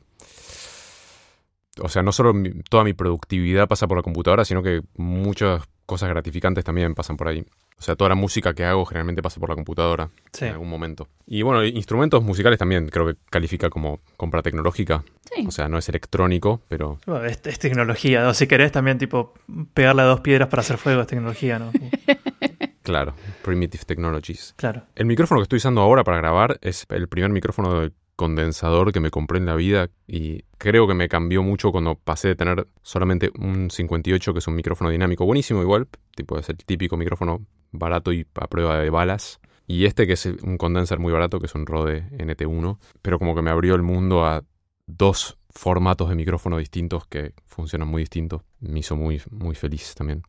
O 1.80 1.88
sea, 1.88 2.02
no 2.02 2.12
solo 2.12 2.34
mi- 2.34 2.50
toda 2.68 2.84
mi 2.84 2.92
productividad 2.92 3.66
pasa 3.66 3.86
por 3.86 3.96
la 3.96 4.02
computadora, 4.02 4.44
sino 4.44 4.62
que 4.62 4.82
muchas 4.96 5.62
cosas 5.88 6.10
gratificantes 6.10 6.64
también 6.64 6.94
pasan 6.94 7.16
por 7.16 7.28
ahí. 7.28 7.44
O 7.78 7.82
sea, 7.82 7.96
toda 7.96 8.10
la 8.10 8.14
música 8.14 8.52
que 8.54 8.64
hago 8.64 8.84
generalmente 8.84 9.22
pasa 9.22 9.40
por 9.40 9.48
la 9.48 9.54
computadora 9.54 10.10
Sí. 10.32 10.44
en 10.44 10.52
algún 10.52 10.68
momento. 10.68 11.08
Y 11.26 11.40
bueno, 11.42 11.64
instrumentos 11.64 12.22
musicales 12.22 12.58
también 12.58 12.88
creo 12.88 13.06
que 13.06 13.14
califica 13.30 13.70
como 13.70 14.00
compra 14.18 14.42
tecnológica. 14.42 15.02
Sí. 15.34 15.46
O 15.46 15.50
sea, 15.50 15.68
no 15.68 15.78
es 15.78 15.88
electrónico, 15.88 16.60
pero 16.68 16.98
Bueno, 17.06 17.24
es, 17.24 17.40
es 17.44 17.58
tecnología. 17.58 18.28
O 18.28 18.34
si 18.34 18.46
querés 18.46 18.70
también, 18.72 18.98
tipo, 18.98 19.32
pegarle 19.72 20.02
a 20.02 20.06
dos 20.06 20.20
piedras 20.20 20.48
para 20.48 20.60
hacer 20.60 20.76
fuego 20.76 21.00
es 21.00 21.06
tecnología, 21.06 21.58
¿no? 21.58 21.70
claro, 22.82 23.14
primitive 23.44 23.84
technologies. 23.84 24.54
claro. 24.56 24.82
El 24.94 25.06
micrófono 25.06 25.40
que 25.40 25.44
estoy 25.44 25.56
usando 25.58 25.80
ahora 25.80 26.04
para 26.04 26.18
grabar 26.18 26.58
es 26.62 26.84
el 26.90 27.08
primer 27.08 27.30
micrófono 27.30 27.80
de 27.80 27.92
condensador 28.18 28.92
que 28.92 28.98
me 28.98 29.12
compré 29.12 29.38
en 29.38 29.46
la 29.46 29.54
vida 29.54 29.90
y 30.08 30.42
creo 30.58 30.88
que 30.88 30.94
me 30.94 31.08
cambió 31.08 31.44
mucho 31.44 31.70
cuando 31.70 31.94
pasé 31.94 32.26
de 32.26 32.34
tener 32.34 32.66
solamente 32.82 33.30
un 33.38 33.70
58 33.70 34.32
que 34.32 34.40
es 34.40 34.48
un 34.48 34.56
micrófono 34.56 34.90
dinámico 34.90 35.24
buenísimo 35.24 35.62
igual, 35.62 35.86
tipo 36.16 36.36
es 36.36 36.48
el 36.48 36.56
típico 36.56 36.96
micrófono 36.96 37.46
barato 37.70 38.12
y 38.12 38.26
a 38.34 38.48
prueba 38.48 38.76
de 38.80 38.90
balas 38.90 39.38
y 39.68 39.84
este 39.84 40.08
que 40.08 40.14
es 40.14 40.26
un 40.26 40.58
condenser 40.58 40.98
muy 40.98 41.12
barato 41.12 41.38
que 41.38 41.46
es 41.46 41.54
un 41.54 41.64
Rode 41.64 42.08
NT1, 42.10 42.78
pero 43.02 43.20
como 43.20 43.36
que 43.36 43.42
me 43.42 43.50
abrió 43.50 43.76
el 43.76 43.82
mundo 43.82 44.26
a 44.26 44.42
dos 44.88 45.38
formatos 45.50 46.08
de 46.08 46.16
micrófono 46.16 46.58
distintos 46.58 47.06
que 47.06 47.34
funcionan 47.46 47.86
muy 47.86 48.02
distintos, 48.02 48.42
me 48.58 48.80
hizo 48.80 48.96
muy 48.96 49.22
muy 49.30 49.54
feliz 49.54 49.94
también. 49.94 50.22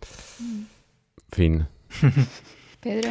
Fin. 1.31 1.65
Pedro. 2.81 3.09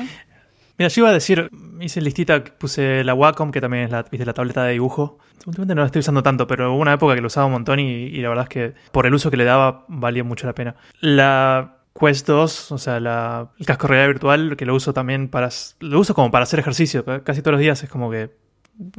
Mira, 0.78 0.88
yo 0.88 1.00
iba 1.02 1.10
a 1.10 1.12
decir, 1.12 1.50
hice 1.80 2.00
listita, 2.00 2.42
puse 2.44 3.02
la 3.02 3.12
Wacom, 3.14 3.50
que 3.50 3.60
también 3.60 3.84
es 3.84 3.90
la, 3.90 4.04
viste, 4.04 4.24
la 4.24 4.32
tableta 4.32 4.62
de 4.64 4.72
dibujo. 4.72 5.18
Últimamente 5.44 5.74
no 5.74 5.80
la 5.80 5.86
estoy 5.86 6.00
usando 6.00 6.22
tanto, 6.22 6.46
pero 6.46 6.72
hubo 6.72 6.80
una 6.80 6.92
época 6.92 7.14
que 7.16 7.20
lo 7.20 7.26
usaba 7.26 7.46
un 7.46 7.52
montón 7.52 7.80
y, 7.80 8.10
la 8.20 8.28
verdad 8.28 8.44
es 8.44 8.48
que 8.48 8.74
por 8.92 9.04
el 9.06 9.12
uso 9.14 9.30
que 9.30 9.36
le 9.36 9.44
daba 9.44 9.84
valía 9.88 10.22
mucho 10.22 10.46
la 10.46 10.54
pena. 10.54 10.76
La 11.00 11.78
Quest 11.98 12.28
2, 12.28 12.72
o 12.72 12.78
sea, 12.78 13.00
la, 13.00 13.50
el 13.58 13.66
casco 13.66 13.88
realidad 13.88 14.08
virtual, 14.08 14.56
que 14.56 14.66
lo 14.66 14.74
uso 14.74 14.92
también 14.92 15.28
para... 15.28 15.48
Lo 15.80 15.98
uso 15.98 16.14
como 16.14 16.30
para 16.30 16.44
hacer 16.44 16.60
ejercicio, 16.60 17.04
ca- 17.04 17.24
casi 17.24 17.42
todos 17.42 17.52
los 17.54 17.60
días 17.60 17.82
es 17.82 17.90
como 17.90 18.08
que 18.10 18.30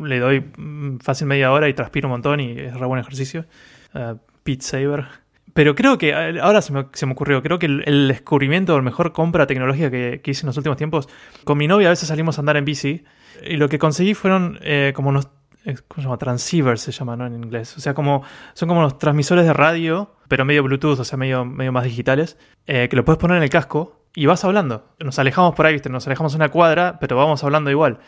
le 0.03 0.19
doy 0.19 0.41
mm, 0.57 0.97
fácil 0.99 1.27
media 1.27 1.51
hora 1.53 1.69
y 1.69 1.73
transpiro 1.73 2.07
un 2.09 2.11
montón 2.11 2.41
y 2.41 2.59
es 2.59 2.77
re 2.77 2.85
buen 2.85 2.99
ejercicio. 2.99 3.45
Uh, 3.93 4.15
Beat 4.43 4.61
Saber. 4.61 5.05
Pero 5.53 5.75
creo 5.75 5.97
que, 5.97 6.09
eh, 6.09 6.39
ahora 6.41 6.61
se 6.61 6.73
me, 6.73 6.87
se 6.93 7.05
me 7.05 7.13
ocurrió, 7.13 7.41
creo 7.41 7.59
que 7.59 7.65
el, 7.65 8.07
descubrimiento 8.07 8.73
o 8.73 8.77
el 8.77 8.83
mejor 8.83 9.13
compra 9.13 9.47
tecnológica 9.47 9.89
que, 9.89 10.21
que 10.23 10.31
hice 10.31 10.41
en 10.41 10.47
los 10.47 10.57
últimos 10.57 10.77
tiempos, 10.77 11.09
con 11.43 11.57
mi 11.57 11.67
novia 11.67 11.87
a 11.87 11.91
veces 11.91 12.07
salimos 12.07 12.37
a 12.37 12.41
andar 12.41 12.57
en 12.57 12.65
bici 12.65 13.03
y 13.43 13.57
lo 13.57 13.69
que 13.69 13.79
conseguí 13.79 14.13
fueron 14.13 14.59
eh, 14.61 14.93
como 14.95 15.09
unos, 15.09 15.29
eh. 15.65 15.75
Transceivers 16.17 16.81
se 16.81 16.91
llama, 16.91 17.15
¿no? 17.15 17.25
En 17.25 17.35
inglés. 17.35 17.75
O 17.77 17.79
sea, 17.79 17.93
como, 17.93 18.23
son 18.53 18.69
como 18.69 18.79
unos 18.79 18.97
transmisores 18.97 19.45
de 19.45 19.53
radio, 19.53 20.15
pero 20.27 20.45
medio 20.45 20.63
Bluetooth, 20.63 20.99
o 20.99 21.03
sea, 21.03 21.17
medio, 21.17 21.45
medio 21.45 21.71
más 21.71 21.83
digitales, 21.83 22.37
eh, 22.67 22.87
que 22.89 22.95
lo 22.95 23.05
puedes 23.05 23.19
poner 23.19 23.37
en 23.37 23.43
el 23.43 23.49
casco 23.49 24.01
y 24.15 24.25
vas 24.25 24.43
hablando. 24.43 24.85
Nos 24.99 25.19
alejamos 25.19 25.55
por 25.55 25.65
ahí. 25.65 25.81
Nos 25.89 26.07
alejamos 26.07 26.35
una 26.35 26.49
cuadra, 26.49 26.97
pero 26.99 27.15
vamos 27.15 27.43
hablando 27.43 27.69
igual. 27.69 27.99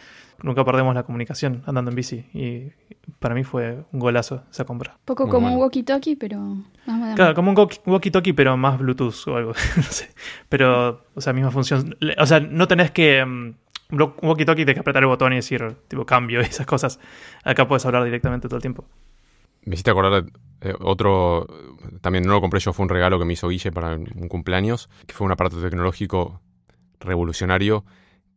Nunca 0.43 0.65
perdemos 0.65 0.95
la 0.95 1.03
comunicación 1.03 1.63
andando 1.65 1.91
en 1.91 1.95
bici 1.95 2.25
y 2.33 2.71
para 3.19 3.35
mí 3.35 3.43
fue 3.43 3.83
un 3.91 3.99
golazo 3.99 4.43
esa 4.51 4.65
compra. 4.65 4.97
Poco 5.05 5.23
Muy 5.25 5.31
como 5.31 5.47
bueno. 5.47 5.57
un 5.57 5.63
walkie-talkie, 5.69 6.17
pero 6.19 6.39
más 6.39 6.97
moderno. 6.97 7.15
Claro, 7.15 7.35
como 7.35 7.51
un 7.51 7.55
walkie- 7.57 7.81
walkie-talkie, 7.85 8.33
pero 8.33 8.57
más 8.57 8.79
Bluetooth 8.79 9.27
o 9.27 9.35
algo. 9.37 9.53
no 9.77 9.83
sé. 9.83 10.09
Pero, 10.49 11.05
o 11.13 11.21
sea, 11.21 11.33
misma 11.33 11.51
función. 11.51 11.95
O 12.17 12.25
sea, 12.25 12.39
no 12.39 12.67
tenés 12.67 12.91
que. 12.91 13.23
mm, 13.23 13.53
un 13.91 13.99
walkie-talkie 13.99 14.63
tenés 14.65 14.73
que 14.75 14.79
apretar 14.79 15.03
el 15.03 15.07
botón 15.07 15.33
y 15.33 15.35
decir, 15.37 15.75
tipo, 15.87 16.05
cambio 16.05 16.41
y 16.41 16.45
esas 16.45 16.65
cosas. 16.65 16.99
Acá 17.43 17.67
puedes 17.67 17.85
hablar 17.85 18.03
directamente 18.03 18.47
todo 18.47 18.55
el 18.57 18.61
tiempo. 18.61 18.85
Me 19.63 19.75
hiciste 19.75 19.91
acordar 19.91 20.25
eh, 20.61 20.73
otro, 20.79 21.45
también 22.01 22.23
no 22.25 22.33
lo 22.33 22.41
compré 22.41 22.59
yo, 22.59 22.73
fue 22.73 22.81
un 22.83 22.89
regalo 22.89 23.19
que 23.19 23.25
me 23.25 23.33
hizo 23.33 23.47
Guille 23.49 23.71
para 23.71 23.93
un 23.95 24.27
cumpleaños, 24.27 24.89
que 25.05 25.13
fue 25.13 25.25
un 25.25 25.31
aparato 25.33 25.61
tecnológico 25.61 26.41
revolucionario, 26.99 27.83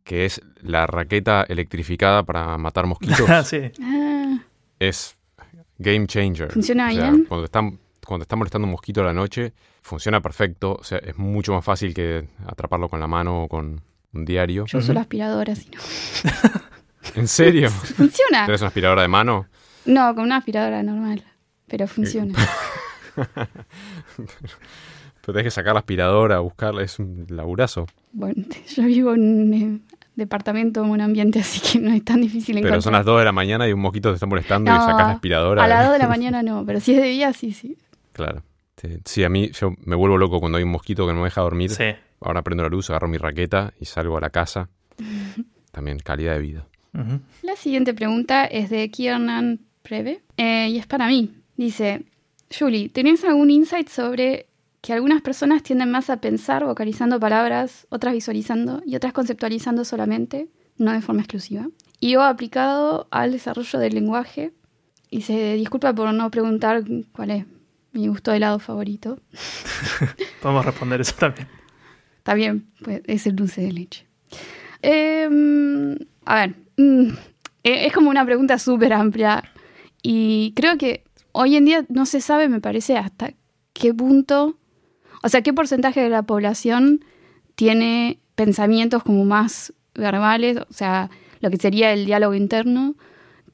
que 0.05 0.23
es 0.25 0.39
la 0.61 0.85
raqueta 0.85 1.43
electrificada 1.49 2.23
para 2.23 2.57
matar 2.57 2.85
mosquitos. 2.85 3.19
Ah, 3.29 3.43
sí. 3.43 3.59
Ah, 3.81 4.37
es 4.79 5.17
game 5.79 6.05
changer. 6.07 6.51
¿Funciona 6.51 6.87
O 6.89 6.91
sea, 6.91 7.11
bien? 7.11 7.25
Cuando 7.25 7.45
está, 7.45 7.59
cuando 8.05 8.21
está 8.21 8.35
molestando 8.35 8.67
un 8.67 8.71
mosquito 8.71 9.01
a 9.01 9.05
la 9.05 9.13
noche, 9.13 9.51
funciona 9.81 10.21
perfecto. 10.21 10.77
O 10.79 10.83
sea, 10.83 10.99
es 10.99 11.17
mucho 11.17 11.53
más 11.53 11.65
fácil 11.65 11.93
que 11.93 12.29
atraparlo 12.45 12.87
con 12.87 12.99
la 12.99 13.07
mano 13.07 13.43
o 13.43 13.47
con 13.49 13.81
un 14.13 14.25
diario. 14.25 14.65
yo 14.67 14.77
uso 14.77 14.93
la 14.93 15.01
aspiradora, 15.01 15.55
si 15.55 15.69
no. 15.71 15.81
¿En 17.15 17.27
serio? 17.27 17.69
¿Funciona? 17.71 18.45
¿Tenés 18.45 18.61
una 18.61 18.67
aspiradora 18.67 19.01
de 19.01 19.07
mano? 19.07 19.47
No, 19.85 20.13
con 20.13 20.25
una 20.25 20.37
aspiradora 20.37 20.83
normal, 20.83 21.23
pero 21.67 21.87
funciona. 21.87 22.33
Pero 25.25 25.33
tenés 25.33 25.43
que 25.43 25.51
sacar 25.51 25.73
la 25.73 25.79
aspiradora, 25.79 26.39
buscarla, 26.39 26.83
es 26.83 26.99
un 26.99 27.25
laburazo. 27.29 27.87
Bueno, 28.11 28.43
yo 28.75 28.83
vivo 28.83 29.13
en 29.15 29.21
un 29.21 29.53
eh, 29.53 29.94
departamento 30.15 30.83
en 30.83 30.89
un 30.89 31.01
ambiente, 31.01 31.39
así 31.41 31.59
que 31.59 31.79
no 31.79 31.91
es 31.93 32.03
tan 32.03 32.21
difícil 32.21 32.55
Pero 32.55 32.67
encontrar. 32.67 32.81
son 32.81 32.93
las 32.93 33.05
2 33.05 33.19
de 33.19 33.25
la 33.25 33.31
mañana 33.31 33.67
y 33.67 33.73
un 33.73 33.79
mosquito 33.79 34.09
te 34.09 34.15
está 34.15 34.25
molestando 34.25 34.71
y 34.71 34.75
sacas 34.75 34.97
la 35.07 35.11
aspiradora. 35.11 35.63
A 35.63 35.67
las 35.67 35.85
2 35.85 35.93
de 35.93 35.99
la 35.99 36.07
mañana 36.09 36.43
no, 36.43 36.65
pero 36.65 36.79
si 36.79 36.93
es 36.93 37.01
de 37.01 37.07
día, 37.09 37.33
sí, 37.33 37.51
sí. 37.51 37.77
Claro. 38.13 38.43
Sí, 39.05 39.23
a 39.23 39.29
mí 39.29 39.49
yo 39.51 39.73
me 39.83 39.95
vuelvo 39.95 40.17
loco 40.17 40.39
cuando 40.39 40.57
hay 40.57 40.63
un 40.63 40.69
mosquito 40.69 41.07
que 41.07 41.13
no 41.13 41.19
me 41.19 41.25
deja 41.25 41.41
dormir. 41.41 41.71
Sí. 41.71 41.85
Ahora 42.21 42.43
prendo 42.43 42.63
la 42.63 42.69
luz, 42.69 42.89
agarro 42.89 43.07
mi 43.07 43.17
raqueta 43.17 43.73
y 43.79 43.85
salgo 43.85 44.17
a 44.17 44.21
la 44.21 44.29
casa. 44.29 44.69
También 45.71 45.99
calidad 45.99 46.33
de 46.35 46.39
vida. 46.39 46.67
La 47.41 47.55
siguiente 47.57 47.93
pregunta 47.93 48.45
es 48.45 48.69
de 48.69 48.89
Kiernan 48.89 49.59
Preve 49.81 50.21
eh, 50.37 50.69
y 50.69 50.77
es 50.77 50.87
para 50.87 51.07
mí. 51.07 51.33
Dice, 51.57 52.03
Julie, 52.57 52.87
¿tenés 52.89 53.25
algún 53.25 53.49
insight 53.51 53.89
sobre 53.89 54.45
que 54.85 54.93
algunas 54.93 55.23
personas 55.23 55.63
tienden 55.63 55.89
más 55.89 56.11
a 56.11 56.21
pensar 56.21 56.63
vocalizando 56.63 57.19
palabras, 57.19 57.87
otras 57.89 58.13
visualizando 58.13 58.83
y 58.85 58.95
otras 58.95 59.13
conceptualizando 59.13 59.83
solamente, 59.83 60.47
no 60.77 60.91
de 60.91 61.01
forma 61.01 61.21
exclusiva? 61.21 61.67
Y 61.99 62.17
o 62.17 62.21
aplicado 62.21 63.07
al 63.09 63.31
desarrollo 63.31 63.79
del 63.79 63.95
lenguaje. 63.95 64.53
Y 65.09 65.21
se 65.21 65.55
disculpa 65.55 65.91
por 65.95 66.13
no 66.13 66.29
preguntar 66.29 66.83
cuál 67.13 67.31
es 67.31 67.45
mi 67.93 68.07
gusto 68.09 68.29
de 68.29 68.37
helado 68.37 68.59
favorito. 68.59 69.19
Podemos 70.43 70.63
responder 70.63 71.01
eso 71.01 71.15
también. 71.17 71.47
Está 72.19 72.35
bien, 72.35 72.67
pues 72.83 73.01
es 73.05 73.25
el 73.25 73.35
dulce 73.35 73.61
de 73.61 73.71
leche. 73.71 74.05
Em, 74.83 75.97
a 76.25 76.35
ver, 76.35 76.55
mm, 76.77 77.07
eh, 77.63 77.87
es 77.87 77.91
como 77.91 78.11
una 78.11 78.23
pregunta 78.23 78.59
súper 78.59 78.93
amplia 78.93 79.43
y 80.03 80.53
creo 80.55 80.77
que 80.77 81.05
hoy 81.31 81.55
en 81.55 81.65
día 81.65 81.85
no 81.89 82.05
se 82.05 82.21
sabe, 82.21 82.49
me 82.49 82.61
parece, 82.61 82.97
hasta 82.97 83.33
qué 83.73 83.91
punto, 83.91 84.59
o 85.25 85.29
sea, 85.29 85.41
qué 85.41 85.53
porcentaje 85.53 86.01
de 86.01 86.09
la 86.09 86.21
población 86.21 87.03
tiene 87.55 88.19
pensamientos 88.35 89.01
como 89.01 89.25
más 89.25 89.73
verbales, 89.95 90.57
o 90.57 90.73
sea, 90.73 91.09
lo 91.41 91.49
que 91.49 91.57
sería 91.57 91.91
el 91.93 92.05
diálogo 92.05 92.35
interno, 92.35 92.93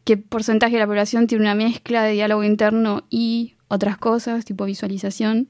qué 0.04 0.18
porcentaje 0.18 0.74
de 0.74 0.80
la 0.80 0.88
población 0.88 1.28
tiene 1.28 1.46
una 1.46 1.56
mezcla 1.56 2.04
de 2.04 2.12
diálogo 2.12 2.44
interno 2.44 3.06
y 3.10 3.56
otras 3.70 3.98
cosas, 3.98 4.44
tipo 4.44 4.66
visualización, 4.66 5.48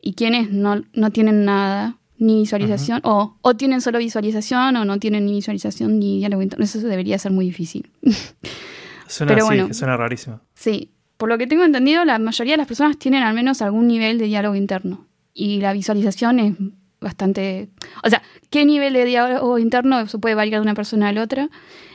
y 0.00 0.14
quienes 0.14 0.50
no, 0.50 0.82
no 0.94 1.10
tienen 1.10 1.44
nada, 1.44 1.98
ni 2.16 2.38
visualización, 2.38 3.02
o, 3.04 3.36
o 3.42 3.54
tienen 3.54 3.82
solo 3.82 3.98
visualización, 3.98 4.76
o 4.76 4.86
no 4.86 4.98
tienen 4.98 5.26
ni 5.26 5.32
visualización 5.32 5.98
ni 5.98 6.20
diálogo 6.20 6.42
interno. 6.42 6.64
Eso 6.64 6.78
debería 6.78 7.18
ser 7.18 7.32
muy 7.32 7.44
difícil. 7.44 7.90
Suena 9.08 9.34
Pero 9.34 9.44
bueno. 9.44 9.74
suena 9.74 9.98
rarísimo. 9.98 10.40
Sí, 10.54 10.90
por 11.18 11.28
lo 11.28 11.36
que 11.36 11.46
tengo 11.46 11.64
entendido, 11.64 12.02
la 12.06 12.18
mayoría 12.18 12.54
de 12.54 12.58
las 12.58 12.66
personas 12.66 12.98
tienen 12.98 13.22
al 13.22 13.34
menos 13.34 13.60
algún 13.60 13.86
nivel 13.86 14.16
de 14.16 14.24
diálogo 14.24 14.54
interno. 14.54 15.06
Y 15.34 15.60
la 15.60 15.72
visualización 15.72 16.38
es 16.38 16.54
bastante... 17.00 17.68
O 18.04 18.08
sea, 18.08 18.22
¿qué 18.50 18.64
nivel 18.64 18.94
de 18.94 19.04
diálogo 19.04 19.58
interno? 19.58 20.00
Eso 20.00 20.20
puede 20.20 20.36
variar 20.36 20.60
de 20.60 20.62
una 20.62 20.74
persona 20.74 21.08
a 21.08 21.12
la 21.12 21.22
otra. 21.22 21.50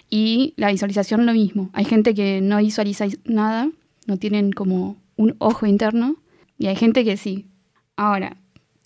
Y 0.09 0.53
la 0.57 0.71
visualización 0.71 1.25
lo 1.25 1.33
mismo. 1.33 1.69
Hay 1.73 1.85
gente 1.85 2.13
que 2.13 2.41
no 2.41 2.57
visualiza 2.57 3.05
nada, 3.23 3.69
no 4.05 4.17
tienen 4.17 4.51
como 4.51 4.97
un 5.15 5.35
ojo 5.39 5.65
interno. 5.65 6.17
Y 6.57 6.67
hay 6.67 6.75
gente 6.75 7.05
que 7.05 7.15
sí. 7.15 7.45
Ahora, 7.95 8.37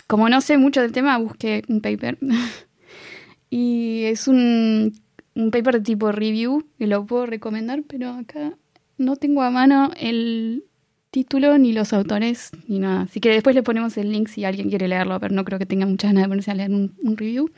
como 0.08 0.30
no 0.30 0.42
sé 0.42 0.58
mucho 0.58 0.82
del 0.82 0.92
tema, 0.92 1.18
busqué 1.18 1.64
un 1.68 1.82
paper. 1.82 2.20
y 3.50 4.04
es 4.04 4.28
un, 4.28 4.94
un 5.34 5.52
paper 5.52 5.76
de 5.76 5.82
tipo 5.82 6.12
review, 6.12 6.68
que 6.78 6.88
lo 6.88 7.06
puedo 7.06 7.26
recomendar, 7.26 7.84
pero 7.88 8.12
acá 8.12 8.54
no 8.98 9.16
tengo 9.16 9.42
a 9.42 9.50
mano 9.50 9.92
el 10.00 10.66
título, 11.14 11.58
ni 11.58 11.72
los 11.72 11.94
autores, 11.94 12.52
ni 12.68 12.80
nada. 12.80 13.04
Así 13.04 13.22
que 13.22 13.30
después 13.30 13.56
le 13.56 13.64
ponemos 13.64 13.96
el 13.98 14.12
link 14.12 14.28
si 14.28 14.44
alguien 14.44 14.70
quiere 14.70 14.88
leerlo, 14.88 15.18
pero 15.20 15.34
no 15.34 15.46
creo 15.46 15.60
que 15.60 15.66
tenga 15.66 15.86
muchas 15.86 16.10
ganas 16.10 16.24
de 16.24 16.28
ponerse 16.28 16.52
a 16.52 16.56
leer 16.56 16.72
un, 16.72 16.94
un 17.02 17.16
review. 17.16 17.50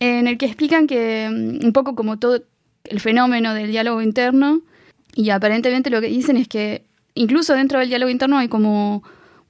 En 0.00 0.26
el 0.26 0.36
que 0.36 0.46
explican 0.46 0.86
que 0.86 1.30
mm, 1.30 1.64
un 1.64 1.72
poco 1.72 1.94
como 1.94 2.18
todo 2.18 2.42
el 2.84 3.00
fenómeno 3.00 3.54
del 3.54 3.70
diálogo 3.70 4.02
interno, 4.02 4.60
y 5.14 5.30
aparentemente 5.30 5.90
lo 5.90 6.00
que 6.00 6.08
dicen 6.08 6.36
es 6.36 6.48
que 6.48 6.82
incluso 7.14 7.54
dentro 7.54 7.78
del 7.78 7.88
diálogo 7.88 8.10
interno 8.10 8.36
hay 8.36 8.48
como 8.48 9.02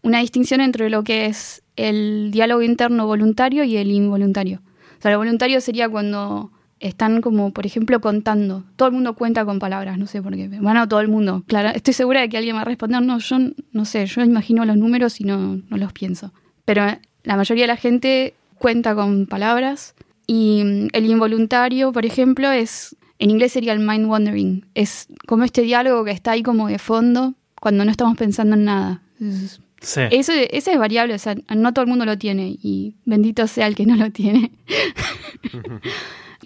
una 0.03 0.21
distinción 0.21 0.61
entre 0.61 0.91
lo 0.91 1.03
que 1.03 1.27
es 1.27 1.63
el 1.75 2.31
diálogo 2.31 2.63
interno 2.63 3.07
voluntario 3.07 3.65
y 3.65 3.77
el 3.77 3.91
involuntario. 3.91 4.61
O 4.99 5.03
sea, 5.03 5.11
lo 5.11 5.19
voluntario 5.19 5.61
sería 5.61 5.89
cuando 5.89 6.53
están 6.81 7.21
como, 7.23 7.53
por 7.53 7.65
ejemplo, 7.67 8.01
contando. 8.01 8.65
Todo 8.77 8.89
el 8.89 8.95
mundo 8.95 9.15
cuenta 9.15 9.45
con 9.45 9.59
palabras, 9.59 9.99
no 9.99 10.07
sé 10.07 10.23
por 10.23 10.35
qué. 10.37 10.49
Bueno, 10.49 10.87
todo 10.89 11.01
el 11.01 11.09
mundo. 11.09 11.43
Claro, 11.47 11.71
estoy 11.71 11.95
segura 11.95 12.21
de 12.21 12.29
que 12.29 12.37
alguien 12.37 12.57
va 12.57 12.61
a 12.63 12.65
responder, 12.65 13.03
no, 13.03 13.19
yo 13.19 13.37
no 13.73 13.85
sé, 13.85 14.07
yo 14.07 14.23
imagino 14.23 14.65
los 14.65 14.77
números 14.77 15.21
y 15.21 15.25
no, 15.25 15.57
no 15.69 15.77
los 15.77 15.93
pienso. 15.93 16.33
Pero 16.65 16.85
la 17.25 17.37
mayoría 17.37 17.65
de 17.65 17.69
la 17.69 17.77
gente 17.77 18.35
cuenta 18.59 18.95
con 18.95 19.27
palabras 19.27 19.95
y 20.27 20.63
mm, 20.65 20.89
el 20.93 21.07
involuntario, 21.07 21.93
por 21.93 22.05
ejemplo, 22.05 22.51
es, 22.51 22.97
en 23.19 23.31
inglés 23.31 23.53
sería 23.53 23.73
el 23.73 23.81
mind 23.81 24.07
wandering. 24.07 24.67
Es 24.75 25.09
como 25.27 25.45
este 25.45 25.63
diálogo 25.63 26.05
que 26.05 26.11
está 26.11 26.33
ahí 26.33 26.43
como 26.43 26.69
de 26.69 26.79
fondo 26.79 27.35
cuando 27.61 27.85
no 27.85 27.91
estamos 27.91 28.17
pensando 28.17 28.55
en 28.57 28.65
nada. 28.65 29.03
Es- 29.21 29.61
Sí. 29.83 30.01
eso, 30.11 30.33
ese 30.33 30.73
es 30.73 30.79
variable, 30.79 31.15
o 31.15 31.19
sea, 31.19 31.37
no 31.55 31.73
todo 31.75 31.83
el 31.85 31.89
mundo 31.89 32.07
lo 32.07 32.17
tiene 32.17 32.57
y 32.61 32.95
bendito 33.05 33.47
sea 33.47 33.67
el 33.67 33.77
que 33.77 33.85
no 33.87 33.95
lo 33.95 34.11
tiene. 34.11 34.51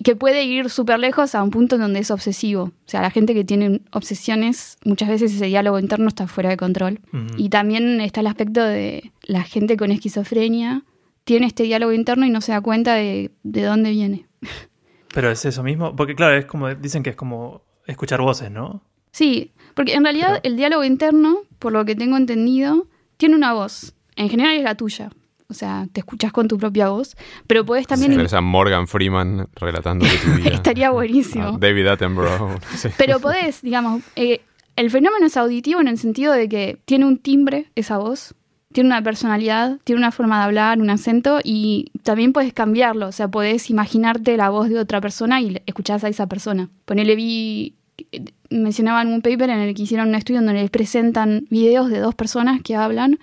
Que 0.02 0.16
puede 0.16 0.44
ir 0.44 0.70
súper 0.70 0.98
lejos 0.98 1.34
a 1.34 1.42
un 1.42 1.50
punto 1.50 1.74
en 1.76 1.82
donde 1.82 2.00
es 2.00 2.10
obsesivo. 2.10 2.62
O 2.64 2.72
sea, 2.88 3.02
la 3.02 3.10
gente 3.10 3.34
que 3.34 3.44
tiene 3.44 3.80
obsesiones, 3.92 4.78
muchas 4.84 5.08
veces 5.08 5.34
ese 5.34 5.46
diálogo 5.46 5.78
interno 5.78 6.08
está 6.08 6.26
fuera 6.26 6.48
de 6.50 6.56
control. 6.56 7.00
Y 7.36 7.50
también 7.50 8.00
está 8.00 8.20
el 8.20 8.26
aspecto 8.26 8.62
de 8.64 9.12
la 9.22 9.42
gente 9.42 9.76
con 9.76 9.90
esquizofrenia, 9.90 10.84
tiene 11.24 11.46
este 11.46 11.64
diálogo 11.64 11.92
interno 11.92 12.24
y 12.26 12.30
no 12.30 12.40
se 12.40 12.52
da 12.52 12.60
cuenta 12.60 12.94
de, 12.94 13.30
de 13.42 13.62
dónde 13.62 13.90
viene. 13.90 14.26
Pero 15.12 15.30
es 15.30 15.44
eso 15.44 15.62
mismo, 15.62 15.94
porque 15.96 16.14
claro, 16.14 16.36
es 16.36 16.46
como, 16.46 16.72
dicen 16.74 17.02
que 17.02 17.10
es 17.10 17.16
como 17.16 17.62
escuchar 17.86 18.20
voces, 18.20 18.50
¿no? 18.50 18.82
Sí, 19.12 19.52
porque 19.74 19.94
en 19.94 20.04
realidad 20.04 20.40
Pero- 20.40 20.40
el 20.44 20.56
diálogo 20.56 20.84
interno, 20.84 21.38
por 21.58 21.72
lo 21.72 21.84
que 21.84 21.94
tengo 21.96 22.16
entendido, 22.16 22.86
tiene 23.16 23.34
una 23.34 23.52
voz. 23.52 23.92
En 24.16 24.28
general 24.28 24.56
es 24.56 24.62
la 24.62 24.76
tuya. 24.76 25.10
O 25.50 25.54
sea, 25.54 25.86
te 25.92 26.00
escuchas 26.00 26.32
con 26.32 26.48
tu 26.48 26.56
propia 26.58 26.88
voz, 26.88 27.16
pero 27.46 27.66
podés 27.66 27.86
también... 27.86 28.12
Tenés 28.12 28.32
a 28.32 28.40
Morgan 28.40 28.86
Freeman 28.86 29.48
relatando 29.56 30.06
tu 30.06 30.30
vida. 30.36 30.50
Estaría 30.50 30.90
buenísimo. 30.90 31.58
David 31.58 31.88
Attenborough. 31.88 32.58
sí. 32.76 32.88
Pero 32.96 33.20
podés, 33.20 33.62
digamos, 33.62 34.02
eh, 34.16 34.40
el 34.76 34.90
fenómeno 34.90 35.26
es 35.26 35.36
auditivo 35.36 35.80
en 35.80 35.88
el 35.88 35.98
sentido 35.98 36.32
de 36.32 36.48
que 36.48 36.78
tiene 36.84 37.04
un 37.04 37.18
timbre 37.18 37.66
esa 37.74 37.98
voz, 37.98 38.34
tiene 38.72 38.88
una 38.88 39.02
personalidad, 39.02 39.78
tiene 39.84 39.98
una 39.98 40.12
forma 40.12 40.38
de 40.38 40.44
hablar, 40.44 40.80
un 40.80 40.90
acento 40.90 41.40
y 41.42 41.90
también 42.02 42.32
puedes 42.32 42.52
cambiarlo, 42.52 43.08
o 43.08 43.12
sea, 43.12 43.28
podés 43.28 43.68
imaginarte 43.68 44.36
la 44.36 44.48
voz 44.50 44.68
de 44.68 44.78
otra 44.78 45.00
persona 45.00 45.40
y 45.40 45.60
escuchás 45.66 46.04
a 46.04 46.08
esa 46.08 46.28
persona. 46.28 46.70
Ponele, 46.84 47.16
vi, 47.16 47.74
eh, 48.12 48.24
mencionaban 48.48 49.08
un 49.08 49.22
paper 49.22 49.50
en 49.50 49.58
el 49.58 49.74
que 49.74 49.82
hicieron 49.82 50.08
un 50.08 50.14
estudio 50.14 50.40
donde 50.40 50.54
les 50.54 50.70
presentan 50.70 51.46
videos 51.50 51.90
de 51.90 51.98
dos 51.98 52.14
personas 52.14 52.62
que 52.62 52.76
hablan, 52.76 53.18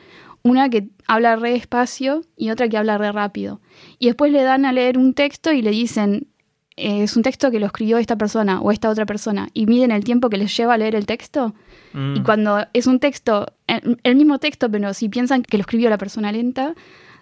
una 0.49 0.69
que 0.69 0.89
habla 1.07 1.35
re 1.35 1.51
despacio 1.51 2.21
y 2.35 2.49
otra 2.49 2.67
que 2.67 2.77
habla 2.77 2.97
re 2.97 3.11
rápido. 3.11 3.61
Y 3.99 4.07
después 4.07 4.31
le 4.31 4.43
dan 4.43 4.65
a 4.65 4.71
leer 4.71 4.97
un 4.97 5.13
texto 5.13 5.51
y 5.51 5.61
le 5.61 5.71
dicen, 5.71 6.27
eh, 6.75 7.03
es 7.03 7.15
un 7.17 7.23
texto 7.23 7.49
que 7.51 7.59
lo 7.59 7.65
escribió 7.65 7.97
esta 7.97 8.17
persona 8.17 8.61
o 8.61 8.71
esta 8.71 8.89
otra 8.89 9.05
persona 9.05 9.49
y 9.53 9.65
miden 9.65 9.91
el 9.91 10.03
tiempo 10.03 10.29
que 10.29 10.37
les 10.37 10.55
lleva 10.55 10.75
a 10.75 10.77
leer 10.77 10.95
el 10.95 11.05
texto. 11.05 11.55
Mm. 11.93 12.17
Y 12.17 12.21
cuando 12.21 12.65
es 12.73 12.87
un 12.87 12.99
texto, 12.99 13.47
el, 13.67 13.99
el 14.03 14.15
mismo 14.15 14.39
texto, 14.39 14.69
pero 14.69 14.93
si 14.93 15.09
piensan 15.09 15.43
que 15.43 15.57
lo 15.57 15.61
escribió 15.61 15.89
la 15.89 15.97
persona 15.97 16.31
lenta, 16.31 16.75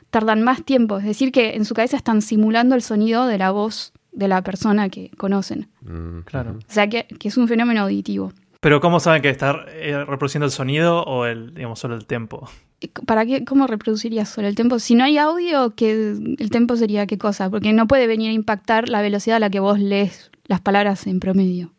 tardan 0.10 0.44
más 0.44 0.64
tiempo. 0.64 0.98
Es 0.98 1.06
decir, 1.06 1.32
que 1.32 1.56
en 1.56 1.66
su 1.66 1.74
cabeza 1.74 1.98
están 1.98 2.22
simulando 2.22 2.76
el 2.76 2.82
sonido 2.82 3.28
de 3.28 3.38
la 3.38 3.52
voz 3.52 3.94
de 4.12 4.28
la 4.28 4.42
persona 4.44 4.90
que 4.90 5.12
conocen. 5.18 5.70
Mm, 5.82 6.20
Claro. 6.22 6.52
O 6.52 6.72
sea, 6.72 6.88
que, 6.88 7.06
que 7.20 7.28
es 7.28 7.38
un 7.38 7.48
fenómeno 7.48 7.82
auditivo. 7.82 8.32
Pero 8.62 8.82
¿cómo 8.82 9.00
saben 9.00 9.22
que 9.22 9.30
está 9.30 9.66
eh, 9.68 10.04
reproduciendo 10.06 10.46
el 10.46 10.52
sonido 10.52 11.04
o 11.04 11.26
el, 11.26 11.54
digamos, 11.54 11.80
solo 11.80 11.96
el 11.96 12.06
tempo? 12.06 12.50
¿Para 13.06 13.26
qué, 13.26 13.46
¿Cómo 13.46 13.68
reproducirías 13.68 14.30
solo 14.30 14.48
el 14.48 14.56
tempo? 14.56 14.80
Si 14.80 14.96
no 14.96 15.04
hay 15.04 15.18
audio, 15.18 15.76
¿qué, 15.76 15.92
¿el 16.38 16.50
tempo 16.50 16.76
sería 16.76 17.06
qué 17.08 17.18
cosa? 17.18 17.50
Porque 17.50 17.74
no 17.74 17.88
puede 17.88 18.08
venir 18.08 18.30
a 18.30 18.34
impactar 18.34 18.90
la 18.90 19.02
velocidad 19.02 19.38
a 19.38 19.40
la 19.40 19.50
que 19.50 19.60
vos 19.60 19.80
lees 19.80 20.32
las 20.46 20.62
palabras 20.62 21.08
en 21.08 21.20
promedio. 21.20 21.74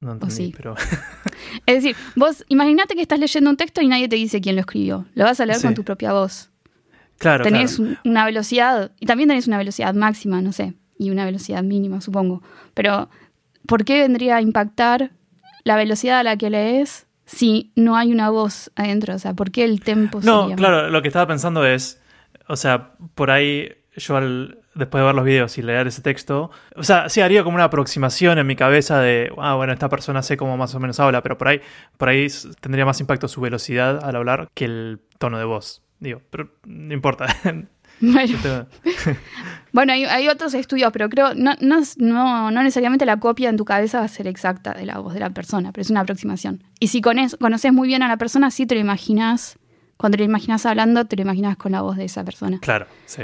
No 0.00 0.12
entendí, 0.12 0.34
sí. 0.34 0.54
pero... 0.56 0.74
Es 1.66 1.76
decir, 1.76 1.96
vos 2.16 2.44
imaginate 2.48 2.94
que 2.94 3.02
estás 3.02 3.18
leyendo 3.18 3.50
un 3.50 3.56
texto 3.56 3.80
y 3.80 3.88
nadie 3.88 4.08
te 4.08 4.16
dice 4.16 4.40
quién 4.40 4.56
lo 4.56 4.60
escribió. 4.60 5.06
Lo 5.14 5.24
vas 5.24 5.40
a 5.40 5.46
leer 5.46 5.58
Sí. 5.58 5.66
con 5.66 5.74
tu 5.74 5.84
propia 5.84 6.12
voz. 6.12 6.50
Claro, 7.18 7.44
tenés 7.44 7.76
claro. 7.76 7.96
una 8.04 8.24
velocidad, 8.26 8.90
y 9.00 9.06
también 9.06 9.28
tenés 9.28 9.46
una 9.46 9.56
velocidad 9.56 9.94
máxima, 9.94 10.42
no 10.42 10.52
sé, 10.52 10.74
y 10.98 11.10
una 11.10 11.24
velocidad 11.24 11.62
mínima, 11.62 12.00
supongo. 12.00 12.42
Pero, 12.74 13.08
¿por 13.66 13.84
qué 13.84 14.00
vendría 14.00 14.36
a 14.36 14.42
impactar 14.42 15.12
la 15.62 15.76
velocidad 15.76 16.18
a 16.18 16.22
la 16.22 16.36
que 16.36 16.50
lees 16.50 17.06
si 17.26 17.72
no 17.76 17.96
hay 17.96 18.12
una 18.12 18.30
voz 18.30 18.70
adentro? 18.76 19.14
O 19.14 19.18
sea, 19.18 19.34
¿por 19.34 19.50
qué 19.50 19.64
el 19.64 19.80
tempo 19.82 20.20
No, 20.22 20.42
sería- 20.42 20.56
claro, 20.56 20.90
lo 20.90 21.02
que 21.02 21.08
estaba 21.08 21.26
pensando 21.26 21.64
es, 21.66 22.00
o 22.48 22.56
sea, 22.56 22.92
por 23.14 23.30
ahí 23.30 23.68
yo 23.96 24.16
al, 24.16 24.58
después 24.74 25.00
de 25.02 25.06
ver 25.06 25.14
los 25.14 25.24
videos 25.24 25.56
y 25.56 25.62
leer 25.62 25.86
ese 25.86 26.02
texto, 26.02 26.50
o 26.74 26.82
sea, 26.82 27.08
sí 27.08 27.20
haría 27.20 27.44
como 27.44 27.54
una 27.54 27.64
aproximación 27.64 28.38
en 28.38 28.46
mi 28.46 28.56
cabeza 28.56 28.98
de, 29.00 29.32
ah, 29.38 29.54
bueno, 29.54 29.72
esta 29.72 29.88
persona 29.88 30.22
sé 30.22 30.36
cómo 30.36 30.56
más 30.56 30.74
o 30.74 30.80
menos 30.80 30.98
habla, 31.00 31.22
pero 31.22 31.38
por 31.38 31.48
ahí, 31.48 31.60
por 31.96 32.08
ahí 32.08 32.26
tendría 32.60 32.84
más 32.84 33.00
impacto 33.00 33.28
su 33.28 33.40
velocidad 33.40 34.04
al 34.04 34.16
hablar 34.16 34.48
que 34.54 34.64
el 34.64 35.00
tono 35.18 35.38
de 35.38 35.44
voz. 35.44 35.82
Digo, 36.00 36.20
pero 36.30 36.50
no 36.66 36.92
importa. 36.92 37.26
Bueno, 39.72 39.92
hay, 39.92 40.04
hay 40.04 40.28
otros 40.28 40.54
estudios, 40.54 40.92
pero 40.92 41.08
creo, 41.08 41.34
no, 41.34 41.54
no, 41.60 41.80
no, 41.96 42.50
no 42.52 42.62
necesariamente 42.62 43.04
la 43.04 43.18
copia 43.18 43.48
en 43.50 43.56
tu 43.56 43.64
cabeza 43.64 43.98
va 43.98 44.04
a 44.04 44.08
ser 44.08 44.28
exacta 44.28 44.72
de 44.72 44.86
la 44.86 44.98
voz 45.00 45.14
de 45.14 45.20
la 45.20 45.30
persona, 45.30 45.72
pero 45.72 45.82
es 45.82 45.90
una 45.90 46.00
aproximación. 46.00 46.62
Y 46.78 46.88
si 46.88 47.00
conoces 47.00 47.72
muy 47.72 47.88
bien 47.88 48.02
a 48.04 48.08
la 48.08 48.16
persona, 48.16 48.52
sí 48.52 48.66
te 48.66 48.76
lo 48.76 48.80
imaginas, 48.80 49.58
cuando 49.96 50.16
lo 50.18 50.22
imaginas 50.24 50.64
hablando, 50.64 51.04
te 51.06 51.16
lo 51.16 51.22
imaginas 51.22 51.56
con 51.56 51.72
la 51.72 51.82
voz 51.82 51.96
de 51.96 52.04
esa 52.04 52.22
persona. 52.24 52.58
claro, 52.60 52.86
sí. 53.06 53.22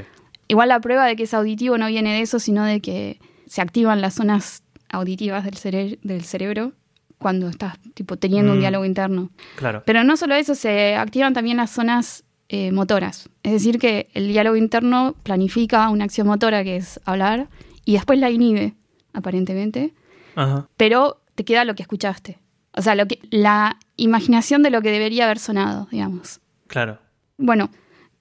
Igual 0.48 0.70
la 0.70 0.80
prueba 0.80 1.06
de 1.06 1.14
que 1.14 1.22
es 1.22 1.34
auditivo 1.34 1.78
no 1.78 1.86
viene 1.86 2.12
de 2.14 2.22
eso, 2.22 2.40
sino 2.40 2.64
de 2.64 2.80
que 2.80 3.20
se 3.46 3.60
activan 3.60 4.00
las 4.00 4.14
zonas 4.14 4.64
auditivas 4.88 5.44
del, 5.44 5.54
cere- 5.54 6.00
del 6.02 6.24
cerebro 6.24 6.72
cuando 7.18 7.48
estás 7.48 7.78
tipo 7.94 8.16
teniendo 8.16 8.50
un 8.50 8.58
Mm. 8.58 8.60
diálogo 8.62 8.84
interno. 8.84 9.30
Claro. 9.54 9.84
Pero 9.86 10.02
no 10.02 10.16
solo 10.16 10.34
eso, 10.34 10.56
se 10.56 10.96
activan 10.96 11.32
también 11.34 11.58
las 11.58 11.70
zonas 11.70 12.24
eh, 12.52 12.72
motoras. 12.72 13.28
Es 13.44 13.52
decir, 13.52 13.78
que 13.78 14.08
el 14.12 14.26
diálogo 14.26 14.56
interno 14.56 15.14
planifica 15.22 15.88
una 15.88 16.02
acción 16.02 16.26
motora 16.26 16.64
que 16.64 16.74
es 16.74 16.98
hablar 17.04 17.46
y 17.84 17.92
después 17.92 18.18
la 18.18 18.28
inhibe, 18.28 18.74
aparentemente, 19.12 19.94
Ajá. 20.34 20.66
pero 20.76 21.20
te 21.36 21.44
queda 21.44 21.64
lo 21.64 21.76
que 21.76 21.82
escuchaste. 21.82 22.38
O 22.76 22.82
sea, 22.82 22.96
lo 22.96 23.06
que, 23.06 23.20
la 23.30 23.78
imaginación 23.96 24.64
de 24.64 24.70
lo 24.70 24.82
que 24.82 24.90
debería 24.90 25.26
haber 25.26 25.38
sonado, 25.38 25.86
digamos. 25.92 26.40
Claro. 26.66 26.98
Bueno, 27.38 27.70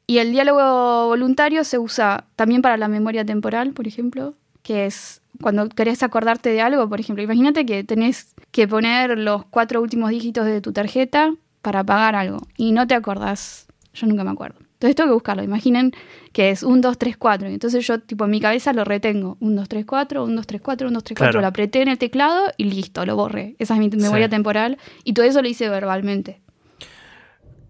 y 0.06 0.20
el 0.20 0.32
diálogo 0.32 1.08
voluntario 1.08 1.64
se 1.64 1.80
usa 1.80 2.26
también 2.36 2.62
para 2.62 2.78
la 2.78 2.88
memoria 2.88 3.26
temporal, 3.26 3.74
por 3.74 3.88
ejemplo, 3.88 4.36
que 4.62 4.86
es 4.86 5.24
cuando 5.42 5.70
querés 5.70 6.04
acordarte 6.04 6.52
de 6.52 6.62
algo, 6.62 6.88
por 6.88 7.00
ejemplo, 7.00 7.24
imagínate 7.24 7.66
que 7.66 7.84
tenés 7.84 8.36
que 8.52 8.68
poner 8.68 9.18
los 9.18 9.46
cuatro 9.46 9.82
últimos 9.82 10.12
dígitos 10.12 10.46
de 10.46 10.62
tu 10.62 10.72
tarjeta 10.72 11.34
para 11.64 11.84
pagar 11.84 12.16
algo 12.16 12.40
y 12.58 12.74
no 12.74 12.86
te 12.86 12.94
acordás, 12.94 13.69
yo 13.94 14.08
nunca 14.08 14.24
me 14.24 14.32
acuerdo. 14.32 14.60
Entonces 14.74 14.96
tengo 14.96 15.10
que 15.10 15.14
buscarlo. 15.14 15.44
Imaginen 15.44 15.92
que 16.32 16.52
es 16.52 16.64
1, 16.64 16.80
2, 16.82 16.98
3, 16.98 17.18
4. 17.18 17.50
Y 17.50 17.54
entonces 17.54 17.86
yo, 17.86 18.00
tipo, 18.00 18.26
en 18.26 18.32
mi 18.32 18.40
cabeza 18.40 18.72
lo 18.72 18.86
retengo. 18.86 19.36
1, 19.42 19.56
2, 19.62 19.68
3, 19.70 19.86
4, 19.86 20.24
1, 20.24 20.36
2, 20.36 20.48
3, 20.48 20.62
4, 20.62 20.88
1, 20.88 20.94
2, 20.94 21.04
3, 21.04 21.18
4. 21.18 21.32
Claro. 21.32 21.42
Lo 21.42 21.48
apreté 21.48 21.82
en 21.82 21.90
el 21.90 21.98
teclado 21.98 22.46
y 22.56 22.64
listo, 22.66 23.06
lo 23.06 23.16
borré. 23.18 23.56
Esa 23.60 23.74
es 23.74 23.80
mi 23.80 23.90
memoria 23.90 24.28
Sí. 24.28 24.32
temporal. 24.32 24.78
Y 25.04 25.14
todo 25.14 25.26
eso 25.26 25.42
lo 25.42 25.48
hice 25.50 25.68
verbalmente. 25.68 26.42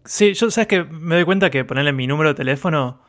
Sí, 0.05 0.33
yo 0.33 0.49
sabes 0.51 0.67
que 0.67 0.83
me 0.83 1.15
doy 1.15 1.25
cuenta 1.25 1.49
que 1.49 1.65
ponerle 1.65 1.93
mi 1.93 2.07
número 2.07 2.29
de 2.29 2.35
teléfono 2.35 2.99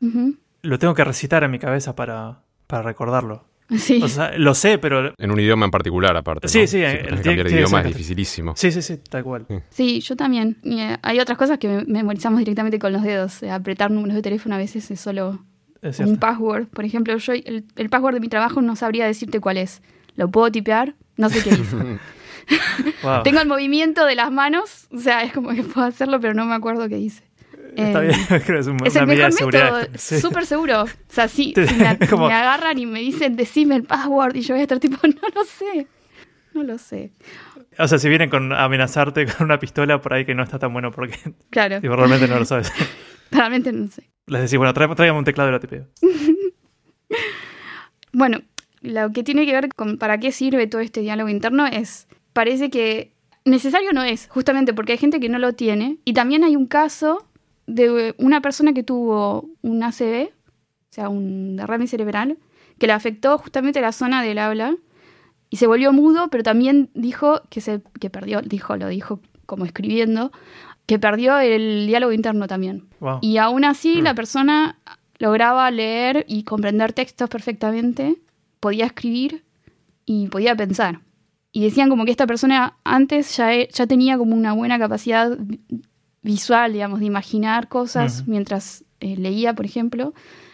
Ujú. 0.00 0.36
lo 0.62 0.78
tengo 0.78 0.94
que 0.94 1.04
recitar 1.04 1.42
en 1.44 1.50
mi 1.50 1.58
cabeza 1.58 1.94
para, 1.96 2.40
para 2.66 2.82
recordarlo. 2.82 3.44
Sí. 3.76 4.00
O 4.02 4.08
sea, 4.08 4.36
lo 4.38 4.54
sé, 4.54 4.78
pero 4.78 5.12
En 5.18 5.30
un 5.32 5.40
idioma 5.40 5.64
en 5.64 5.70
particular, 5.72 6.16
aparte. 6.16 6.46
Sí, 6.48 6.60
¿no? 6.60 6.66
sí, 6.66 6.68
Si 6.68 6.76
tiene- 6.78 7.22
cambiar 7.22 7.48
de 7.48 7.54
idioma 7.56 7.80
es 7.80 7.86
dificilísimo. 7.88 8.54
sí, 8.56 8.70
sí, 8.70 8.80
sí, 8.82 8.98
tal 9.10 9.24
cual. 9.24 9.46
Sí, 9.70 10.00
yo 10.00 10.14
también. 10.14 10.56
Y, 10.62 10.80
eh, 10.80 10.96
hay 11.02 11.18
otras 11.18 11.36
cosas 11.36 11.58
que 11.58 11.66
me- 11.68 11.84
memorizamos 11.84 12.38
directamente 12.38 12.78
con 12.78 12.92
los 12.92 13.02
dedos. 13.02 13.42
Eh, 13.42 13.50
Apretar 13.50 13.90
números 13.90 14.14
de 14.14 14.22
teléfono 14.22 14.54
a 14.54 14.58
veces 14.58 14.88
es 14.90 15.00
solo 15.00 15.44
Es 15.82 15.98
un 16.00 16.16
password. 16.16 16.68
Por 16.68 16.84
ejemplo, 16.84 17.16
yo 17.16 17.32
el, 17.32 17.64
el 17.76 17.88
password 17.90 18.14
de 18.14 18.20
mi 18.20 18.28
trabajo 18.28 18.62
no 18.62 18.76
sabría 18.76 19.04
decirte 19.06 19.40
cuál 19.40 19.56
es. 19.56 19.82
Lo 20.14 20.30
puedo 20.30 20.50
tipear, 20.52 20.94
no 21.16 21.28
sé 21.28 21.42
qué 21.42 21.50
dice. 21.50 21.76
Wow. 23.02 23.22
Tengo 23.24 23.40
el 23.40 23.48
movimiento 23.48 24.06
de 24.06 24.14
las 24.14 24.30
manos, 24.30 24.86
o 24.92 24.98
sea, 24.98 25.22
es 25.24 25.32
como 25.32 25.50
que 25.50 25.62
puedo 25.64 25.86
hacerlo, 25.86 26.20
pero 26.20 26.34
no 26.34 26.44
me 26.46 26.54
acuerdo 26.54 26.88
qué 26.88 26.96
dice. 26.96 27.24
Está 27.76 28.00
bien, 28.00 28.14
creo 28.28 28.40
que 28.42 28.58
es, 28.58 28.66
un- 28.66 28.86
Es 28.86 28.94
una 28.94 29.02
el 29.02 29.06
mejor 29.18 29.52
método, 29.52 29.80
Sí. 29.96 30.20
súper 30.20 30.46
seguro. 30.46 30.82
O 30.84 30.88
sea, 31.08 31.28
sí, 31.28 31.52
Te- 31.52 31.66
si 31.66 31.74
me, 31.76 31.86
agarran 32.34 32.78
y 32.78 32.86
me 32.86 33.00
dicen, 33.00 33.36
decime 33.36 33.76
el 33.76 33.84
password, 33.84 34.36
y 34.36 34.40
yo 34.40 34.54
voy 34.54 34.60
a 34.60 34.62
estar 34.62 34.78
tipo, 34.80 34.96
no 35.06 35.28
lo 35.34 35.44
sé. 35.44 35.86
No 36.54 36.62
lo 36.62 36.78
sé. 36.78 37.12
O 37.78 37.86
sea, 37.86 37.98
si 37.98 38.08
vienen 38.08 38.30
con 38.30 38.52
amenazarte 38.52 39.26
con 39.26 39.44
una 39.46 39.58
pistola, 39.58 40.00
por 40.00 40.14
ahí 40.14 40.24
que 40.24 40.34
no 40.34 40.42
está 40.42 40.58
tan 40.58 40.72
bueno 40.72 40.90
porque 40.90 41.18
Claro, 41.50 41.80
tipo, 41.82 41.94
realmente 41.94 42.26
no 42.26 42.38
lo 42.38 42.44
sabes. 42.46 42.72
realmente 43.30 43.70
no 43.72 43.88
sé. 43.88 44.08
Les 44.26 44.40
decís, 44.42 44.56
bueno, 44.56 44.72
trae- 44.72 44.94
tráigame 44.94 45.18
un 45.18 45.24
teclado 45.26 45.50
y 45.50 45.52
lo 45.52 45.60
tipeo. 45.60 45.86
Bueno, 48.12 48.40
lo 48.80 49.12
que 49.12 49.22
tiene 49.22 49.44
que 49.46 49.52
ver 49.52 49.68
con 49.74 49.98
para 49.98 50.18
qué 50.18 50.32
sirve 50.32 50.66
todo 50.66 50.80
este 50.80 51.00
diálogo 51.00 51.28
interno 51.28 51.66
es, 51.66 52.08
parece 52.32 52.70
que 52.70 53.12
necesario 53.44 53.92
no 53.92 54.02
es, 54.02 54.28
justamente 54.30 54.72
porque 54.74 54.92
hay 54.92 54.98
gente 54.98 55.20
que 55.20 55.28
no 55.28 55.38
lo 55.38 55.52
tiene. 55.52 55.98
Y 56.04 56.14
también 56.14 56.44
hay 56.44 56.56
un 56.56 56.66
caso 56.66 57.26
de 57.66 58.14
una 58.18 58.40
persona 58.40 58.72
que 58.72 58.82
tuvo 58.82 59.50
un 59.62 59.82
ACV, 59.82 60.28
o 60.28 60.92
sea, 60.92 61.08
un 61.08 61.56
derrame 61.56 61.86
cerebral, 61.86 62.38
que 62.78 62.86
le 62.86 62.92
afectó 62.92 63.38
justamente 63.38 63.80
la 63.80 63.92
zona 63.92 64.22
del 64.22 64.38
habla 64.38 64.76
y 65.50 65.56
se 65.56 65.66
volvió 65.66 65.92
mudo, 65.92 66.28
pero 66.30 66.42
también 66.42 66.90
dijo 66.94 67.42
que 67.50 67.60
se 67.60 67.80
que 68.00 68.10
perdió, 68.10 68.42
dijo, 68.42 68.76
lo 68.76 68.88
dijo 68.88 69.20
como 69.46 69.64
escribiendo, 69.64 70.32
que 70.86 70.98
perdió 70.98 71.38
el 71.38 71.86
diálogo 71.86 72.12
interno 72.12 72.46
también. 72.46 72.88
Wow. 73.00 73.18
Y 73.22 73.38
aún 73.38 73.64
así 73.64 74.00
Mm. 74.00 74.04
la 74.04 74.14
persona 74.14 74.78
lograba 75.18 75.70
leer 75.70 76.24
y 76.28 76.44
comprender 76.44 76.92
textos 76.92 77.28
perfectamente, 77.28 78.16
podía 78.60 78.86
escribir 78.86 79.44
y 80.04 80.28
podía 80.28 80.54
pensar. 80.54 81.00
Y 81.52 81.62
decían 81.64 81.88
como 81.88 82.04
que 82.04 82.10
esta 82.10 82.26
persona 82.26 82.76
antes 82.84 83.36
ya, 83.36 83.50
ya 83.66 83.86
tenía 83.86 84.18
como 84.18 84.34
una 84.36 84.52
buena 84.52 84.78
capacidad 84.78 85.38
visual, 86.26 86.72
digamos, 86.72 87.00
de 87.00 87.06
imaginar 87.06 87.68
cosas 87.68 88.26
mientras 88.26 88.84
eh, 89.00 89.16
leía, 89.16 89.54
por 89.54 89.64
ejemplo, 89.64 90.12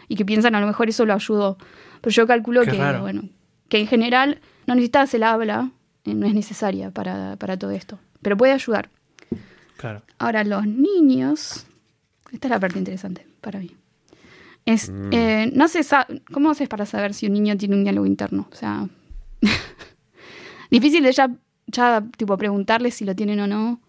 y 0.08 0.16
que 0.16 0.24
piensan 0.24 0.54
a 0.54 0.60
lo 0.60 0.66
mejor 0.66 0.88
eso 0.88 1.04
lo 1.06 1.14
ayudó. 1.14 1.56
Pero 2.00 2.12
yo 2.14 2.26
calculo 2.26 2.62
Qué 2.62 2.72
que, 2.72 2.78
raro. 2.78 3.00
bueno, 3.00 3.22
que 3.68 3.78
en 3.80 3.86
general 3.86 4.40
no 4.66 4.74
necesitas 4.74 5.12
el 5.14 5.22
habla, 5.22 5.70
eh, 6.04 6.14
no 6.14 6.26
es 6.26 6.34
necesaria 6.34 6.90
para, 6.90 7.36
para 7.36 7.56
todo 7.56 7.70
esto, 7.70 7.98
pero 8.22 8.36
puede 8.36 8.52
ayudar. 8.52 8.90
Claro. 9.76 10.02
Ahora, 10.18 10.44
los 10.44 10.64
niños. 10.66 11.66
Esta 12.32 12.46
es 12.46 12.50
la 12.50 12.60
parte 12.60 12.78
interesante 12.78 13.26
para 13.40 13.58
mí. 13.58 13.74
Es, 14.64 14.88
Mm. 14.90 15.10
eh, 15.12 15.50
no 15.54 15.66
se 15.68 15.82
sabe. 15.82 16.22
¿Cómo 16.32 16.50
haces 16.50 16.68
para 16.68 16.86
saber 16.86 17.14
si 17.14 17.26
un 17.26 17.32
niño 17.32 17.56
tiene 17.56 17.74
un 17.74 17.82
diálogo 17.82 18.06
interno? 18.06 18.46
O 18.52 18.54
sea. 18.54 18.88
difícil 20.70 21.02
de 21.02 21.12
ya, 21.12 21.30
ya 21.66 22.02
tipo, 22.16 22.36
preguntarle 22.36 22.90
si 22.90 23.04
lo 23.04 23.14
tienen 23.14 23.40
o 23.40 23.46
no. 23.46 23.80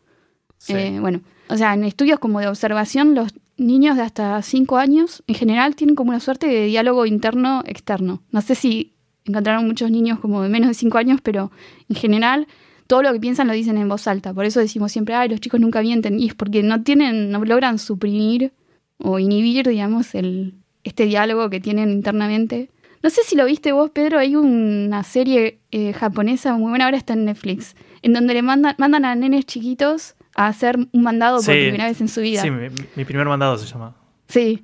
Eh, 0.70 0.98
bueno, 1.00 1.22
o 1.50 1.58
sea, 1.58 1.74
en 1.74 1.84
estudios 1.84 2.20
como 2.20 2.40
de 2.40 2.48
observación, 2.48 3.16
los 3.16 3.34
niños 3.58 3.98
de 3.98 4.04
hasta 4.04 4.42
5 4.42 4.78
años 4.78 5.24
en 5.28 5.36
general 5.36 5.76
tienen 5.76 5.96
como 5.96 6.10
una 6.10 6.20
suerte 6.20 6.48
de 6.48 6.66
diálogo 6.66 7.06
interno-externo. 7.06 8.22
No 8.32 8.42
sé 8.42 8.56
si 8.56 8.94
encontraron 9.26 9.66
muchos 9.66 9.92
niños 9.92 10.20
como 10.20 10.42
de 10.42 10.50
menos 10.50 10.70
de 10.70 10.74
5 10.74 10.98
años, 10.98 11.20
pero 11.22 11.52
en 11.90 11.96
general 11.96 12.48
todo 12.88 13.04
lo 13.04 13.14
que 13.14 13.20
piensan 13.20 13.48
lo 13.48 13.54
dicen 13.54 13.78
en 13.78 13.90
voz 13.90 14.08
alta. 14.08 14.34
Por 14.34 14.46
eso 14.46 14.60
decimos 14.60 14.92
siempre, 14.92 15.16
ay, 15.16 15.30
los 15.30 15.40
chicos 15.40 15.60
nunca 15.60 15.82
mienten. 15.82 16.20
Y 16.20 16.28
es 16.28 16.36
porque 16.36 16.64
no 16.64 16.84
tienen, 16.84 17.32
no 17.32 17.44
logran 17.44 17.80
suprimir 17.80 18.54
o 18.98 19.20
inhibir, 19.20 19.68
digamos, 19.68 20.16
el, 20.16 20.56
este 20.84 21.06
diálogo 21.06 21.50
que 21.50 21.60
tienen 21.60 21.92
internamente. 21.92 22.70
No 23.02 23.10
sé 23.10 23.22
si 23.26 23.36
lo 23.36 23.46
viste 23.46 23.72
vos, 23.72 23.90
Pedro, 23.90 24.20
hay 24.20 24.36
una 24.36 25.04
serie 25.04 25.60
eh, 25.72 25.94
japonesa 25.94 26.56
muy 26.56 26.70
buena, 26.70 26.86
ahora 26.86 26.98
está 26.98 27.14
en 27.14 27.26
Netflix, 27.26 27.76
en 28.02 28.14
donde 28.14 28.34
le 28.34 28.42
mandan, 28.42 28.76
mandan 28.78 29.04
a 29.04 29.14
nenes 29.16 29.46
chiquitos 29.46 30.16
a 30.36 30.48
hacer 30.48 30.78
un 30.92 31.04
mandado 31.04 31.38
por 31.38 31.46
Sí. 31.46 31.52
primera 31.52 31.86
vez 31.88 32.02
en 32.02 32.08
su 32.08 32.22
vida. 32.22 32.42
Sí, 32.42 32.50
mi, 32.50 32.70
mi 32.96 33.06
primer 33.06 33.28
mandado 33.28 33.58
se 33.58 33.66
llama. 33.68 33.96
Sí. 34.28 34.62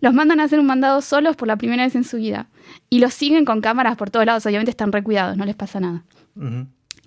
Los 0.00 0.14
mandan 0.14 0.40
a 0.40 0.44
hacer 0.44 0.58
un 0.58 0.66
mandado 0.66 1.02
solos 1.02 1.36
por 1.36 1.46
la 1.46 1.56
primera 1.56 1.84
vez 1.84 1.94
en 1.94 2.04
su 2.04 2.16
vida. 2.16 2.48
Y 2.88 2.98
los 3.00 3.12
siguen 3.12 3.44
con 3.44 3.60
cámaras 3.60 3.96
por 3.96 4.08
todos 4.10 4.24
lados. 4.26 4.46
Obviamente 4.46 4.70
están 4.70 4.90
recuidados, 4.90 5.36
no 5.36 5.44
les 5.44 5.54
pasa 5.54 5.80
nada. 5.80 6.02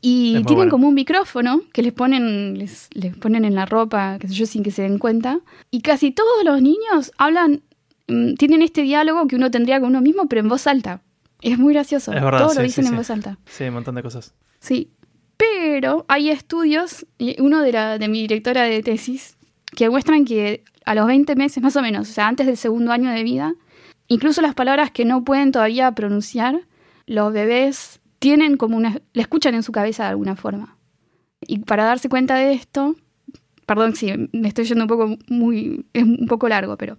Y 0.02 0.34
tienen 0.34 0.56
bueno. 0.56 0.72
como 0.72 0.88
un 0.90 0.94
micrófono 0.94 1.62
que 1.72 1.82
les 1.82 1.94
ponen, 1.94 2.58
les, 2.58 2.90
les 2.94 3.16
ponen 3.16 3.46
en 3.46 3.56
la 3.56 3.66
ropa, 3.66 4.18
sé 4.22 4.28
yo, 4.34 4.46
sin 4.46 4.62
que 4.62 4.70
se 4.72 4.82
den 4.84 4.98
cuenta. 5.00 5.40
Y 5.72 5.82
casi 5.82 6.12
todos 6.12 6.44
los 6.44 6.62
niños 6.62 7.12
hablan, 7.18 7.62
mm, 8.08 8.34
tienen 8.36 8.62
este 8.62 8.82
diálogo 8.82 9.28
que 9.28 9.36
uno 9.38 9.50
tendría 9.50 9.80
con 9.80 9.90
uno 9.90 10.02
mismo, 10.02 10.28
pero 10.28 10.42
en 10.42 10.50
voz 10.50 10.68
alta. 10.68 11.02
Es 11.42 11.58
muy 11.58 11.74
gracioso. 11.74 12.12
Es 12.14 12.22
verdad, 12.22 12.40
Todos 12.40 12.54
sí, 12.54 12.58
lo 12.60 12.64
dicen 12.64 12.84
sí, 12.84 12.88
en 12.90 12.94
sí. 12.94 12.98
voz 12.98 13.10
alta. 13.10 13.38
Sí, 13.46 13.64
un 13.64 13.74
montón 13.76 13.96
de 13.96 14.04
cosas. 14.04 14.34
Sí. 14.60 14.92
Pero 15.38 16.06
hay 16.08 16.30
estudios, 16.30 17.06
uno 17.40 17.62
de, 17.62 17.72
la, 17.72 17.98
de 17.98 18.08
mi 18.08 18.22
directora 18.22 18.64
de 18.64 18.84
tesis, 18.84 19.38
que 19.76 19.90
muestran 19.90 20.26
que 20.26 20.64
a 20.86 20.96
los 20.96 21.08
20 21.08 21.36
meses 21.36 21.64
más 21.64 21.76
o 21.76 21.82
menos, 21.82 22.10
o 22.10 22.14
sea, 22.14 22.28
antes 22.28 22.46
del 22.46 22.58
segundo 22.58 22.92
año 22.92 23.10
de 23.12 23.24
vida, 23.24 23.56
incluso 24.08 24.42
las 24.42 24.54
palabras 24.54 24.92
que 24.92 25.06
no 25.06 25.24
pueden 25.24 25.52
todavía 25.52 25.92
pronunciar, 25.94 26.62
los 27.06 27.34
bebés 27.34 28.00
tienen 28.20 28.58
como 28.58 28.78
una... 28.78 29.02
le 29.14 29.22
escuchan 29.22 29.56
en 29.56 29.64
su 29.64 29.72
cabeza 29.72 30.04
de 30.04 30.10
alguna 30.10 30.36
forma. 30.36 30.78
Y 31.42 31.60
para 31.60 31.84
darse 31.84 32.10
cuenta 32.10 32.36
de 32.36 32.54
esto, 32.54 32.96
perdón 33.66 33.96
si 33.96 34.30
me 34.32 34.48
estoy 34.48 34.66
yendo 34.66 34.86
un 34.86 34.88
poco 34.88 35.18
muy... 35.28 35.86
es 35.94 36.04
un 36.04 36.28
poco 36.28 36.48
largo, 36.48 36.78
pero 36.78 36.96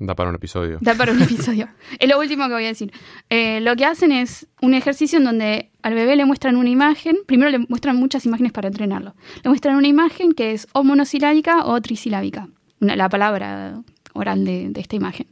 Da 0.00 0.14
para 0.14 0.30
un 0.30 0.36
episodio. 0.36 0.78
Da 0.80 0.94
para 0.94 1.12
un 1.12 1.22
episodio. 1.22 1.68
es 1.98 2.08
lo 2.08 2.18
último 2.18 2.46
que 2.48 2.54
voy 2.54 2.64
a 2.64 2.68
decir. 2.68 2.90
Eh, 3.28 3.60
lo 3.60 3.76
que 3.76 3.84
hacen 3.84 4.10
es 4.12 4.48
un 4.62 4.74
ejercicio 4.74 5.18
en 5.18 5.24
donde 5.24 5.70
al 5.82 5.94
bebé 5.94 6.16
le 6.16 6.24
muestran 6.24 6.56
una 6.56 6.70
imagen. 6.70 7.18
Primero 7.26 7.50
le 7.50 7.58
muestran 7.68 7.96
muchas 7.96 8.24
imágenes 8.26 8.50
para 8.52 8.68
entrenarlo. 8.68 9.14
Le 9.44 9.50
muestran 9.50 9.76
una 9.76 9.86
imagen 9.88 10.32
que 10.32 10.52
es 10.52 10.66
o 10.72 10.82
monosilábica 10.84 11.66
o 11.66 11.80
trisilábica. 11.80 12.48
Una- 12.80 12.96
la 12.96 13.08
palabra 13.10 13.82
oral 14.14 14.44
de, 14.44 14.70
de 14.70 14.80
esta 14.80 14.96
imagen. 14.96 15.26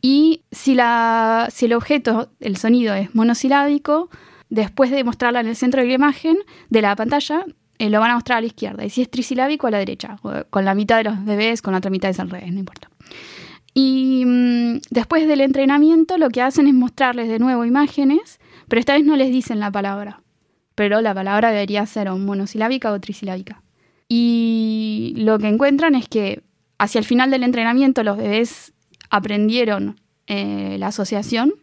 Y 0.00 0.42
si, 0.50 0.74
la, 0.74 1.48
si 1.52 1.66
el 1.66 1.74
objeto, 1.74 2.30
el 2.40 2.56
sonido 2.56 2.94
es 2.94 3.14
monosilábico, 3.14 4.08
después 4.48 4.90
de 4.90 5.02
mostrarla 5.04 5.40
en 5.40 5.48
el 5.48 5.56
centro 5.56 5.80
de 5.82 5.88
la 5.88 5.94
imagen, 5.94 6.36
de 6.70 6.82
la 6.82 6.94
pantalla, 6.96 7.44
eh, 7.78 7.90
lo 7.90 7.98
van 8.00 8.12
a 8.12 8.14
mostrar 8.14 8.38
a 8.38 8.40
la 8.40 8.46
izquierda. 8.46 8.84
Y 8.84 8.90
si 8.90 9.02
es 9.02 9.10
trisilábico, 9.10 9.66
a 9.66 9.70
la 9.72 9.78
derecha. 9.78 10.16
Con 10.50 10.64
la 10.64 10.74
mitad 10.74 10.98
de 10.98 11.04
los 11.10 11.24
bebés, 11.24 11.60
con 11.62 11.72
la 11.72 11.78
otra 11.78 11.90
mitad 11.90 12.08
es 12.10 12.20
al 12.20 12.30
revés, 12.30 12.52
no 12.52 12.60
importa. 12.60 12.88
Y 13.74 14.24
mm, 14.24 14.80
después 14.90 15.26
del 15.26 15.40
entrenamiento 15.40 16.16
lo 16.16 16.30
que 16.30 16.40
hacen 16.40 16.68
es 16.68 16.74
mostrarles 16.74 17.28
de 17.28 17.40
nuevo 17.40 17.64
imágenes, 17.64 18.38
pero 18.68 18.80
esta 18.80 18.94
vez 18.94 19.04
no 19.04 19.16
les 19.16 19.30
dicen 19.30 19.58
la 19.58 19.70
palabra. 19.70 20.22
Pero 20.76 21.00
la 21.00 21.12
palabra 21.12 21.50
debería 21.50 21.84
ser 21.86 22.10
monosilábica 22.10 22.92
o 22.92 23.00
trisilábica. 23.00 23.62
Y 24.08 25.14
lo 25.16 25.38
que 25.38 25.48
encuentran 25.48 25.94
es 25.94 26.08
que 26.08 26.42
hacia 26.78 26.98
el 26.98 27.04
final 27.04 27.30
del 27.30 27.42
entrenamiento 27.42 28.02
los 28.02 28.16
bebés 28.16 28.72
aprendieron 29.10 30.00
eh, 30.26 30.76
la 30.78 30.88
asociación. 30.88 31.54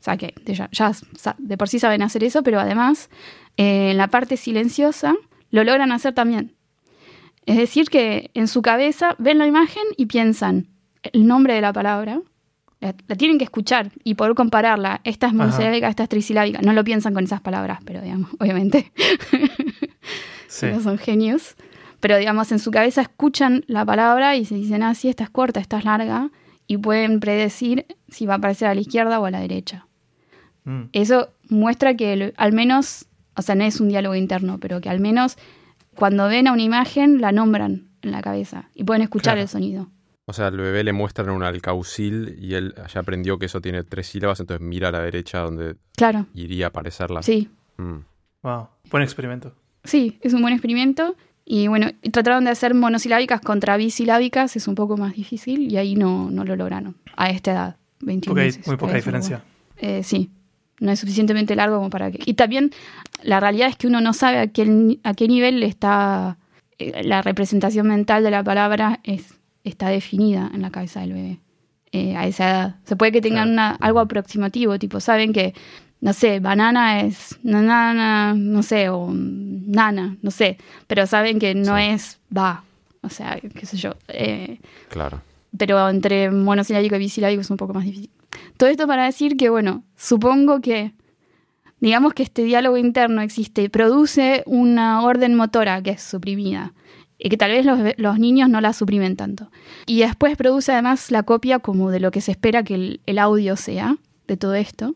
O 0.00 0.02
sea 0.06 0.16
que 0.16 0.34
ya, 0.46 0.68
de 1.38 1.58
por 1.58 1.68
sí 1.68 1.78
saben 1.78 2.02
hacer 2.02 2.22
eso, 2.24 2.42
pero 2.42 2.60
además 2.60 3.10
eh, 3.56 3.90
en 3.90 3.96
la 3.96 4.08
parte 4.08 4.36
silenciosa 4.36 5.14
lo 5.50 5.64
logran 5.64 5.92
hacer 5.92 6.14
también. 6.14 6.54
Es 7.44 7.56
decir, 7.56 7.88
que 7.88 8.30
en 8.34 8.48
su 8.48 8.62
cabeza 8.62 9.14
ven 9.18 9.38
la 9.38 9.46
imagen 9.46 9.84
y 9.96 10.06
piensan 10.06 10.68
el 11.12 11.26
nombre 11.26 11.54
de 11.54 11.60
la 11.60 11.72
palabra, 11.72 12.20
la, 12.80 12.94
la 13.08 13.16
tienen 13.16 13.38
que 13.38 13.44
escuchar 13.44 13.90
y 14.04 14.14
poder 14.14 14.34
compararla. 14.34 15.00
Esta 15.04 15.26
es 15.28 15.32
monosilábica, 15.34 15.88
esta 15.88 16.02
es 16.02 16.08
trisilábica. 16.08 16.60
No 16.62 16.72
lo 16.72 16.84
piensan 16.84 17.14
con 17.14 17.24
esas 17.24 17.40
palabras, 17.40 17.78
pero 17.84 18.00
digamos, 18.02 18.30
obviamente, 18.38 18.92
Sí. 20.48 20.66
no 20.66 20.80
son 20.80 20.98
genios. 20.98 21.56
Pero 22.00 22.16
digamos, 22.18 22.52
en 22.52 22.58
su 22.58 22.70
cabeza 22.70 23.00
escuchan 23.02 23.64
la 23.66 23.84
palabra 23.84 24.36
y 24.36 24.44
se 24.44 24.54
dicen, 24.54 24.82
ah, 24.82 24.94
sí, 24.94 25.08
esta 25.08 25.24
es 25.24 25.30
corta, 25.30 25.60
esta 25.60 25.78
es 25.78 25.84
larga, 25.84 26.30
y 26.66 26.76
pueden 26.76 27.20
predecir 27.20 27.86
si 28.08 28.26
va 28.26 28.34
a 28.34 28.36
aparecer 28.36 28.68
a 28.68 28.74
la 28.74 28.80
izquierda 28.80 29.18
o 29.18 29.24
a 29.24 29.30
la 29.30 29.40
derecha. 29.40 29.86
Mm. 30.64 30.82
Eso 30.92 31.30
muestra 31.48 31.94
que 31.94 32.12
el- 32.12 32.34
al 32.36 32.52
menos, 32.52 33.06
o 33.34 33.42
sea, 33.42 33.54
no 33.54 33.64
es 33.64 33.80
un 33.80 33.88
diálogo 33.88 34.14
interno, 34.14 34.58
pero 34.60 34.80
que 34.80 34.88
al 34.90 35.00
menos 35.00 35.36
cuando 35.94 36.28
ven 36.28 36.48
a 36.48 36.52
una 36.52 36.62
imagen 36.62 37.20
la 37.20 37.32
nombran 37.32 37.88
en 38.02 38.12
la 38.12 38.20
cabeza 38.20 38.68
y 38.74 38.84
pueden 38.84 39.02
escuchar 39.02 39.34
Claro. 39.34 39.42
el 39.42 39.48
sonido. 39.48 39.88
O 40.28 40.32
sea, 40.32 40.48
al 40.48 40.56
bebé 40.56 40.82
le 40.82 40.92
muestran 40.92 41.30
un 41.30 41.42
alcaucil 41.44 42.36
y 42.40 42.54
él 42.54 42.74
ya 42.92 43.00
aprendió 43.00 43.38
que 43.38 43.46
eso 43.46 43.60
tiene 43.60 43.84
tres 43.84 44.08
sílabas, 44.08 44.40
entonces 44.40 44.66
mira 44.66 44.88
a 44.88 44.92
la 44.92 45.00
derecha 45.00 45.38
donde 45.38 45.76
Claro, 45.96 46.26
iría 46.34 46.66
a 46.66 46.68
aparecerla. 46.68 47.22
sí, 47.22 47.48
Mm. 47.78 47.98
Wow. 48.42 48.68
Buen 48.90 49.02
experimento. 49.02 49.52
sí, 49.84 50.18
es 50.22 50.32
un 50.32 50.40
buen 50.42 50.54
experimento 50.54 51.14
Y 51.44 51.68
bueno, 51.68 51.88
trataron 52.10 52.44
de 52.44 52.50
hacer 52.50 52.74
monosilábicas 52.74 53.40
contra 53.40 53.76
bisilábicas, 53.76 54.56
es 54.56 54.66
un 54.66 54.74
poco 54.74 54.96
más 54.96 55.14
difícil 55.14 55.70
y 55.70 55.76
ahí 55.76 55.94
no, 55.94 56.28
no 56.30 56.44
lo 56.44 56.56
lograron 56.56 56.96
a 57.16 57.30
esta 57.30 57.52
edad, 57.52 57.76
21 58.00 58.30
Porque 58.32 58.40
hay 58.40 58.48
meses. 58.48 58.66
muy 58.66 58.76
poca 58.76 58.94
diferencia. 58.94 59.44
eh, 59.76 60.02
sí, 60.02 60.30
no 60.80 60.90
es 60.90 60.98
suficientemente 60.98 61.54
largo 61.54 61.76
como 61.76 61.88
para 61.90 62.10
que... 62.10 62.18
Y 62.26 62.34
también 62.34 62.72
la 63.22 63.38
realidad 63.38 63.68
es 63.68 63.76
que 63.76 63.86
uno 63.86 64.00
no 64.00 64.12
sabe 64.12 64.38
a 64.38 64.46
qué, 64.48 64.98
a 65.04 65.14
qué 65.14 65.28
nivel 65.28 65.62
está 65.62 66.36
eh, 66.78 67.02
la 67.04 67.22
representación 67.22 67.86
mental 67.86 68.24
de 68.24 68.30
la 68.32 68.42
palabra 68.42 68.98
es, 69.04 69.34
está 69.68 69.88
definida 69.88 70.50
en 70.54 70.62
la 70.62 70.70
cabeza 70.70 71.00
del 71.00 71.12
bebé 71.12 71.38
eh, 71.92 72.16
a 72.16 72.26
esa 72.26 72.50
edad. 72.50 72.76
Se 72.84 72.96
puede 72.96 73.12
que 73.12 73.20
tengan 73.20 73.50
una, 73.50 73.70
algo 73.80 74.00
aproximativo, 74.00 74.78
tipo, 74.78 75.00
saben 75.00 75.32
que, 75.32 75.54
no 76.00 76.12
sé, 76.12 76.40
banana 76.40 77.00
es 77.00 77.38
nanana, 77.42 78.34
no 78.36 78.62
sé, 78.62 78.88
o 78.90 79.10
nana, 79.12 80.16
no 80.22 80.30
sé, 80.30 80.58
pero 80.86 81.06
saben 81.06 81.38
que 81.38 81.54
no 81.54 81.76
Sí. 81.76 81.82
es 81.84 82.18
va, 82.36 82.64
o 83.02 83.08
sea, 83.08 83.38
qué 83.40 83.66
sé 83.66 83.76
yo. 83.76 83.94
eh, 84.08 84.58
Claro. 84.88 85.20
pero 85.56 85.88
entre 85.88 86.30
monosilábico 86.30 86.96
y 86.96 86.98
bisilábico 86.98 87.40
es 87.40 87.50
un 87.50 87.56
poco 87.56 87.72
más 87.74 87.84
difícil. 87.84 88.10
Todo 88.58 88.68
esto 88.68 88.86
para 88.86 89.04
decir 89.06 89.36
que, 89.36 89.48
bueno, 89.48 89.82
supongo 89.96 90.60
que, 90.60 90.92
digamos 91.80 92.12
que 92.14 92.22
este 92.24 92.42
diálogo 92.44 92.76
interno 92.76 93.22
existe 93.22 93.70
produce 93.70 94.42
una 94.46 95.02
orden 95.02 95.34
motora 95.34 95.80
que 95.82 95.90
es 95.90 96.02
suprimida 96.02 96.72
y 97.18 97.28
que 97.28 97.36
tal 97.36 97.50
vez 97.50 97.64
los, 97.96 98.18
niños 98.18 98.48
no 98.48 98.60
la 98.60 98.72
suprimen 98.72 99.16
tanto. 99.16 99.50
Y 99.86 100.00
después 100.00 100.36
produce 100.36 100.72
además 100.72 101.10
la 101.10 101.22
copia 101.22 101.58
como 101.58 101.90
de 101.90 102.00
lo 102.00 102.10
que 102.10 102.20
se 102.20 102.32
espera 102.32 102.62
que 102.62 103.00
el, 103.04 103.18
audio 103.18 103.56
sea 103.56 103.96
de 104.26 104.36
todo 104.36 104.54
esto. 104.54 104.94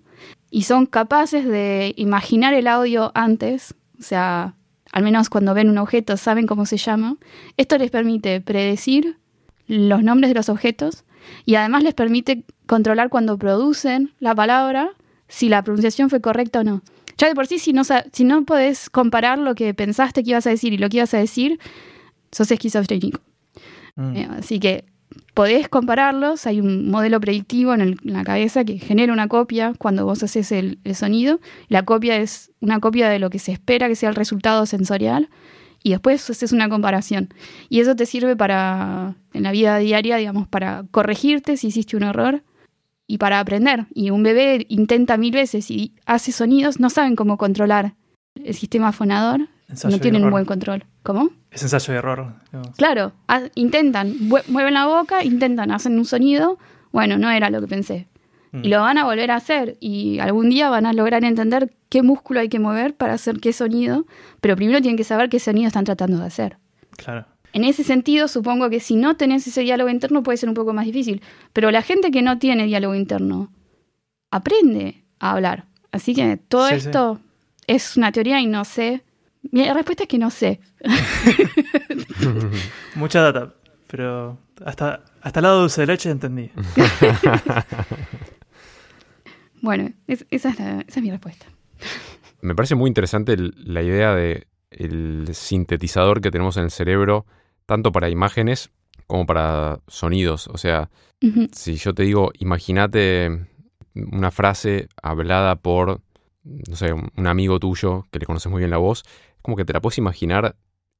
Y 0.50 0.62
son 0.62 0.86
capaces 0.86 1.46
de 1.46 1.94
imaginar 1.96 2.54
el 2.54 2.66
audio 2.66 3.12
antes, 3.14 3.74
o 3.98 4.02
sea, 4.02 4.54
al 4.92 5.02
menos 5.02 5.30
cuando 5.30 5.54
ven 5.54 5.70
un 5.70 5.78
objeto 5.78 6.16
saben 6.16 6.46
cómo 6.46 6.66
se 6.66 6.76
llama. 6.76 7.16
Esto 7.56 7.78
les 7.78 7.90
permite 7.90 8.40
predecir 8.40 9.16
los 9.66 10.02
nombres 10.02 10.30
de 10.30 10.34
los 10.34 10.48
objetos 10.48 11.04
y 11.46 11.54
además 11.54 11.84
les 11.84 11.94
permite 11.94 12.44
controlar 12.66 13.08
cuando 13.08 13.38
producen 13.38 14.12
la 14.18 14.34
palabra 14.34 14.90
si 15.28 15.48
la 15.48 15.62
pronunciación 15.62 16.10
fue 16.10 16.20
correcta 16.20 16.60
o 16.60 16.64
no. 16.64 16.82
Ya 17.16 17.28
de 17.28 17.34
por 17.34 17.46
sí, 17.46 17.58
si 17.58 17.72
no, 17.72 17.82
si 17.84 18.24
no 18.24 18.44
podés 18.44 18.90
comparar 18.90 19.38
lo 19.38 19.54
que 19.54 19.72
pensaste 19.74 20.24
que 20.24 20.30
ibas 20.30 20.46
a 20.46 20.50
decir 20.50 20.72
y 20.72 20.78
lo 20.78 20.88
que 20.88 20.98
ibas 20.98 21.14
a 21.14 21.18
decir, 21.18 21.60
sos 22.32 22.50
esquizofrénico. 22.50 23.20
Mm. 23.96 24.16
Eh, 24.16 24.28
así 24.38 24.60
que 24.60 24.84
podés 25.34 25.68
compararlos, 25.68 26.46
hay 26.46 26.60
un 26.60 26.90
modelo 26.90 27.20
predictivo 27.20 27.74
en, 27.74 27.80
el- 27.80 27.96
en 28.04 28.12
la 28.12 28.22
cabeza 28.24 28.64
que 28.64 28.78
genera 28.78 29.12
una 29.12 29.26
copia 29.28 29.72
cuando 29.78 30.04
vos 30.04 30.22
haces 30.22 30.52
el, 30.52 30.78
el 30.84 30.94
sonido. 30.94 31.40
La 31.68 31.84
copia 31.84 32.16
es 32.16 32.52
una 32.60 32.78
copia 32.80 33.08
de 33.08 33.18
lo 33.18 33.30
que 33.30 33.38
se 33.38 33.52
espera 33.52 33.88
que 33.88 33.96
sea 33.96 34.08
el 34.08 34.14
resultado 34.14 34.66
sensorial 34.66 35.28
y 35.82 35.90
después 35.90 36.28
haces 36.30 36.52
una 36.52 36.68
comparación. 36.68 37.32
Y 37.68 37.80
eso 37.80 37.96
te 37.96 38.06
sirve 38.06 38.36
para, 38.36 39.16
en 39.32 39.42
la 39.42 39.50
vida 39.50 39.78
diaria, 39.78 40.16
digamos, 40.16 40.46
para 40.46 40.84
corregirte 40.90 41.56
si 41.56 41.68
hiciste 41.68 41.96
un 41.96 42.02
error 42.04 42.42
y 43.06 43.18
para 43.18 43.40
aprender. 43.40 43.86
Y 43.94 44.10
un 44.10 44.22
bebé 44.22 44.66
intenta 44.68 45.16
mil 45.16 45.32
veces 45.32 45.70
y 45.70 45.94
hace 46.06 46.30
sonidos, 46.32 46.78
no 46.78 46.90
saben 46.90 47.16
cómo 47.16 47.36
controlar 47.38 47.94
el 48.36 48.54
sistema 48.54 48.92
fonador, 48.92 49.48
Ensayo 49.70 49.96
no 49.96 50.00
tienen 50.00 50.24
un 50.24 50.30
buen 50.30 50.44
control. 50.44 50.84
¿Cómo? 51.02 51.30
Es 51.50 51.62
ensayo 51.62 51.94
y 51.94 51.96
error. 51.96 52.34
digamos. 52.52 52.76
Claro, 52.76 53.12
intentan, 53.54 54.14
mue- 54.28 54.44
mueven 54.48 54.74
la 54.74 54.86
boca, 54.86 55.22
intentan, 55.24 55.70
hacen 55.70 55.96
un 55.98 56.04
sonido. 56.04 56.58
Bueno, 56.92 57.16
no 57.18 57.30
era 57.30 57.50
lo 57.50 57.60
que 57.60 57.68
pensé. 57.68 58.08
Mm. 58.52 58.64
Y 58.64 58.68
lo 58.68 58.80
van 58.80 58.98
a 58.98 59.04
volver 59.04 59.30
a 59.30 59.36
hacer. 59.36 59.76
Y 59.80 60.18
algún 60.18 60.50
día 60.50 60.68
van 60.70 60.86
a 60.86 60.92
lograr 60.92 61.22
entender 61.24 61.72
qué 61.88 62.02
músculo 62.02 62.40
hay 62.40 62.48
que 62.48 62.58
mover 62.58 62.94
para 62.96 63.14
hacer 63.14 63.38
qué 63.40 63.52
sonido. 63.52 64.06
Pero 64.40 64.56
primero 64.56 64.80
tienen 64.80 64.96
que 64.96 65.04
saber 65.04 65.28
qué 65.28 65.38
sonido 65.38 65.68
están 65.68 65.84
tratando 65.84 66.18
de 66.18 66.24
hacer. 66.26 66.58
Claro. 66.96 67.26
En 67.52 67.64
ese 67.64 67.82
sentido, 67.84 68.26
supongo 68.28 68.70
que 68.70 68.80
si 68.80 68.94
no 68.96 69.16
tenés 69.16 69.46
ese 69.46 69.62
diálogo 69.62 69.88
interno 69.90 70.22
puede 70.22 70.36
ser 70.38 70.48
un 70.48 70.54
poco 70.54 70.72
más 70.72 70.84
difícil. 70.84 71.22
Pero 71.52 71.70
la 71.70 71.82
gente 71.82 72.10
que 72.10 72.22
no 72.22 72.38
tiene 72.38 72.64
diálogo 72.66 72.94
interno 72.94 73.50
aprende 74.30 75.04
a 75.18 75.32
hablar. 75.32 75.64
Así 75.92 76.14
que 76.14 76.36
todo 76.36 76.68
Sí, 76.68 76.80
sí. 76.80 76.86
esto 76.86 77.20
es 77.66 77.96
una 77.96 78.12
teoría 78.12 78.40
y 78.40 78.46
no 78.46 78.64
sé. 78.64 79.02
Mi 79.52 79.70
respuesta 79.72 80.04
es 80.04 80.08
que 80.08 80.18
no 80.18 80.30
sé. 80.30 80.60
Mucha 82.94 83.22
data, 83.22 83.54
pero 83.86 84.38
hasta, 84.64 85.02
hasta 85.22 85.40
el 85.40 85.44
lado 85.44 85.60
dulce 85.60 85.80
de 85.82 85.86
leche 85.86 86.10
entendí. 86.10 86.50
Bueno, 89.62 89.90
es- 90.06 90.26
esa, 90.30 90.50
es 90.50 90.58
la- 90.58 90.80
esa 90.80 91.00
es 91.00 91.02
mi 91.02 91.10
respuesta. 91.10 91.46
Me 92.40 92.54
parece 92.54 92.74
muy 92.74 92.88
interesante 92.88 93.34
el- 93.34 93.54
la 93.58 93.82
idea 93.82 94.14
de 94.14 94.46
el 94.70 95.28
sintetizador 95.32 96.20
que 96.20 96.30
tenemos 96.30 96.56
en 96.56 96.64
el 96.64 96.70
cerebro, 96.70 97.26
tanto 97.66 97.92
para 97.92 98.08
imágenes 98.08 98.70
como 99.06 99.26
para 99.26 99.80
sonidos. 99.88 100.48
O 100.48 100.56
sea, 100.56 100.88
si 101.52 101.74
yo 101.76 101.92
te 101.92 102.04
digo, 102.04 102.30
imagínate 102.38 103.46
una 103.94 104.30
frase 104.30 104.88
hablada 105.02 105.56
por, 105.56 106.00
no 106.44 106.76
sé, 106.76 106.92
un 106.94 107.10
un 107.16 107.26
amigo 107.26 107.58
tuyo 107.60 108.06
que 108.10 108.20
le 108.20 108.26
conoces 108.26 108.50
muy 108.50 108.60
bien 108.60 108.70
la 108.70 108.78
voz, 108.78 109.04
como 109.42 109.56
que 109.56 109.64
te 109.64 109.72
la 109.72 109.80
puedes 109.80 109.98
imaginar, 109.98 110.56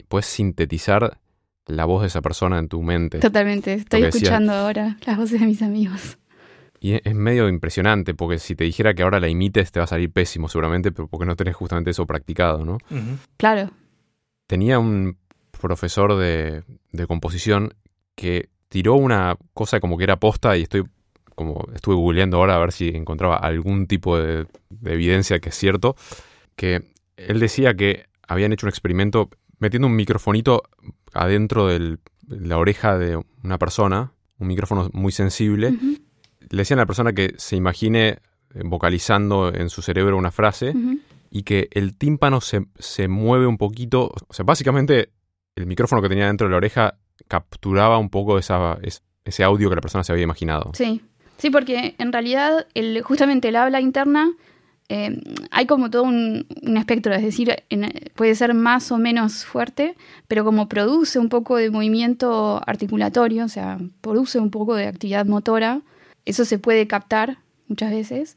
puedes 0.09 0.27
sintetizar 0.27 1.19
la 1.67 1.85
voz 1.85 2.01
de 2.03 2.09
esa 2.09 2.21
persona 2.23 2.59
en 2.59 2.69
tu 2.69 2.83
mente. 2.83 3.19
Totalmente. 3.21 3.75
Estoy 3.75 4.03
decía- 4.03 4.19
escuchando 4.19 4.53
ahora 4.53 4.97
las 5.07 5.17
voces 5.17 5.41
de 5.41 5.47
mis 5.47 5.63
amigos. 5.63 6.19
Y 6.81 6.95
es- 6.95 7.15
medio 7.15 7.49
impresionante, 7.49 8.15
porque 8.15 8.39
si 8.39 8.55
te 8.57 8.65
dijera 8.65 8.95
que 8.95 9.03
ahora 9.03 9.21
la 9.21 9.29
imites 9.29 9.71
te 9.71 9.79
va 9.81 9.85
a 9.85 9.87
salir 9.87 10.11
pésimo 10.11 10.49
seguramente, 10.49 10.91
pero 10.93 11.07
porque 11.09 11.27
no 11.27 11.37
tenés 11.37 11.55
justamente 11.55 11.91
eso 11.91 12.07
practicado, 12.07 12.65
¿no? 12.65 12.79
Claro. 13.37 13.71
tenía 14.47 14.79
un 14.81 15.17
profesor 15.61 16.17
de, 16.17 16.65
de 16.91 17.07
composición 17.07 17.75
que 18.17 18.49
tiró 18.69 18.95
una 18.95 19.37
cosa 19.55 19.79
como 19.79 19.97
que 19.97 20.05
era 20.05 20.17
posta 20.19 20.57
y 20.57 20.63
estoy 20.63 20.85
como 21.37 21.69
estuve 21.75 21.95
googleando 21.95 22.37
ahora 22.39 22.57
a 22.57 22.59
ver 22.59 22.73
si 22.73 22.89
encontraba 22.89 23.37
algún 23.37 23.87
tipo 23.87 24.19
de, 24.19 24.47
de 24.71 24.93
evidencia 24.93 25.39
que 25.39 25.51
es 25.51 25.55
cierto, 25.55 25.95
que 26.57 26.83
él 27.17 27.39
decía 27.41 27.75
que 27.75 28.07
habían 28.31 28.53
hecho 28.53 28.67
un 28.67 28.71
experimento 28.71 29.29
metiendo 29.59 29.87
un 29.89 29.97
microfonito 29.97 30.63
adentro 31.13 31.67
de 31.67 31.99
la 32.29 32.57
oreja 32.59 32.97
de 32.97 33.21
una 33.45 33.59
persona, 33.59 34.13
un 34.39 34.47
micrófono 34.49 34.89
muy 34.93 35.13
sensible, 35.13 35.73
le 35.73 36.57
decían 36.59 36.79
a 36.79 36.83
la 36.83 36.87
persona 36.87 37.13
que 37.13 37.35
se 37.37 37.57
imagine 37.57 38.09
eh, 38.09 38.19
vocalizando 38.65 39.53
en 39.53 39.69
su 39.69 39.83
cerebro 39.83 40.17
una 40.17 40.31
frase 40.31 40.73
y 41.31 41.43
que 41.43 41.69
el 41.73 41.97
tímpano 41.97 42.41
se, 42.41 42.67
se 42.79 43.09
mueve 43.09 43.47
un 43.47 43.59
poquito. 43.59 44.13
O 44.29 44.33
sea, 44.33 44.45
básicamente 44.45 45.11
el 45.57 45.67
micrófono 45.67 46.01
que 46.01 46.09
tenía 46.09 46.27
dentro 46.27 46.47
de 46.47 46.53
la 46.53 46.57
oreja 46.57 46.99
capturaba 47.29 47.99
un 47.99 48.09
poco 48.11 48.39
esa, 48.39 48.79
es- 48.83 49.03
ese 49.25 49.45
audio 49.45 49.69
que 49.69 49.75
la 49.77 49.81
persona 49.83 50.03
se 50.05 50.13
había 50.13 50.25
imaginado. 50.25 50.71
Sí. 50.75 51.03
Sí, 51.37 51.49
porque 51.51 51.95
en 51.99 52.13
realidad 52.13 52.67
el, 52.75 53.03
justamente 53.03 53.49
el 53.49 53.57
habla 53.57 53.81
interna 53.81 54.33
eh, 54.93 55.21
hay 55.51 55.67
como 55.67 55.89
todo 55.89 56.03
un, 56.03 56.47
un 56.63 56.77
espectro, 56.77 57.15
es 57.15 57.23
decir, 57.23 57.57
en- 57.71 57.93
puede 58.17 58.35
ser 58.35 58.53
más 58.55 58.91
o 58.93 58.99
menos 58.99 59.45
fuerte, 59.45 59.95
pero 60.29 60.45
como 60.45 60.69
produce 60.69 61.19
un 61.19 61.29
poco 61.29 61.57
de 61.57 61.71
movimiento 61.71 62.61
articulatorio, 62.67 63.45
o 63.45 63.49
sea, 63.49 63.79
produce 64.01 64.39
un 64.41 64.51
poco 64.51 64.75
de 64.75 64.87
actividad 64.89 65.25
motora, 65.27 65.81
eso 66.27 66.45
se 66.45 66.59
puede 66.59 66.87
captar 66.87 67.39
muchas 67.69 67.91
veces. 67.93 68.35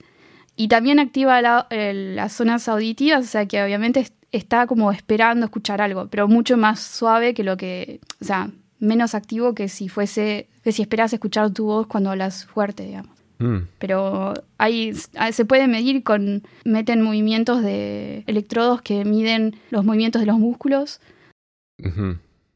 Y 0.56 0.68
también 0.68 1.00
activa 1.00 1.42
la- 1.42 1.66
el- 1.72 2.16
las 2.16 2.34
zonas 2.34 2.68
auditivas, 2.70 3.26
o 3.26 3.28
sea 3.28 3.46
que 3.48 3.64
obviamente 3.64 4.00
es- 4.02 4.14
está 4.32 4.68
como 4.68 4.92
esperando 4.92 5.46
escuchar 5.46 5.82
algo, 5.82 6.08
pero 6.08 6.28
mucho 6.28 6.56
más 6.58 6.80
suave 6.80 7.34
que 7.34 7.44
lo 7.44 7.58
que, 7.58 8.00
o 8.22 8.26
sea, 8.26 8.50
menos 8.80 9.16
activo 9.16 9.54
que 9.56 9.70
si 9.70 9.90
fuese, 9.90 10.48
que 10.64 10.72
si 10.72 10.82
esperas 10.84 11.14
escuchar 11.14 11.52
tu 11.52 11.66
voz 11.66 11.88
cuando 11.88 12.12
hablas 12.12 12.46
fuerte, 12.46 12.84
digamos. 12.86 13.13
Mm, 13.40 13.68
Pero 13.80 14.34
hay, 14.58 14.94
se 14.94 15.46
puede 15.46 15.68
medir 15.68 16.04
con, 16.04 16.44
meten 16.64 17.02
movimientos 17.02 17.62
de 17.62 18.24
electrodos 18.28 18.82
que 18.82 19.04
miden 19.06 19.56
los 19.70 19.84
movimientos 19.84 20.22
de 20.22 20.26
los 20.28 20.38
músculos. 20.40 21.00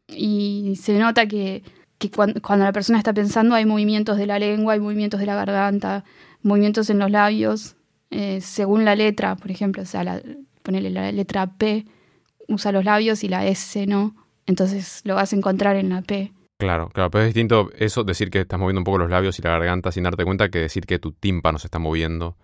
Y 0.07 0.75
se 0.81 0.97
nota 0.99 1.27
que, 1.27 1.63
que 1.97 2.09
cuan- 2.09 2.39
cuando, 2.41 2.65
la 2.65 2.71
persona 2.71 2.97
está 2.97 3.13
pensando 3.13 3.55
hay 3.55 3.65
movimientos 3.65 4.17
de 4.17 4.25
la 4.27 4.39
lengua, 4.39 4.73
hay 4.73 4.79
movimientos 4.79 5.19
de 5.19 5.25
la 5.25 5.35
garganta, 5.35 6.05
movimientos 6.43 6.89
en 6.89 6.99
los 6.99 7.11
labios, 7.11 7.75
eh, 8.09 8.39
según 8.41 8.85
la 8.85 8.95
letra, 8.95 9.35
por 9.35 9.51
ejemplo, 9.51 9.81
o 9.83 9.85
sea, 9.85 10.03
la, 10.03 10.21
ponele 10.63 10.89
la 10.89 11.11
letra 11.11 11.47
P, 11.47 11.85
usa 12.47 12.71
los 12.71 12.85
labios 12.85 13.23
y 13.23 13.27
la 13.27 13.45
S 13.47 13.85
no, 13.85 14.15
entonces 14.45 15.01
lo 15.03 15.15
vas 15.15 15.33
a 15.33 15.35
encontrar 15.35 15.75
en 15.75 15.89
la 15.89 16.01
P. 16.01 16.31
Claro, 16.57 16.89
claro, 16.89 17.11
pero 17.11 17.23
es 17.23 17.27
distinto 17.33 17.69
eso, 17.77 18.03
decir 18.03 18.31
que 18.31 18.39
estás 18.41 18.59
moviendo 18.59 18.79
un 18.79 18.83
poco 18.85 18.97
los 18.97 19.09
labios 19.11 19.37
y 19.37 19.41
la 19.43 19.51
garganta 19.51 19.91
sin 19.91 20.03
darte 20.03 20.25
cuenta, 20.25 20.49
que 20.49 20.59
decir 20.59 20.85
que 20.87 20.97
tu 20.97 21.11
tímpano 21.11 21.59
se 21.59 21.67
está 21.67 21.77
moviendo, 21.79 22.35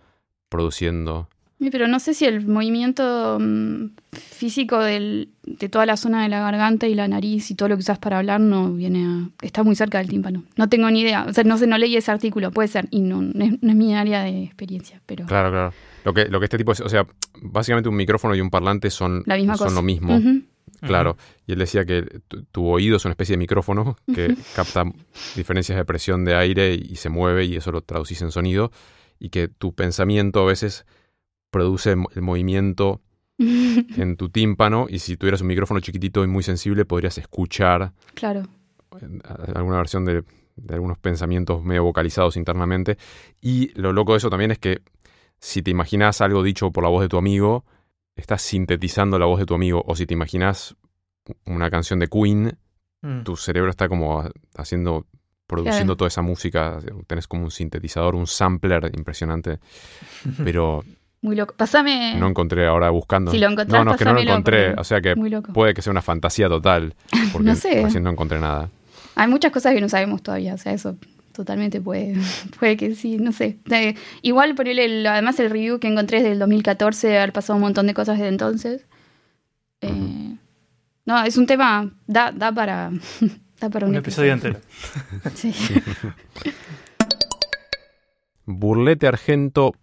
produciendo. 0.50 1.30
Sí, 1.60 1.70
Pero 1.72 1.88
no 1.88 2.00
sé 2.00 2.14
si 2.14 2.26
el 2.26 2.46
movimiento 2.46 3.38
mm, 3.40 3.86
físico 4.12 4.80
del- 4.80 5.30
de 5.46 5.70
toda 5.70 5.86
la 5.86 5.98
zona 5.98 6.24
de 6.24 6.30
la 6.30 6.40
garganta 6.42 6.88
y 6.88 6.94
la 6.96 7.08
nariz 7.08 7.50
y 7.52 7.56
todo 7.56 7.70
lo 7.70 7.76
que 7.76 7.80
usas 7.82 8.00
para 8.00 8.18
hablar 8.20 8.40
no 8.42 8.74
viene 8.74 9.06
a... 9.06 9.30
está 9.46 9.64
muy 9.64 9.76
cerca 9.76 9.98
del 10.00 10.10
tímpano. 10.10 10.44
No 10.58 10.68
tengo 10.68 10.90
ni 10.92 11.02
idea. 11.02 11.26
O 11.28 11.34
sea, 11.34 11.44
no 11.46 11.58
sé, 11.58 11.66
no 11.68 11.78
leí 11.78 11.96
ese 11.96 12.12
artículo, 12.12 12.52
puede 12.52 12.68
ser. 12.68 12.88
Y 12.92 13.02
no, 13.02 13.22
no 13.22 13.46
es, 13.46 13.62
no 13.64 13.70
es 13.70 13.76
mi 13.76 13.96
área 13.96 14.24
de 14.24 14.44
experiencia, 14.44 15.02
pero 15.06 15.26
Claro, 15.26 15.52
claro. 15.52 15.74
Lo 16.04 16.14
que, 16.14 16.26
lo 16.26 16.40
que 16.40 16.46
este 16.46 16.58
tipo 16.58 16.74
es, 16.74 16.82
o 16.82 16.90
sea, 16.90 17.08
básicamente 17.42 17.88
un 17.88 17.96
micrófono 17.96 18.36
y 18.36 18.42
un 18.42 18.50
parlante 18.50 18.90
son, 18.90 19.24
la 19.26 19.38
misma 19.38 19.56
son 19.56 19.68
cosa. 19.68 19.76
lo 19.76 19.82
mismo. 19.84 20.20
Claro, 20.88 21.18
y 21.48 21.54
él 21.54 21.60
decía 21.60 21.86
que 21.86 22.04
tu, 22.28 22.44
tu 22.46 22.68
oído 22.68 22.98
es 22.98 23.06
una 23.06 23.12
especie 23.14 23.34
de 23.34 23.38
micrófono 23.38 23.96
que 24.14 24.36
capta 24.56 24.84
diferencias 25.36 25.78
de 25.78 25.86
presión 25.86 26.26
de 26.26 26.36
aire 26.36 26.74
y 26.76 26.96
se 26.98 27.10
mueve 27.10 27.46
y 27.46 27.56
eso 27.56 27.72
lo 27.72 27.82
traducís 27.82 28.22
en 28.22 28.32
sonido 28.32 28.72
y 29.20 29.30
que 29.30 29.48
tu 29.48 29.74
pensamiento 29.74 30.42
a 30.42 30.46
veces 30.46 30.86
produce 31.52 31.92
el 31.92 32.22
movimiento 32.22 33.02
en 33.40 34.16
tu 34.18 34.30
tímpano 34.30 34.88
y 34.90 35.00
si 35.00 35.18
tuvieras 35.18 35.42
un 35.42 35.48
micrófono 35.48 35.80
chiquitito 35.80 36.24
y 36.24 36.28
muy 36.28 36.44
sensible 36.44 36.86
podrías 36.86 37.18
escuchar 37.18 37.94
Claro. 38.14 38.44
alguna 39.56 39.78
versión 39.78 40.06
de, 40.06 40.24
de 40.56 40.74
algunos 40.76 40.98
pensamientos 40.98 41.64
medio 41.64 41.84
vocalizados 41.84 42.38
internamente. 42.38 42.98
Y 43.42 43.70
lo 43.80 43.92
loco 43.94 44.12
de 44.14 44.18
eso 44.20 44.30
también 44.30 44.52
es 44.52 44.60
que 44.60 44.82
si 45.40 45.62
te 45.62 45.72
imaginas 45.72 46.22
algo 46.22 46.44
dicho 46.44 46.72
por 46.72 46.84
la 46.84 46.90
voz 46.90 47.02
de 47.02 47.10
tu 47.10 47.18
amigo, 47.18 47.66
estás 48.16 48.42
sintetizando 48.42 49.18
la 49.20 49.26
voz 49.26 49.40
de 49.40 49.46
tu 49.46 49.54
amigo. 49.56 49.84
O 49.88 49.96
si 49.96 50.06
te 50.06 50.14
imaginas 50.14 50.76
una 51.46 51.70
canción 51.70 52.00
de 52.00 52.08
Queen, 52.08 52.58
Mm. 53.02 53.24
tu 53.24 53.36
cerebro 53.36 53.70
está 53.70 53.90
como 53.90 54.24
haciendo, 54.56 55.06
produciendo 55.46 55.94
Claro. 55.94 55.98
toda 55.98 56.08
esa 56.08 56.22
música. 56.22 56.80
Tenés 57.08 57.28
como 57.28 57.44
un 57.44 57.52
sintetizador, 57.52 58.16
un 58.16 58.28
sampler 58.28 58.92
impresionante. 58.96 59.60
Pero 60.44 60.84
Muy 61.22 61.36
loco. 61.36 61.54
Pásame. 61.58 62.16
no 62.18 62.28
encontré 62.28 62.66
ahora 62.66 62.90
buscando. 62.92 63.32
Si 63.32 63.40
lo 63.40 63.48
encontrás, 63.50 63.80
no, 63.80 63.86
no, 63.86 63.92
es 63.92 63.98
que 63.98 64.06
no 64.06 64.14
lo 64.14 64.20
encontré. 64.22 64.68
porque- 64.68 64.82
O 64.82 64.84
sea 64.86 65.02
que 65.02 65.16
Muy 65.16 65.30
loco. 65.30 65.52
puede 65.54 65.74
que 65.74 65.82
sea 65.82 65.92
una 65.92 66.02
fantasía 66.02 66.48
total. 66.48 66.96
Porque 67.34 67.46
No 67.48 67.56
sé. 67.56 67.84
recién 67.84 68.04
no 68.04 68.10
encontré 68.12 68.40
nada. 68.40 68.70
Hay 69.16 69.28
muchas 69.28 69.52
cosas 69.52 69.74
que 69.74 69.82
no 69.82 69.90
sabemos 69.90 70.24
todavía, 70.24 70.54
o 70.54 70.58
sea, 70.58 70.72
eso 70.74 70.96
totalmente 71.34 71.82
puede, 71.82 72.16
puede 72.60 72.78
que 72.78 72.96
sí, 72.96 73.18
no 73.18 73.32
sé. 73.32 73.58
Eh, 73.72 73.96
igual 74.22 74.56
ponerle, 74.56 74.86
el- 74.86 75.06
además 75.08 75.40
el 75.40 75.50
review 75.50 75.80
que 75.80 75.88
encontré 75.88 76.20
es 76.20 76.24
del 76.24 76.40
2014, 76.40 77.18
haber 77.18 77.34
pasado 77.34 77.56
un 77.58 77.64
montón 77.64 77.88
de 77.88 77.94
cosas 77.94 78.18
desde 78.18 78.30
entonces. 78.30 78.86
Eh. 79.82 80.36
No, 81.06 81.22
es 81.24 81.36
un 81.36 81.46
tema, 81.48 81.92
da, 82.08 82.32
da 82.32 82.52
para, 82.54 82.92
da 83.60 83.70
para 83.70 83.86
un, 83.88 83.92
Un 83.92 83.98
episodio 83.98 84.32
entero. 84.34 84.60
Sí. 85.36 85.54
Burlete 88.46 89.08
Argento 89.08 89.74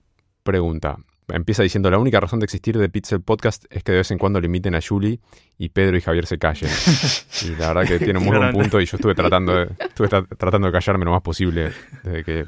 pregunta. 0.42 0.96
Empieza 1.32 1.62
diciendo, 1.62 1.90
la 1.90 1.98
única 1.98 2.20
razón 2.20 2.40
de 2.40 2.44
existir 2.44 2.76
de 2.78 2.88
Pixel 2.88 3.20
Podcast 3.20 3.64
es 3.70 3.82
que 3.82 3.92
de 3.92 3.98
vez 3.98 4.10
en 4.10 4.18
cuando 4.18 4.40
limiten 4.40 4.74
a 4.74 4.80
Julie 4.86 5.20
y 5.58 5.68
Pedro 5.70 5.96
y 5.96 6.00
Javier 6.00 6.26
se 6.26 6.38
callen. 6.38 6.70
y 7.44 7.48
la 7.56 7.72
verdad 7.72 7.86
que 7.86 7.98
tiene 7.98 8.18
un 8.18 8.24
muy 8.24 8.36
buen 8.36 8.52
punto 8.52 8.80
y 8.80 8.86
yo 8.86 8.96
estuve 8.96 9.14
tratando 9.14 9.54
de, 9.54 9.68
estuve 9.78 10.08
tra- 10.08 10.26
tratando 10.36 10.66
de 10.68 10.72
callarme 10.72 11.04
lo 11.04 11.12
más 11.12 11.22
posible 11.22 11.72
desde 12.02 12.24
que 12.24 12.44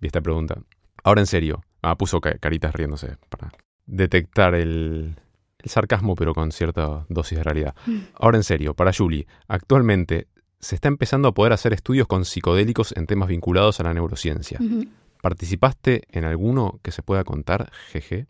vi 0.00 0.06
esta 0.06 0.20
pregunta. 0.20 0.56
Ahora 1.04 1.20
en 1.20 1.26
serio. 1.26 1.62
Ah, 1.82 1.96
puso 1.98 2.20
ca- 2.20 2.38
caritas 2.38 2.72
riéndose 2.74 3.16
para 3.28 3.50
detectar 3.86 4.54
el, 4.54 5.16
el 5.58 5.70
sarcasmo 5.70 6.14
pero 6.14 6.32
con 6.34 6.52
cierta 6.52 7.04
dosis 7.08 7.38
de 7.38 7.44
realidad. 7.44 7.74
Ahora 8.14 8.36
en 8.38 8.44
serio, 8.44 8.74
para 8.74 8.92
Julie, 8.92 9.26
actualmente 9.48 10.28
se 10.60 10.76
está 10.76 10.86
empezando 10.86 11.26
a 11.26 11.34
poder 11.34 11.52
hacer 11.52 11.72
estudios 11.72 12.06
con 12.06 12.24
psicodélicos 12.24 12.94
en 12.96 13.06
temas 13.08 13.28
vinculados 13.28 13.80
a 13.80 13.82
la 13.82 13.92
neurociencia. 13.94 14.58
Ujú. 14.60 14.84
¿Participaste 15.22 16.02
en 16.10 16.24
alguno 16.24 16.80
que 16.82 16.90
se 16.90 17.02
pueda 17.02 17.22
contar? 17.22 17.70
Jeje. 17.92 18.26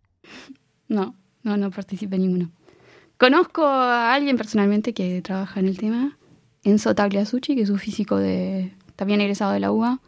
No, 0.88 1.16
no, 1.42 1.56
no 1.56 1.70
participé 1.70 2.16
en 2.16 2.22
ninguno. 2.22 2.50
Conozco 3.16 3.64
a 3.64 4.12
alguien 4.14 4.36
personalmente 4.36 4.92
que 4.92 5.22
trabaja 5.22 5.58
en 5.58 5.68
el 5.68 5.78
tema, 5.78 6.18
Enzo 6.64 6.94
Tagliasucci, 6.94 7.56
que 7.56 7.62
es 7.62 7.70
un 7.70 7.78
físico 7.78 8.18
de 8.18 8.74
también 8.94 9.22
egresado 9.22 9.52
de 9.52 9.60
la 9.60 9.72
UBA, 9.72 10.00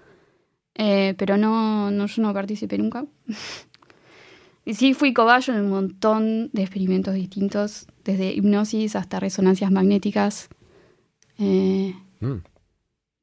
eh, 0.74 1.14
pero 1.16 1.39
no, 1.39 1.91
no, 1.91 2.05
yo 2.05 2.22
no 2.22 2.35
participé 2.35 2.76
nunca. 2.76 3.07
y 4.66 4.74
sí 4.74 4.93
fui 4.93 5.14
cobayo 5.14 5.55
en 5.55 5.62
un 5.62 5.70
montón 5.70 6.51
de 6.53 6.62
experimentos 6.62 7.14
distintos, 7.14 7.87
desde 8.05 8.30
hipnosis 8.35 8.95
hasta 8.95 9.20
resonancias 9.20 9.70
magnéticas, 9.70 10.51
eh, 11.39 11.95
Mm. 12.20 12.43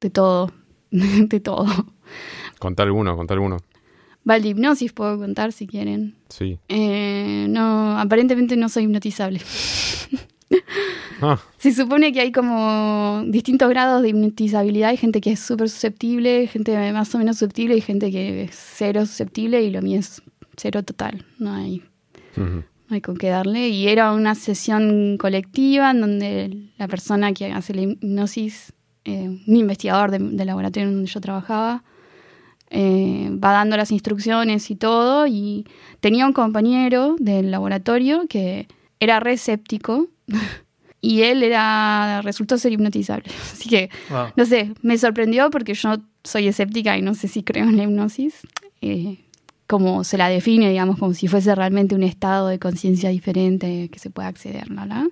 de 0.00 0.10
todo, 0.10 0.52
de 0.90 1.40
todo. 1.40 1.66
Contá 2.62 2.84
alguno, 2.84 3.16
contá 3.16 3.34
alguno. 3.34 3.56
Valdehipnosis 4.24 4.92
puedo 4.92 5.18
contar 5.18 5.50
si 5.50 5.66
quieren. 5.66 6.14
Sí. 6.28 6.58
Eh, 6.68 7.46
no, 7.48 7.98
aparentemente 7.98 8.56
no 8.56 8.68
soy 8.68 8.84
hipnotizable. 8.84 9.40
Ah, 11.20 11.38
Se 11.58 11.72
supone 11.72 12.12
que 12.12 12.20
hay 12.20 12.32
como 12.32 13.22
distintos 13.26 13.68
grados 13.68 14.02
de 14.02 14.10
hipnotizabilidad. 14.10 14.90
Hay 14.90 14.96
gente 14.96 15.20
que 15.20 15.32
es 15.32 15.40
súper 15.40 15.68
susceptible, 15.68 16.46
gente 16.48 16.92
más 16.92 17.14
o 17.14 17.18
menos 17.18 17.36
susceptible 17.36 17.76
y 17.76 17.80
gente 17.80 18.10
que 18.10 18.44
es 18.44 18.50
cero 18.76 19.06
susceptible 19.06 19.62
y 19.62 19.70
lo 19.70 19.82
mío 19.82 19.98
es 20.00 20.20
cero 20.56 20.82
total. 20.82 21.24
No 21.38 21.54
hay, 21.54 21.82
no 22.36 22.64
hay 22.90 23.00
con 23.00 23.16
qué 23.16 23.28
darle. 23.28 23.68
Y 23.68 23.88
era 23.88 24.12
una 24.12 24.34
sesión 24.34 25.16
colectiva 25.18 25.90
en 25.92 26.00
donde 26.00 26.68
la 26.76 26.88
persona 26.88 27.32
que 27.32 27.52
hace 27.52 27.72
la 27.74 27.82
hipnosis, 27.82 28.72
eh, 29.04 29.28
un 29.46 29.56
investigador 29.56 30.10
de- 30.10 30.18
del 30.18 30.46
laboratorio 30.46 30.88
en 30.88 30.94
donde 30.96 31.10
yo 31.10 31.20
trabajaba, 31.20 31.84
eh, 32.72 33.30
va 33.32 33.52
dando 33.52 33.76
las 33.76 33.92
instrucciones 33.92 34.70
y 34.70 34.74
todo. 34.76 35.26
Y 35.26 35.66
tenía 36.00 36.26
un 36.26 36.32
compañero 36.32 37.14
del 37.18 37.50
laboratorio 37.50 38.24
que 38.28 38.66
era 38.98 39.20
reséptico 39.20 40.08
y 41.00 41.22
él 41.22 41.42
era 41.42 42.20
resultó 42.22 42.58
ser 42.58 42.72
hipnotizable. 42.72 43.30
Así 43.52 43.68
que, 43.68 43.90
Wow. 44.10 44.26
no 44.36 44.44
sé, 44.46 44.72
me 44.82 44.98
sorprendió 44.98 45.50
porque 45.50 45.74
yo 45.74 45.96
soy 46.24 46.48
escéptica 46.48 46.96
y 46.98 47.02
no 47.02 47.14
sé 47.14 47.28
si 47.28 47.42
creo 47.42 47.64
en 47.64 47.76
la 47.76 47.84
hipnosis. 47.84 48.34
Eh, 48.80 49.18
como 49.68 50.04
se 50.04 50.18
la 50.18 50.28
define, 50.28 50.68
digamos, 50.68 50.98
como 50.98 51.14
si 51.14 51.28
fuese 51.28 51.54
realmente 51.54 51.94
un 51.94 52.02
estado 52.02 52.48
de 52.48 52.58
conciencia 52.58 53.08
diferente 53.08 53.88
que 53.90 53.98
se 53.98 54.10
pueda 54.10 54.28
acceder, 54.28 54.70
¿no? 54.70 54.84
¿La? 54.84 55.06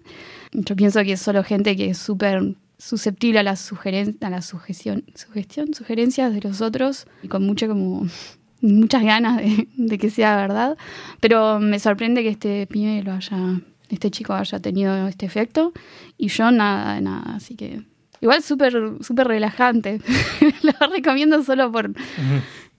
Yo 0.53 0.77
pienso 0.77 1.03
que 1.03 1.13
es 1.13 1.21
solo 1.21 1.43
gente 1.45 1.77
que 1.77 1.91
es 1.91 1.99
súper 1.99 2.57
susceptible 2.81 3.39
a 3.39 3.43
la, 3.43 3.57
sugeren 3.57 4.17
a 4.23 4.31
la 4.31 4.43
sugestión, 4.43 5.05
sugestión, 5.15 5.75
sugerencias 5.75 6.33
de 6.33 6.41
los 6.41 6.61
otros 6.63 7.07
y 7.23 7.29
con 7.29 7.45
mucha 7.45 7.69
como 7.69 8.07
muchas 8.63 9.03
ganas 9.03 9.37
de, 9.37 9.69
de 9.77 9.99
que 9.99 10.11
sea 10.11 10.37
verdad. 10.37 10.77
Pero 11.21 11.61
me 11.61 11.79
sorprende 11.79 12.23
que 12.23 12.31
este 12.31 12.67
pibe 12.67 13.03
lo 13.03 13.13
haya, 13.13 13.61
este 13.91 14.11
chico 14.11 14.33
haya 14.33 14.59
tenido 14.61 15.07
este 15.09 15.27
efecto 15.27 15.73
y 16.17 16.29
yo 16.29 16.51
nada, 16.51 16.95
de 16.95 17.03
nada. 17.03 17.37
Así 17.37 17.55
que 17.55 17.83
igual 18.21 18.43
súper 18.43 18.73
súper 19.03 19.29
relajante. 19.29 20.01
lo 20.63 20.87
recomiendo 20.89 21.43
solo 21.43 21.71
por 21.71 21.91
Ujú. 21.91 21.97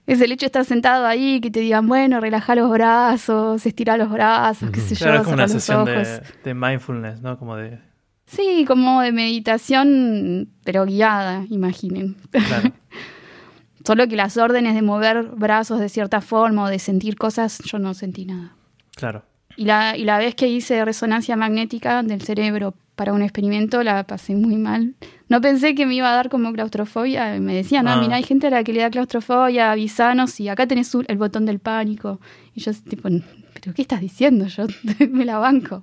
es 0.08 0.20
el 0.20 0.32
hecho 0.32 0.46
de 0.46 0.48
estar 0.48 0.64
sentado 0.64 1.06
ahí, 1.06 1.40
que 1.40 1.50
te 1.50 1.60
digan, 1.60 1.86
bueno, 1.86 2.20
relaja 2.20 2.56
los 2.56 2.70
brazos, 2.70 3.64
estira 3.64 3.96
los 3.96 4.10
brazos, 4.10 4.70
qué 4.70 4.80
sé 4.80 4.96
Claro, 4.96 5.12
yo, 5.14 5.18
es 5.20 5.24
como 5.24 5.34
una 5.34 5.48
sesión 5.48 5.84
de, 5.84 6.22
de 6.42 6.54
mindfulness, 6.54 7.20
¿no? 7.22 7.38
Como 7.38 7.56
de. 7.56 7.91
Sí, 8.34 8.64
como 8.66 9.02
de 9.02 9.12
meditación, 9.12 10.48
pero 10.64 10.86
guiada, 10.86 11.44
imaginen. 11.50 12.16
Claro. 12.30 12.72
Solo 13.86 14.06
que 14.08 14.16
las 14.16 14.36
órdenes 14.36 14.74
de 14.74 14.82
mover 14.82 15.24
brazos 15.36 15.80
de 15.80 15.88
cierta 15.88 16.20
forma 16.20 16.64
o 16.64 16.68
de 16.68 16.78
sentir 16.78 17.16
cosas, 17.16 17.58
yo 17.64 17.78
no 17.78 17.94
sentí 17.94 18.24
nada. 18.24 18.54
Claro. 18.94 19.24
Y 19.56 19.64
la, 19.64 19.96
y 19.96 20.04
la 20.04 20.18
vez 20.18 20.34
que 20.34 20.48
hice 20.48 20.84
resonancia 20.84 21.36
magnética 21.36 22.02
del 22.02 22.22
cerebro 22.22 22.74
para 22.94 23.12
un 23.12 23.22
experimento, 23.22 23.82
la 23.82 24.04
pasé 24.04 24.34
muy 24.34 24.56
mal. 24.56 24.94
No 25.28 25.40
pensé 25.40 25.74
que 25.74 25.84
me 25.84 25.94
iba 25.94 26.10
a 26.10 26.14
dar 26.14 26.28
como 26.30 26.52
claustrofobia. 26.52 27.38
Me 27.40 27.54
decían, 27.54 27.84
no, 27.86 27.92
Ah. 27.92 28.00
mira, 28.00 28.16
hay 28.16 28.22
gente 28.22 28.46
a 28.46 28.50
la 28.50 28.64
que 28.64 28.72
le 28.72 28.80
da 28.80 28.90
claustrofobia, 28.90 29.72
avisanos 29.72 30.38
y 30.40 30.48
acá 30.48 30.66
tenés 30.66 30.94
el 31.08 31.18
botón 31.18 31.44
del 31.44 31.58
pánico. 31.58 32.20
Y 32.54 32.60
yo, 32.60 32.72
tipo, 32.72 33.08
¿pero 33.54 33.74
qué 33.74 33.82
estás 33.82 34.00
diciendo? 34.00 34.46
Yo 34.46 34.66
me 35.10 35.24
la 35.24 35.38
banco. 35.38 35.82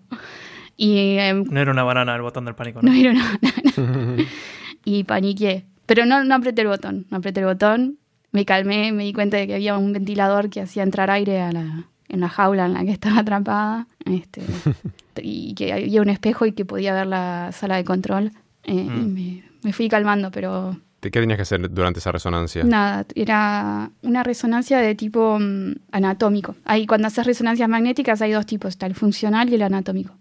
Y 0.81 1.17
em, 1.17 1.43
No 1.51 1.59
era 1.59 1.71
una 1.71 1.83
banana 1.83 2.15
el 2.15 2.21
botón 2.21 2.45
del 2.45 2.55
pánico, 2.55 2.81
¿no? 2.81 2.89
no 2.89 2.97
era 2.97 3.11
nada. 3.13 3.37
y 4.85 5.03
paniqué. 5.03 5.65
Pero 5.85 6.05
no, 6.05 6.23
no 6.23 6.35
apreté 6.35 6.61
el 6.61 6.67
botón. 6.69 7.05
No 7.09 7.17
apreté 7.17 7.41
el 7.41 7.47
botón. 7.47 7.97
Me 8.31 8.45
calmé, 8.45 8.91
me 8.91 9.03
di 9.03 9.11
cuenta 9.11 9.37
de 9.37 9.47
que 9.47 9.55
había 9.55 9.77
un 9.77 9.91
ventilador 9.91 10.49
que 10.49 10.61
hacía 10.61 10.83
entrar 10.83 11.09
aire 11.11 11.41
a 11.41 11.51
la, 11.51 11.85
en 12.07 12.19
la 12.19 12.29
jaula 12.29 12.65
en 12.65 12.73
la 12.73 12.85
que 12.85 12.91
estaba 12.97 13.19
atrapada. 13.19 13.87
Este, 14.05 14.41
y 15.21 15.53
que 15.55 15.73
había 15.73 16.01
un 16.01 16.09
espejo 16.09 16.45
y 16.45 16.53
que 16.53 16.63
podía 16.65 16.93
ver 16.93 17.07
la 17.07 17.51
sala 17.51 17.75
de 17.77 17.83
control. 17.83 18.31
Eh, 18.63 18.73
Y 18.73 18.89
Mm. 18.89 19.13
me, 19.13 19.43
me 19.63 19.73
fui 19.73 19.89
calmando, 19.89 20.31
pero 20.31 20.77
¿Qué 21.01 21.09
tenías 21.11 21.37
que 21.37 21.43
hacer 21.43 21.69
durante 21.73 21.99
esa 21.99 22.11
resonancia? 22.11 22.63
nada, 22.63 23.05
era 23.15 23.89
una 24.01 24.21
resonancia 24.23 24.79
de 24.79 24.95
tipo 24.95 25.37
mm, 25.39 25.73
anatómico. 25.91 26.55
Ahí 26.65 26.85
cuando 26.85 27.07
haces 27.07 27.25
resonancias 27.25 27.67
magnéticas 27.69 28.21
hay 28.21 28.31
dos 28.33 28.45
tipos, 28.45 28.69
está 28.69 28.85
el 28.85 28.95
funcional 28.95 29.49
y 29.49 29.55
el 29.55 29.61
anatómico. 29.63 30.13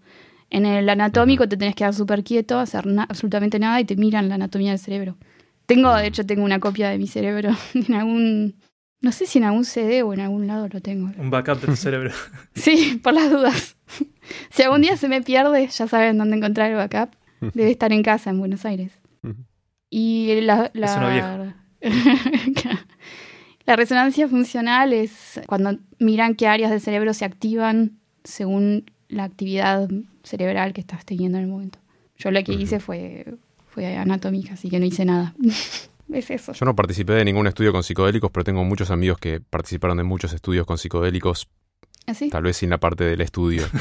En 0.49 0.65
el 0.65 0.89
anatómico 0.89 1.47
te 1.47 1.57
tenés 1.57 1.75
que 1.75 1.79
quedar 1.79 1.93
súper 1.93 2.23
quieto, 2.23 2.59
hacer 2.59 2.85
absolutamente 3.07 3.59
nada 3.59 3.79
y 3.79 3.85
te 3.85 3.95
miran 3.95 4.29
la 4.29 4.35
anatomía 4.35 4.71
del 4.71 4.79
cerebro. 4.79 5.17
Tengo, 5.65 5.93
de 5.93 6.07
hecho, 6.07 6.25
tengo 6.25 6.43
una 6.43 6.59
copia 6.59 6.89
de 6.89 6.97
mi 6.97 7.07
cerebro 7.07 7.51
en 7.73 7.93
algún, 7.93 8.55
no 9.01 9.11
sé 9.11 9.27
si 9.27 9.37
en 9.37 9.45
algún 9.45 9.65
CD 9.65 10.01
o 10.01 10.13
en 10.13 10.21
algún 10.21 10.47
lado 10.47 10.67
lo 10.67 10.81
tengo. 10.81 11.11
Un 11.17 11.29
backup 11.29 11.61
de 11.61 11.67
tu 11.67 11.75
cerebro. 11.85 12.11
Sí, 12.55 12.99
por 13.03 13.13
las 13.13 13.29
dudas. 13.29 13.75
Si 14.51 14.61
algún 14.61 14.81
día 14.81 14.95
se 14.95 15.07
me 15.07 15.23
pierde, 15.23 15.67
ya 15.67 15.87
saben 15.87 16.19
dónde 16.19 16.37
encontrar 16.37 16.69
el 16.69 16.77
backup. 16.77 17.15
Debe 17.41 17.71
estar 17.71 17.91
en 17.91 18.03
casa, 18.03 18.29
en 18.29 18.37
Buenos 18.37 18.63
Aires. 18.63 18.91
Y 19.89 20.41
la, 20.41 20.69
Es 20.75 20.95
la 23.65 23.75
resonancia 23.75 24.27
funcional 24.27 24.93
es 24.93 25.41
cuando 25.47 25.79
miran 25.99 26.35
qué 26.35 26.47
áreas 26.47 26.69
del 26.69 26.81
cerebro 26.81 27.13
se 27.13 27.25
activan 27.25 27.99
según 28.23 28.91
la 29.09 29.25
actividad 29.25 29.89
cerebral 30.23 30.73
que 30.73 30.81
estás 30.81 31.03
teniendo 31.05 31.37
en 31.37 31.45
el 31.45 31.49
momento. 31.49 31.79
Yo 32.17 32.31
lo 32.31 32.43
que 32.43 32.53
hice 32.53 32.79
fue, 32.79 33.25
fue 33.67 33.97
anatómica, 33.97 34.53
así 34.53 34.69
que 34.69 34.79
no 34.79 34.85
hice 34.85 35.05
nada. 35.05 35.35
es 36.13 36.29
eso. 36.29 36.53
Yo 36.53 36.65
no 36.65 36.75
participé 36.75 37.13
de 37.13 37.25
ningún 37.25 37.47
estudio 37.47 37.71
con 37.71 37.83
psicodélicos, 37.83 38.31
pero 38.31 38.43
tengo 38.43 38.63
muchos 38.63 38.91
amigos 38.91 39.17
que 39.17 39.41
participaron 39.41 39.97
de 39.97 40.03
muchos 40.03 40.33
estudios 40.33 40.65
con 40.65 40.77
psicodélicos, 40.77 41.49
¿Así? 42.05 42.29
tal 42.29 42.43
vez 42.43 42.57
sin 42.57 42.69
la 42.69 42.77
parte 42.79 43.03
del 43.03 43.21
estudio. 43.21 43.65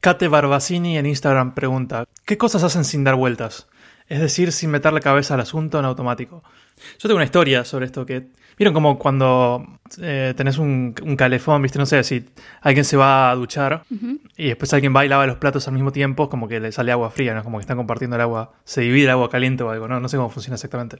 Kate 0.00 0.28
Barbacini 0.28 0.98
en 0.98 1.06
Instagram 1.06 1.54
pregunta, 1.54 2.08
¿qué 2.24 2.36
cosas 2.36 2.64
hacen 2.64 2.84
sin 2.84 3.04
dar 3.04 3.14
vueltas? 3.14 3.68
Es 4.08 4.20
decir, 4.20 4.50
sin 4.50 4.70
meter 4.70 4.92
la 4.92 5.00
cabeza 5.00 5.34
al 5.34 5.40
asunto 5.40 5.78
en 5.78 5.84
automático. 5.84 6.42
Yo 6.98 7.08
tengo 7.08 7.16
una 7.16 7.24
historia 7.24 7.64
sobre 7.64 7.86
esto 7.86 8.06
que... 8.06 8.28
¿Vieron 8.58 8.74
como 8.74 8.98
cuando 8.98 9.66
eh, 10.00 10.34
tenés 10.36 10.58
un, 10.58 10.94
un 11.02 11.16
calefón, 11.16 11.62
viste? 11.62 11.78
No 11.78 11.86
sé, 11.86 12.04
si 12.04 12.26
alguien 12.60 12.84
se 12.84 12.96
va 12.98 13.30
a 13.30 13.34
duchar 13.34 13.82
y 14.36 14.48
después 14.48 14.72
alguien 14.74 14.94
va 14.94 15.04
y 15.04 15.08
lava 15.08 15.26
los 15.26 15.38
platos 15.38 15.66
al 15.68 15.74
mismo 15.74 15.90
tiempo, 15.90 16.28
como 16.28 16.46
que 16.46 16.60
le 16.60 16.70
sale 16.70 16.92
agua 16.92 17.10
fría, 17.10 17.32
¿no? 17.32 17.38
Es 17.38 17.44
como 17.44 17.58
que 17.58 17.62
están 17.62 17.78
compartiendo 17.78 18.14
el 18.16 18.22
agua, 18.22 18.52
se 18.64 18.82
divide 18.82 19.04
el 19.04 19.10
agua 19.10 19.30
caliente 19.30 19.64
o 19.64 19.70
algo, 19.70 19.88
¿no? 19.88 20.00
No 20.00 20.08
sé 20.08 20.18
cómo 20.18 20.28
funciona 20.28 20.56
exactamente. 20.56 20.98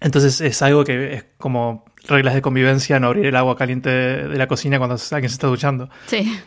Entonces 0.00 0.40
es 0.42 0.60
algo 0.60 0.84
que 0.84 1.14
es 1.14 1.24
como 1.38 1.86
reglas 2.06 2.34
de 2.34 2.42
convivencia, 2.42 3.00
no 3.00 3.08
abrir 3.08 3.26
el 3.26 3.36
agua 3.36 3.56
caliente 3.56 3.88
de 3.88 4.36
la 4.36 4.46
cocina 4.46 4.78
cuando 4.78 4.96
alguien 5.10 5.30
se 5.30 5.34
está 5.34 5.46
duchando. 5.46 5.88
Sí. 6.06 6.38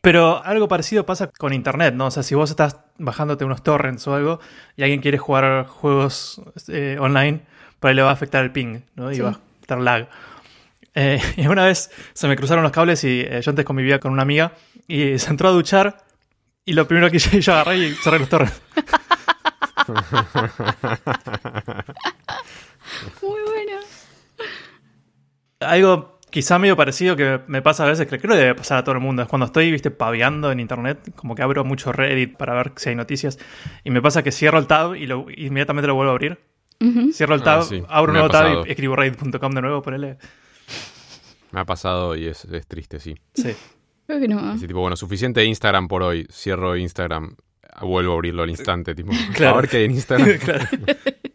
Pero 0.00 0.42
algo 0.44 0.68
parecido 0.68 1.04
pasa 1.04 1.28
con 1.30 1.52
internet, 1.52 1.94
¿no? 1.94 2.06
O 2.06 2.10
sea, 2.10 2.22
si 2.22 2.34
vos 2.34 2.50
estás 2.50 2.76
bajándote 2.98 3.44
unos 3.44 3.62
torrents 3.62 4.06
o 4.08 4.14
algo 4.14 4.40
y 4.76 4.82
alguien 4.82 5.00
quiere 5.00 5.18
jugar 5.18 5.66
juegos 5.66 6.40
eh, 6.68 6.96
online, 7.00 7.42
por 7.78 7.90
ahí 7.90 7.94
le 7.96 8.02
va 8.02 8.10
a 8.10 8.12
afectar 8.12 8.42
el 8.44 8.52
ping, 8.52 8.80
¿no? 8.94 9.10
Y 9.12 9.16
Sí. 9.16 9.20
va 9.22 9.30
a 9.30 9.40
estar 9.60 9.78
lag. 9.78 10.08
Eh, 10.94 11.20
y 11.36 11.46
una 11.46 11.64
vez 11.66 11.90
se 12.14 12.28
me 12.28 12.36
cruzaron 12.36 12.62
los 12.62 12.72
cables 12.72 13.04
y 13.04 13.20
eh, 13.20 13.40
yo 13.42 13.50
antes 13.50 13.64
convivía 13.64 14.00
con 14.00 14.12
una 14.12 14.22
amiga 14.22 14.52
y 14.88 15.18
se 15.18 15.30
entró 15.30 15.48
a 15.48 15.52
duchar 15.52 16.04
y 16.64 16.72
lo 16.72 16.86
primero 16.88 17.10
que 17.10 17.18
hice, 17.18 17.40
yo 17.40 17.52
agarré 17.52 17.78
y 17.78 17.94
cerré 17.94 18.18
los 18.18 18.28
torrents. 18.28 18.60
Muy 23.22 23.40
bueno. 23.42 23.80
Algo 25.60 26.09
quizá 26.30 26.58
medio 26.58 26.76
parecido 26.76 27.16
que 27.16 27.40
me 27.46 27.62
pasa 27.62 27.84
a 27.84 27.88
veces, 27.88 28.06
que 28.06 28.18
creo 28.18 28.34
que 28.34 28.40
debe 28.40 28.54
pasar 28.54 28.78
a 28.78 28.84
todo 28.84 28.94
el 28.94 29.00
mundo, 29.00 29.22
es 29.22 29.28
cuando 29.28 29.46
estoy, 29.46 29.70
viste, 29.70 29.90
paviando 29.90 30.50
en 30.52 30.60
internet, 30.60 31.12
como 31.16 31.34
que 31.34 31.42
abro 31.42 31.64
mucho 31.64 31.92
Reddit 31.92 32.36
para 32.36 32.54
ver 32.54 32.72
si 32.76 32.90
hay 32.90 32.94
noticias, 32.94 33.38
y 33.84 33.90
me 33.90 34.00
pasa 34.02 34.22
que 34.22 34.32
cierro 34.32 34.58
el 34.58 34.66
tab 34.66 34.94
y 34.94 35.06
lo, 35.06 35.26
inmediatamente 35.36 35.86
lo 35.86 35.94
vuelvo 35.94 36.10
a 36.10 36.14
abrir. 36.14 36.38
Ujú. 36.80 37.12
Cierro 37.12 37.34
el 37.34 37.42
Ah, 37.42 37.44
tab, 37.44 37.62
sí, 37.64 37.82
abro 37.88 38.12
un 38.12 38.18
nuevo 38.18 38.30
tab 38.30 38.66
y 38.66 38.70
escribo 38.70 38.96
reddit.com 38.96 39.52
de 39.52 39.60
nuevo, 39.60 39.82
ponele. 39.82 40.16
Me 41.52 41.60
ha 41.60 41.64
pasado 41.64 42.16
y 42.16 42.26
es, 42.26 42.44
es 42.44 42.66
triste, 42.66 43.00
sí. 43.00 43.14
Sí. 43.34 43.54
Creo 44.06 44.20
que 44.20 44.28
no. 44.28 44.38
Así 44.38 44.66
tipo, 44.66 44.80
bueno, 44.80 44.96
suficiente 44.96 45.44
Instagram 45.44 45.88
por 45.88 46.02
hoy. 46.02 46.26
Cierro 46.32 46.76
Instagram, 46.76 47.36
vuelvo 47.82 48.12
a 48.12 48.14
abrirlo 48.14 48.42
al 48.44 48.50
instante, 48.50 48.94
tipo, 48.94 49.12
Claro. 49.34 49.58
a 49.58 49.60
ver 49.60 49.70
qué 49.70 49.76
hay 49.78 49.84
en 49.84 49.90
Instagram. 49.92 50.38
claro. 50.44 50.64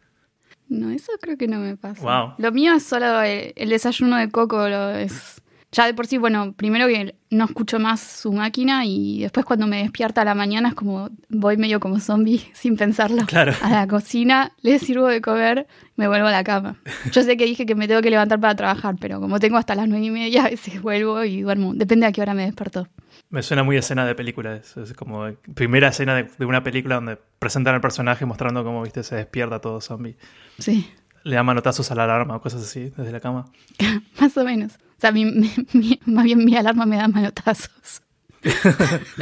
No, 0.67 0.89
eso 0.89 1.11
creo 1.21 1.37
que 1.37 1.47
no 1.47 1.59
me 1.59 1.77
pasa. 1.77 2.01
Wow. 2.01 2.33
Lo 2.37 2.51
mío 2.51 2.73
es 2.73 2.83
solo 2.83 3.21
el, 3.21 3.53
el 3.55 3.69
desayuno 3.69 4.17
de 4.17 4.29
coco. 4.29 4.67
Lo 4.67 4.91
es, 4.91 5.41
ya 5.71 5.85
de 5.85 5.93
por 5.93 6.07
sí, 6.07 6.17
bueno, 6.17 6.53
primero 6.53 6.87
que 6.87 7.15
no 7.29 7.45
escucho 7.45 7.79
más 7.79 7.99
su 7.99 8.31
máquina 8.31 8.85
y 8.85 9.19
después 9.19 9.45
cuando 9.45 9.67
me 9.67 9.79
despierta 9.79 10.21
a 10.21 10.25
la 10.25 10.33
mañana 10.33 10.69
es 10.69 10.75
como 10.75 11.09
voy 11.29 11.57
medio 11.57 11.79
como 11.81 11.99
zombie 11.99 12.41
sin 12.53 12.77
pensarlo. 12.77 13.25
Claro. 13.25 13.53
A 13.61 13.69
la 13.69 13.87
cocina, 13.87 14.53
le 14.61 14.79
sirvo 14.79 15.07
de 15.07 15.21
comer, 15.21 15.67
me 15.97 16.07
vuelvo 16.07 16.27
a 16.27 16.31
la 16.31 16.43
cama. 16.43 16.77
Yo 17.11 17.23
sé 17.23 17.35
que 17.35 17.45
dije 17.45 17.65
que 17.65 17.75
me 17.75 17.87
tengo 17.87 18.01
que 18.01 18.09
levantar 18.09 18.39
para 18.39 18.55
trabajar, 18.55 18.95
pero 18.99 19.19
como 19.19 19.39
tengo 19.39 19.57
hasta 19.57 19.75
las 19.75 19.89
nueve 19.89 20.05
y 20.05 20.11
media, 20.11 20.45
a 20.45 20.49
veces 20.49 20.81
vuelvo 20.81 21.23
y 21.25 21.41
duermo. 21.41 21.73
Depende 21.73 22.05
a 22.05 22.11
qué 22.11 22.21
hora 22.21 22.33
me 22.33 22.45
despertó. 22.45 22.87
Me 23.29 23.41
suena 23.43 23.63
muy 23.63 23.75
a 23.75 23.79
escena 23.79 24.05
de 24.05 24.15
película. 24.15 24.55
Es, 24.55 24.77
es 24.77 24.93
como 24.93 25.25
primera 25.55 25.89
escena 25.89 26.15
de, 26.15 26.23
de 26.37 26.45
una 26.45 26.63
película 26.63 26.95
donde 26.95 27.17
presentan 27.39 27.75
al 27.75 27.81
personaje 27.81 28.25
mostrando 28.25 28.63
cómo, 28.63 28.81
viste, 28.83 29.03
se 29.03 29.15
despierta 29.15 29.59
todo 29.59 29.81
zombie. 29.81 30.15
Sí, 30.59 30.89
Le 31.23 31.35
da 31.35 31.43
manotazos 31.43 31.89
a 31.91 31.95
la 31.95 32.03
alarma 32.05 32.35
o 32.37 32.41
cosas 32.41 32.61
así 32.63 32.91
desde 32.95 33.11
la 33.11 33.19
cama. 33.19 33.45
más 34.21 34.37
o 34.37 34.43
menos. 34.45 34.73
O 34.75 35.01
sea, 35.01 35.11
mi- 35.11 35.25
mi- 35.25 35.51
mi- 35.73 35.99
más 36.05 36.23
bien 36.25 36.45
mi 36.45 36.55
alarma 36.55 36.85
me 36.85 36.97
da 36.97 37.07
manotazos. 37.07 38.01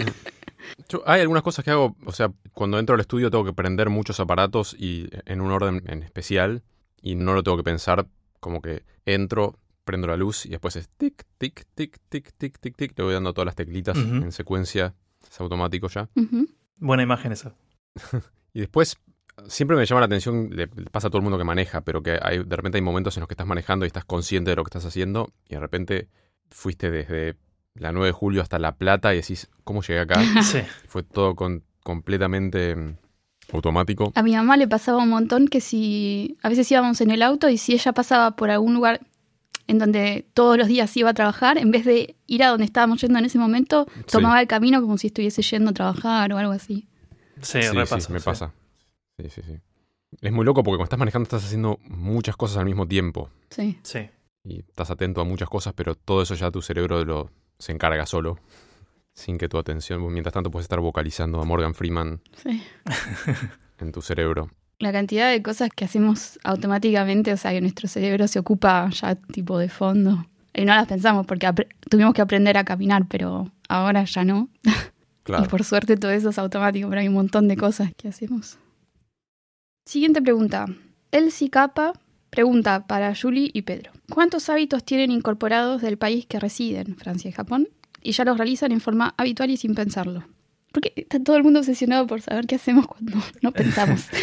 Yo- 0.89 1.03
hay 1.05 1.21
algunas 1.21 1.43
cosas 1.43 1.63
que 1.65 1.71
hago, 1.71 1.95
o 2.05 2.11
sea, 2.11 2.31
cuando 2.53 2.79
entro 2.79 2.95
al 2.95 3.01
estudio 3.01 3.29
tengo 3.31 3.45
que 3.45 3.53
prender 3.53 3.89
muchos 3.89 4.19
aparatos 4.19 4.75
y 4.77 5.09
en 5.25 5.41
un 5.41 5.51
orden 5.51 5.81
en 5.87 6.03
especial 6.03 6.63
y 7.01 7.15
no 7.15 7.33
lo 7.33 7.43
tengo 7.43 7.57
que 7.57 7.63
pensar, 7.63 8.05
como 8.39 8.61
que 8.61 8.83
entro, 9.05 9.57
prendo 9.83 10.07
la 10.07 10.17
luz 10.17 10.45
y 10.45 10.49
después 10.49 10.75
es 10.75 10.89
tic, 10.97 11.23
tic, 11.37 11.65
tic, 11.75 11.97
tic, 12.09 12.31
tic, 12.37 12.57
tic, 12.59 12.75
tic, 12.77 12.97
le 12.97 13.03
voy 13.03 13.13
dando 13.13 13.33
todas 13.33 13.45
las 13.47 13.55
teclitas 13.55 13.97
en 13.97 14.31
secuencia, 14.31 14.93
es 15.29 15.39
automático 15.39 15.87
ya. 15.89 16.09
Buena 16.79 17.03
imagen 17.03 17.31
esa. 17.31 17.53
Y 18.55 18.59
después 18.59 18.97
siempre 19.47 19.75
me 19.75 19.83
llama 19.85 20.01
la 20.01 20.05
atención, 20.05 20.49
le 20.51 20.67
le 20.67 20.89
pasa 20.91 21.07
a 21.07 21.09
todo 21.09 21.17
el 21.17 21.23
mundo 21.23 21.39
que 21.39 21.43
maneja, 21.43 21.81
pero 21.81 22.03
que 22.03 22.19
hay, 22.21 22.43
de 22.43 22.55
repente 22.55 22.77
hay 22.77 22.83
momentos 22.83 23.17
en 23.17 23.21
los 23.21 23.27
que 23.27 23.33
estás 23.33 23.47
manejando 23.47 23.83
y 23.83 23.87
estás 23.87 24.05
consciente 24.05 24.51
de 24.51 24.55
lo 24.55 24.63
que 24.63 24.69
estás 24.69 24.85
haciendo 24.85 25.31
y 25.49 25.55
de 25.55 25.59
repente 25.59 26.07
fuiste 26.51 26.91
desde 26.91 27.35
la 27.73 27.91
9 27.91 28.07
de 28.07 28.11
julio 28.11 28.43
hasta 28.43 28.59
La 28.59 28.75
Plata 28.75 29.11
y 29.11 29.17
decís, 29.21 29.49
¿cómo 29.63 29.81
llegué 29.81 30.01
acá? 30.01 30.21
Sí. 30.43 30.59
Fue 30.87 31.01
todo 31.01 31.33
con- 31.35 31.63
completamente 31.83 32.75
mm, 32.75 32.95
automático. 33.53 34.11
A 34.13 34.21
mi 34.21 34.35
mamá 34.35 34.55
le 34.55 34.67
pasaba 34.67 34.99
un 35.01 35.09
montón 35.09 35.47
que 35.47 35.61
si 35.61 36.37
a 36.43 36.49
veces 36.49 36.71
íbamos 36.71 37.01
en 37.01 37.09
el 37.09 37.23
auto 37.23 37.49
y 37.49 37.57
si 37.57 37.73
ella 37.73 37.91
pasaba 37.93 38.35
por 38.35 38.51
algún 38.51 38.75
lugar 38.75 39.01
en 39.67 39.79
donde 39.79 40.25
todos 40.33 40.57
los 40.57 40.67
días 40.67 40.95
iba 40.97 41.09
a 41.09 41.13
trabajar, 41.13 41.57
en 41.57 41.71
vez 41.71 41.85
de 41.85 42.15
ir 42.27 42.43
a 42.43 42.49
donde 42.49 42.65
estábamos 42.65 43.01
yendo 43.01 43.19
en 43.19 43.25
ese 43.25 43.37
momento, 43.37 43.85
Sí. 43.95 44.03
tomaba 44.11 44.41
el 44.41 44.47
camino 44.47 44.81
como 44.81 44.97
si 44.97 45.07
estuviese 45.07 45.41
yendo 45.41 45.71
a 45.71 45.73
trabajar 45.73 46.31
o 46.33 46.37
algo 46.37 46.51
así. 46.53 46.87
Sí, 47.41 47.61
Sí, 47.61 47.67
repasa, 47.69 47.99
sí, 48.01 48.13
me 48.13 48.19
sí. 48.19 48.25
pasa. 48.25 48.53
Sí, 49.19 49.29
sí, 49.29 49.41
sí. 49.45 49.59
Es 50.21 50.31
muy 50.31 50.45
loco 50.45 50.63
porque 50.63 50.75
cuando 50.77 50.85
estás 50.85 50.99
manejando 50.99 51.23
estás 51.23 51.43
haciendo 51.45 51.79
muchas 51.87 52.35
cosas 52.37 52.57
al 52.57 52.65
mismo 52.65 52.87
tiempo 52.87 53.29
Sí. 53.49 53.77
Sí. 53.83 54.09
y 54.43 54.59
estás 54.59 54.91
atento 54.91 55.21
a 55.21 55.23
muchas 55.23 55.49
cosas, 55.49 55.73
pero 55.73 55.95
todo 55.95 56.21
eso 56.21 56.35
ya 56.35 56.51
tu 56.51 56.61
cerebro 56.61 57.03
lo 57.05 57.31
se 57.57 57.71
encarga 57.71 58.05
solo, 58.05 58.37
sin 59.13 59.37
que 59.37 59.47
tu 59.47 59.57
atención, 59.57 60.01
mientras 60.11 60.33
tanto 60.33 60.51
puedes 60.51 60.65
estar 60.65 60.79
vocalizando 60.81 61.39
a 61.41 61.45
Morgan 61.45 61.73
Freeman 61.73 62.21
sí. 62.43 62.61
en 63.79 63.91
tu 63.91 64.01
cerebro. 64.01 64.49
La 64.83 64.91
cantidad 64.91 65.31
de 65.31 65.41
cosas 65.41 65.69
que 65.73 65.85
hacemos 65.85 66.37
automáticamente, 66.43 67.31
o 67.31 67.37
sea, 67.37 67.51
que 67.51 67.61
nuestro 67.61 67.87
cerebro 67.87 68.27
se 68.27 68.37
ocupa 68.37 68.89
ya 68.89 69.15
tipo 69.15 69.57
de 69.57 69.69
fondo. 69.69 70.27
Y 70.53 70.65
no 70.65 70.75
las 70.75 70.87
pensamos 70.87 71.25
porque 71.25 71.47
tuvimos 71.89 72.13
que 72.13 72.21
aprender 72.21 72.57
a 72.57 72.65
caminar, 72.65 73.05
pero 73.07 73.49
ahora 73.69 74.03
ya 74.03 74.25
no. 74.25 74.49
Claro. 75.23 75.45
Y 75.45 75.47
por 75.47 75.63
suerte 75.63 75.95
todo 75.95 76.11
eso 76.11 76.31
es 76.31 76.37
automático, 76.37 76.89
pero 76.89 76.99
hay 76.99 77.07
un 77.07 77.13
montón 77.13 77.47
de 77.47 77.55
cosas 77.55 77.93
que 77.95 78.09
hacemos. 78.09 78.57
Siguiente 79.85 80.21
pregunta. 80.21 80.65
Elsie 81.11 81.49
Capa 81.49 81.93
pregunta 82.29 82.85
para 82.87 83.15
Julie 83.15 83.49
y 83.53 83.61
Pedro. 83.61 83.93
¿Cuántos 84.11 84.49
hábitos 84.49 84.83
tienen 84.83 85.11
incorporados 85.11 85.81
del 85.81 85.97
país 85.97 86.25
que 86.25 86.41
residen, 86.41 86.97
Francia 86.97 87.29
y 87.29 87.31
Japón? 87.31 87.69
Y 88.01 88.11
ya 88.11 88.25
los 88.25 88.37
realizan 88.37 88.73
en 88.73 88.81
forma 88.81 89.13
habitual 89.15 89.49
y 89.49 89.55
sin 89.55 89.75
pensarlo. 89.75 90.25
Porque 90.73 90.91
está 90.97 91.23
todo 91.23 91.37
el 91.37 91.43
mundo 91.43 91.59
obsesionado 91.59 92.05
por 92.07 92.19
saber 92.19 92.45
qué 92.47 92.55
hacemos 92.55 92.87
cuando 92.87 93.17
no 93.41 93.51
pensamos. 93.53 94.09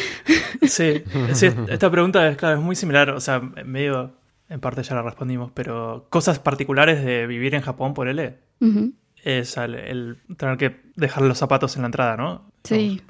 Sí, 0.62 1.02
sí, 1.32 1.48
esta 1.68 1.90
pregunta 1.90 2.28
es, 2.28 2.36
claro, 2.36 2.58
es 2.58 2.62
muy 2.62 2.76
similar, 2.76 3.10
o 3.10 3.20
sea, 3.20 3.40
medio, 3.40 4.12
en 4.50 4.60
parte 4.60 4.82
ya 4.82 4.94
la 4.94 5.02
respondimos, 5.02 5.50
pero 5.54 6.06
cosas 6.10 6.38
particulares 6.38 7.02
de 7.04 7.26
vivir 7.26 7.54
en 7.54 7.62
Japón, 7.62 7.94
por 7.94 8.08
Ujú. 8.60 8.92
es 9.24 9.56
el, 9.56 9.74
el 9.74 10.18
tener 10.36 10.58
que 10.58 10.80
dejar 10.96 11.22
los 11.22 11.38
zapatos 11.38 11.76
en 11.76 11.82
la 11.82 11.86
entrada, 11.86 12.16
¿no? 12.16 12.50
Sí, 12.64 13.00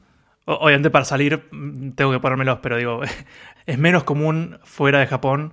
O- 0.46 0.54
Obviamente 0.54 0.90
para 0.90 1.04
salir 1.04 1.42
tengo 1.96 2.12
que 2.12 2.20
ponérmelos, 2.20 2.60
pero 2.62 2.76
digo, 2.76 3.00
es 3.66 3.78
menos 3.78 4.04
común 4.04 4.58
fuera 4.62 5.00
de 5.00 5.06
Japón 5.06 5.52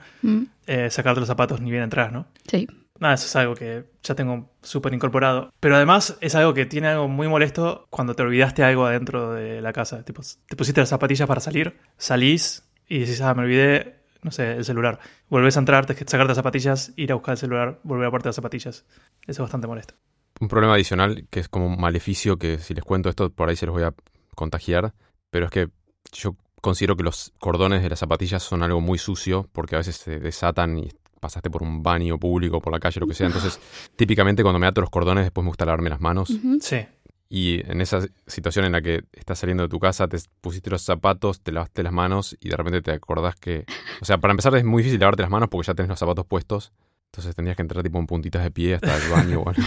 eh, 0.68 0.90
sacarte 0.92 1.20
los 1.20 1.28
zapatos 1.28 1.62
ni 1.62 1.72
bien 1.72 1.84
entrar, 1.84 2.12
¿no? 2.14 2.28
sí, 2.48 2.68
Nada, 3.00 3.14
eso 3.14 3.26
es 3.26 3.36
algo 3.36 3.54
que 3.54 3.86
ya 4.04 4.16
tengo 4.16 4.50
súper 4.62 4.94
incorporado. 4.94 5.52
Pero 5.60 5.76
además 5.76 6.18
es 6.22 6.36
algo 6.36 6.54
que 6.54 6.66
tiene 6.66 6.88
algo 6.88 7.08
muy 7.08 7.28
molesto 7.28 7.88
cuando 7.90 8.16
te 8.16 8.24
olvidaste 8.24 8.64
algo 8.64 8.86
adentro 8.86 9.34
de 9.34 9.62
la 9.62 9.74
casa. 9.74 10.04
Tipo, 10.04 10.22
te 10.48 10.56
pusiste 10.56 10.82
las 10.82 10.90
zapatillas 10.90 11.28
para 11.28 11.42
salir, 11.42 11.78
salís 11.98 12.64
y 12.88 13.00
decís, 13.00 13.22
ah, 13.22 13.34
me 13.34 13.44
olvidé, 13.44 14.02
no 14.24 14.32
sé, 14.32 14.54
el 14.54 14.66
celular. 14.66 15.00
Volvés 15.30 15.58
a 15.58 15.60
entrar, 15.60 15.86
que 15.86 15.94
sacarte 15.94 16.28
las 16.28 16.38
zapatillas, 16.38 16.94
ir 16.96 17.12
a 17.12 17.16
buscar 17.16 17.34
el 17.34 17.38
celular, 17.38 17.80
volver 17.84 18.08
a 18.08 18.12
ponerte 18.12 18.30
las 18.30 18.36
zapatillas. 18.36 18.86
Eso 19.22 19.32
es 19.32 19.40
bastante 19.40 19.68
molesto. 19.68 19.94
Un 20.40 20.48
problema 20.48 20.76
adicional 20.76 21.28
que 21.30 21.40
es 21.40 21.50
como 21.50 21.68
un 21.68 21.80
maleficio 21.80 22.38
que 22.38 22.60
si 22.60 22.74
les 22.74 22.84
cuento 22.84 23.10
esto 23.10 23.30
por 23.32 23.50
ahí 23.50 23.56
se 23.56 23.66
los 23.66 23.74
voy 23.74 23.84
a 23.84 23.94
contagiar, 24.36 24.94
pero 25.32 25.46
es 25.46 25.52
que 25.52 25.70
yo 26.12 26.36
considero 26.62 26.96
que 26.96 27.04
los 27.04 27.34
cordones 27.40 27.82
de 27.82 27.90
las 27.90 28.00
zapatillas 28.00 28.44
son 28.44 28.64
algo 28.64 28.82
muy 28.82 28.98
sucio 28.98 29.50
porque 29.52 29.76
a 29.76 29.80
veces 29.80 29.98
se 29.98 30.20
desatan 30.20 30.78
y 30.78 30.90
pasaste 31.20 31.50
por 31.50 31.64
un 31.64 31.84
baño 31.84 32.18
público, 32.18 32.62
por 32.62 32.72
la 32.74 32.80
calle, 32.80 33.00
lo 33.00 33.08
que 33.08 33.14
sea. 33.14 33.28
Entonces, 33.28 33.60
típicamente 33.96 34.44
cuando 34.44 34.60
me 34.60 34.68
ato 34.68 34.82
los 34.82 34.90
cordones 34.90 35.26
después 35.26 35.44
me 35.44 35.50
gusta 35.50 35.66
lavarme 35.66 35.90
las 35.90 36.00
manos. 36.00 36.34
Sí, 36.62 36.86
Y 37.30 37.70
en 37.70 37.82
esa 37.82 38.02
situación 38.26 38.66
en 38.66 38.72
la 38.72 38.82
que 38.82 39.04
estás 39.14 39.40
saliendo 39.40 39.64
de 39.64 39.70
tu 39.70 39.80
casa, 39.80 40.08
te 40.08 40.18
pusiste 40.42 40.70
los 40.70 40.82
zapatos, 40.82 41.42
te 41.42 41.52
lavaste 41.52 41.84
las 41.84 41.94
manos 41.94 42.38
y 42.40 42.50
de 42.50 42.58
repente 42.58 42.82
te 42.82 42.92
acordás 42.92 43.36
que... 43.36 43.66
O 44.02 44.06
sea, 44.06 44.18
para 44.18 44.32
empezar 44.32 44.56
es 44.56 44.64
muy 44.64 44.82
difícil 44.84 45.00
lavarte 45.00 45.22
las 45.24 45.32
manos 45.32 45.50
porque 45.50 45.68
ya 45.68 45.74
tenés 45.74 45.90
los 45.90 46.00
zapatos 46.00 46.26
puestos. 46.26 46.74
Entonces 47.12 47.36
tendrías 47.36 47.56
que 47.56 47.64
entrar 47.64 47.84
tipo 47.84 47.98
en 47.98 48.06
puntitas 48.06 48.44
de 48.44 48.52
pie 48.52 48.76
hasta 48.76 48.96
el 48.96 49.10
baño. 49.12 49.42
o 49.46 49.50
algo. 49.50 49.64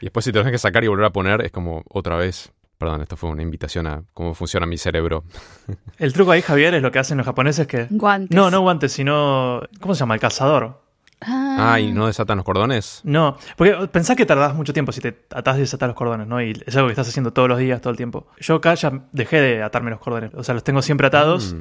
y 0.00 0.06
después 0.06 0.24
si 0.24 0.32
te 0.32 0.38
lo 0.38 0.44
tienes 0.44 0.60
que 0.60 0.66
sacar 0.66 0.82
y 0.84 0.88
volver 0.88 1.06
a 1.06 1.10
poner, 1.10 1.42
es 1.42 1.52
como 1.52 1.82
otra 1.88 2.16
vez. 2.16 2.52
Perdón, 2.78 3.02
esto 3.02 3.16
fue 3.16 3.30
una 3.30 3.42
invitación 3.42 3.86
a 3.86 4.02
cómo 4.12 4.34
funciona 4.34 4.66
mi 4.66 4.76
cerebro. 4.78 5.24
El 5.98 6.12
truco 6.12 6.32
ahí, 6.32 6.42
Javier, 6.42 6.74
es 6.74 6.82
lo 6.82 6.90
que 6.92 6.98
hacen 6.98 7.16
los 7.18 7.24
japoneses 7.26 7.66
que... 7.66 7.86
Guantes. 7.90 8.34
No, 8.36 8.50
no 8.50 8.60
guantes, 8.60 8.92
sino... 8.92 9.60
¿Cómo 9.80 9.94
se 9.94 10.00
llama? 10.00 10.14
El 10.14 10.20
cazador. 10.20 10.82
Ah, 11.26 11.80
¿y 11.80 11.90
no 11.92 12.06
desatan 12.06 12.36
los 12.36 12.44
cordones? 12.44 13.00
No, 13.04 13.38
porque 13.56 13.88
pensás 13.90 14.14
que 14.16 14.26
tardás 14.26 14.54
mucho 14.54 14.74
tiempo 14.74 14.92
si 14.92 15.00
te 15.00 15.24
atás 15.30 15.56
y 15.56 15.60
desatar 15.60 15.88
los 15.88 15.96
cordones, 15.96 16.26
¿no? 16.26 16.42
Y 16.42 16.50
es 16.66 16.76
algo 16.76 16.88
que 16.88 16.92
estás 16.92 17.08
haciendo 17.08 17.32
todos 17.32 17.48
los 17.48 17.58
días, 17.58 17.80
todo 17.80 17.92
el 17.92 17.96
tiempo. 17.96 18.26
Yo 18.40 18.56
acá 18.56 18.74
ya 18.74 18.92
dejé 19.12 19.40
de 19.40 19.62
atarme 19.62 19.90
los 19.90 20.00
cordones. 20.00 20.32
O 20.34 20.42
sea, 20.42 20.54
los 20.54 20.64
tengo 20.64 20.82
siempre 20.82 21.06
atados 21.06 21.54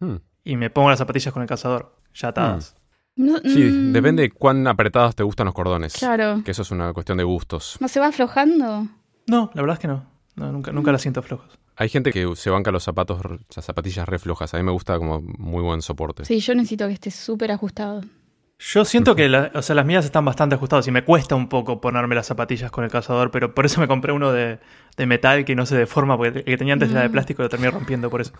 Mm. 0.00 0.06
Mm. 0.06 0.20
y 0.44 0.56
me 0.56 0.70
pongo 0.70 0.88
las 0.88 0.98
zapatillas 0.98 1.32
con 1.34 1.42
el 1.42 1.48
cazador, 1.48 1.96
ya 2.14 2.28
atadas. 2.28 2.76
No, 3.16 3.38
Sí, 3.40 3.62
mm, 3.62 3.92
depende 3.92 4.22
de 4.22 4.30
cuán 4.30 4.66
apretados 4.66 5.14
te 5.14 5.22
gustan 5.22 5.46
los 5.46 5.54
cordones. 5.54 5.92
Claro. 5.94 6.40
Que 6.44 6.52
eso 6.52 6.62
es 6.62 6.70
una 6.70 6.92
cuestión 6.94 7.18
de 7.18 7.24
gustos. 7.24 7.76
¿No 7.80 7.88
se 7.88 8.00
va 8.00 8.06
aflojando? 8.06 8.86
No, 9.26 9.50
la 9.54 9.60
verdad 9.62 9.74
es 9.74 9.80
que 9.80 9.88
no. 9.88 10.06
No, 10.36 10.50
nunca, 10.50 10.72
nunca 10.72 10.90
las 10.92 11.02
siento 11.02 11.22
flojos. 11.22 11.58
Hay 11.76 11.88
gente 11.88 12.12
que 12.12 12.28
se 12.36 12.50
banca 12.50 12.70
los 12.70 12.82
zapatos, 12.84 13.20
las 13.54 13.64
zapatillas 13.64 14.08
re 14.08 14.18
flojas. 14.18 14.52
A 14.54 14.56
mí 14.58 14.62
me 14.64 14.72
gusta 14.72 14.98
como 14.98 15.20
muy 15.20 15.62
buen 15.62 15.80
soporte. 15.82 16.24
Sí, 16.24 16.40
yo 16.40 16.54
necesito 16.54 16.86
que 16.88 16.92
esté 16.94 17.10
súper 17.10 17.52
ajustado. 17.52 18.00
Yo 18.58 18.84
siento 18.84 19.14
que 19.16 19.28
la- 19.28 19.50
o 19.54 19.62
sea, 19.62 19.74
las 19.74 19.84
mías 19.84 20.04
están 20.04 20.24
bastante 20.24 20.54
ajustadas 20.54 20.86
y 20.86 20.90
me 20.92 21.04
cuesta 21.04 21.34
un 21.34 21.48
poco 21.48 21.80
ponerme 21.80 22.14
las 22.14 22.26
zapatillas 22.26 22.70
con 22.70 22.84
el 22.84 22.90
cazador, 22.90 23.30
pero 23.30 23.54
por 23.54 23.66
eso 23.66 23.80
me 23.80 23.88
compré 23.88 24.12
uno 24.12 24.32
de, 24.32 24.58
de 24.96 25.06
metal 25.06 25.44
que 25.44 25.54
no 25.56 25.66
se 25.66 25.76
deforma, 25.76 26.16
porque 26.16 26.38
el 26.38 26.44
que 26.44 26.56
tenía 26.56 26.72
antes 26.74 26.90
era 26.90 27.02
de 27.02 27.08
Mm. 27.08 27.12
plástico 27.12 27.42
y 27.42 27.44
lo 27.44 27.48
terminé 27.48 27.70
rompiendo 27.72 28.08
por 28.10 28.20
eso. 28.20 28.32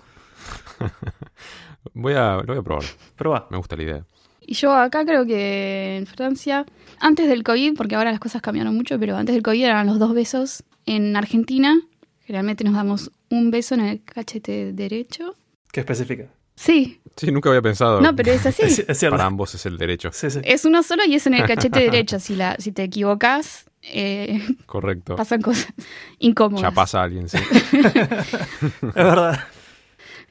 Voy 1.93 2.15
a, 2.15 2.37
lo 2.37 2.45
voy 2.47 2.59
a 2.59 2.63
probar. 2.63 2.85
Pero 3.17 3.31
va. 3.31 3.47
Me 3.51 3.57
gusta 3.57 3.77
la 3.77 3.83
idea. 3.83 4.05
Y 4.41 4.55
yo 4.55 4.73
acá 4.75 5.05
creo 5.05 5.27
que 5.27 5.97
en 5.97 6.07
Francia, 6.07 6.65
antes 7.01 7.29
del 7.29 7.43
COVID, 7.43 7.77
porque 7.77 7.95
ahora 7.95 8.11
las 8.11 8.21
cosas 8.21 8.43
cambiaron 8.43 8.75
mucho, 8.75 8.99
pero 8.99 9.17
antes 9.17 9.35
del 9.35 9.43
COVID 9.43 9.65
eran 9.65 9.87
los 9.87 9.99
dos 9.99 10.15
besos. 10.15 10.65
En 10.87 11.17
Argentina, 11.17 11.81
generalmente 12.25 12.65
nos 12.65 12.75
damos 12.75 13.11
un 13.31 13.51
beso 13.51 13.75
en 13.75 13.81
el 13.81 14.05
cachete 14.05 14.73
derecho. 14.73 15.35
¿Qué 15.73 15.81
específica? 15.81 16.29
Sí, 16.57 17.01
Sí, 17.17 17.31
nunca 17.33 17.49
había 17.49 17.63
pensado. 17.63 18.01
no, 18.01 18.15
pero 18.15 18.33
es 18.33 18.45
así. 18.47 18.63
Es, 18.65 18.79
es 18.81 18.99
cierto. 18.99 19.17
Para 19.17 19.27
ambos 19.27 19.55
es 19.55 19.67
el 19.67 19.79
derecho. 19.79 20.11
Sí, 20.13 20.31
sí. 20.31 20.41
Es 20.45 20.65
uno 20.65 20.83
solo 20.83 21.05
y 21.05 21.15
es 21.15 21.27
en 21.27 21.35
el 21.35 21.47
cachete 21.47 21.81
derecho. 21.91 22.19
Si, 22.21 22.35
la, 22.37 22.57
si 22.59 22.73
te 22.73 22.83
equivocas, 22.83 23.67
eh, 23.83 24.41
Correcto. 24.67 25.15
pasan 25.17 25.41
cosas 25.43 25.67
incómodas. 26.19 26.63
Ya 26.63 26.71
pasa 26.73 27.03
alguien, 27.03 27.29
sí. 27.29 27.39
Es 27.73 28.95
verdad. 28.95 29.41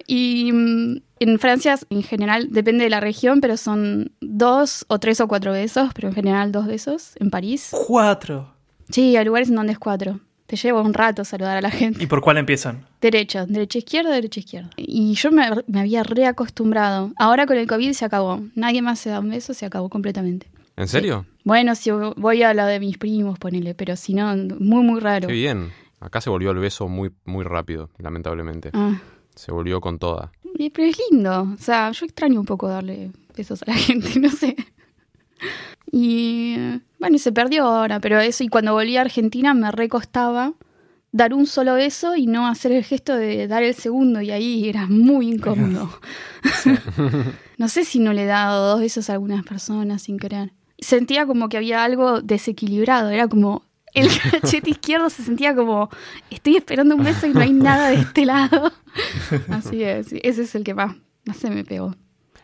Y 0.08 0.52
mm, 0.52 0.98
en 1.20 1.40
Francia, 1.40 1.80
en 1.90 2.04
general, 2.04 2.48
depende 2.52 2.84
de 2.84 2.90
la 2.90 3.00
región, 3.00 3.40
pero 3.42 3.56
son 3.58 4.12
dos 4.20 4.86
o 4.90 5.00
tres 5.00 5.22
o 5.22 5.28
cuatro 5.28 5.52
besos, 5.54 5.92
pero 5.94 6.10
en 6.10 6.14
general 6.16 6.52
dos 6.52 6.68
besos. 6.68 7.14
En 7.20 7.30
París. 7.30 7.70
Cuatro. 7.88 8.54
Sí, 8.90 9.16
hay 9.16 9.24
lugares 9.26 9.50
en 9.50 9.56
donde 9.56 9.74
es 9.74 9.80
cuatro. 9.80 10.20
Te 10.54 10.58
lleva 10.58 10.84
un 10.84 10.94
rato 10.94 11.26
saludar 11.26 11.58
a 11.58 11.62
la 11.62 11.72
gente. 11.72 12.04
¿Y 12.04 12.06
por 12.06 12.22
cuál 12.22 12.38
empiezan? 12.38 12.86
Derecha, 13.02 13.48
derecha, 13.48 13.80
izquierda, 13.80 14.12
derecha, 14.12 14.40
izquierda. 14.40 14.70
Y 14.78 15.16
yo 15.16 15.32
me, 15.32 15.50
me 15.66 15.80
había 15.80 16.04
reacostumbrado. 16.04 17.12
Ahora 17.18 17.48
con 17.48 17.58
el 17.58 17.66
COVID 17.66 17.92
se 17.94 18.06
acabó. 18.06 18.40
Nadie 18.54 18.84
más 18.84 19.00
se 19.00 19.10
da 19.10 19.20
un 19.20 19.32
beso, 19.32 19.56
se 19.56 19.66
acabó 19.66 19.90
completamente. 19.90 20.46
¿En 20.76 20.88
serio? 20.88 21.26
Bueno, 21.44 21.74
si 21.74 21.90
voy 21.90 22.44
a 22.44 22.54
la 22.54 22.68
de 22.68 22.80
mis 22.80 23.00
primos, 23.00 23.40
ponele, 23.40 23.74
pero 23.74 23.96
si 23.96 24.14
no, 24.14 24.36
muy, 24.60 24.84
muy 24.84 25.00
raro. 25.00 25.28
Qué 25.28 25.34
bien. 25.34 25.72
Acá 26.00 26.22
se 26.22 26.30
volvió 26.30 26.52
el 26.52 26.60
beso 26.60 26.88
muy, 26.88 27.10
muy 27.26 27.44
rápido, 27.44 27.90
lamentablemente. 27.98 28.70
Ah, 28.74 29.02
Se 29.34 29.52
volvió 29.52 29.82
con 29.82 29.98
toda. 29.98 30.32
pero 30.72 30.88
es 30.88 30.98
lindo. 31.10 31.48
O 31.52 31.58
sea, 31.58 31.90
yo 31.94 32.06
extraño 32.06 32.40
un 32.40 32.46
poco 32.46 32.68
darle 32.68 33.10
besos 33.36 33.64
a 33.64 33.72
la 33.72 33.74
gente, 33.74 34.20
no 34.20 34.30
sé. 34.30 34.56
Y 35.92 36.56
bueno, 37.00 37.16
y 37.16 37.20
se 37.20 37.32
perdió 37.32 37.66
ahora, 37.66 38.00
pero 38.00 38.20
eso, 38.20 38.44
y 38.44 38.48
cuando 38.48 38.74
volví 38.74 38.98
a 38.98 39.02
Argentina 39.02 39.54
me 39.54 39.72
recostaba 39.72 40.54
dar 41.12 41.34
un 41.34 41.46
solo 41.46 41.76
beso 41.76 42.16
y 42.16 42.26
no 42.26 42.48
hacer 42.48 42.72
el 42.72 42.84
gesto 42.84 43.16
de 43.16 43.48
dar 43.48 43.64
el 43.64 43.76
segundo, 43.76 44.22
y 44.22 44.32
ahí 44.32 44.68
era 44.68 44.88
muy 44.88 45.30
incómodo. 45.30 45.90
no 47.58 47.68
sé 47.68 47.86
si 47.86 48.00
no 48.00 48.14
le 48.14 48.24
he 48.24 48.26
dado 48.26 48.72
dos 48.72 48.82
besos 48.82 49.10
a 49.10 49.14
algunas 49.14 49.44
personas 49.46 50.02
sin 50.02 50.18
querer. 50.18 50.54
Sentía 50.80 51.26
como 51.26 51.50
que 51.50 51.58
había 51.58 51.84
algo 51.84 52.22
desequilibrado, 52.22 53.10
era 53.12 53.28
como 53.28 53.64
el 53.94 54.08
cachete 54.32 54.72
izquierdo 54.72 55.10
se 55.10 55.24
sentía 55.24 55.56
como 55.56 55.90
estoy 56.30 56.58
esperando 56.58 56.96
un 56.96 57.04
beso 57.04 57.28
y 57.28 57.34
no 57.34 57.42
hay 57.42 57.54
nada 57.54 57.90
de 57.90 57.98
este 57.98 58.26
lado. 58.26 58.72
Así 59.50 59.84
es, 59.84 60.08
ese 60.12 60.44
es 60.44 60.56
el 60.56 60.64
que 60.64 60.74
más, 60.74 60.96
más 61.26 61.38
se 61.38 61.50
me 61.50 61.64
pegó. 61.64 61.96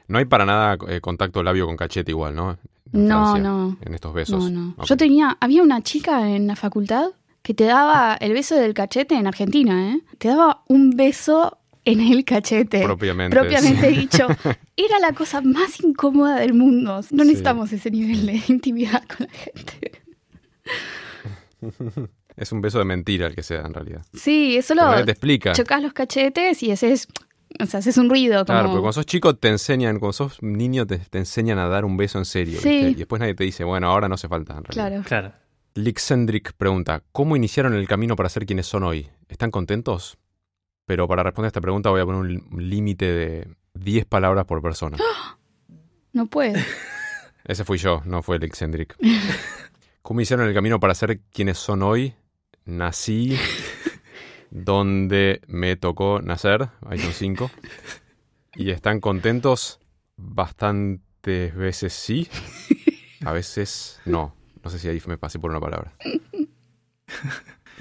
No 0.08 0.18
hay 0.18 0.26
para 0.26 0.46
nada 0.46 0.78
eh, 0.88 1.02
contacto 1.02 1.44
labio 1.44 1.66
con 1.66 1.78
cachete 1.78 2.12
igual, 2.12 2.36
¿no? 2.36 2.58
No, 2.92 3.38
no. 3.38 3.78
En 3.82 3.94
estos 3.94 4.14
besos. 4.14 4.52
No, 4.52 4.74
no. 4.78 4.86
Yo 4.86 4.98
tenía, 4.98 5.38
había 5.40 5.62
una 5.64 5.82
chica 5.82 6.30
en 6.30 6.48
la 6.48 6.56
facultad 6.56 7.08
que 7.42 7.54
te 7.54 7.64
daba 7.66 8.16
el 8.20 8.34
beso 8.34 8.56
del 8.56 8.74
cachete 8.74 9.16
en 9.16 9.28
Argentina, 9.28 9.92
¿eh? 9.94 10.02
Te 10.18 10.28
daba 10.30 10.64
un 10.68 10.92
beso 10.92 11.58
en 11.86 12.00
el 12.02 12.26
cachete. 12.26 12.84
Propiamente. 12.84 13.36
Propiamente 13.40 13.90
sí. 13.90 13.96
dicho. 14.02 14.28
Era 14.76 15.00
la 15.00 15.14
cosa 15.14 15.42
más 15.42 15.80
incómoda 15.82 16.36
del 16.38 16.54
mundo. 16.54 16.98
No 16.98 17.02
Sí. 17.04 17.16
necesitamos 17.16 17.72
ese 17.72 17.90
nivel 17.92 18.26
de 18.26 18.42
intimidad 18.48 19.04
con 19.06 19.28
la 19.28 19.34
gente. 19.34 20.02
Es 22.38 22.54
un 22.54 22.62
beso 22.62 22.80
de 22.80 22.86
mentira 22.86 23.28
el 23.28 23.36
que 23.36 23.44
sea, 23.44 23.64
en 23.66 23.74
realidad. 23.74 24.06
Sí, 24.14 24.56
eso 24.56 24.74
lo 24.74 25.04
te 25.04 25.12
explica. 25.12 25.52
chocas 25.52 25.82
los 25.82 25.92
cachetes 25.92 26.64
y 26.64 26.72
haces, 26.72 27.10
o 27.60 27.66
sea, 27.66 27.80
haces 27.80 27.98
un 27.98 28.10
ruido. 28.10 28.46
Como... 28.46 28.46
Claro, 28.46 28.70
porque 28.70 28.82
cuando 28.82 28.94
sos 28.94 29.06
chico 29.06 29.36
te 29.36 29.48
enseñan, 29.48 30.00
cuando 30.00 30.14
sos 30.14 30.42
niño 30.42 30.86
te, 30.86 30.98
te 30.98 31.18
enseñan 31.18 31.58
a 31.60 31.68
dar 31.68 31.86
un 31.86 31.98
beso 31.98 32.18
en 32.20 32.26
serio. 32.26 32.60
Sí. 32.60 32.70
¿viste? 32.70 32.90
Y 32.90 32.96
después 32.96 33.20
nadie 33.20 33.34
te 33.34 33.44
dice, 33.44 33.64
bueno, 33.64 33.88
ahora 33.88 34.08
no 34.08 34.16
hace 34.16 34.28
falta. 34.28 34.58
En 34.58 34.64
realidad. 34.64 35.04
Claro. 35.06 35.30
Claro. 35.30 35.34
Lixendrick 35.76 36.54
pregunta, 36.54 37.04
¿cómo 37.12 37.36
iniciaron 37.36 37.74
el 37.74 37.88
camino 37.88 38.16
para 38.16 38.30
ser 38.30 38.46
quienes 38.46 38.66
son 38.66 38.84
hoy? 38.84 39.10
¿Están 39.30 39.52
contentos? 39.52 40.18
Pero 40.86 41.08
para 41.08 41.24
responder 41.24 41.48
a 41.48 41.50
esta 41.50 41.62
pregunta 41.62 41.90
voy 41.90 42.02
a 42.02 42.06
poner 42.06 42.22
un 42.22 42.70
límite 42.70 43.06
de 43.06 43.48
10 43.76 44.06
palabras 44.06 44.46
por 44.46 44.62
persona. 44.62 44.98
No 46.12 46.26
puede. 46.26 46.66
Ese 47.46 47.66
fui 47.66 47.78
yo, 47.78 48.02
no 48.06 48.22
fue 48.22 48.40
Lixendrick. 48.40 48.96
¿Cómo 50.02 50.22
hicieron 50.22 50.48
el 50.48 50.54
camino 50.54 50.80
para 50.80 50.96
ser 50.96 51.20
quienes 51.32 51.58
son 51.58 51.84
hoy? 51.84 52.14
Nací 52.66 53.38
donde 54.52 55.42
me 55.48 55.76
tocó 55.76 56.22
nacer, 56.22 56.70
son 56.82 57.14
cinco. 57.14 57.52
¿Y 58.56 58.72
están 58.72 59.00
contentos? 59.00 59.80
Bastantes 60.18 61.56
veces 61.56 61.94
sí, 61.94 62.28
a 63.26 63.32
veces 63.32 64.02
no. 64.06 64.36
No 64.64 64.70
sé 64.70 64.80
si 64.80 64.88
ahí 64.90 65.02
me 65.08 65.18
pasé 65.18 65.40
por 65.40 65.52
una 65.52 65.60
palabra. 65.62 65.94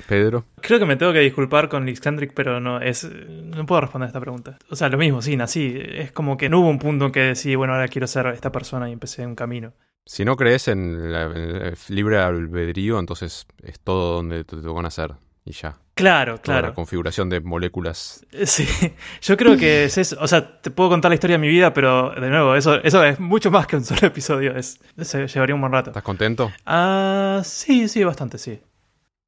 Pedro. 0.07 0.45
Creo 0.63 0.79
que 0.79 0.87
me 0.87 0.97
tengo 0.97 1.13
que 1.13 1.19
disculpar 1.19 1.69
con 1.69 1.85
Lixandric, 1.85 2.33
pero 2.33 2.61
no 2.61 2.81
es 2.81 3.05
no 3.05 3.67
puedo 3.67 3.81
responder 3.81 4.07
a 4.07 4.09
esta 4.09 4.21
pregunta. 4.21 4.57
O 4.71 4.77
sea, 4.77 4.89
lo 4.89 4.97
mismo, 4.97 5.21
sí, 5.21 5.37
nací. 5.37 5.77
Es 5.77 6.13
como 6.13 6.37
que 6.37 6.49
no 6.49 6.61
hubo 6.61 6.69
un 6.69 6.79
punto 6.79 7.07
en 7.07 7.13
que 7.13 7.21
decidí, 7.21 7.57
bueno, 7.57 7.75
ahora 7.75 7.89
quiero 7.89 8.07
ser 8.07 8.27
esta 8.29 8.53
persona 8.53 8.89
y 8.89 8.93
empecé 8.93 9.27
un 9.27 9.35
camino. 9.35 9.75
Si 10.07 10.25
no 10.25 10.37
crees 10.37 10.69
en, 10.69 11.13
la- 11.13 11.25
en 11.25 11.37
el 11.67 11.77
libre 11.89 12.19
albedrío, 12.19 12.99
entonces 12.99 13.47
es 13.63 13.81
todo 13.81 14.15
donde 14.17 14.45
te 14.45 14.57
tocó 14.57 14.81
nacer 14.81 15.15
y 15.49 15.53
ya. 15.53 15.79
Claro, 15.95 16.35
Toda 16.35 16.43
claro. 16.43 16.69
la 16.69 16.75
configuración 16.75 17.29
de 17.29 17.41
moléculas. 17.41 18.25
Eh, 18.33 18.47
Sí, 18.47 18.67
yo 19.23 19.37
creo 19.37 19.57
que 19.57 19.85
es 19.85 19.99
eso. 19.99 20.17
O 20.21 20.29
sea, 20.29 20.61
te 20.61 20.71
puedo 20.71 20.91
contar 20.91 21.11
la 21.11 21.15
historia 21.15 21.35
de 21.37 21.41
mi 21.41 21.49
vida, 21.49 21.73
pero 21.73 22.11
de 22.11 22.29
nuevo, 22.29 22.55
eso, 22.55 22.77
eso 22.85 23.03
es 23.03 23.19
mucho 23.19 23.51
más 23.51 23.67
que 23.67 23.77
un 23.77 23.85
solo 23.85 24.01
episodio. 24.07 24.55
Es, 24.57 24.79
se 25.03 25.27
llevaría 25.27 25.55
un 25.55 25.61
buen 25.61 25.73
rato. 25.73 25.91
¿Estás 25.91 26.03
contento? 26.05 26.53
Ah, 26.67 27.41
sí, 27.45 27.89
sí, 27.89 28.05
bastante, 28.05 28.39
sí. 28.39 28.61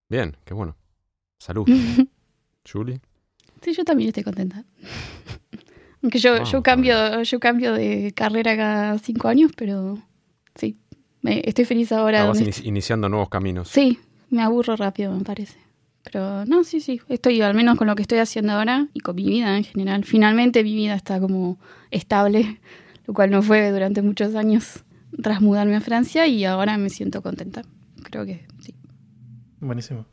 Bien, 0.08 0.36
qué 0.44 0.54
bueno. 0.54 0.76
Salud. 1.38 1.66
Julie. 2.70 3.00
Sí, 3.62 3.72
yo 3.72 3.84
también 3.84 4.08
estoy 4.08 4.22
contenta. 4.22 4.64
Aunque 6.02 6.18
yo, 6.18 6.44
yo 6.44 6.62
cambio, 6.62 7.22
yo 7.22 7.40
cambio 7.40 7.74
de 7.74 8.12
carrera 8.14 8.56
cada 8.56 8.98
cinco 8.98 9.28
años, 9.28 9.52
pero 9.56 9.98
sí, 10.54 10.78
me- 11.20 11.42
estoy 11.44 11.64
feliz 11.66 11.92
ahora. 11.92 12.22
Ah, 12.24 12.32
inici- 12.32 12.64
iniciando 12.64 13.08
nuevos 13.08 13.28
caminos. 13.28 13.68
Sí, 13.68 13.98
me 14.30 14.42
aburro 14.42 14.76
rápido, 14.76 15.12
me 15.14 15.24
parece. 15.24 15.58
Pero 16.02 16.44
no, 16.46 16.64
sí, 16.64 16.80
sí, 16.80 17.00
estoy 17.08 17.42
al 17.42 17.54
menos 17.54 17.76
con 17.76 17.86
lo 17.86 17.94
que 17.94 18.02
estoy 18.02 18.18
haciendo 18.18 18.52
ahora 18.52 18.88
y 18.94 19.00
con 19.00 19.16
mi 19.16 19.24
vida 19.24 19.56
en 19.56 19.64
general. 19.64 20.04
Finalmente 20.04 20.64
mi 20.64 20.74
vida 20.74 20.94
está 20.94 21.20
como 21.20 21.58
estable, 21.90 22.60
lo 23.06 23.14
cual 23.14 23.30
no 23.30 23.42
fue 23.42 23.70
durante 23.70 24.02
muchos 24.02 24.34
años 24.34 24.84
tras 25.22 25.40
mudarme 25.40 25.76
a 25.76 25.80
Francia 25.80 26.26
y 26.26 26.44
ahora 26.44 26.78
me 26.78 26.88
siento 26.88 27.22
contenta. 27.22 27.62
Creo 28.04 28.24
que 28.24 28.46
sí. 28.60 28.74
Buenísimo. 29.60 30.06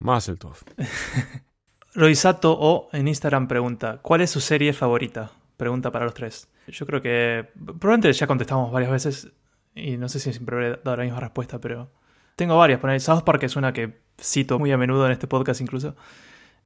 Mazeltov. 0.00 0.58
Roisato 1.94 2.52
O 2.58 2.88
en 2.92 3.06
Instagram 3.06 3.46
pregunta: 3.46 4.00
¿Cuál 4.02 4.22
es 4.22 4.30
su 4.30 4.40
serie 4.40 4.72
favorita? 4.72 5.30
Pregunta 5.56 5.92
para 5.92 6.04
los 6.04 6.14
tres. 6.14 6.48
Yo 6.66 6.84
creo 6.86 7.00
que 7.00 7.48
probablemente 7.54 8.12
ya 8.12 8.26
contestamos 8.26 8.72
varias 8.72 8.90
veces 8.90 9.32
y 9.74 9.96
no 9.96 10.08
sé 10.08 10.18
si 10.18 10.32
siempre 10.32 10.56
habré 10.56 10.70
dado 10.82 10.96
la 10.96 11.04
misma 11.04 11.20
respuesta, 11.20 11.60
pero 11.60 11.90
tengo 12.36 12.56
varias. 12.56 12.80
Poner 12.80 13.00
South 13.00 13.22
Park 13.22 13.44
es 13.44 13.54
una 13.54 13.72
que 13.72 14.03
cito 14.20 14.58
muy 14.58 14.72
a 14.72 14.78
menudo 14.78 15.06
en 15.06 15.12
este 15.12 15.26
podcast 15.26 15.60
incluso. 15.60 15.94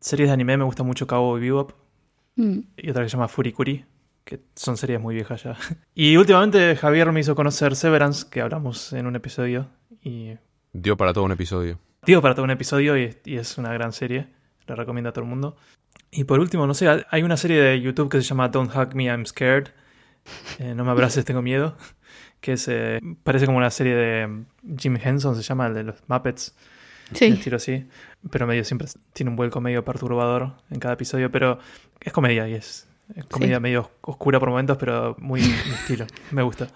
Series 0.01 0.29
de 0.29 0.33
anime 0.35 0.57
me 0.57 0.65
gusta 0.65 0.83
mucho 0.83 1.07
Cowboy 1.07 1.41
Bebop 1.41 1.73
Mm. 2.37 2.61
y 2.77 2.91
otra 2.91 3.03
que 3.03 3.09
se 3.09 3.17
llama 3.17 3.27
Furikuri, 3.27 3.85
que 4.25 4.39
son 4.55 4.77
series 4.77 5.01
muy 5.01 5.15
viejas 5.17 5.43
ya. 5.43 5.57
Y 5.95 6.17
últimamente 6.17 6.77
Javier 6.77 7.11
me 7.11 7.19
hizo 7.21 7.35
conocer 7.35 7.75
Severance, 7.75 8.27
que 8.31 8.41
hablamos 8.41 8.93
en 8.93 9.07
un 9.09 9.17
episodio. 9.17 9.67
Y 10.05 10.35
Dio 10.73 10.97
para 10.97 11.13
todo 11.13 11.25
un 11.25 11.33
episodio. 11.33 11.79
digo 12.07 12.23
para 12.23 12.35
todo 12.37 12.45
un 12.45 12.53
episodio 12.53 12.97
y, 12.97 13.17
y 13.25 13.37
es 13.39 13.59
una 13.59 13.73
gran 13.73 13.93
serie. 13.93 14.29
La 14.69 14.77
recomiendo 14.77 15.09
a 15.11 15.13
todo 15.13 15.25
el 15.25 15.31
mundo. 15.31 15.57
Y 16.13 16.25
por 16.25 16.39
último, 16.39 16.65
no 16.67 16.75
sé, 16.75 17.05
hay 17.11 17.23
una 17.25 17.37
serie 17.37 17.61
de 17.61 17.81
YouTube 17.81 18.09
que 18.09 18.19
se 18.19 18.23
llama 18.29 18.49
Don't 18.49 18.71
Hug 18.75 18.95
Me, 18.95 19.05
I'm 19.07 19.27
Scared. 19.27 19.69
Eh, 20.61 20.75
no 20.77 20.85
me 20.85 20.91
abraces, 20.93 21.25
tengo 21.25 21.43
miedo. 21.43 21.77
Que 22.41 22.53
es, 22.53 22.69
eh, 22.69 23.01
parece 23.25 23.47
como 23.47 23.59
una 23.59 23.71
serie 23.71 23.95
de 23.97 24.45
Jim 24.79 24.97
Henson, 25.03 25.35
se 25.35 25.43
llama, 25.43 25.67
el 25.67 25.75
de 25.75 25.83
los 25.85 25.97
Muppets. 26.07 26.55
Sí. 27.15 27.27
estilo 27.27 27.57
así. 27.57 27.85
Pero 28.31 28.47
medio 28.47 28.65
siempre 28.65 28.89
tiene 29.13 29.31
un 29.31 29.37
vuelco 29.37 29.61
medio 29.61 29.85
perturbador 29.85 30.55
en 30.71 30.79
cada 30.81 30.95
episodio. 30.95 31.31
Pero 31.31 31.59
es 32.01 32.13
comedia 32.13 32.49
y 32.49 32.55
es, 32.55 32.89
es 33.15 33.25
comedia 33.27 33.57
Sí. 33.57 33.63
medio 33.63 33.91
oscura 34.03 34.39
por 34.41 34.51
momentos, 34.51 34.77
pero 34.79 35.17
muy 35.19 35.41
mi 35.43 35.47
estilo. 35.75 36.07
Me 36.31 36.43
gusta. 36.43 36.69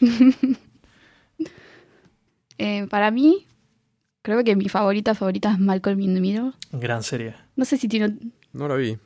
Eh, 2.58 2.86
para 2.88 3.10
mí, 3.10 3.46
creo 4.22 4.44
que 4.44 4.54
mi 4.56 4.68
favorita 4.68 5.14
favorita 5.14 5.52
es 5.52 5.58
Malcolm 5.58 6.00
in 6.00 6.14
the 6.14 6.20
Middle. 6.20 6.52
Gran 6.72 7.02
serie. 7.02 7.34
No 7.56 7.64
sé 7.64 7.76
si 7.76 7.88
tiene... 7.88 8.14
No 8.52 8.68
la 8.68 8.76
vi. 8.76 8.96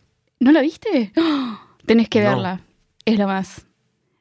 ¿No 0.40 0.52
la 0.52 0.60
viste? 0.60 1.12
¡Oh! 1.16 1.58
Tenés 1.86 2.08
que 2.10 2.20
No. 2.22 2.28
verla. 2.28 2.60
Es 3.06 3.18
lo 3.18 3.26
más. 3.26 3.64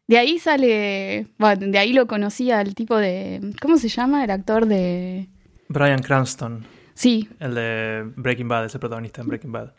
De 0.08 0.18
ahí 0.18 0.40
sale... 0.40 1.28
Bueno, 1.38 1.68
de 1.68 1.78
ahí 1.78 1.92
lo 1.92 2.08
conocí 2.08 2.52
al 2.52 2.74
tipo 2.74 2.96
de... 2.96 3.54
¿Cómo 3.62 3.78
se 3.78 3.90
llama? 3.90 4.24
El 4.24 4.32
actor 4.32 4.66
de... 4.66 5.28
Brian 5.70 6.00
Cranston, 6.02 6.66
Sí, 6.94 7.30
el 7.40 7.54
de 7.56 8.12
Breaking 8.16 8.48
Bad, 8.48 8.66
es 8.66 8.74
el 8.74 8.80
protagonista 8.80 9.22
en 9.22 9.28
Breaking 9.28 9.52
Bad. 9.52 9.72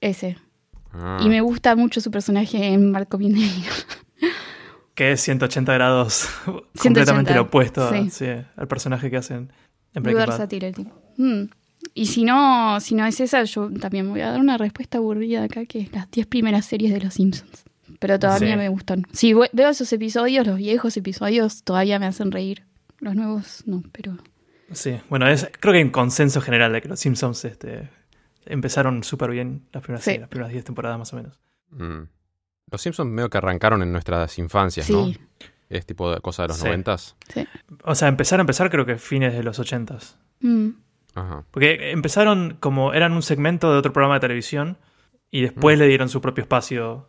ese. 0.00 0.36
Ah, 0.92 1.18
Y 1.22 1.28
me 1.28 1.40
gusta 1.40 1.74
mucho 1.76 2.00
su 2.00 2.10
personaje 2.10 2.68
en 2.68 2.90
Malcolm 2.92 3.22
in 3.24 3.34
the 3.34 3.40
Middle. 3.40 3.70
Que 4.94 5.12
es 5.12 5.20
180 5.22 5.72
grados, 5.74 6.28
completamente 6.80 7.34
lo 7.34 7.42
opuesto 7.42 7.82
a- 7.88 7.90
sí. 7.92 8.10
sí, 8.10 8.26
al 8.56 8.68
personaje 8.68 9.10
que 9.10 9.16
hacen 9.16 9.52
en 9.92 10.02
Breaking 10.04 10.26
Bad. 10.26 10.48
Mm. 11.16 11.42
Y 11.94 12.06
si 12.06 12.24
no, 12.24 12.78
si 12.80 12.94
no 12.94 13.04
es 13.04 13.18
esa, 13.20 13.42
yo 13.44 13.68
también 13.72 14.08
voy 14.08 14.20
a 14.20 14.30
dar 14.30 14.40
una 14.40 14.56
respuesta 14.56 14.98
aburrida 14.98 15.42
acá, 15.44 15.66
que 15.66 15.80
es 15.80 15.92
las 15.92 16.10
10 16.10 16.26
primeras 16.28 16.64
series 16.64 16.92
de 16.94 17.00
Los 17.00 17.14
Simpsons. 17.14 17.64
Pero 17.98 18.18
todavía 18.18 18.52
Sí. 18.52 18.56
me 18.56 18.68
gustan. 18.68 19.02
Si 19.12 19.34
ve- 19.34 19.50
veo 19.52 19.68
esos 19.68 19.92
episodios, 19.92 20.46
los 20.46 20.56
viejos 20.58 20.96
episodios, 20.96 21.62
todavía 21.64 21.98
me 21.98 22.06
hacen 22.06 22.30
reír. 22.32 22.62
Los 23.00 23.14
nuevos 23.16 23.64
no, 23.66 23.82
pero... 23.92 24.16
Sí, 24.74 25.00
bueno, 25.08 25.26
es, 25.28 25.50
creo 25.60 25.72
que 25.72 25.78
hay 25.78 25.84
un 25.84 25.90
consenso 25.90 26.40
general 26.40 26.72
de 26.72 26.82
que 26.82 26.88
los 26.88 27.00
Simpsons 27.00 27.44
este, 27.44 27.88
empezaron 28.46 29.02
súper 29.04 29.30
bien 29.30 29.66
las 29.72 29.82
primeras, 29.82 30.04
Sí. 30.04 30.12
sí, 30.12 30.18
las 30.18 30.28
primeras 30.28 30.52
10 30.52 30.64
temporadas 30.64 30.98
más 30.98 31.12
o 31.12 31.16
menos. 31.16 31.38
mm. 31.70 32.02
Los 32.70 32.80
Simpsons 32.80 33.10
medio 33.10 33.28
que 33.28 33.38
arrancaron 33.38 33.82
en 33.82 33.92
nuestras 33.92 34.38
infancias, 34.38 34.88
¿no? 34.90 35.06
Sí, 35.06 35.18
Es 35.70 35.86
tipo 35.86 36.12
de 36.12 36.20
cosa 36.20 36.42
de 36.42 36.48
los 36.48 36.56
Sí. 36.58 36.64
noventas. 36.64 37.16
sí. 37.32 37.46
O 37.84 37.94
sea, 37.94 38.08
empezar 38.08 38.38
a 38.40 38.42
empezar 38.42 38.70
creo 38.70 38.86
que 38.86 38.96
fines 38.96 39.32
de 39.34 39.42
los 39.42 39.58
80s. 39.58 40.16
Mm. 40.40 40.68
Ajá. 41.14 41.44
Porque 41.50 41.90
empezaron 41.92 42.56
como 42.60 42.92
eran 42.94 43.12
un 43.12 43.22
segmento 43.22 43.70
de 43.72 43.78
otro 43.78 43.92
programa 43.92 44.14
de 44.14 44.20
televisión 44.20 44.78
y 45.30 45.42
después 45.42 45.76
Mm. 45.76 45.80
le 45.80 45.86
dieron 45.88 46.08
su 46.08 46.20
propio 46.20 46.42
espacio, 46.42 47.08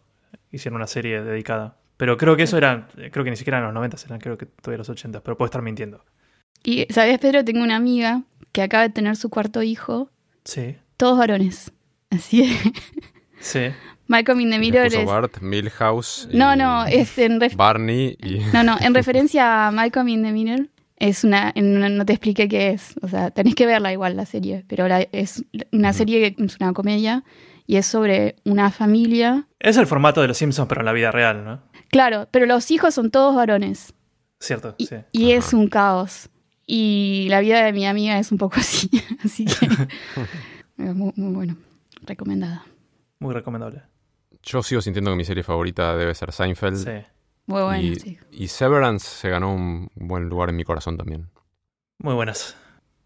hicieron 0.52 0.76
una 0.78 0.88
serie 0.88 1.22
dedicada. 1.24 1.78
Pero 1.98 2.18
creo 2.18 2.36
que 2.36 2.44
eso 2.44 2.58
era, 2.58 2.88
creo 3.12 3.24
que 3.24 3.30
ni 3.30 3.36
siquiera 3.38 3.60
en 3.60 3.64
los 3.66 3.74
90 3.74 3.98
eran, 4.06 4.20
creo 4.20 4.38
que 4.38 4.46
todavía 4.46 4.80
los 4.80 4.90
80 4.90 5.22
pero 5.22 5.38
puedo 5.38 5.48
estar 5.48 5.62
mintiendo. 5.62 6.04
Y, 6.64 6.86
¿sabes, 6.92 7.20
Pedro? 7.20 7.44
Tengo 7.46 7.64
una 7.64 7.76
amiga 7.76 8.24
que 8.52 8.62
acaba 8.62 8.84
de 8.84 8.90
tener 8.90 9.16
su 9.16 9.30
cuarto 9.30 9.62
hijo, 9.64 10.10
Sí, 10.44 10.76
todos 10.98 11.18
varones. 11.18 11.72
Así 12.10 12.42
es. 12.44 12.60
sí. 13.40 13.68
Malcolm 14.08 14.40
in 14.42 14.52
the 14.52 14.58
es... 15.02 15.06
Bart, 15.06 15.42
Milhouse. 15.42 16.30
y 16.32 16.38
No, 16.38 16.56
no, 16.56 16.86
es 16.86 17.18
en 17.18 17.40
ref- 17.42 17.56
Barney 17.56 18.16
y. 18.22 18.40
No, 18.54 18.64
no, 18.64 18.78
en 18.80 18.94
referencia 18.94 19.68
a 19.68 19.72
Malcolm 19.72 20.08
in 20.10 20.24
the 20.24 20.32
es 20.98 21.24
una, 21.24 21.52
en 21.56 21.74
no 21.98 22.06
te 22.06 22.14
expliqué 22.14 22.48
qué 22.48 22.70
es, 22.70 22.94
o 23.02 23.08
sea, 23.08 23.32
tenés 23.32 23.56
que 23.56 23.66
verla 23.66 23.92
igual 23.92 24.16
la 24.16 24.26
serie, 24.26 24.64
pero 24.68 24.88
la- 24.88 25.02
es 25.12 25.44
una 25.74 25.92
serie 25.92 26.34
que 26.36 26.44
es 26.46 26.56
una 26.60 26.72
comedia 26.74 27.24
y 27.68 27.76
es 27.78 27.86
sobre 27.88 28.36
una 28.46 28.70
familia, 28.72 29.48
Es 29.60 29.76
el 29.78 29.88
formato 29.88 30.22
de 30.22 30.28
los 30.30 30.38
Simpsons, 30.38 30.70
pero 30.70 30.82
en 30.82 30.86
la 30.86 30.94
vida 30.94 31.12
real, 31.12 31.44
¿no? 31.44 31.62
claro, 31.90 32.28
pero 32.32 32.46
los 32.46 32.70
hijos 32.72 32.94
son 32.94 33.10
todos 33.12 33.36
varones 33.36 33.94
Cierto, 34.40 34.76
y, 34.78 34.86
sí. 34.86 34.96
y 35.12 35.32
Ajá. 35.32 35.40
es 35.40 35.54
un 35.54 35.68
caos 35.68 36.30
y 36.68 37.28
la 37.30 37.40
vida 37.42 37.64
de 37.64 37.72
mi 37.74 37.86
amiga 37.86 38.18
es 38.20 38.32
un 38.32 38.38
poco 38.38 38.56
así, 38.60 38.90
así 39.24 39.46
que 39.46 39.66
es 40.78 40.96
muy, 40.96 41.12
muy 41.16 41.34
bueno, 41.34 41.58
recomendada, 42.04 42.66
Muy 43.20 43.34
recomendable. 43.34 43.84
Yo 44.44 44.62
sigo 44.62 44.82
sintiendo 44.82 45.12
que 45.12 45.18
mi 45.18 45.26
serie 45.26 45.44
favorita 45.44 45.96
debe 45.96 46.14
ser 46.14 46.32
Seinfeld. 46.32 46.78
Sí. 46.78 47.06
muy 47.48 47.62
buena, 47.64 47.82
y, 47.82 47.96
sí. 47.96 48.18
y 48.32 48.48
Severance 48.48 49.08
se 49.08 49.30
ganó 49.30 49.56
un 49.56 49.90
buen 49.96 50.30
lugar 50.30 50.50
en 50.50 50.56
mi 50.56 50.64
corazón 50.64 50.98
también. 50.98 51.30
Muy 51.98 52.14
buenas. 52.14 52.56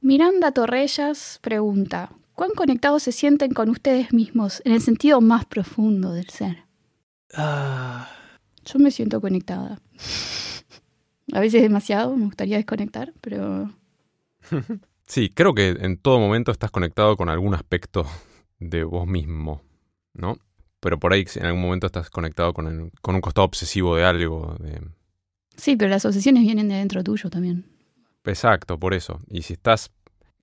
Miranda 0.02 0.52
Torrellas 0.52 1.40
pregunta, 1.42 2.12
¿cuán 2.34 2.52
conectados 2.52 3.04
se 3.04 3.12
sienten 3.14 3.54
con 3.54 3.70
ustedes 3.70 4.12
mismos 4.14 4.62
en 4.66 4.74
el 4.74 4.82
sentido 4.82 5.22
más 5.22 5.46
profundo 5.46 6.12
del 6.12 6.30
ser? 6.30 6.64
Ah, 7.34 8.10
Yo 8.66 8.80
me 8.80 8.92
siento 8.92 9.22
conectada. 9.22 9.80
A 11.34 11.40
veces 11.40 11.62
demasiado, 11.62 12.16
me 12.16 12.26
gustaría 12.26 12.58
desconectar, 12.58 13.14
pero 13.22 13.70
Sí, 15.08 15.30
creo 15.30 15.54
que 15.54 15.70
en 15.70 15.98
todo 15.98 16.20
momento 16.20 16.52
estás 16.52 16.70
conectado 16.72 17.18
con 17.18 17.30
algún 17.30 17.56
aspecto 17.56 18.06
de 18.60 18.84
vos 18.84 19.08
mismo, 19.08 19.62
¿no? 20.14 20.38
Pero 20.80 21.00
por 21.00 21.14
ahí 21.14 21.26
en 21.36 21.46
algún 21.48 21.62
momento 21.62 21.88
estás 21.88 22.10
conectado 22.10 22.54
con, 22.54 22.68
el- 22.68 22.92
con 23.02 23.16
un 23.16 23.22
costado 23.22 23.46
obsesivo 23.46 23.96
de 23.96 24.06
algo. 24.06 24.56
De... 24.60 24.82
sí, 25.58 25.76
pero 25.76 25.90
las 25.90 26.06
obsesiones 26.06 26.44
vienen 26.44 26.70
de 26.70 26.76
dentro 26.76 27.04
tuyo 27.04 27.30
también. 27.30 27.66
Exacto, 28.24 28.78
por 28.80 28.94
eso. 28.94 29.20
Y 29.30 29.42
si 29.42 29.54
estás... 29.54 29.92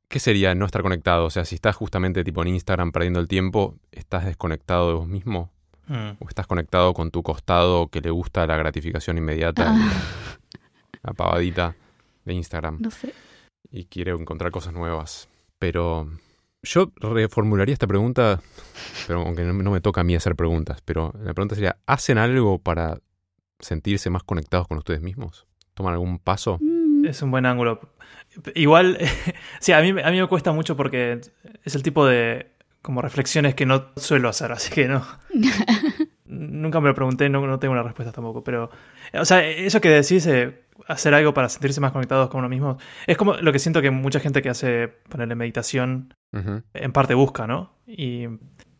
¿Qué 0.08 0.20
sería 0.20 0.54
no 0.54 0.66
estar 0.66 0.82
conectado? 0.82 1.24
O 1.24 1.30
sea, 1.30 1.44
si 1.44 1.56
estás 1.56 1.74
justamente 1.74 2.22
tipo 2.22 2.40
en 2.42 2.48
Instagram 2.48 2.92
perdiendo 2.92 3.18
el 3.18 3.26
tiempo, 3.26 3.74
¿estás 3.90 4.24
desconectado 4.24 4.88
de 4.88 4.94
vos 4.94 5.08
mismo? 5.08 5.50
mm. 5.88 6.10
¿O 6.20 6.28
estás 6.28 6.46
conectado 6.46 6.94
con 6.94 7.10
tu 7.10 7.22
costado 7.24 7.88
que 7.88 8.00
le 8.00 8.10
gusta 8.10 8.46
la 8.46 8.56
gratificación 8.56 9.18
inmediata, 9.18 9.64
Ah, 9.76 9.92
la 11.02 11.12
pavadita 11.12 11.76
de 12.24 12.34
Instagram? 12.34 12.78
no 12.80 12.90
sé. 12.90 13.12
y 13.70 13.84
quiere 13.84 14.12
encontrar 14.12 14.50
cosas 14.50 14.72
nuevas. 14.72 15.28
Pero 15.58 16.08
yo 16.62 16.90
reformularía 16.96 17.72
esta 17.72 17.86
pregunta, 17.86 18.40
pero 19.06 19.22
aunque 19.22 19.42
no, 19.44 19.52
no 19.52 19.70
me 19.70 19.80
toca 19.80 20.00
a 20.00 20.04
mí 20.04 20.14
hacer 20.14 20.34
preguntas, 20.36 20.80
pero 20.84 21.12
la 21.22 21.32
pregunta 21.34 21.54
sería, 21.54 21.76
¿hacen 21.86 22.18
algo 22.18 22.58
para 22.58 22.98
sentirse 23.58 24.10
más 24.10 24.22
conectados 24.22 24.68
con 24.68 24.78
ustedes 24.78 25.00
mismos? 25.00 25.46
¿Toman 25.74 25.92
algún 25.94 26.18
paso? 26.18 26.58
Mm, 26.60 27.06
Es 27.06 27.22
un 27.22 27.30
buen 27.30 27.46
ángulo. 27.46 27.80
Igual, 28.54 28.98
sí, 29.60 29.72
a 29.72 29.80
mí, 29.80 29.88
a 29.90 30.10
mí 30.10 30.20
me 30.20 30.26
cuesta 30.26 30.52
mucho 30.52 30.76
porque 30.76 31.20
es 31.64 31.74
el 31.74 31.82
tipo 31.82 32.04
de 32.06 32.52
como 32.82 33.02
reflexiones 33.02 33.54
que 33.54 33.66
no 33.66 33.86
suelo 33.96 34.28
hacer, 34.28 34.52
así 34.52 34.72
que 34.72 34.86
no. 34.88 35.04
Nunca 36.26 36.80
me 36.80 36.88
lo 36.88 36.94
pregunté, 36.94 37.28
no, 37.28 37.44
no 37.46 37.58
tengo 37.58 37.72
una 37.72 37.82
respuesta 37.82 38.12
tampoco. 38.12 38.42
Pero, 38.44 38.70
o 39.14 39.24
sea, 39.24 39.46
eso 39.46 39.80
que 39.80 39.88
decís, 39.88 40.26
eh, 40.26 40.64
hacer 40.86 41.14
algo 41.14 41.34
para 41.34 41.48
sentirse 41.48 41.80
más 41.80 41.92
conectados 41.92 42.28
con 42.28 42.40
uno 42.40 42.48
mismo, 42.48 42.78
es 43.06 43.16
como 43.16 43.34
lo 43.34 43.52
que 43.52 43.58
siento 43.58 43.82
que 43.82 43.90
mucha 43.90 44.20
gente 44.20 44.42
que 44.42 44.50
hace 44.50 44.88
ponerle 45.08 45.34
meditación 45.34 46.14
en 46.74 46.92
parte 46.92 47.14
busca, 47.14 47.46
¿no? 47.46 47.72
Y 47.86 48.26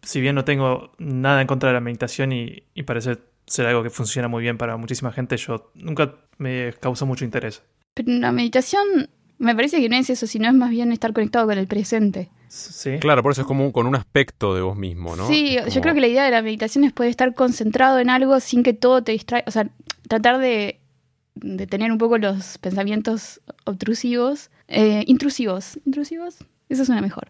si 0.02 0.20
bien 0.20 0.35
no 0.35 0.44
tengo 0.44 0.93
nada 0.98 1.40
en 1.40 1.47
contra 1.47 1.70
de 1.70 1.74
la 1.74 1.81
meditación 1.81 2.32
y, 2.32 2.64
y 2.74 2.82
parece 2.82 3.18
ser 3.47 3.66
algo 3.66 3.82
que 3.82 3.90
funciona 3.90 4.28
muy 4.28 4.43
bien 4.43 4.59
para 4.59 4.77
muchísima 4.77 5.12
gente, 5.12 5.36
yo 5.36 5.70
nunca 5.74 6.14
me 6.39 6.74
causó 6.81 7.06
mucho 7.06 7.24
interés. 7.24 7.62
Pero 7.94 8.12
la 8.12 8.32
meditación 8.32 9.09
me 9.39 9.55
parece 9.55 9.81
que 9.81 9.89
no 9.89 9.97
es 9.97 10.10
eso, 10.10 10.27
sino 10.27 10.48
es 10.48 10.55
más 10.55 10.70
bien 10.70 10.93
estar 10.93 11.12
conectado 11.12 11.47
con 11.47 11.59
el 11.59 11.66
presente. 11.66 12.31
Sí. 12.48 12.98
Claro, 13.01 13.23
por 13.23 13.32
eso 13.32 13.43
es 13.43 13.47
como 13.47 13.70
con 13.73 13.86
un 13.86 13.97
aspecto 13.97 14.55
de 14.55 14.62
vos 14.62 14.77
mismo, 14.77 15.16
¿no? 15.16 15.27
Sí, 15.28 15.59
yo 15.68 15.81
creo 15.81 15.94
que 15.94 16.01
la 16.01 16.06
idea 16.06 16.24
de 16.24 16.31
la 16.31 16.43
meditación 16.43 16.85
es 16.85 16.93
poder 16.93 17.10
estar 17.10 17.35
concentrado 17.35 17.98
en 17.98 18.09
algo 18.09 18.39
sin 18.40 18.62
que 18.62 18.73
todo 18.73 19.02
te 19.02 19.12
distraiga. 19.12 19.44
O 19.47 19.51
sea, 19.51 19.68
tratar 20.09 20.39
de, 20.39 20.81
de 21.37 21.67
tener 21.67 21.93
un 21.93 21.99
poco 21.99 22.19
los 22.19 22.59
pensamientos 22.59 23.41
obtrusivos, 23.65 24.51
eh, 24.69 25.05
intrusivos. 25.07 25.79
¿Intrusivos? 25.87 26.39
Eso 26.69 26.85
suena 26.85 27.01
mejor. 27.01 27.29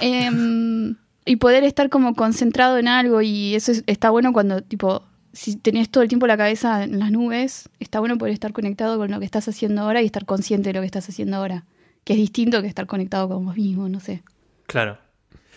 Em, 0.00 0.96
y 1.26 1.36
poder 1.36 1.64
estar 1.64 1.90
como 1.90 2.14
concentrado 2.14 2.78
en 2.78 2.88
algo 2.88 3.20
y 3.22 3.54
eso 3.54 3.72
es- 3.72 3.84
está 3.86 4.10
bueno 4.10 4.32
cuando, 4.32 4.62
tipo, 4.62 5.02
si 5.32 5.56
tenés 5.56 5.90
todo 5.90 6.02
el 6.02 6.08
tiempo 6.08 6.26
la 6.26 6.36
cabeza 6.36 6.84
en 6.84 6.98
las 6.98 7.10
nubes, 7.12 7.68
está 7.78 8.00
bueno 8.00 8.16
poder 8.18 8.32
estar 8.32 8.52
conectado 8.52 8.96
con 8.98 9.10
lo 9.10 9.18
que 9.18 9.24
estás 9.26 9.46
haciendo 9.48 9.82
ahora 9.82 10.00
y 10.02 10.06
estar 10.06 10.24
consciente 10.24 10.70
de 10.70 10.74
lo 10.74 10.80
que 10.80 10.86
estás 10.86 11.08
haciendo 11.08 11.36
ahora. 11.36 11.64
Que 12.04 12.14
es 12.14 12.18
distinto 12.18 12.62
que 12.62 12.68
estar 12.68 12.86
conectado 12.86 13.28
con 13.28 13.44
vos 13.44 13.56
mismo, 13.56 13.88
no 13.88 14.00
sé 14.00 14.22
Claro. 14.66 14.96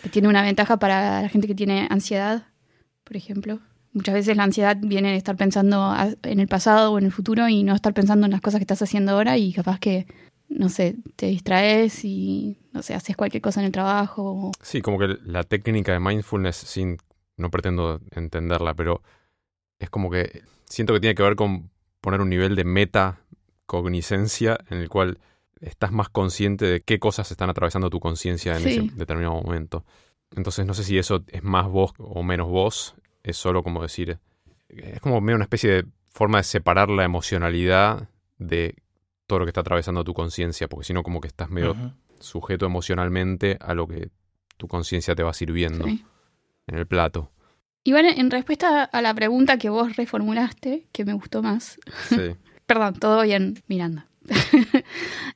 que 0.02 0.10
tiene 0.10 0.28
una 0.28 0.42
ventaja 0.42 0.76
para 0.78 1.22
la 1.22 1.28
gente 1.30 1.46
que 1.46 1.54
tiene 1.54 1.86
ansiedad, 1.90 2.44
por 3.04 3.16
ejemplo. 3.16 3.60
Muchas 3.94 4.14
veces 4.14 4.36
la 4.36 4.42
ansiedad 4.42 4.76
viene 4.80 5.10
de 5.12 5.16
estar 5.16 5.36
pensando 5.36 5.94
en 6.24 6.40
el 6.40 6.48
pasado 6.48 6.92
o 6.92 6.98
en 6.98 7.04
el 7.06 7.12
futuro 7.12 7.48
y 7.48 7.62
no 7.62 7.74
estar 7.74 7.94
pensando 7.94 8.26
en 8.26 8.32
las 8.32 8.40
cosas 8.40 8.58
que 8.58 8.64
estás 8.64 8.82
haciendo 8.82 9.12
ahora 9.12 9.38
y 9.38 9.52
capaz 9.52 9.78
que, 9.78 10.06
no 10.48 10.68
sé, 10.68 10.96
te 11.16 11.26
distraes 11.26 12.04
y, 12.04 12.58
no 12.72 12.82
sé, 12.82 12.94
haces 12.94 13.16
cualquier 13.16 13.40
cosa 13.40 13.60
en 13.60 13.66
el 13.66 13.72
trabajo. 13.72 14.50
Sí, 14.60 14.82
como 14.82 14.98
que 14.98 15.16
la 15.24 15.44
técnica 15.44 15.92
de 15.92 16.00
mindfulness, 16.00 16.56
sin, 16.56 16.98
no 17.36 17.50
pretendo 17.50 18.00
entenderla, 18.10 18.74
pero 18.74 19.00
es 19.78 19.90
como 19.90 20.10
que 20.10 20.42
siento 20.64 20.92
que 20.92 21.00
tiene 21.00 21.14
que 21.14 21.22
ver 21.22 21.36
con 21.36 21.70
poner 22.00 22.20
un 22.20 22.28
nivel 22.30 22.56
de 22.56 22.64
metacognicencia 22.64 24.58
en 24.70 24.78
el 24.78 24.88
cual 24.88 25.18
estás 25.60 25.92
más 25.92 26.08
consciente 26.08 26.64
de 26.64 26.80
qué 26.80 26.98
cosas 26.98 27.30
están 27.30 27.48
atravesando 27.48 27.90
tu 27.90 28.00
conciencia 28.00 28.56
en 28.56 28.62
Sí. 28.62 28.68
ese 28.70 28.82
determinado 28.96 29.40
momento. 29.40 29.84
Entonces 30.36 30.66
no 30.66 30.74
sé 30.74 30.84
si 30.84 30.98
eso 30.98 31.22
es 31.28 31.42
más 31.44 31.68
vos 31.68 31.92
o 31.98 32.22
menos 32.22 32.48
vos, 32.48 32.96
es 33.24 33.36
solo 33.36 33.62
como 33.64 33.82
decir, 33.82 34.18
es 34.68 35.00
como 35.00 35.20
medio 35.20 35.34
una 35.36 35.44
especie 35.44 35.70
de 35.70 35.84
forma 36.10 36.38
de 36.38 36.44
separar 36.44 36.88
la 36.90 37.02
emocionalidad 37.04 38.08
de 38.38 38.76
todo 39.26 39.40
lo 39.40 39.44
que 39.46 39.50
está 39.50 39.62
atravesando 39.62 40.04
tu 40.04 40.14
conciencia, 40.14 40.68
porque 40.68 40.84
si 40.86 40.92
no 40.92 41.02
como 41.02 41.20
que 41.20 41.28
estás 41.28 41.50
medio 41.50 41.74
sujeto 42.20 42.66
emocionalmente 42.66 43.56
a 43.60 43.74
lo 43.74 43.88
que 43.88 44.10
tu 44.56 44.68
conciencia 44.68 45.14
te 45.16 45.22
va 45.24 45.32
sirviendo 45.32 45.84
Sí. 45.86 46.04
en 46.68 46.76
el 46.78 46.86
plato. 46.86 47.32
Igual 47.82 48.06
en 48.06 48.30
respuesta 48.30 48.84
a 48.84 49.02
la 49.02 49.12
pregunta 49.12 49.58
que 49.58 49.68
vos 49.68 49.96
reformulaste, 49.96 50.86
que 50.92 51.04
me 51.04 51.12
gustó 51.14 51.42
más. 51.42 51.78
Sí. 52.08 52.36
Perdón, 52.66 52.94
todo 52.94 53.22
bien, 53.22 53.62
Miranda. 53.66 54.06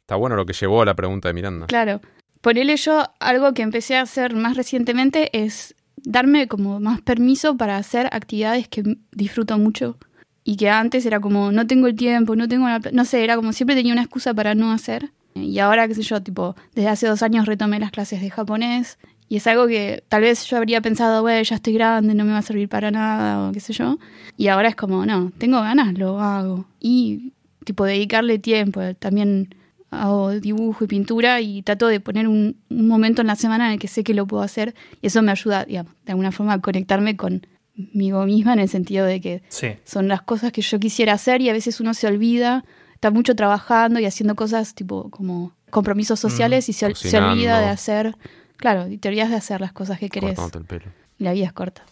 Está 0.00 0.16
bueno 0.16 0.36
lo 0.36 0.46
que 0.46 0.52
llevó 0.54 0.82
a 0.82 0.86
la 0.86 0.94
pregunta 0.94 1.28
de 1.28 1.34
Miranda. 1.34 1.66
Claro. 1.66 2.00
Ponele 2.40 2.76
yo, 2.76 3.04
algo 3.20 3.52
que 3.52 3.62
empecé 3.62 3.96
a 3.96 4.02
hacer 4.02 4.34
más 4.34 4.56
recientemente 4.56 5.28
es 5.36 5.74
darme 6.04 6.48
como 6.48 6.80
más 6.80 7.00
permiso 7.00 7.56
para 7.56 7.76
hacer 7.76 8.08
actividades 8.12 8.68
que 8.68 8.96
disfruto 9.12 9.58
mucho 9.58 9.98
y 10.44 10.56
que 10.56 10.70
antes 10.70 11.04
era 11.04 11.20
como 11.20 11.52
no 11.52 11.66
tengo 11.66 11.86
el 11.86 11.94
tiempo, 11.94 12.34
no 12.36 12.48
tengo 12.48 12.68
la 12.68 12.80
no 12.92 13.04
sé, 13.04 13.22
era 13.24 13.36
como 13.36 13.52
siempre 13.52 13.76
tenía 13.76 13.92
una 13.92 14.02
excusa 14.02 14.32
para 14.34 14.54
no 14.54 14.72
hacer. 14.72 15.10
Y 15.34 15.58
ahora, 15.60 15.86
qué 15.86 15.94
sé 15.94 16.02
yo, 16.02 16.22
tipo, 16.22 16.56
desde 16.74 16.88
hace 16.88 17.06
dos 17.06 17.22
años 17.22 17.46
retomé 17.46 17.78
las 17.78 17.90
clases 17.92 18.20
de 18.20 18.30
japonés 18.30 18.98
y 19.28 19.36
es 19.36 19.46
algo 19.46 19.66
que 19.66 20.02
tal 20.08 20.22
vez 20.22 20.46
yo 20.46 20.56
habría 20.56 20.80
pensado, 20.80 21.20
bueno, 21.22 21.42
ya 21.42 21.56
estoy 21.56 21.74
grande, 21.74 22.14
no 22.14 22.24
me 22.24 22.32
va 22.32 22.38
a 22.38 22.42
servir 22.42 22.68
para 22.68 22.90
nada 22.90 23.48
o 23.48 23.52
qué 23.52 23.60
sé 23.60 23.72
yo. 23.72 23.98
Y 24.36 24.48
ahora 24.48 24.68
es 24.68 24.76
como, 24.76 25.04
no, 25.04 25.32
tengo 25.36 25.60
ganas, 25.60 25.98
lo 25.98 26.18
hago. 26.20 26.66
Y 26.80 27.34
tipo, 27.64 27.84
dedicarle 27.84 28.38
tiempo. 28.38 28.80
También 28.98 29.54
hago 29.90 30.30
dibujo 30.32 30.84
y 30.84 30.86
pintura 30.86 31.40
y 31.40 31.62
trato 31.62 31.86
de 31.88 32.00
poner 32.00 32.28
un, 32.28 32.56
un 32.68 32.88
momento 32.88 33.20
en 33.22 33.26
la 33.28 33.36
semana 33.36 33.66
en 33.68 33.72
el 33.74 33.78
que 33.78 33.88
sé 33.88 34.04
que 34.04 34.14
lo 34.14 34.26
puedo 34.26 34.42
hacer 34.42 34.74
y 35.00 35.06
eso 35.06 35.22
me 35.22 35.30
ayuda, 35.32 35.64
digamos, 35.64 35.92
de 36.04 36.12
alguna 36.12 36.30
forma 36.32 36.54
a 36.54 36.60
conectarme 36.60 37.16
conmigo 37.16 38.24
misma 38.26 38.52
en 38.52 38.58
el 38.60 38.68
sentido 38.68 39.06
de 39.06 39.20
que 39.20 39.42
Sí. 39.48 39.68
son 39.84 40.08
las 40.08 40.22
cosas 40.22 40.52
que 40.52 40.62
yo 40.62 40.78
quisiera 40.78 41.14
hacer 41.14 41.40
y 41.40 41.48
a 41.48 41.52
veces 41.52 41.80
uno 41.80 41.94
se 41.94 42.06
olvida, 42.06 42.64
está 42.94 43.10
mucho 43.10 43.34
trabajando 43.34 43.98
y 44.00 44.04
haciendo 44.04 44.34
cosas 44.34 44.74
tipo 44.74 45.10
como 45.10 45.52
compromisos 45.70 46.18
sociales 46.20 46.68
y 46.68 46.72
se, 46.72 46.86
olvida 46.86 47.60
de 47.60 47.68
hacer, 47.68 48.16
claro, 48.56 48.88
y 48.88 48.98
te 48.98 49.08
olvidas 49.08 49.30
de 49.30 49.36
hacer 49.36 49.60
las 49.60 49.72
cosas 49.72 49.98
que 49.98 50.08
querés. 50.08 50.38
El 50.54 50.64
pelo. 50.64 50.86
Y 51.18 51.24
la 51.24 51.32
vida 51.32 51.46
es 51.46 51.52
corta. 51.52 51.82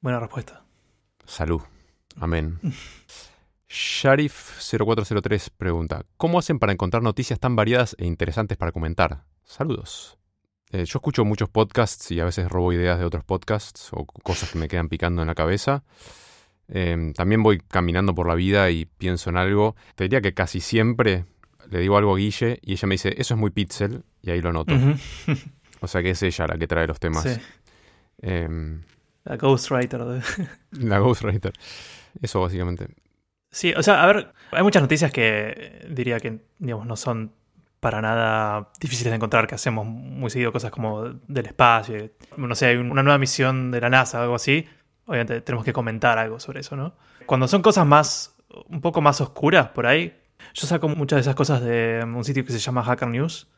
Buena 0.00 0.20
respuesta. 0.20 0.62
Salud. 1.26 1.60
Amén. 2.16 2.58
Sharif0403 3.68 5.50
pregunta, 5.56 6.04
¿cómo 6.16 6.38
hacen 6.38 6.58
para 6.58 6.72
encontrar 6.72 7.02
noticias 7.02 7.38
tan 7.38 7.54
variadas 7.56 7.94
e 7.98 8.06
interesantes 8.06 8.56
para 8.56 8.72
comentar? 8.72 9.24
Saludos. 9.44 10.18
Eh, 10.70 10.84
yo 10.84 10.98
escucho 10.98 11.24
muchos 11.24 11.48
podcasts 11.48 12.10
y 12.10 12.20
a 12.20 12.24
veces 12.24 12.48
robo 12.48 12.72
ideas 12.72 12.98
de 12.98 13.04
otros 13.04 13.24
podcasts 13.24 13.88
o 13.92 14.04
cosas 14.06 14.50
que 14.50 14.58
me 14.58 14.68
quedan 14.68 14.88
picando 14.88 15.22
en 15.22 15.28
la 15.28 15.34
cabeza. 15.34 15.84
Eh, 16.68 17.12
también 17.14 17.42
voy 17.42 17.58
caminando 17.58 18.14
por 18.14 18.26
la 18.28 18.34
vida 18.34 18.70
y 18.70 18.84
pienso 18.86 19.30
en 19.30 19.36
algo. 19.38 19.76
Te 19.94 20.04
diría 20.04 20.20
que 20.20 20.34
casi 20.34 20.60
siempre 20.60 21.24
le 21.70 21.78
digo 21.80 21.96
algo 21.96 22.14
a 22.14 22.18
Guille 22.18 22.58
y 22.62 22.72
ella 22.72 22.86
me 22.88 22.94
dice, 22.94 23.14
eso 23.18 23.34
es 23.34 23.40
muy 23.40 23.50
pixel, 23.50 24.02
y 24.22 24.30
ahí 24.30 24.40
lo 24.42 24.52
noto. 24.52 24.74
O 25.80 25.86
sea 25.88 26.02
que 26.02 26.10
es 26.10 26.22
ella 26.22 26.46
la 26.46 26.58
que 26.58 26.66
trae 26.66 26.86
los 26.86 26.98
temas. 27.00 27.22
Sí. 27.22 27.40
Em, 28.22 28.82
La 29.24 29.36
Ghostwriter. 29.36 30.04
de- 30.04 30.22
la 30.72 30.98
Ghostwriter. 30.98 31.52
Eso 32.20 32.40
básicamente. 32.40 32.88
Sí, 33.50 33.72
o 33.76 33.82
sea, 33.82 34.02
a 34.02 34.06
ver, 34.06 34.32
hay 34.52 34.62
muchas 34.62 34.82
noticias 34.82 35.10
que 35.10 35.86
diría 35.90 36.20
que, 36.20 36.40
digamos, 36.58 36.86
no 36.86 36.96
son 36.96 37.32
para 37.80 38.02
nada 38.02 38.70
difíciles 38.80 39.10
de 39.10 39.16
encontrar, 39.16 39.46
que 39.46 39.54
hacemos 39.54 39.86
muy 39.86 40.30
seguido 40.30 40.52
cosas 40.52 40.70
como 40.70 41.04
del 41.28 41.46
espacio, 41.46 42.10
no 42.36 42.54
sé, 42.54 42.66
hay 42.66 42.76
una 42.76 43.02
nueva 43.02 43.18
misión 43.18 43.70
de 43.70 43.80
la 43.80 43.88
NASA 43.88 44.18
o 44.18 44.22
algo 44.22 44.34
así, 44.34 44.66
obviamente 45.06 45.40
tenemos 45.42 45.64
que 45.64 45.72
comentar 45.72 46.18
algo 46.18 46.40
sobre 46.40 46.60
eso, 46.60 46.74
¿no? 46.76 46.94
Cuando 47.26 47.46
son 47.46 47.62
cosas 47.62 47.86
más, 47.86 48.36
un 48.68 48.80
poco 48.80 49.00
más 49.00 49.20
oscuras 49.20 49.68
por 49.68 49.86
ahí, 49.86 50.12
yo 50.54 50.66
saco 50.66 50.88
muchas 50.88 51.18
de 51.18 51.20
esas 51.20 51.36
cosas 51.36 51.62
de 51.62 52.02
un 52.04 52.24
sitio 52.24 52.44
que 52.44 52.52
se 52.52 52.58
llama 52.58 52.82
Hacker 52.82 53.08
News, 53.08 53.48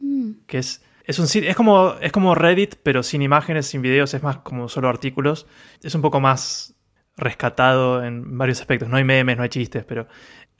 Mm, 0.00 0.32
que 0.46 0.58
es, 0.58 0.82
es 1.04 1.18
un 1.18 1.28
sitio, 1.28 1.50
es 1.50 1.56
como, 1.56 1.94
es 2.00 2.12
como 2.12 2.34
Reddit, 2.34 2.76
pero 2.82 3.02
sin 3.02 3.22
imágenes, 3.22 3.66
sin 3.66 3.82
videos, 3.82 4.14
es 4.14 4.22
más 4.22 4.38
como 4.38 4.68
solo 4.68 4.88
artículos. 4.88 5.46
Es 5.82 5.94
un 5.94 6.02
poco 6.02 6.20
más 6.20 6.74
rescatado 7.20 8.04
en 8.04 8.36
varios 8.38 8.60
aspectos. 8.60 8.88
No 8.88 8.96
hay 8.96 9.04
memes, 9.04 9.36
no 9.36 9.42
hay 9.42 9.48
chistes, 9.48 9.84
pero 9.84 10.06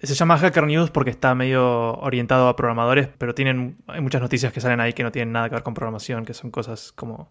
se 0.02 0.14
llama 0.14 0.38
Hacker 0.38 0.66
News 0.66 0.90
porque 0.90 1.10
está 1.10 1.34
medio 1.34 1.94
orientado 1.94 2.48
a 2.48 2.56
programadores, 2.56 3.08
pero 3.18 3.34
tienen, 3.34 3.76
hay 3.86 4.00
muchas 4.00 4.22
noticias 4.22 4.52
que 4.52 4.60
salen 4.60 4.80
ahí 4.80 4.92
que 4.92 5.02
no 5.02 5.12
tienen 5.12 5.32
nada 5.32 5.48
que 5.48 5.56
ver 5.56 5.62
con 5.62 5.74
programación, 5.74 6.24
que 6.24 6.34
son 6.34 6.50
cosas 6.50 6.92
como, 6.92 7.30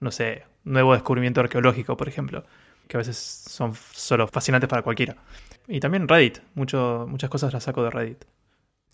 no 0.00 0.10
sé, 0.10 0.44
nuevo 0.64 0.94
descubrimiento 0.94 1.40
arqueológico, 1.40 1.96
por 1.96 2.08
ejemplo, 2.08 2.44
que 2.88 2.96
a 2.96 2.98
veces 2.98 3.16
son 3.16 3.74
solo 3.92 4.26
fascinantes 4.28 4.68
para 4.68 4.82
cualquiera. 4.82 5.16
Y 5.68 5.80
también 5.80 6.08
Reddit, 6.08 6.38
mucho, 6.54 7.06
muchas 7.08 7.28
cosas 7.28 7.52
las 7.52 7.64
saco 7.64 7.82
de 7.82 7.90
Reddit. 7.90 8.24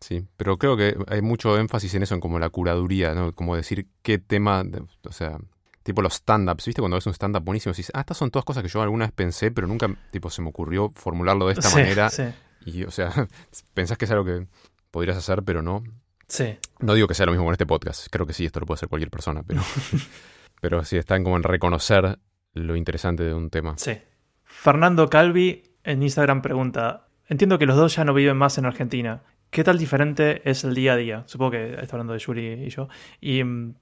Sí, 0.01 0.25
pero 0.37 0.59
creo 0.59 0.77
que 0.77 0.97
hay 1.07 1.23
mucho 1.23 1.57
énfasis 1.59 1.95
en 1.95 2.03
eso, 2.03 2.15
en 2.15 2.21
como 2.21 2.41
la 2.41 2.51
curaduría, 2.51 3.15
¿no? 3.15 3.33
Como 3.33 3.55
decir 3.55 3.87
qué 4.03 4.19
tema, 4.19 4.65
o 5.05 5.13
sea, 5.13 5.39
tipo 5.83 6.03
los 6.03 6.15
stand-ups, 6.15 6.67
¿viste? 6.67 6.81
Cuando 6.81 6.97
ves 6.97 7.07
un 7.07 7.15
stand-up 7.15 7.43
buenísimo, 7.45 7.73
dices, 7.75 7.91
ah, 7.95 8.01
estas 8.01 8.17
son 8.17 8.31
todas 8.31 8.45
cosas 8.45 8.63
que 8.63 8.69
yo 8.69 8.83
alguna 8.83 9.07
vez 9.07 9.13
pensé, 9.13 9.51
pero 9.51 9.67
nunca, 9.67 9.89
tipo, 10.11 10.31
se 10.31 10.43
me 10.43 10.49
ocurrió 10.49 10.91
formularlo 10.91 11.47
de 11.47 11.55
esta 11.55 11.69
Sí, 11.69 11.77
manera. 11.77 12.11
Sí, 12.11 12.25
Y, 12.65 12.85
o 12.85 12.91
sea, 12.91 13.11
pensás 13.75 13.99
que 13.99 14.05
es 14.05 14.11
algo 14.11 14.25
que 14.25 14.47
podrías 14.91 15.17
hacer, 15.17 15.43
pero 15.43 15.63
no. 15.63 15.83
sí. 16.29 16.57
No 16.81 16.95
digo 16.95 17.07
que 17.09 17.15
sea 17.15 17.27
lo 17.27 17.33
mismo 17.33 17.45
con 17.45 17.53
este 17.53 17.67
podcast, 17.67 18.07
creo 18.11 18.27
que 18.27 18.33
sí, 18.33 18.45
esto 18.45 18.61
lo 18.61 18.67
puede 18.67 18.77
hacer 18.77 18.89
cualquier 18.89 19.11
persona, 19.11 19.43
pero, 19.47 19.61
pero 20.61 20.85
sí 20.85 20.97
están 20.97 21.25
como 21.25 21.37
en 21.37 21.43
reconocer 21.43 22.19
lo 22.55 22.77
interesante 22.77 23.23
de 23.23 23.35
un 23.35 23.51
tema. 23.51 23.75
Sí. 23.79 23.99
Fernando 24.45 25.09
Calvi 25.09 25.63
en 25.85 26.03
Instagram 26.03 26.43
pregunta: 26.43 27.07
Entiendo 27.29 27.59
que 27.59 27.67
los 27.67 27.77
dos 27.77 27.97
ya 27.97 28.05
no 28.05 28.13
viven 28.15 28.37
más 28.37 28.59
en 28.59 28.67
Argentina. 28.67 29.23
¿Qué 29.51 29.65
tal 29.65 29.79
diferente 29.79 30.43
es 30.49 30.65
el 30.65 30.75
día 30.75 30.95
a 30.95 30.97
día? 30.97 31.23
Supongo 31.27 31.53
que 31.53 31.75
está 31.81 31.97
hablando 31.97 32.13
de 32.13 32.19
Yuri 32.19 32.47
y 32.65 32.69
yo. 32.71 32.89
¿Y 33.21 33.43
mm. 33.45 33.75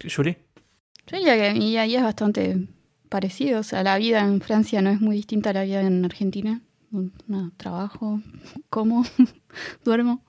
Yuri? 0.00 0.36
Yo 1.06 1.16
diría 1.18 1.36
que 1.36 1.52
mi 1.58 1.70
día 1.70 1.82
a 1.82 1.84
día 1.84 1.98
es 1.98 2.04
bastante 2.04 2.66
parecido. 3.08 3.60
O 3.60 3.62
sea, 3.62 3.82
la 3.82 3.98
vida 3.98 4.20
en 4.20 4.40
Francia 4.40 4.80
no 4.82 4.90
es 4.90 5.00
muy 5.00 5.16
distinta 5.16 5.50
a 5.50 5.52
la 5.52 5.64
vida 5.64 5.80
en 5.80 6.04
Argentina. 6.04 6.60
No, 7.26 7.52
trabajo, 7.56 8.20
como, 8.70 9.04
duermo. 9.84 10.24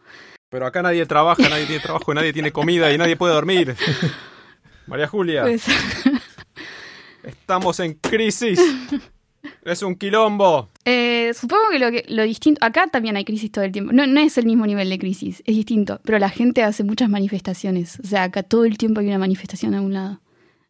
Pero 0.50 0.66
acá 0.68 0.82
nadie 0.82 1.06
trabaja, 1.06 1.50
nadie 1.50 1.66
tiene 1.66 1.82
trabajo, 1.82 2.14
nadie 2.14 2.32
tiene 2.32 2.52
comida 2.52 2.91
y 2.94 2.98
nadie 2.98 3.16
puede 3.16 3.34
dormir. 3.34 3.76
María 4.88 5.08
Julia, 5.08 5.44
Pues, 5.44 5.66
estamos 7.24 7.80
en 7.80 7.94
crisis. 7.95 8.60
Es 9.64 9.82
un 9.82 9.95
quilombo. 9.95 10.70
eh, 10.86 11.32
supongo 11.34 11.64
que 11.72 11.80
lo, 11.80 11.91
que 11.91 12.06
lo 12.08 12.24
distinto. 12.24 12.64
Acá 12.64 12.88
también 12.88 13.16
hay 13.18 13.26
crisis 13.26 13.52
todo 13.52 13.64
el 13.66 13.72
tiempo. 13.72 13.91
No, 13.94 14.06
no 14.08 14.20
es 14.20 14.38
el 14.38 14.45
mismo 14.45 14.66
nivel 14.66 14.90
de 14.90 15.00
crisis, 15.00 15.41
es 15.45 15.56
distinto. 15.56 16.00
Pero 16.04 16.20
la 16.20 16.30
gente 16.30 16.64
hace 16.64 16.84
muchas 16.84 17.10
manifestaciones. 17.10 18.00
O 18.02 18.08
sea, 18.08 18.24
acá 18.24 18.44
todo 18.44 18.66
el 18.66 18.78
tiempo 18.78 19.00
hay 19.00 19.08
una 19.08 19.18
manifestación 19.18 19.74
a 19.74 19.82
un 19.82 19.94
lado. 19.94 20.20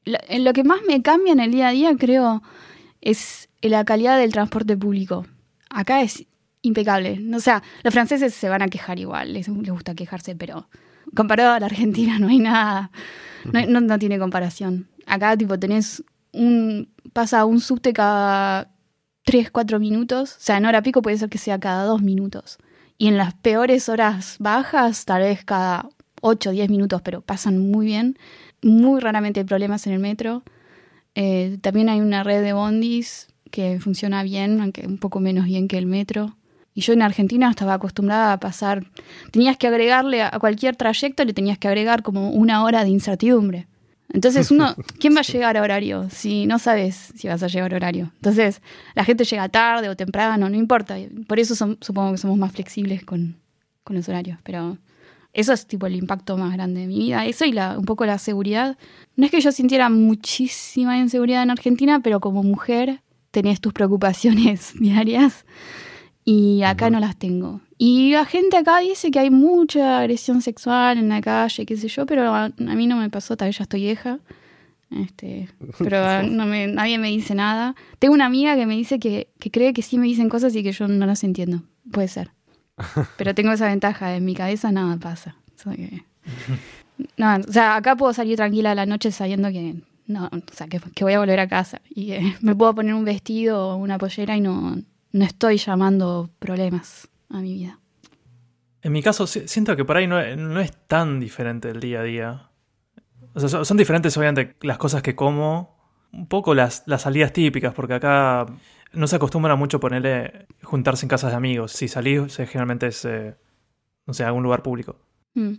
Lo, 0.06 0.18
en 0.28 0.44
lo 0.44 0.54
que 0.54 0.64
más 0.64 0.82
me 0.88 1.02
cambia 1.02 1.34
en 1.34 1.40
el 1.40 1.52
día 1.52 1.70
a 1.70 1.72
día, 1.72 1.96
creo, 1.98 2.44
es 3.02 3.50
la 3.62 3.86
calidad 3.86 4.18
del 4.18 4.32
transporte 4.32 4.78
público. 4.78 5.26
Acá 5.70 6.02
es 6.02 6.26
impecable. 6.64 7.22
O 7.36 7.40
sea, 7.40 7.62
los 7.84 7.94
franceses 7.94 8.34
se 8.34 8.50
van 8.50 8.64
a 8.64 8.68
quejar 8.68 9.00
igual, 9.00 9.34
les, 9.34 9.48
gusta 9.48 9.94
quejarse, 9.94 10.36
pero 10.36 10.68
comparado 11.16 11.54
a 11.54 11.60
la 11.60 11.68
Argentina 11.68 12.18
no 12.20 12.28
hay 12.28 12.40
nada, 12.40 12.90
no 13.46 14.00
tiene 14.00 14.18
comparación. 14.18 14.88
Acá 15.06 15.38
tipo 15.38 15.60
tenés 15.60 16.04
un, 16.32 16.90
pasa 17.12 17.46
un 17.46 17.60
subte 17.60 17.94
cada 17.94 18.72
3, 19.26 19.52
4 19.52 19.80
minutos, 19.80 20.38
o 20.38 20.42
sea, 20.42 20.58
en 20.58 20.66
hora 20.66 20.82
pico 20.82 21.02
puede 21.02 21.18
ser 21.18 21.30
que 21.30 21.38
sea 21.38 21.60
cada 21.60 21.84
2 21.86 22.02
minutos. 22.02 22.58
Y 22.98 23.08
en 23.08 23.18
las 23.18 23.34
peores 23.34 23.90
horas 23.90 24.38
bajas, 24.40 25.06
tal 25.06 25.22
vez 25.22 25.44
cada 25.44 25.90
8, 26.22 26.52
10 26.52 26.70
minutos, 26.70 27.02
pero 27.02 27.22
pasan 27.22 27.60
muy 27.60 27.86
bien. 27.88 28.18
Muy 28.64 29.00
raramente 29.02 29.42
hay 29.42 29.46
problemas 29.46 29.86
en 29.88 29.94
el 29.94 30.00
metro. 30.00 30.44
Eh, 31.16 31.58
también 31.62 31.90
hay 31.90 32.02
una 32.02 32.24
red 32.24 32.42
de 32.44 32.54
bondis 32.54 33.28
que 33.52 33.80
funciona 33.80 34.24
bien, 34.24 34.60
aunque 34.62 34.88
un 34.88 34.98
poco 34.98 35.20
menos 35.20 35.46
bien 35.46 35.68
que 35.68 35.78
el 35.78 35.86
metro. 35.86 36.36
Y 36.74 36.82
yo 36.82 36.94
en 36.94 37.04
Argentina 37.04 37.50
estaba 37.52 37.76
acostumbrada 37.76 38.34
a 38.34 38.40
pasar, 38.40 38.84
tenías 39.32 39.58
que 39.58 39.68
agregarle 39.68 40.24
a 40.24 40.32
cualquier 40.40 40.76
trayecto, 40.76 41.24
le 41.24 41.34
tenías 41.34 41.60
que 41.60 41.68
agregar 41.68 42.02
como 42.02 42.32
una 42.32 42.64
hora 42.64 42.84
de 42.84 42.90
incertidumbre. 42.90 43.68
Entonces 44.12 44.50
uno, 44.50 44.76
¿quién 45.00 45.16
va 45.16 45.20
a 45.20 45.24
llegar 45.24 45.56
a 45.56 45.62
horario 45.62 46.10
si 46.10 46.48
no 46.48 46.58
sabes 46.58 47.14
si 47.16 47.28
vas 47.28 47.44
a 47.44 47.48
llegar 47.48 47.74
a 47.74 47.76
horario? 47.76 48.12
Entonces 48.16 48.62
la 48.96 49.04
gente 49.06 49.24
llega 49.24 49.50
tarde 49.50 49.88
o 49.90 49.96
temprano, 49.96 50.50
no 50.50 50.56
importa. 50.58 50.96
Por 51.28 51.40
eso 51.40 51.54
son- 51.54 51.78
supongo 51.82 52.12
que 52.14 52.18
somos 52.18 52.38
más 52.40 52.52
flexibles 52.52 53.06
con, 53.06 53.36
con 53.84 53.96
los 53.96 54.10
horarios. 54.10 54.40
Pero 54.44 54.78
eso 55.34 55.52
es 55.52 55.66
tipo 55.66 55.88
el 55.88 55.96
impacto 55.96 56.38
más 56.38 56.54
grande 56.54 56.82
de 56.82 56.88
mi 56.88 57.00
vida. 57.00 57.26
Eso 57.26 57.46
y 57.46 57.52
la, 57.52 57.78
un 57.78 57.86
poco 57.86 58.06
la 58.06 58.20
seguridad. 58.20 58.78
No 59.16 59.26
es 59.26 59.32
que 59.32 59.42
yo 59.42 59.52
sintiera 59.52 59.90
muchísima 59.90 60.98
inseguridad 60.98 61.42
en 61.42 61.50
Argentina, 61.50 62.00
pero 62.02 62.20
como 62.20 62.44
mujer 62.44 63.02
tenés 63.32 63.60
tus 63.60 63.74
preocupaciones 63.74 64.74
diarias 64.80 65.46
y 66.24 66.62
acá 66.62 66.92
no 66.92 67.00
las 67.00 67.18
tengo. 67.18 67.62
Y 67.80 68.12
la 68.14 68.26
gente 68.26 68.58
acá 68.58 68.78
dice 68.80 69.10
que 69.10 69.20
hay 69.20 69.32
mucha 69.32 70.00
agresión 70.00 70.42
sexual 70.42 71.00
en 71.00 71.10
la 71.10 71.20
calle, 71.20 71.66
qué 71.66 71.76
sé 71.76 71.88
yo, 71.88 72.06
pero 72.06 72.34
a, 72.34 72.46
a 72.46 72.76
mí 72.76 72.88
no 72.88 72.98
me 72.98 73.10
pasó, 73.10 73.36
tal 73.36 73.50
vez 73.50 73.58
ya 73.58 73.64
estoy 73.64 73.82
vieja. 73.82 74.20
Este, 74.92 75.50
pero 75.80 76.22
no 76.24 76.46
me, 76.46 76.68
nadie 76.68 77.00
me 77.00 77.10
dice 77.10 77.34
nada. 77.34 77.76
Tengo 77.98 78.14
una 78.14 78.28
amiga 78.28 78.56
que 78.56 78.68
me 78.68 78.76
dice 78.76 79.00
que, 79.00 79.30
que 79.40 79.50
cree 79.50 79.74
que 79.74 79.82
sí 79.82 79.98
me 79.98 80.06
dicen 80.06 80.30
cosas 80.30 80.56
y 80.56 80.62
que 80.62 80.72
yo 80.72 80.88
no 80.88 81.08
las 81.08 81.24
entiendo. 81.24 81.64
Puede 81.92 82.08
ser. 82.08 82.32
Pero 83.18 83.36
tengo 83.36 83.52
esa 83.52 83.68
ventaja, 83.68 84.16
en 84.16 84.26
mi 84.26 84.36
cabeza 84.36 84.72
nada 84.72 84.98
pasa. 84.98 85.36
O 87.18 87.52
sea, 87.52 87.76
acá 87.76 87.96
puedo 87.96 88.14
salir 88.14 88.36
tranquila 88.38 88.72
a 88.72 88.76
la 88.76 88.86
noche 88.86 89.12
sabiendo 89.12 89.50
que 89.50 89.76
no, 90.08 90.26
o 90.28 90.54
sea, 90.54 90.68
que, 90.68 90.80
que 90.94 91.04
voy 91.04 91.14
a 91.14 91.20
volver 91.20 91.40
a 91.40 91.48
casa 91.48 91.82
y 91.90 92.14
me 92.42 92.56
puedo 92.56 92.76
poner 92.76 92.94
un 92.94 93.04
vestido 93.06 93.70
o 93.70 93.76
una 93.78 93.98
pollera 93.98 94.36
y 94.38 94.42
no, 94.42 94.78
no 95.12 95.26
estoy 95.26 95.58
llamando 95.58 96.30
problemas 96.40 97.08
a 97.30 97.40
mi 97.40 97.54
vida. 97.54 97.80
En 98.82 98.92
mi 98.92 99.02
caso, 99.02 99.26
si- 99.28 99.48
siento 99.48 99.76
que 99.76 99.86
por 99.86 99.98
ahí 99.98 100.08
no, 100.08 100.24
no 100.36 100.60
es 100.60 100.72
tan 100.88 101.20
diferente 101.20 101.70
el 101.70 101.80
día 101.80 102.02
a 102.02 102.04
día. 102.04 102.50
O 103.34 103.40
sea, 103.40 103.50
son, 103.50 103.66
son 103.66 103.78
diferentes, 103.78 104.16
obviamente, 104.18 104.56
las 104.62 104.78
cosas 104.78 105.02
que 105.02 105.16
como, 105.16 105.76
un 106.12 106.28
poco 106.28 106.54
las, 106.54 106.84
las 106.86 107.02
salidas 107.04 107.34
típicas, 107.34 107.74
porque 107.74 107.96
acá 107.96 108.46
no 108.94 109.08
se 109.08 109.16
acostumbra 109.16 109.56
mucho 109.56 109.80
ponerle 109.80 110.48
juntarse 110.62 111.06
en 111.06 111.10
casas 111.10 111.32
de 111.32 111.38
amigos. 111.38 111.72
Si 111.72 111.88
salís, 111.88 112.36
generalmente 112.36 112.88
es, 112.88 113.06
eh, 113.06 113.36
no 114.06 114.14
sé, 114.14 114.24
algún 114.24 114.44
lugar 114.44 114.64
público. 114.64 114.98
Mm. 115.34 115.54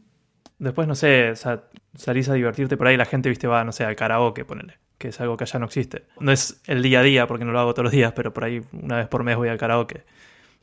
Después, 0.59 0.87
no 0.87 0.95
sé, 0.95 1.31
o 1.31 1.37
sea, 1.37 1.65
salís 1.95 2.29
a 2.29 2.35
divertirte 2.35 2.77
por 2.77 2.87
ahí, 2.87 2.97
la 2.97 3.05
gente, 3.05 3.29
viste, 3.29 3.47
va, 3.47 3.65
no 3.65 3.73
sé, 3.73 3.85
al 3.85 3.97
karaoke, 3.97 4.45
ponele, 4.45 4.79
que 4.99 5.09
es 5.09 5.21
algo 5.21 5.37
que 5.37 5.45
allá 5.45 5.59
no 5.59 5.67
existe. 5.67 6.07
No 6.21 6.31
es 6.33 6.63
el 6.67 6.83
día 6.83 7.01
a 7.01 7.03
día, 7.03 7.27
porque 7.27 7.45
no 7.45 7.53
lo 7.53 7.61
hago 7.61 7.75
todos 7.75 7.85
los 7.85 7.93
días, 7.93 8.13
pero 8.15 8.33
por 8.33 8.45
ahí 8.45 8.63
una 8.73 8.99
vez 8.99 9.09
por 9.09 9.25
mes 9.25 9.37
voy 9.37 9.49
al 9.49 9.59
karaoke. 9.59 10.05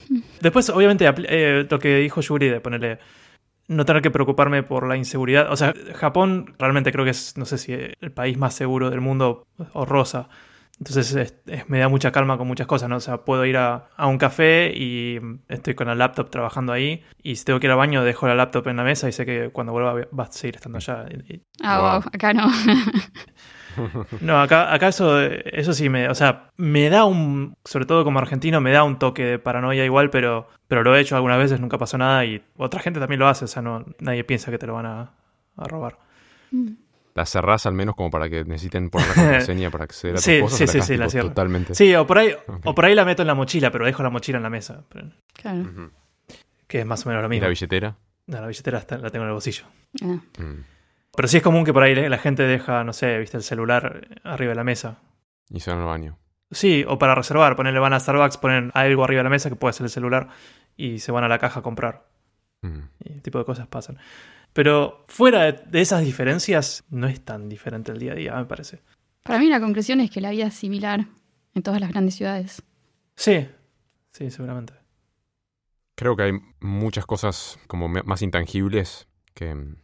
Después, 0.41 0.69
obviamente, 0.69 1.05
eh, 1.27 1.67
lo 1.69 1.79
que 1.79 1.97
dijo 1.97 2.21
Yuri 2.21 2.47
de 2.47 2.61
ponerle 2.61 2.99
no 3.67 3.85
tener 3.85 4.01
que 4.01 4.11
preocuparme 4.11 4.63
por 4.63 4.87
la 4.87 4.97
inseguridad. 4.97 5.51
O 5.51 5.55
sea, 5.55 5.73
Japón 5.95 6.55
realmente 6.59 6.91
creo 6.91 7.05
que 7.05 7.11
es, 7.11 7.37
no 7.37 7.45
sé 7.45 7.57
si 7.57 7.73
el 7.73 8.11
país 8.11 8.37
más 8.37 8.53
seguro 8.53 8.89
del 8.89 9.01
mundo 9.01 9.47
o 9.73 9.85
rosa. 9.85 10.29
Entonces 10.79 11.13
es- 11.15 11.35
es- 11.45 11.69
me 11.69 11.77
da 11.77 11.89
mucha 11.89 12.11
calma 12.11 12.37
con 12.39 12.47
muchas 12.47 12.65
cosas, 12.65 12.89
¿no? 12.89 12.95
O 12.95 12.99
sea, 12.99 13.17
puedo 13.23 13.45
ir 13.45 13.55
a, 13.57 13.89
a 13.95 14.07
un 14.07 14.17
café 14.17 14.71
y 14.75 15.19
estoy 15.47 15.75
con 15.75 15.85
la 15.87 15.93
laptop 15.95 16.29
trabajando 16.31 16.73
ahí. 16.73 17.03
Y 17.21 17.35
si 17.35 17.45
tengo 17.45 17.59
que 17.59 17.67
ir 17.67 17.71
al 17.71 17.77
baño, 17.77 18.03
dejo 18.03 18.27
la 18.27 18.33
laptop 18.33 18.67
en 18.67 18.77
la 18.77 18.83
mesa 18.83 19.07
y 19.07 19.11
sé 19.11 19.25
que 19.25 19.49
cuando 19.51 19.73
vuelva 19.73 19.93
va 20.17 20.23
a 20.23 20.31
seguir 20.31 20.55
estando 20.55 20.77
allá. 20.79 21.05
Ah, 21.63 21.79
Wow. 21.79 21.91
wow, 21.91 22.09
acá 22.13 22.33
no. 22.33 22.47
no, 24.21 24.41
acá, 24.41 24.73
acá 24.73 24.87
eso, 24.89 25.21
eso 25.21 25.73
sí 25.73 25.87
me, 25.89 26.09
o 26.09 26.15
sea, 26.15 26.49
me 26.57 26.89
da 26.89 27.05
un, 27.05 27.55
sobre 27.63 27.85
todo 27.85 28.03
como 28.03 28.19
argentino, 28.19 28.59
me 28.59 28.71
da 28.71 28.83
un 28.83 28.99
toque 28.99 29.23
de 29.23 29.39
paranoia 29.39 29.85
igual, 29.85 30.09
pero, 30.09 30.47
pero 30.67 30.83
lo 30.83 30.95
he 30.95 30.99
hecho 30.99 31.15
algunas 31.15 31.37
veces, 31.37 31.59
nunca 31.59 31.77
pasó 31.77 31.97
nada 31.97 32.25
y 32.25 32.43
otra 32.57 32.79
gente 32.81 32.99
también 32.99 33.19
lo 33.19 33.27
hace, 33.27 33.45
o 33.45 33.47
sea, 33.47 33.61
no, 33.61 33.85
nadie 33.99 34.23
piensa 34.23 34.51
que 34.51 34.57
te 34.57 34.67
lo 34.67 34.73
van 34.73 34.85
a, 34.87 35.11
a 35.57 35.67
robar. 35.67 35.99
Mm. 36.51 36.69
La 37.13 37.25
cerrás 37.25 37.65
al 37.65 37.73
menos 37.73 37.95
como 37.95 38.09
para 38.09 38.29
que 38.29 38.43
necesiten 38.45 38.89
poner 38.89 39.07
la 39.09 39.13
contraseña 39.15 39.69
para 39.69 39.83
acceder 39.83 40.13
a 40.15 40.17
tus 40.17 40.23
Sí, 40.25 40.39
cosas. 40.41 40.57
sí, 40.57 40.63
o 40.63 40.65
la 40.67 40.71
sí, 40.71 40.81
sí, 40.81 40.97
la 40.97 41.09
cierro. 41.09 41.27
Totalmente. 41.29 41.75
Sí, 41.75 41.93
o 41.95 42.07
por 42.07 42.17
ahí, 42.19 42.33
o 42.63 42.73
por 42.75 42.85
ahí 42.85 42.95
la 42.95 43.03
meto 43.05 43.21
en 43.23 43.27
la 43.27 43.35
mochila, 43.35 43.69
pero 43.71 43.85
dejo 43.85 44.01
la 44.03 44.09
mochila 44.09 44.37
en 44.37 44.43
la 44.43 44.49
mesa, 44.49 44.83
pero- 44.89 45.07
Claro. 45.33 45.91
Que 46.67 46.79
es 46.79 46.85
más 46.85 47.05
o 47.05 47.09
menos 47.09 47.21
lo 47.21 47.27
¿Y 47.27 47.31
mismo. 47.31 47.43
la 47.43 47.49
billetera? 47.49 47.95
No, 48.27 48.39
la 48.41 48.47
billetera 48.47 48.77
está- 48.79 48.97
la 48.97 49.09
tengo 49.09 49.23
en 49.25 49.29
el 49.29 49.33
bolsillo. 49.33 49.65
Ah. 50.01 50.05
Mm. 50.41 50.63
Pero 51.13 51.27
sí 51.27 51.37
es 51.37 51.43
común 51.43 51.65
que 51.65 51.73
por 51.73 51.83
ahí 51.83 51.93
la 51.93 52.17
gente 52.17 52.43
deja, 52.43 52.83
no 52.85 52.93
sé, 52.93 53.17
viste, 53.17 53.35
el 53.35 53.43
celular 53.43 54.07
arriba 54.23 54.51
de 54.51 54.55
la 54.55 54.63
mesa. 54.63 54.99
Y 55.49 55.59
se 55.59 55.69
van 55.71 55.81
al 55.81 55.85
baño. 55.87 56.17
Sí, 56.49 56.85
o 56.87 56.97
para 56.97 57.13
reservar, 57.15 57.57
ponerle 57.57 57.79
van 57.79 57.91
a 57.93 57.99
Starbucks, 57.99 58.37
ponen 58.37 58.71
algo 58.73 59.03
arriba 59.03 59.19
de 59.19 59.23
la 59.25 59.29
mesa 59.29 59.49
que 59.49 59.57
puede 59.57 59.73
ser 59.73 59.83
el 59.85 59.89
celular 59.89 60.29
y 60.77 60.99
se 60.99 61.11
van 61.11 61.25
a 61.25 61.27
la 61.27 61.39
caja 61.39 61.59
a 61.59 61.63
comprar. 61.63 62.05
Mm. 62.61 62.79
Y 63.03 63.11
ese 63.11 63.21
tipo 63.21 63.37
de 63.39 63.43
cosas 63.45 63.67
pasan. 63.67 63.97
Pero 64.53 65.05
fuera 65.07 65.51
de, 65.51 65.81
esas 65.81 66.03
diferencias, 66.03 66.83
no 66.89 67.07
es 67.07 67.21
tan 67.21 67.47
diferente 67.47 67.91
el 67.91 67.99
día 67.99 68.11
a 68.11 68.15
día, 68.15 68.35
me 68.35 68.45
parece. 68.45 68.81
Para 69.23 69.39
mí 69.39 69.47
la 69.47 69.59
conclusión 69.59 70.01
es 70.01 70.11
que 70.11 70.21
la 70.21 70.31
vida 70.31 70.47
es 70.47 70.53
similar 70.53 71.05
en 71.53 71.63
todas 71.63 71.79
las 71.79 71.91
grandes 71.91 72.15
ciudades. 72.15 72.61
Sí, 73.15 73.47
sí, 74.11 74.29
seguramente. 74.29 74.73
Creo 75.95 76.15
que 76.15 76.23
hay 76.23 76.31
muchas 76.59 77.05
cosas 77.05 77.59
como 77.67 77.87
más 77.87 78.21
intangibles 78.21 79.07
que 79.33 79.53
mm, 79.53 79.75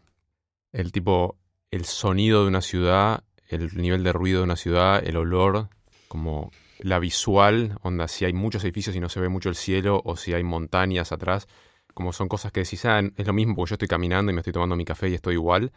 el 0.73 0.91
tipo, 0.91 1.37
el 1.71 1.85
sonido 1.85 2.41
de 2.41 2.47
una 2.47 2.61
ciudad, 2.61 3.23
el 3.47 3.75
nivel 3.77 4.03
de 4.03 4.11
ruido 4.11 4.39
de 4.39 4.45
una 4.45 4.55
ciudad, 4.55 5.01
el 5.05 5.15
olor, 5.15 5.69
como 6.07 6.51
la 6.79 6.99
visual, 6.99 7.77
onda, 7.81 8.07
si 8.07 8.25
hay 8.25 8.33
muchos 8.33 8.63
edificios 8.63 8.95
y 8.95 8.99
no 8.99 9.09
se 9.09 9.19
ve 9.19 9.29
mucho 9.29 9.49
el 9.49 9.55
cielo 9.55 10.01
o 10.03 10.15
si 10.15 10.33
hay 10.33 10.43
montañas 10.43 11.11
atrás, 11.11 11.47
como 11.97 12.13
son 12.13 12.27
cosas 12.27 12.51
que 12.51 12.59
decís, 12.59 12.85
ah, 12.85 12.99
es 12.99 13.25
lo 13.25 13.33
mismo 13.33 13.55
porque 13.55 13.71
yo 13.71 13.73
estoy 13.73 13.87
caminando 13.87 14.31
y 14.31 14.35
me 14.35 14.41
estoy 14.41 14.53
tomando 14.53 14.75
mi 14.75 14.85
café 14.85 15.09
y 15.09 15.15
estoy 15.15 15.33
igual, 15.33 15.71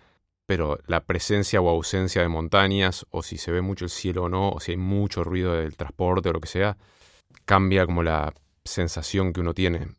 pero 0.45 0.79
la 0.87 1.07
presencia 1.07 1.63
o 1.63 1.71
ausencia 1.71 2.21
de 2.21 2.29
montañas 2.29 3.07
o 3.09 3.23
si 3.23 3.39
se 3.39 3.51
ve 3.51 3.63
mucho 3.63 3.87
el 3.87 3.91
cielo 3.91 4.25
o 4.25 4.29
no, 4.29 4.51
o 4.51 4.61
si 4.61 4.73
hay 4.73 4.77
mucho 4.77 5.25
ruido 5.25 5.55
del 5.55 5.79
transporte 5.79 6.29
o 6.29 6.35
lo 6.35 6.41
que 6.43 6.47
sea, 6.47 6.77
cambia 7.47 7.87
como 7.87 8.03
la 8.03 8.35
sensación 8.63 9.33
que 9.33 9.41
uno 9.41 9.55
tiene. 9.55 9.97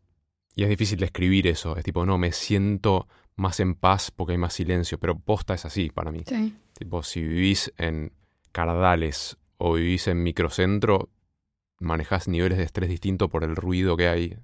Y 0.53 0.61
es 0.61 0.69
difícil 0.69 0.99
describir 0.99 1.47
eso. 1.47 1.75
Es 1.75 1.83
tipo, 1.83 2.05
no, 2.05 2.19
me 2.19 2.31
siento 2.33 3.07
más 3.35 3.59
en 3.59 3.73
paz 3.73 4.11
porque 4.11 4.33
hay 4.33 4.37
más 4.37 4.53
silencio. 4.53 4.99
Pero 4.99 5.17
posta 5.17 5.55
es 5.55 5.65
así 5.65 5.89
para 5.89 6.11
mí. 6.11 6.21
Sí. 6.27 6.53
Tipo, 6.77 7.01
si 7.01 7.23
vivís 7.23 7.73
en 7.79 8.13
Cardales 8.51 9.37
o 9.57 9.73
vivís 9.73 10.07
en 10.07 10.21
microcentro, 10.21 11.09
manejás 11.79 12.27
niveles 12.27 12.59
de 12.59 12.65
estrés 12.65 12.91
distintos 12.91 13.27
por 13.27 13.43
el 13.43 13.55
ruido 13.55 13.97
que 13.97 14.07
hay. 14.07 14.37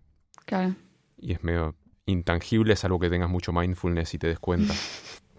Claro. 0.46 0.74
Y 1.18 1.34
es 1.34 1.44
medio 1.44 1.76
intangible, 2.06 2.74
es 2.74 2.86
algo 2.86 3.00
que 3.00 3.10
tengas 3.10 3.30
mucho 3.30 3.52
mindfulness 3.52 4.14
y 4.14 4.18
te 4.18 4.28
des 4.28 4.40
cuenta. 4.40 4.74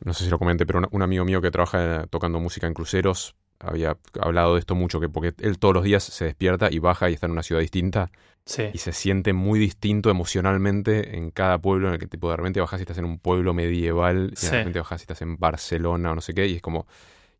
No 0.04 0.14
sé 0.14 0.22
si 0.22 0.30
lo 0.30 0.38
comenté, 0.38 0.64
pero 0.64 0.78
un, 0.78 0.86
un 0.92 1.02
amigo 1.02 1.24
mío 1.24 1.40
que 1.40 1.50
trabaja 1.50 2.06
tocando 2.08 2.38
música 2.38 2.68
en 2.68 2.72
cruceros 2.74 3.34
había 3.58 3.96
hablado 4.20 4.54
de 4.54 4.60
esto 4.60 4.76
mucho, 4.76 5.00
que 5.00 5.08
porque 5.08 5.34
él 5.44 5.58
todos 5.58 5.74
los 5.74 5.82
días 5.82 6.04
se 6.04 6.24
despierta 6.24 6.68
y 6.70 6.78
baja 6.78 7.10
y 7.10 7.14
está 7.14 7.26
en 7.26 7.32
una 7.32 7.42
ciudad 7.42 7.60
distinta 7.60 8.08
Sí. 8.44 8.62
y 8.72 8.78
se 8.78 8.92
siente 8.92 9.32
muy 9.32 9.58
distinto 9.58 10.08
emocionalmente 10.08 11.16
en 11.18 11.32
cada 11.32 11.58
pueblo 11.58 11.88
en 11.88 11.94
el 11.94 11.98
que 11.98 12.06
tipo 12.06 12.30
de 12.30 12.36
repente 12.36 12.60
bajas 12.60 12.78
y 12.78 12.84
estás 12.84 12.98
en 12.98 13.06
un 13.06 13.18
pueblo 13.18 13.54
medieval 13.54 14.30
y 14.34 14.36
Sí. 14.36 14.46
de 14.46 14.52
repente 14.58 14.78
bajas 14.78 15.00
y 15.00 15.02
estás 15.02 15.20
en 15.22 15.36
Barcelona 15.36 16.12
o 16.12 16.14
no 16.14 16.20
sé 16.20 16.32
qué 16.32 16.46
y 16.46 16.54
es 16.54 16.62
como 16.62 16.86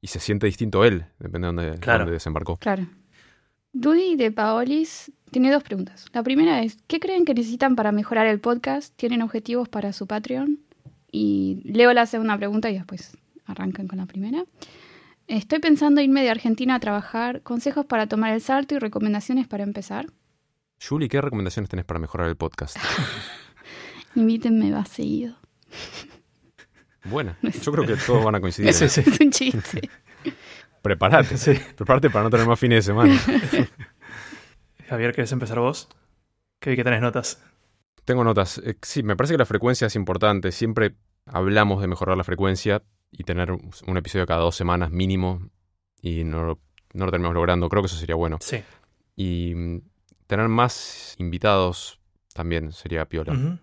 y 0.01 0.09
se 0.09 0.19
siente 0.19 0.47
distinto 0.47 0.85
él 0.85 1.07
depende 1.21 1.47
de 1.47 1.55
dónde, 1.55 1.79
Claro. 1.79 2.01
dónde 2.01 2.15
desembarcó 2.15 2.57
Claro. 2.57 2.89
Dudy 3.73 4.17
de 4.17 4.33
Paolis 4.33 5.13
tiene 5.31 5.51
dos 5.53 5.63
preguntas. 5.63 6.07
La 6.13 6.23
primera 6.23 6.63
es, 6.63 6.79
¿qué 6.87 7.01
creen 7.01 7.25
que 7.25 7.35
necesitan 7.35 7.77
para 7.77 7.93
mejorar 7.93 8.27
el 8.27 8.41
podcast? 8.41 8.95
¿Tienen 8.97 9.23
objetivos 9.23 9.69
para 9.69 9.93
su 9.93 10.07
Patreon? 10.07 10.59
Y 11.11 11.61
leo 11.65 11.93
la 11.93 12.07
segunda 12.07 12.37
pregunta 12.37 12.71
y 12.71 12.75
después 12.75 13.17
arrancan 13.47 13.89
con 13.89 13.99
la 13.99 14.07
primera. 14.07 14.45
Estoy 15.27 15.59
pensando 15.59 16.01
irme 16.01 16.23
de 16.23 16.31
Argentina 16.31 16.75
a 16.75 16.81
trabajar. 16.81 17.43
¿Consejos 17.43 17.87
para 17.87 18.07
tomar 18.07 18.33
el 18.33 18.41
salto 18.41 18.75
y 18.75 18.79
recomendaciones 18.79 19.47
para 19.47 19.63
empezar? 19.63 20.07
Julie 20.87 21.09
¿qué 21.09 21.21
recomendaciones 21.21 21.69
tenés 21.69 21.85
para 21.85 22.01
mejorar 22.01 22.29
el 22.29 22.37
podcast? 22.37 22.77
Invítenme 24.15 24.71
más 24.71 24.89
seguido. 24.89 25.37
Buena 27.05 27.37
yo 27.43 27.73
creo 27.73 27.87
que 27.87 27.97
todos 27.97 28.25
van 28.25 28.35
a 28.35 28.41
coincidir 28.41 28.73
sí. 28.73 28.85
Es 29.01 29.21
un 29.21 29.31
chiste. 29.31 29.89
prepárate 30.83 31.37
Sí. 31.37 31.53
prepárate 31.77 32.11
para 32.11 32.25
no 32.25 32.31
tener 32.31 32.47
más 32.47 32.59
fines 32.59 32.79
de 32.85 32.93
semana 32.93 33.19
Javier, 34.89 35.13
¿querés 35.15 35.33
empezar 35.33 35.59
vos? 35.61 35.89
Que 36.61 36.71
vi 36.71 36.77
que 36.77 36.85
tenés 36.85 37.01
notas. 37.01 37.43
Tengo 38.05 38.25
notas. 38.25 38.59
Eh, 38.65 38.77
sí, 38.83 39.03
me 39.03 39.17
parece 39.17 39.35
que 39.35 39.39
la 39.39 39.47
frecuencia 39.47 39.87
es 39.87 39.95
importante. 39.97 40.51
Siempre 40.53 40.95
hablamos 41.27 41.81
de 41.81 41.89
mejorar 41.89 42.17
la 42.17 42.25
frecuencia 42.25 42.83
y 43.11 43.25
tener 43.25 43.53
un 43.53 43.97
episodio 43.97 44.27
cada 44.27 44.41
dos 44.41 44.57
semanas 44.57 44.91
mínimo 44.91 45.51
y 46.01 46.25
no, 46.25 46.45
lo- 46.45 46.61
no 46.95 47.05
lo 47.05 47.11
terminamos 47.11 47.35
logrando. 47.35 47.69
Creo 47.69 47.83
que 47.83 47.87
eso 47.87 47.97
sería 47.97 48.15
bueno. 48.17 48.39
Sí. 48.41 48.63
Y 49.15 49.55
mm, 49.55 49.81
tener 50.27 50.49
más 50.49 51.15
invitados 51.19 52.01
también 52.35 52.73
sería 52.73 53.05
piola. 53.09 53.59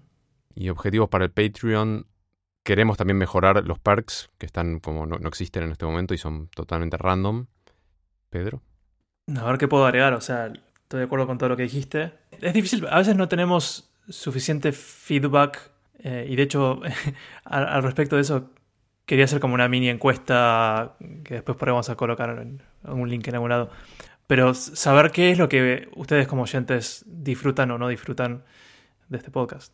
Y 0.53 0.69
objetivos 0.69 1.09
para 1.09 1.25
el 1.25 1.31
Patreon. 1.31 2.07
Queremos 2.63 2.97
también 2.97 3.17
mejorar 3.17 3.63
los 3.65 3.77
perks 3.77 4.29
que 4.39 4.45
están 4.47 4.79
como 4.79 5.05
no, 5.05 5.17
no 5.19 5.27
existen 5.29 5.63
en 5.63 5.71
este 5.71 5.85
momento 5.85 6.13
y 6.15 6.17
son 6.17 6.47
totalmente 6.49 6.97
random. 6.97 7.45
Pedro. 8.29 8.61
A 9.37 9.43
ver 9.45 9.57
qué 9.59 9.67
puedo 9.67 9.85
agregar, 9.85 10.13
o 10.13 10.21
sea, 10.21 10.51
estoy 10.85 10.99
de 10.99 11.05
acuerdo 11.05 11.25
con 11.25 11.39
todo 11.39 11.49
lo 11.49 11.57
que 11.57 11.63
dijiste. 11.63 12.11
Es 12.41 12.53
difícil, 12.53 12.85
a 12.87 12.99
veces 12.99 13.15
no 13.15 13.27
tenemos 13.27 13.89
suficiente 14.07 14.71
feedback 14.71 15.71
eh, 15.99 16.27
y 16.29 16.35
de 16.35 16.43
hecho 16.43 16.79
al, 17.43 17.81
respecto 17.81 18.15
de 18.15 18.21
eso 18.21 18.51
quería 19.07 19.25
hacer 19.25 19.39
como 19.39 19.55
una 19.55 19.67
mini 19.67 19.89
encuesta 19.89 20.95
que 21.23 21.41
después 21.41 21.89
a 21.89 21.95
colocar 21.95 22.45
algún 22.83 23.09
link 23.09 23.27
en 23.27 23.35
algún 23.35 23.49
lado. 23.49 23.71
Pero 24.27 24.53
saber 24.53 25.11
qué 25.11 25.31
es 25.31 25.39
lo 25.39 25.49
que 25.49 25.89
ustedes 25.95 26.27
como 26.27 26.43
oyentes 26.43 27.03
disfrutan 27.07 27.71
o 27.71 27.77
no 27.79 27.87
disfrutan 27.87 28.43
de 29.09 29.17
este 29.17 29.31
podcast. 29.31 29.73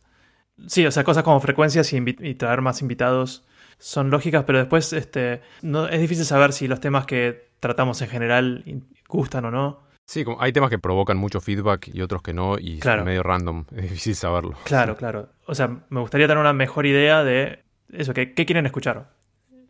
Sí, 0.66 0.86
o 0.86 0.90
sea, 0.90 1.04
cosas 1.04 1.24
como 1.24 1.40
frecuencias 1.40 1.92
y, 1.92 1.98
y 1.98 2.34
traer 2.34 2.62
más 2.62 2.80
invitados 2.80 3.44
son 3.78 4.10
lógicas, 4.10 4.44
pero 4.44 4.58
después 4.58 4.92
este, 4.92 5.42
no, 5.60 5.88
es 5.88 6.00
difícil 6.00 6.24
saber 6.24 6.52
si 6.52 6.68
los 6.68 6.80
temas 6.80 7.04
que 7.04 7.50
tratamos 7.60 8.00
en 8.00 8.08
general 8.08 8.64
gustan 9.08 9.44
o 9.46 9.50
no. 9.50 9.91
Sí, 10.12 10.24
como 10.24 10.42
hay 10.42 10.52
temas 10.52 10.68
que 10.68 10.78
provocan 10.78 11.16
mucho 11.16 11.40
feedback 11.40 11.88
y 11.90 12.02
otros 12.02 12.20
que 12.20 12.34
no, 12.34 12.58
y 12.58 12.80
Claro. 12.80 13.00
es 13.00 13.06
medio 13.06 13.22
random, 13.22 13.64
es 13.74 13.82
difícil 13.84 14.14
saberlo. 14.14 14.52
Claro, 14.64 14.94
claro. 14.94 15.30
O 15.46 15.54
sea, 15.54 15.68
me 15.88 16.00
gustaría 16.00 16.26
tener 16.26 16.38
una 16.38 16.52
mejor 16.52 16.84
idea 16.84 17.24
de 17.24 17.60
eso, 17.90 18.12
que, 18.12 18.34
qué 18.34 18.44
quieren 18.44 18.66
escuchar. 18.66 19.08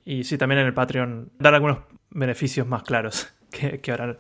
Y 0.05 0.25
sí, 0.25 0.37
también 0.39 0.59
en 0.63 0.67
el 0.67 0.75
Patreon 0.75 1.31
dar 1.39 1.55
algunos 1.55 1.79
beneficios 2.11 2.67
más 2.67 2.83
claros 2.83 3.33
que, 3.53 3.81
que 3.81 3.91
ahora, 3.93 4.19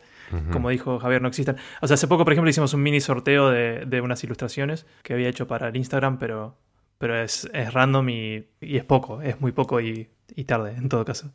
como 0.52 0.70
dijo 0.70 1.00
Javier, 1.00 1.20
no 1.20 1.26
existen. 1.26 1.56
O 1.80 1.88
sea, 1.88 1.94
hace 1.94 2.06
poco, 2.06 2.22
por 2.22 2.32
ejemplo, 2.32 2.48
hicimos 2.48 2.72
un 2.72 2.84
mini 2.84 3.00
sorteo 3.00 3.50
de, 3.50 3.84
de 3.84 4.00
unas 4.00 4.22
ilustraciones 4.22 4.86
que 5.02 5.14
había 5.14 5.28
hecho 5.28 5.48
para 5.48 5.66
el 5.70 5.76
Instagram, 5.76 6.18
pero, 6.20 6.56
pero 6.98 7.20
es, 7.20 7.50
es 7.52 7.74
random 7.74 8.08
y, 8.10 8.46
y 8.60 8.76
es 8.76 8.84
poco, 8.84 9.22
es 9.22 9.40
muy 9.40 9.50
poco 9.50 9.80
y, 9.80 10.08
y 10.36 10.44
tarde, 10.44 10.76
en 10.76 10.88
todo 10.88 11.04
caso. 11.04 11.32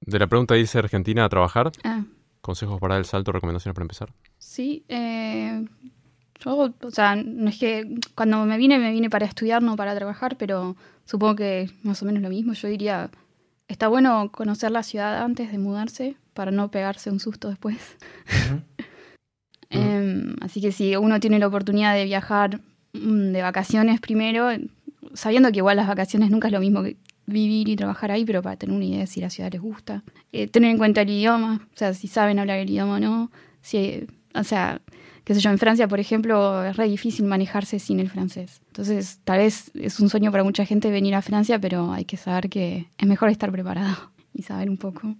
De 0.00 0.18
la 0.18 0.26
pregunta 0.26 0.54
a 0.54 0.78
Argentina 0.78 1.26
a 1.26 1.28
trabajar, 1.28 1.70
Ah, 1.84 2.04
consejos 2.40 2.80
para 2.80 2.96
el 2.96 3.04
salto, 3.04 3.32
recomendaciones 3.32 3.74
para 3.74 3.84
empezar. 3.84 4.12
sí. 4.38 4.84
eh, 4.88 5.64
yo, 6.42 6.72
o 6.82 6.90
sea, 6.90 7.16
no 7.16 7.50
es 7.50 7.58
que 7.58 7.98
cuando 8.14 8.44
me 8.46 8.56
vine, 8.56 8.78
me 8.78 8.90
vine 8.92 9.10
para 9.10 9.26
estudiar, 9.26 9.62
no 9.62 9.76
para 9.76 9.94
trabajar, 9.94 10.36
pero 10.38 10.74
supongo 11.04 11.36
que 11.36 11.70
más 11.82 12.02
o 12.02 12.06
menos 12.06 12.22
lo 12.22 12.30
mismo. 12.30 12.54
Yo 12.54 12.68
diría, 12.68 13.10
está 13.68 13.88
bueno 13.88 14.30
conocer 14.32 14.70
la 14.70 14.82
ciudad 14.82 15.22
antes 15.22 15.52
de 15.52 15.58
mudarse 15.58 16.16
para 16.32 16.50
no 16.50 16.70
pegarse 16.70 17.10
un 17.10 17.20
susto 17.20 17.48
después. 17.48 17.76
Em, 19.72 20.34
así 20.40 20.60
que 20.60 20.72
si 20.72 20.96
uno 20.96 21.20
tiene 21.20 21.38
la 21.38 21.46
oportunidad 21.46 21.94
de 21.94 22.04
viajar 22.04 22.60
mm, 22.92 23.30
de 23.30 23.40
vacaciones 23.40 24.00
primero, 24.00 24.48
sabiendo 25.14 25.52
que 25.52 25.58
igual 25.58 25.76
las 25.76 25.86
vacaciones 25.86 26.28
nunca 26.28 26.48
es 26.48 26.52
lo 26.52 26.58
mismo 26.58 26.82
que 26.82 26.96
vivir 27.32 27.68
y 27.68 27.76
trabajar 27.76 28.10
ahí, 28.10 28.24
pero 28.24 28.42
para 28.42 28.56
tener 28.56 28.74
una 28.76 28.84
idea 28.84 29.00
de 29.00 29.06
si 29.06 29.20
la 29.20 29.30
ciudad 29.30 29.50
les 29.52 29.60
gusta. 29.60 30.02
Eh, 30.32 30.46
tener 30.48 30.70
en 30.70 30.78
cuenta 30.78 31.02
el 31.02 31.10
idioma, 31.10 31.66
o 31.74 31.76
sea, 31.76 31.94
si 31.94 32.06
saben 32.08 32.38
hablar 32.38 32.58
el 32.58 32.68
idioma 32.70 32.96
o 32.96 33.00
no. 33.00 33.30
Si, 33.62 34.06
o 34.34 34.44
sea, 34.44 34.80
qué 35.24 35.34
sé 35.34 35.40
yo, 35.40 35.50
en 35.50 35.58
Francia, 35.58 35.86
por 35.88 36.00
ejemplo, 36.00 36.64
es 36.64 36.76
re 36.76 36.88
difícil 36.88 37.24
manejarse 37.26 37.78
sin 37.78 38.00
el 38.00 38.08
francés. 38.10 38.60
Entonces, 38.68 39.20
tal 39.24 39.38
vez 39.38 39.70
es 39.74 40.00
un 40.00 40.08
sueño 40.08 40.30
para 40.30 40.44
mucha 40.44 40.64
gente 40.64 40.90
venir 40.90 41.14
a 41.14 41.22
Francia, 41.22 41.58
pero 41.58 41.92
hay 41.92 42.04
que 42.04 42.16
saber 42.16 42.48
que 42.48 42.86
es 42.98 43.06
mejor 43.08 43.28
estar 43.30 43.50
preparado 43.52 44.10
y 44.34 44.42
saber 44.42 44.70
un 44.70 44.76
poco. 44.76 45.14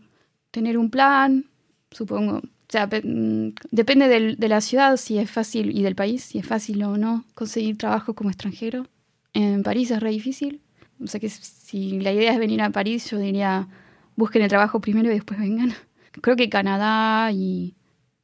Tener 0.50 0.78
un 0.78 0.90
plan, 0.90 1.44
supongo. 1.90 2.38
O 2.38 2.72
sea, 2.72 2.86
mm, 2.86 3.52
depende 3.72 4.06
del- 4.08 4.36
de 4.36 4.48
la 4.48 4.60
ciudad 4.60 4.96
si 4.96 5.18
es 5.18 5.28
fácil 5.30 5.76
y 5.76 5.82
del 5.82 5.96
país, 5.96 6.22
si 6.22 6.38
es 6.38 6.46
fácil 6.46 6.82
o 6.84 6.96
no 6.96 7.24
conseguir 7.34 7.76
trabajo 7.76 8.14
como 8.14 8.30
extranjero. 8.30 8.86
En 9.32 9.62
París 9.62 9.90
es 9.90 10.00
re 10.00 10.10
difícil. 10.10 10.60
O 11.02 11.06
sea 11.06 11.20
que 11.20 11.28
si 11.28 12.00
la 12.00 12.12
idea 12.12 12.32
es 12.32 12.38
venir 12.38 12.62
a 12.62 12.70
París, 12.70 13.10
yo 13.10 13.18
diría 13.18 13.68
busquen 14.16 14.42
el 14.42 14.48
trabajo 14.48 14.80
primero 14.80 15.10
y 15.10 15.14
después 15.14 15.40
vengan. 15.40 15.72
Creo 16.20 16.36
que 16.36 16.48
Canadá 16.48 17.32
y, 17.32 17.74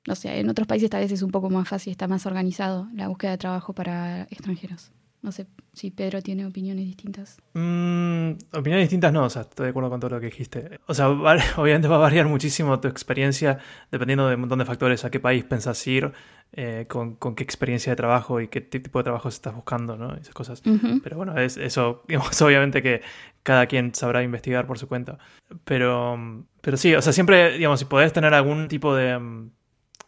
no 0.06 0.14
sé, 0.14 0.38
en 0.38 0.48
otros 0.48 0.66
países 0.66 0.90
tal 0.90 1.00
vez 1.00 1.12
es 1.12 1.22
un 1.22 1.30
poco 1.30 1.50
más 1.50 1.68
fácil, 1.68 1.90
está 1.90 2.06
más 2.06 2.26
organizado 2.26 2.88
la 2.94 3.08
búsqueda 3.08 3.32
de 3.32 3.38
trabajo 3.38 3.72
para 3.72 4.22
extranjeros. 4.24 4.92
No 5.22 5.32
sé 5.32 5.46
si 5.72 5.90
Pedro 5.90 6.22
tiene 6.22 6.46
opiniones 6.46 6.84
distintas. 6.84 7.38
Mm, 7.54 8.32
opiniones 8.52 8.84
distintas 8.84 9.12
no, 9.12 9.24
o 9.24 9.30
sea, 9.30 9.42
estoy 9.42 9.64
de 9.64 9.70
acuerdo 9.70 9.90
con 9.90 10.00
todo 10.00 10.10
lo 10.10 10.20
que 10.20 10.26
dijiste. 10.26 10.80
O 10.86 10.94
sea, 10.94 11.08
obviamente 11.56 11.88
va 11.88 11.96
a 11.96 12.00
variar 12.00 12.26
muchísimo 12.26 12.78
tu 12.80 12.88
experiencia 12.88 13.58
dependiendo 13.90 14.28
de 14.28 14.34
un 14.34 14.40
montón 14.40 14.58
de 14.58 14.64
factores, 14.64 15.04
a 15.04 15.10
qué 15.10 15.20
país 15.20 15.44
pensás 15.44 15.86
ir, 15.86 16.12
eh, 16.52 16.86
con, 16.88 17.16
con 17.16 17.34
qué 17.34 17.42
experiencia 17.42 17.92
de 17.92 17.96
trabajo 17.96 18.40
y 18.40 18.48
qué 18.48 18.60
tipo 18.60 18.98
de 18.98 19.04
trabajo 19.04 19.28
estás 19.28 19.54
buscando, 19.54 19.96
¿no? 19.96 20.14
Esas 20.14 20.34
cosas. 20.34 20.62
Pero 21.02 21.16
bueno, 21.16 21.36
es, 21.38 21.56
eso, 21.56 22.02
digamos, 22.08 22.40
obviamente 22.40 22.82
que 22.82 23.02
cada 23.42 23.66
quien 23.66 23.94
sabrá 23.94 24.22
investigar 24.22 24.66
por 24.66 24.78
su 24.78 24.88
cuenta. 24.88 25.18
Pero, 25.64 26.44
pero 26.60 26.76
sí, 26.76 26.94
o 26.94 27.02
sea, 27.02 27.12
siempre, 27.12 27.58
digamos, 27.58 27.80
si 27.80 27.84
podés 27.84 28.12
tener 28.12 28.32
algún 28.32 28.68
tipo 28.68 28.94
de 28.94 29.18
mm, 29.18 29.50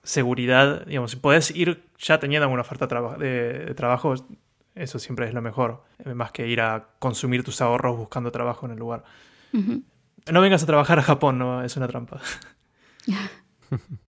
seguridad, 0.02 0.86
digamos, 0.86 1.10
si 1.10 1.16
podés 1.18 1.50
ir 1.50 1.84
ya 1.98 2.18
teniendo 2.18 2.44
alguna 2.44 2.62
oferta 2.62 2.86
de, 3.18 3.64
de 3.66 3.74
trabajo, 3.74 4.14
eso 4.78 4.98
siempre 4.98 5.26
es 5.28 5.34
lo 5.34 5.42
mejor, 5.42 5.84
eh, 6.04 6.14
más 6.14 6.32
que 6.32 6.46
ir 6.46 6.60
a 6.60 6.88
consumir 6.98 7.42
tus 7.44 7.60
ahorros 7.60 7.96
buscando 7.96 8.30
trabajo 8.32 8.66
en 8.66 8.72
el 8.72 8.78
lugar. 8.78 9.04
No 10.30 10.40
vengas 10.40 10.62
a 10.62 10.66
trabajar 10.66 10.98
a 10.98 11.02
Japón, 11.02 11.38
no, 11.38 11.62
es 11.64 11.76
una 11.76 11.88
trampa. 11.88 12.20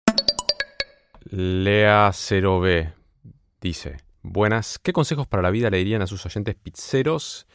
Lea 1.30 2.08
0B 2.10 2.92
dice: 3.60 3.96
Buenas, 4.22 4.78
¿qué 4.78 4.92
consejos 4.92 5.26
para 5.26 5.42
la 5.42 5.50
vida 5.50 5.70
le 5.70 5.78
dirían 5.78 6.02
a 6.02 6.06
sus 6.06 6.24
oyentes 6.26 6.54
pizzeros? 6.54 7.46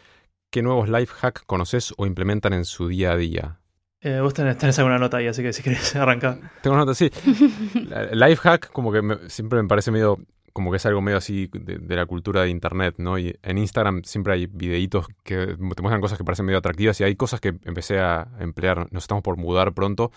¿Qué 0.52 0.62
nuevos 0.62 0.90
life 0.90 1.14
hack 1.16 1.46
conoces 1.46 1.94
o 1.98 2.06
implementan 2.06 2.54
en 2.54 2.66
su 2.66 2.88
día 2.90 3.14
a 3.14 3.18
día? 3.18 3.60
Eh, 4.02 4.20
vos 4.20 4.34
tenés, 4.34 4.58
tenés 4.58 4.78
alguna 4.80 4.98
nota 4.98 5.18
ahí, 5.18 5.28
así 5.28 5.42
que 5.42 5.54
si 5.54 5.64
querés 5.64 5.96
arrancar. 5.96 6.40
Tengo 6.62 6.76
una 6.76 6.86
nota. 6.86 6.98
La- 8.14 8.28
Life 8.28 8.42
hack, 8.42 8.72
como 8.72 8.92
que 8.92 9.02
me- 9.02 9.30
siempre 9.30 9.62
me 9.62 9.68
parece 9.68 9.92
medio. 9.92 10.18
Como 10.54 10.72
que 10.72 10.78
es 10.78 10.86
algo 10.86 11.02
medio 11.02 11.18
así 11.18 11.48
de, 11.54 11.78
de 11.78 11.96
la 11.96 12.06
cultura 12.06 12.42
de 12.42 12.50
internet, 12.50 12.96
¿no? 12.98 13.18
Y 13.18 13.36
en 13.42 13.58
Instagram 13.58 14.04
siempre 14.04 14.34
hay 14.34 14.48
videitos 14.48 15.08
que 15.24 15.48
te 15.48 15.58
muestran 15.58 16.02
cosas 16.02 16.18
que 16.18 16.24
parecen 16.24 16.46
medio 16.46 16.60
atractivas 16.60 17.00
y 17.02 17.04
hay 17.04 17.16
cosas 17.16 17.40
que 17.40 17.50
empecé 17.64 18.00
a 18.00 18.28
emplear. 18.40 18.88
Nos 18.92 19.04
estamos 19.04 19.24
por 19.24 19.38
mudar 19.38 19.74
pronto 19.74 20.12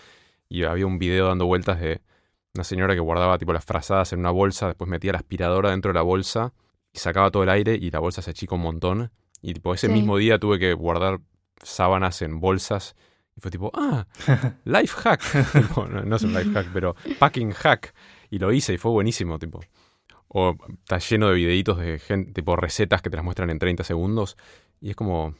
y 0.49 0.63
había 0.63 0.85
un 0.85 0.99
video 0.99 1.27
dando 1.27 1.45
vueltas 1.45 1.79
de 1.79 2.01
una 2.53 2.63
señora 2.63 2.93
que 2.93 2.99
guardaba 3.01 3.37
tipo 3.37 3.51
las 3.53 3.65
frazadas 3.65 4.13
en 4.13 4.19
una 4.19 4.31
bolsa, 4.31 4.67
después 4.67 4.89
metía 4.89 5.11
la 5.11 5.17
aspiradora 5.19 5.71
dentro 5.71 5.89
de 5.89 5.95
la 5.95 6.01
bolsa 6.03 6.53
y 6.93 6.99
sacaba 6.99 7.29
todo 7.31 7.43
el 7.43 7.49
aire 7.49 7.75
y 7.75 7.91
la 7.91 7.99
bolsa 7.99 8.21
se 8.21 8.31
achica 8.31 8.55
un 8.55 8.61
montón. 8.61 9.11
Y 9.41 9.53
tipo 9.53 9.73
ese 9.73 9.87
Sí. 9.87 9.93
mismo 9.93 10.17
día 10.17 10.39
tuve 10.39 10.57
que 10.59 10.73
guardar 10.73 11.19
sábanas 11.61 12.21
en 12.21 12.39
bolsas 12.39 12.95
y 13.35 13.41
fue 13.41 13.51
tipo, 13.51 13.69
ah, 13.73 14.07
life 14.65 14.95
hack. 15.03 15.21
Tipo, 15.53 15.85
no, 15.87 16.03
no 16.03 16.15
es 16.15 16.23
un 16.23 16.33
life 16.33 16.51
hack, 16.53 16.67
pero 16.73 16.95
packing 17.19 17.51
hack. 17.51 17.93
Y 18.29 18.39
lo 18.39 18.51
hice 18.53 18.73
y 18.73 18.77
fue 18.77 18.91
buenísimo, 18.91 19.37
tipo. 19.37 19.59
O 20.27 20.55
está 20.79 20.97
lleno 20.99 21.29
de 21.29 21.35
videitos 21.35 21.77
de 21.77 21.99
gente, 21.99 22.31
tipo 22.33 22.55
recetas 22.55 23.01
que 23.01 23.09
te 23.09 23.15
las 23.15 23.23
muestran 23.25 23.49
en 23.49 23.59
30 23.59 23.83
segundos. 23.83 24.37
Y 24.81 24.89
es 24.89 24.95
como. 24.95 25.35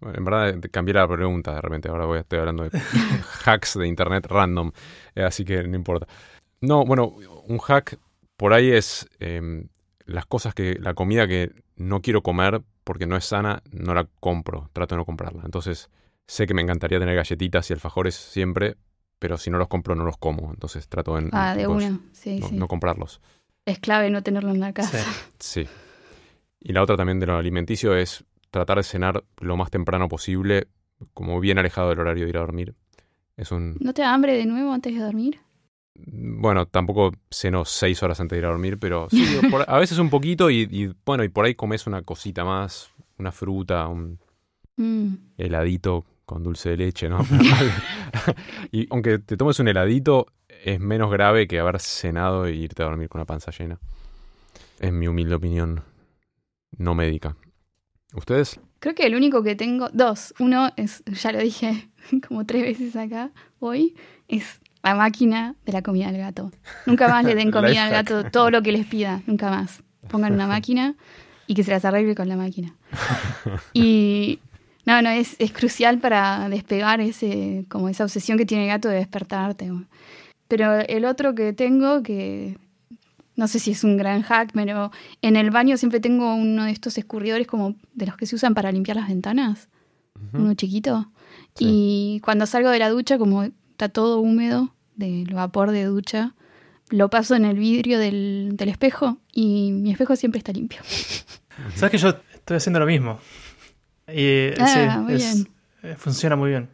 bueno, 0.00 0.18
en 0.18 0.24
verdad 0.24 0.60
cambié 0.70 0.94
la 0.94 1.08
pregunta 1.08 1.54
de 1.54 1.60
repente. 1.60 1.88
Ahora 1.88 2.04
voy 2.06 2.18
estoy 2.18 2.38
hablando 2.40 2.64
de 2.64 2.70
hacks 3.44 3.78
de 3.78 3.86
internet 3.86 4.26
random. 4.26 4.72
eh, 5.14 5.22
así 5.24 5.44
que 5.44 5.62
no 5.66 5.76
importa. 5.76 6.06
No, 6.60 6.84
bueno, 6.84 7.14
un 7.46 7.58
hack 7.58 7.98
por 8.36 8.52
ahí 8.52 8.70
es 8.70 9.08
em, 9.20 9.68
las 10.04 10.26
cosas 10.26 10.54
que. 10.54 10.76
la 10.80 10.94
comida 10.94 11.26
que 11.26 11.52
no 11.76 12.00
quiero 12.02 12.22
comer 12.22 12.62
porque 12.84 13.06
no 13.06 13.16
es 13.16 13.24
sana, 13.24 13.62
no 13.72 13.94
la 13.94 14.08
compro. 14.20 14.70
Trato 14.72 14.94
de 14.94 14.98
no 14.98 15.04
comprarla. 15.04 15.42
Entonces, 15.44 15.90
sé 16.26 16.46
que 16.46 16.54
me 16.54 16.62
encantaría 16.62 16.98
tener 16.98 17.14
galletitas 17.16 17.68
y 17.70 17.72
alfajores 17.74 18.14
siempre, 18.14 18.76
pero 19.18 19.38
si 19.38 19.50
no 19.50 19.58
los 19.58 19.68
compro, 19.68 19.94
no 19.94 20.04
los 20.04 20.16
como. 20.18 20.50
Entonces 20.52 20.88
trato 20.88 21.16
de, 21.16 21.28
Ah, 21.32 21.54
de 21.54 21.66
una, 21.66 22.00
sí, 22.12 22.38
no- 22.40 22.48
sí. 22.48 22.54
no 22.56 22.68
comprarlos. 22.68 23.20
Es 23.66 23.78
clave 23.78 24.08
no 24.10 24.22
tenerlo 24.22 24.50
en 24.50 24.60
la 24.60 24.72
casa. 24.72 24.98
Sí. 25.38 25.64
Sí. 25.64 25.68
Y 26.60 26.72
la 26.72 26.82
otra 26.82 26.96
también 26.96 27.20
de 27.20 27.26
lo 27.26 27.36
alimenticio 27.36 27.94
es 27.96 28.24
tratar 28.50 28.78
de 28.78 28.82
cenar 28.84 29.24
lo 29.38 29.56
más 29.56 29.70
temprano 29.70 30.08
posible, 30.08 30.68
como 31.12 31.38
bien 31.40 31.58
alejado 31.58 31.90
del 31.90 32.00
horario 32.00 32.24
de 32.24 32.30
ir 32.30 32.36
a 32.38 32.40
dormir. 32.40 32.74
Es 33.36 33.52
un... 33.52 33.76
¿No 33.80 33.92
te 33.92 34.02
da 34.02 34.14
hambre 34.14 34.34
de 34.36 34.46
nuevo 34.46 34.72
antes 34.72 34.94
de 34.94 35.00
dormir? 35.00 35.40
Bueno, 35.94 36.66
tampoco 36.66 37.12
ceno 37.30 37.64
seis 37.64 38.02
horas 38.02 38.20
antes 38.20 38.36
de 38.36 38.40
ir 38.40 38.44
a 38.46 38.50
dormir, 38.50 38.78
pero 38.78 39.08
sí, 39.10 39.24
por- 39.50 39.64
a 39.68 39.78
veces 39.78 39.98
un 39.98 40.10
poquito 40.10 40.48
y, 40.50 40.68
y, 40.70 40.92
bueno, 41.04 41.24
y 41.24 41.28
por 41.28 41.44
ahí 41.44 41.54
comes 41.54 41.86
una 41.86 42.02
cosita 42.02 42.44
más, 42.44 42.90
una 43.18 43.32
fruta, 43.32 43.86
un 43.88 44.18
Mm. 44.78 45.14
heladito 45.38 46.04
con 46.26 46.42
dulce 46.42 46.68
de 46.70 46.76
leche, 46.76 47.08
¿no? 47.08 47.18
y 48.72 48.86
aunque 48.90 49.18
te 49.18 49.36
tomes 49.38 49.58
un 49.58 49.68
heladito, 49.68 50.26
es 50.66 50.80
menos 50.80 51.12
grave 51.12 51.46
que 51.46 51.60
haber 51.60 51.78
cenado 51.78 52.44
e 52.46 52.52
irte 52.52 52.82
a 52.82 52.86
dormir 52.86 53.08
con 53.08 53.20
la 53.20 53.24
panza 53.24 53.52
llena. 53.52 53.78
Es 54.80 54.92
mi 54.92 55.06
humilde 55.06 55.36
opinión 55.36 55.84
no 56.76 56.96
médica. 56.96 57.36
¿Ustedes? 58.14 58.58
Creo 58.80 58.96
que 58.96 59.06
el 59.06 59.14
único 59.14 59.44
que 59.44 59.54
tengo, 59.54 59.88
dos. 59.92 60.34
Uno 60.40 60.72
es, 60.76 61.04
ya 61.06 61.30
lo 61.30 61.38
dije 61.38 61.88
como 62.28 62.44
tres 62.44 62.62
veces 62.62 62.96
acá 62.96 63.30
hoy, 63.60 63.94
es 64.26 64.60
la 64.82 64.96
máquina 64.96 65.54
de 65.64 65.72
la 65.72 65.82
comida 65.82 66.08
al 66.08 66.18
gato. 66.18 66.50
Nunca 66.84 67.06
más 67.06 67.24
le 67.24 67.36
den 67.36 67.50
comida 67.52 67.84
al 67.84 67.90
gato 67.92 68.24
todo 68.24 68.50
lo 68.50 68.60
que 68.62 68.72
les 68.72 68.86
pida, 68.86 69.22
nunca 69.28 69.48
más. 69.50 69.84
Pongan 70.10 70.32
una 70.32 70.48
máquina 70.48 70.96
y 71.46 71.54
que 71.54 71.62
se 71.62 71.70
las 71.70 71.84
arregle 71.84 72.16
con 72.16 72.28
la 72.28 72.36
máquina. 72.36 72.74
Y 73.72 74.40
no, 74.84 75.00
no, 75.00 75.10
es, 75.10 75.36
es 75.38 75.52
crucial 75.52 75.98
para 75.98 76.48
despegar 76.48 77.00
ese, 77.00 77.66
como 77.68 77.88
esa 77.88 78.02
obsesión 78.02 78.36
que 78.36 78.46
tiene 78.46 78.64
el 78.64 78.70
gato 78.70 78.88
de 78.88 78.96
despertarte. 78.96 79.70
Pero 80.48 80.74
el 80.80 81.04
otro 81.04 81.34
que 81.34 81.52
tengo, 81.52 82.02
que 82.02 82.56
no 83.34 83.48
sé 83.48 83.58
si 83.58 83.72
es 83.72 83.84
un 83.84 83.96
gran 83.96 84.22
hack, 84.22 84.50
pero 84.54 84.90
en 85.22 85.36
el 85.36 85.50
baño 85.50 85.76
siempre 85.76 86.00
tengo 86.00 86.34
uno 86.34 86.64
de 86.64 86.70
estos 86.70 86.96
escurridores 86.98 87.46
como 87.46 87.74
de 87.94 88.06
los 88.06 88.16
que 88.16 88.26
se 88.26 88.34
usan 88.36 88.54
para 88.54 88.70
limpiar 88.72 88.96
las 88.96 89.08
ventanas, 89.08 89.68
uno 90.32 90.54
chiquito. 90.54 91.10
Sí. 91.54 91.66
Y 92.16 92.20
cuando 92.20 92.46
salgo 92.46 92.70
de 92.70 92.78
la 92.78 92.88
ducha, 92.90 93.18
como 93.18 93.42
está 93.42 93.88
todo 93.88 94.20
húmedo 94.20 94.72
del 94.94 95.32
vapor 95.34 95.70
de 95.72 95.84
ducha, 95.84 96.34
lo 96.90 97.10
paso 97.10 97.34
en 97.34 97.44
el 97.44 97.58
vidrio 97.58 97.98
del, 97.98 98.50
del 98.54 98.68
espejo 98.68 99.18
y 99.32 99.72
mi 99.72 99.90
espejo 99.90 100.16
siempre 100.16 100.38
está 100.38 100.52
limpio. 100.52 100.80
¿Sabes 101.74 101.90
que 101.90 101.98
yo 101.98 102.14
estoy 102.34 102.56
haciendo 102.58 102.78
lo 102.80 102.86
mismo? 102.86 103.18
Y 104.08 104.50
Ah, 104.60 104.66
sí, 104.94 105.00
muy 105.00 105.14
es- 105.14 105.18
bien. 105.34 105.48
eh, 105.82 105.94
funciona 105.98 106.36
muy 106.36 106.50
bien. 106.50 106.68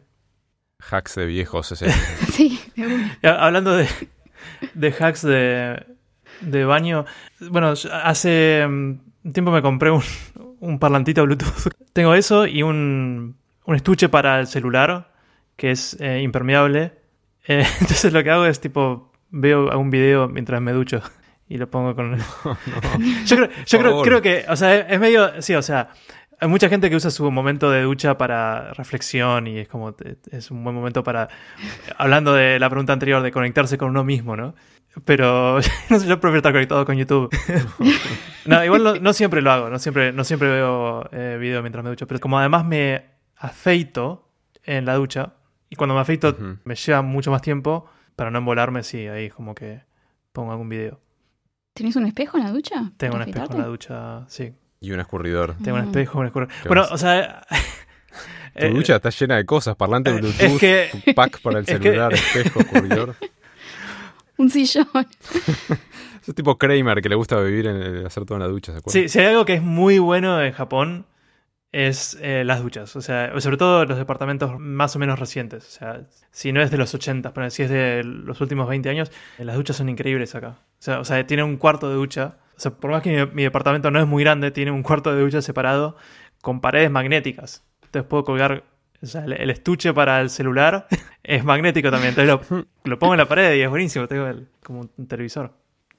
Hacks 0.89 1.15
de 1.15 1.25
viejos. 1.25 1.71
ese. 1.71 1.91
sí, 2.31 2.59
de 2.75 2.87
una. 2.87 3.17
Hablando 3.23 3.75
de 3.75 3.87
de 4.73 4.91
hacks 4.91 5.21
de, 5.21 5.83
de 6.41 6.65
baño. 6.65 7.05
Bueno, 7.39 7.73
hace 8.03 8.65
mm, 8.67 8.99
un 9.23 9.33
tiempo 9.33 9.51
me 9.51 9.61
compré 9.61 9.91
un, 9.91 10.01
un 10.59 10.79
parlantito 10.79 11.23
Bluetooth. 11.23 11.73
Tengo 11.93 12.13
eso 12.13 12.45
y 12.47 12.63
un, 12.63 13.35
un 13.65 13.75
estuche 13.75 14.09
para 14.09 14.39
el 14.39 14.47
celular 14.47 15.11
que 15.55 15.71
es 15.71 15.97
eh, 15.99 16.21
impermeable. 16.21 16.93
Eh, 17.47 17.65
entonces 17.81 18.13
lo 18.13 18.23
que 18.23 18.31
hago 18.31 18.45
es 18.45 18.59
tipo, 18.59 19.11
veo 19.29 19.77
un 19.77 19.89
video 19.89 20.27
mientras 20.27 20.61
me 20.61 20.71
ducho 20.71 21.01
y 21.47 21.57
lo 21.57 21.69
pongo 21.69 21.95
con... 21.95 22.17
yo 23.25 23.35
creo, 23.35 23.49
yo 23.65 23.79
creo, 23.79 24.01
creo, 24.01 24.21
que, 24.21 24.45
o 24.47 24.55
sea, 24.55 24.75
es 24.75 24.99
medio, 24.99 25.41
sí, 25.41 25.53
o 25.53 25.61
sea, 25.61 25.89
hay 26.43 26.49
mucha 26.49 26.67
gente 26.67 26.89
que 26.89 26.97
usa 26.97 27.09
su 27.09 27.31
momento 27.31 27.71
de 27.71 27.83
ducha 27.83 28.17
para 28.17 28.73
reflexión 28.73 29.47
y 29.47 29.59
es 29.59 29.69
como, 29.69 29.95
es 30.29 30.51
un 30.51 30.61
buen 30.61 30.75
momento 30.75 31.01
para, 31.01 31.29
hablando 31.97 32.33
de 32.33 32.59
la 32.59 32.69
pregunta 32.69 32.91
anterior, 32.91 33.21
de 33.21 33.31
conectarse 33.31 33.77
con 33.77 33.91
uno 33.91 34.03
mismo, 34.03 34.35
¿no? 34.35 34.53
Pero 35.05 35.59
no 35.89 35.99
sé, 35.99 36.05
yo 36.05 36.19
prefiero 36.19 36.39
estar 36.39 36.51
conectado 36.51 36.85
con 36.85 36.97
YouTube. 36.97 37.33
no, 38.45 38.65
igual 38.65 39.01
no, 39.01 39.13
siempre 39.13 39.41
lo 39.41 39.53
hago, 39.53 39.69
no 39.69 39.79
siempre, 39.79 40.11
no 40.11 40.25
siempre 40.25 40.49
veo 40.49 41.07
eh, 41.13 41.37
video 41.39 41.61
mientras 41.61 41.81
me 41.81 41.89
ducho, 41.91 42.07
pero 42.07 42.19
como 42.19 42.37
además 42.37 42.65
me 42.65 43.05
afeito 43.37 44.27
en 44.65 44.83
la 44.83 44.95
ducha 44.95 45.35
y 45.69 45.77
cuando 45.77 45.95
me 45.95 46.01
afeito 46.01 46.35
me 46.65 46.75
lleva 46.75 47.01
mucho 47.01 47.31
más 47.31 47.41
tiempo, 47.41 47.89
para 48.17 48.31
no 48.31 48.39
embolarme, 48.39 48.83
sí, 48.83 49.07
ahí 49.07 49.29
como 49.29 49.55
que 49.55 49.81
pongo 50.33 50.51
algún 50.51 50.67
video. 50.67 50.99
¿Tenés 51.73 51.95
un 51.95 52.05
espejo 52.05 52.37
en 52.37 52.43
la 52.43 52.51
ducha? 52.51 52.91
Tengo 52.97 53.15
un 53.15 53.21
espejo 53.21 53.53
en 53.53 53.59
la 53.59 53.67
ducha, 53.67 54.25
sí. 54.27 54.53
Y 54.83 54.91
un 54.91 54.99
escurridor. 54.99 55.55
Tengo 55.63 55.77
un 55.77 55.85
espejo, 55.85 56.19
un 56.19 56.25
escurridor. 56.25 56.53
Bueno, 56.67 56.85
o 56.91 56.97
sea... 56.97 57.41
Tu 58.55 58.67
ducha 58.67 58.97
está 58.97 59.09
llena 59.09 59.37
de 59.37 59.47
cosas, 59.47 59.75
parlante 59.75 60.11
de 60.11 60.21
Bluetooth, 60.21 60.59
que, 60.59 60.89
tu 61.03 61.13
pack 61.15 61.41
para 61.41 61.57
el 61.57 61.65
celular, 61.65 62.13
espejo, 62.13 62.59
escurridor. 62.59 63.15
un 64.37 64.51
sillón. 64.51 64.85
es 66.27 66.35
tipo 66.35 66.55
Kramer 66.59 67.01
que 67.01 67.09
le 67.09 67.15
gusta 67.15 67.39
vivir 67.39 67.65
en 67.65 68.05
hacer 68.05 68.25
todo 68.25 68.35
en 68.35 68.43
la 68.43 68.47
ducha, 68.47 68.71
¿se 68.71 68.77
acuerdan? 68.77 69.01
Sí, 69.01 69.09
si 69.09 69.17
hay 69.17 69.25
algo 69.25 69.43
que 69.43 69.55
es 69.55 69.63
muy 69.63 69.97
bueno 69.97 70.39
en 70.39 70.51
Japón 70.51 71.07
es 71.73 72.17
eh, 72.21 72.43
las 72.45 72.61
duchas. 72.61 72.95
O 72.95 73.01
sea, 73.01 73.37
sobre 73.41 73.57
todo 73.57 73.83
los 73.85 73.97
departamentos 73.97 74.57
más 74.59 74.95
o 74.95 74.99
menos 74.99 75.19
recientes. 75.19 75.65
O 75.67 75.71
sea, 75.71 76.01
si 76.31 76.53
no 76.53 76.61
es 76.61 76.71
de 76.71 76.77
los 76.77 76.93
80, 76.93 77.33
pero 77.33 77.49
si 77.49 77.63
es 77.63 77.69
de 77.69 78.03
los 78.03 78.39
últimos 78.39 78.69
20 78.69 78.89
años, 78.89 79.11
eh, 79.39 79.43
las 79.43 79.55
duchas 79.55 79.75
son 79.75 79.89
increíbles 79.89 80.35
acá. 80.35 80.59
O 80.59 80.81
sea, 80.81 80.99
o 80.99 81.03
sea, 81.03 81.25
tiene 81.27 81.43
un 81.43 81.57
cuarto 81.57 81.89
de 81.89 81.95
ducha. 81.95 82.37
O 82.55 82.59
sea, 82.59 82.71
por 82.71 82.91
más 82.91 83.01
que 83.01 83.25
mi, 83.25 83.43
departamento 83.43 83.89
no 83.89 83.99
es 83.99 84.07
muy 84.07 84.23
grande, 84.23 84.51
tiene 84.51 84.71
un 84.71 84.83
cuarto 84.83 85.13
de 85.13 85.19
ducha 85.19 85.41
separado 85.41 85.97
con 86.41 86.61
paredes 86.61 86.91
magnéticas. 86.91 87.63
Entonces 87.83 88.07
puedo 88.07 88.23
colgar 88.23 88.63
o 89.01 89.05
sea, 89.05 89.25
el, 89.25 89.49
estuche 89.49 89.93
para 89.93 90.21
el 90.21 90.29
celular 90.29 90.87
es 91.23 91.43
magnético 91.43 91.89
también. 91.89 92.13
Entonces 92.15 92.65
lo, 92.83 92.99
pongo 92.99 93.15
en 93.15 93.17
la 93.17 93.27
pared 93.27 93.55
y 93.55 93.61
es 93.61 93.69
buenísimo. 93.69 94.07
Tengo 94.07 94.31
como 94.63 94.81
un 94.95 95.07
televisor. 95.07 95.51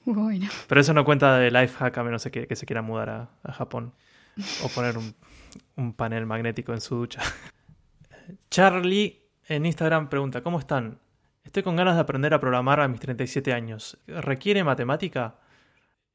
Bueno. 0.05 0.47
Pero 0.67 0.81
eso 0.81 0.93
no 0.93 1.03
cuenta 1.03 1.37
de 1.37 1.51
life 1.51 1.75
hack 1.79 1.97
a 1.97 2.03
menos 2.03 2.23
que, 2.31 2.47
que 2.47 2.55
se 2.55 2.65
quiera 2.65 2.81
mudar 2.81 3.09
a, 3.09 3.29
a 3.43 3.51
Japón. 3.51 3.91
O 4.63 4.69
poner 4.69 4.97
un 4.97 5.15
un 5.75 5.93
panel 5.93 6.25
magnético 6.25 6.73
en 6.73 6.81
su 6.81 6.95
ducha. 6.95 7.21
Charlie 8.49 9.21
en 9.47 9.65
Instagram 9.65 10.09
pregunta, 10.09 10.41
¿cómo 10.41 10.59
están? 10.59 10.99
Estoy 11.43 11.63
con 11.63 11.75
ganas 11.75 11.95
de 11.95 12.01
aprender 12.01 12.33
a 12.33 12.39
programar 12.39 12.79
a 12.79 12.87
mis 12.87 12.99
37 12.99 13.53
años. 13.53 13.97
¿Requiere 14.07 14.63
matemática? 14.63 15.35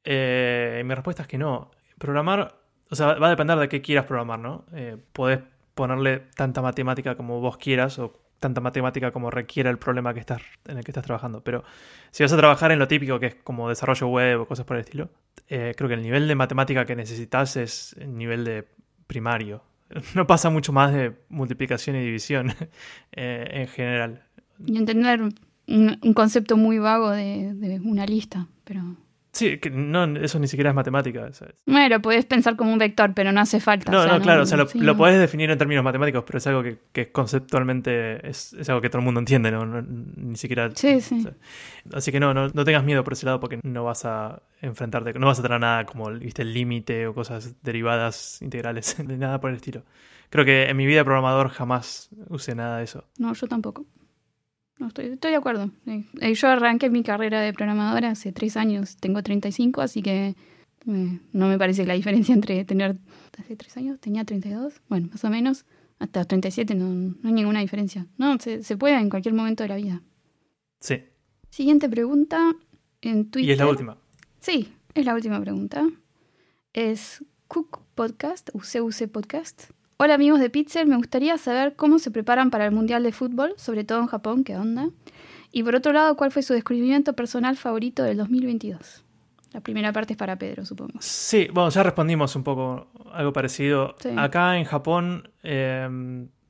Eh, 0.03 0.81
mi 0.85 0.93
respuesta 0.93 1.23
es 1.23 1.27
que 1.27 1.37
no. 1.37 1.71
Programar, 1.97 2.55
o 2.89 2.95
sea, 2.95 3.13
va 3.13 3.27
a 3.27 3.29
depender 3.29 3.57
de 3.57 3.69
qué 3.69 3.81
quieras 3.81 4.05
programar, 4.05 4.39
¿no? 4.39 4.65
Eh, 4.73 4.97
podés 5.13 5.39
ponerle 5.73 6.19
tanta 6.35 6.61
matemática 6.61 7.15
como 7.15 7.39
vos 7.39 7.57
quieras 7.57 7.97
o 7.99 8.21
tanta 8.39 8.59
matemática 8.59 9.11
como 9.11 9.29
requiera 9.29 9.69
el 9.69 9.77
problema 9.77 10.13
que 10.13 10.25
en 10.65 10.77
el 10.77 10.83
que 10.83 10.91
estás 10.91 11.05
trabajando. 11.05 11.43
Pero 11.43 11.63
si 12.09 12.23
vas 12.23 12.33
a 12.33 12.37
trabajar 12.37 12.71
en 12.71 12.79
lo 12.79 12.87
típico, 12.87 13.19
que 13.19 13.27
es 13.27 13.35
como 13.35 13.69
desarrollo 13.69 14.07
web 14.07 14.41
o 14.41 14.47
cosas 14.47 14.65
por 14.65 14.77
el 14.77 14.81
estilo, 14.81 15.09
eh, 15.47 15.73
creo 15.77 15.87
que 15.87 15.93
el 15.93 16.01
nivel 16.01 16.27
de 16.27 16.35
matemática 16.35 16.85
que 16.85 16.95
necesitas 16.95 17.55
es 17.55 17.95
el 17.99 18.17
nivel 18.17 18.43
de 18.43 18.67
primario. 19.11 19.61
No 20.15 20.25
pasa 20.25 20.49
mucho 20.49 20.71
más 20.71 20.93
de 20.93 21.13
multiplicación 21.27 21.97
y 21.97 21.99
división 21.99 22.53
eh, 23.11 23.45
en 23.51 23.67
general. 23.67 24.23
Y 24.65 24.77
entender 24.77 25.21
un, 25.21 26.13
concepto 26.13 26.55
muy 26.55 26.79
vago 26.79 27.11
de 27.11 27.81
una 27.83 28.05
lista, 28.05 28.47
pero 28.63 28.95
Sí, 29.33 29.59
que 29.59 29.69
no, 29.69 30.03
eso 30.17 30.39
ni 30.39 30.47
siquiera 30.47 30.71
es 30.71 30.75
matemática. 30.75 31.31
¿sabes? 31.31 31.55
Bueno, 31.65 32.01
puedes 32.01 32.25
pensar 32.25 32.57
como 32.57 32.73
un 32.73 32.79
vector, 32.79 33.13
pero 33.13 33.31
no 33.31 33.39
hace 33.39 33.61
falta. 33.61 33.89
No, 33.89 34.05
no, 34.05 34.19
claro, 34.19 34.43
o 34.43 34.45
sea, 34.45 34.57
lo, 34.57 34.67
lo, 34.73 34.97
podés 34.97 35.19
definir 35.19 35.49
en 35.49 35.57
términos 35.57 35.83
matemáticos, 35.83 36.23
pero 36.25 36.37
es 36.37 36.47
algo 36.47 36.63
que, 36.63 37.11
conceptualmente 37.11 38.27
es, 38.27 38.53
algo 38.67 38.81
que 38.81 38.89
todo 38.89 38.99
el 38.99 39.05
mundo 39.05 39.21
entiende, 39.21 39.49
¿no? 39.51 39.65
ni 39.65 40.35
siquiera. 40.35 40.69
Sí, 40.75 40.99
sí. 40.99 41.25
así 41.93 42.11
que 42.11 42.19
no, 42.19 42.33
no, 42.33 42.49
no, 42.49 42.65
tengas 42.65 42.83
miedo 42.83 43.03
por 43.03 43.13
ese 43.13 43.25
lado 43.25 43.39
porque 43.39 43.59
no 43.63 43.85
vas 43.85 44.03
a 44.03 44.41
enfrentarte, 44.61 45.13
no 45.13 45.27
vas 45.27 45.39
a 45.39 45.43
tener 45.43 45.59
nada 45.59 45.85
como, 45.85 46.11
viste, 46.11 46.41
el 46.41 46.53
límite 46.53 47.07
o 47.07 47.13
cosas 47.13 47.55
derivadas 47.63 48.41
integrales, 48.41 48.97
de 49.05 49.17
nada 49.17 49.39
por 49.39 49.49
el 49.49 49.55
estilo. 49.55 49.83
Creo 50.29 50.43
que 50.45 50.65
en 50.65 50.77
mi 50.77 50.85
vida 50.85 50.99
de 50.99 51.05
programador 51.05 51.49
jamás 51.49 52.09
usé 52.29 52.55
nada 52.55 52.77
de 52.77 52.83
eso. 52.83 53.05
No, 53.17 53.33
yo 53.33 53.47
tampoco. 53.47 53.85
No, 54.79 54.87
estoy, 54.87 55.05
estoy 55.05 55.31
de 55.31 55.37
acuerdo. 55.37 55.69
Eh, 55.85 56.33
yo 56.33 56.47
arranqué 56.47 56.89
mi 56.89 57.03
carrera 57.03 57.41
de 57.41 57.53
programadora 57.53 58.09
hace 58.09 58.31
tres 58.31 58.57
años, 58.57 58.97
tengo 58.97 59.21
35, 59.21 59.81
así 59.81 60.01
que 60.01 60.35
eh, 60.87 61.19
no 61.33 61.47
me 61.47 61.57
parece 61.57 61.85
la 61.85 61.93
diferencia 61.93 62.33
entre 62.35 62.65
tener 62.65 62.97
hace 63.39 63.55
tres 63.55 63.77
años, 63.77 63.99
tenía 63.99 64.25
32, 64.25 64.81
bueno, 64.89 65.09
más 65.11 65.23
o 65.23 65.29
menos, 65.29 65.65
hasta 65.99 66.25
37 66.25 66.73
no, 66.75 66.89
no 66.89 67.15
hay 67.23 67.33
ninguna 67.33 67.59
diferencia. 67.59 68.07
No, 68.17 68.39
se, 68.39 68.63
se 68.63 68.77
puede 68.77 68.95
en 68.95 69.09
cualquier 69.09 69.35
momento 69.35 69.63
de 69.63 69.69
la 69.69 69.75
vida. 69.75 70.01
Sí. 70.79 71.03
Siguiente 71.51 71.87
pregunta 71.89 72.55
en 73.01 73.29
Twitter. 73.29 73.49
Y 73.49 73.51
es 73.51 73.59
la 73.59 73.67
última. 73.67 73.97
Sí, 74.39 74.73
es 74.95 75.05
la 75.05 75.13
última 75.13 75.39
pregunta. 75.39 75.87
Es 76.73 77.23
Cook 77.47 77.81
Podcast, 77.93 78.49
UCUC 78.53 79.11
Podcast. 79.11 79.71
Hola 80.03 80.15
amigos 80.15 80.39
de 80.39 80.49
Pixel, 80.49 80.87
me 80.87 80.95
gustaría 80.95 81.37
saber 81.37 81.75
cómo 81.75 81.99
se 81.99 82.09
preparan 82.09 82.49
para 82.49 82.65
el 82.65 82.71
Mundial 82.71 83.03
de 83.03 83.11
Fútbol, 83.11 83.53
sobre 83.57 83.83
todo 83.83 83.99
en 83.99 84.07
Japón, 84.07 84.43
¿qué 84.43 84.57
onda? 84.57 84.89
Y 85.51 85.61
por 85.61 85.75
otro 85.75 85.93
lado, 85.93 86.15
¿cuál 86.15 86.31
fue 86.31 86.41
su 86.41 86.55
descubrimiento 86.55 87.13
personal 87.13 87.55
favorito 87.55 88.01
del 88.01 88.17
2022? 88.17 89.05
La 89.53 89.61
primera 89.61 89.93
parte 89.93 90.13
es 90.13 90.17
para 90.17 90.37
Pedro, 90.37 90.65
supongo. 90.65 90.93
Sí, 91.01 91.49
bueno, 91.53 91.69
ya 91.69 91.83
respondimos 91.83 92.35
un 92.35 92.43
poco 92.43 92.87
algo 93.13 93.31
parecido. 93.31 93.93
Acá 94.17 94.57
en 94.57 94.65
Japón, 94.65 95.29
eh, 95.43 95.87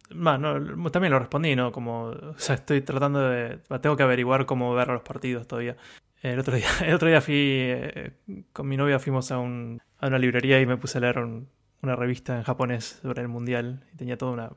también 0.08 1.12
lo 1.12 1.20
respondí, 1.20 1.54
¿no? 1.54 1.74
Como, 1.74 2.04
o 2.04 2.36
sea, 2.38 2.56
estoy 2.56 2.80
tratando 2.80 3.20
de, 3.20 3.60
tengo 3.82 3.98
que 3.98 4.04
averiguar 4.04 4.46
cómo 4.46 4.74
ver 4.74 4.88
los 4.88 5.02
partidos 5.02 5.46
todavía. 5.46 5.76
El 6.22 6.40
otro 6.40 6.56
día, 6.56 6.70
el 6.86 6.94
otro 6.94 7.10
día 7.10 7.20
fui, 7.20 7.36
eh, 7.36 8.14
con 8.54 8.70
mi 8.70 8.78
novia 8.78 8.98
fuimos 8.98 9.30
a, 9.30 9.40
un, 9.40 9.82
a 10.00 10.08
una 10.08 10.20
librería 10.20 10.62
y 10.62 10.66
me 10.66 10.78
puse 10.78 11.00
a 11.00 11.02
leer 11.02 11.20
un, 11.20 11.50
una 11.82 11.96
revista 11.96 12.38
en 12.38 12.44
japonés 12.44 13.00
sobre 13.02 13.22
el 13.22 13.28
mundial 13.28 13.86
y 13.94 13.98
tenía 13.98 14.18
toda 14.18 14.32
una, 14.32 14.52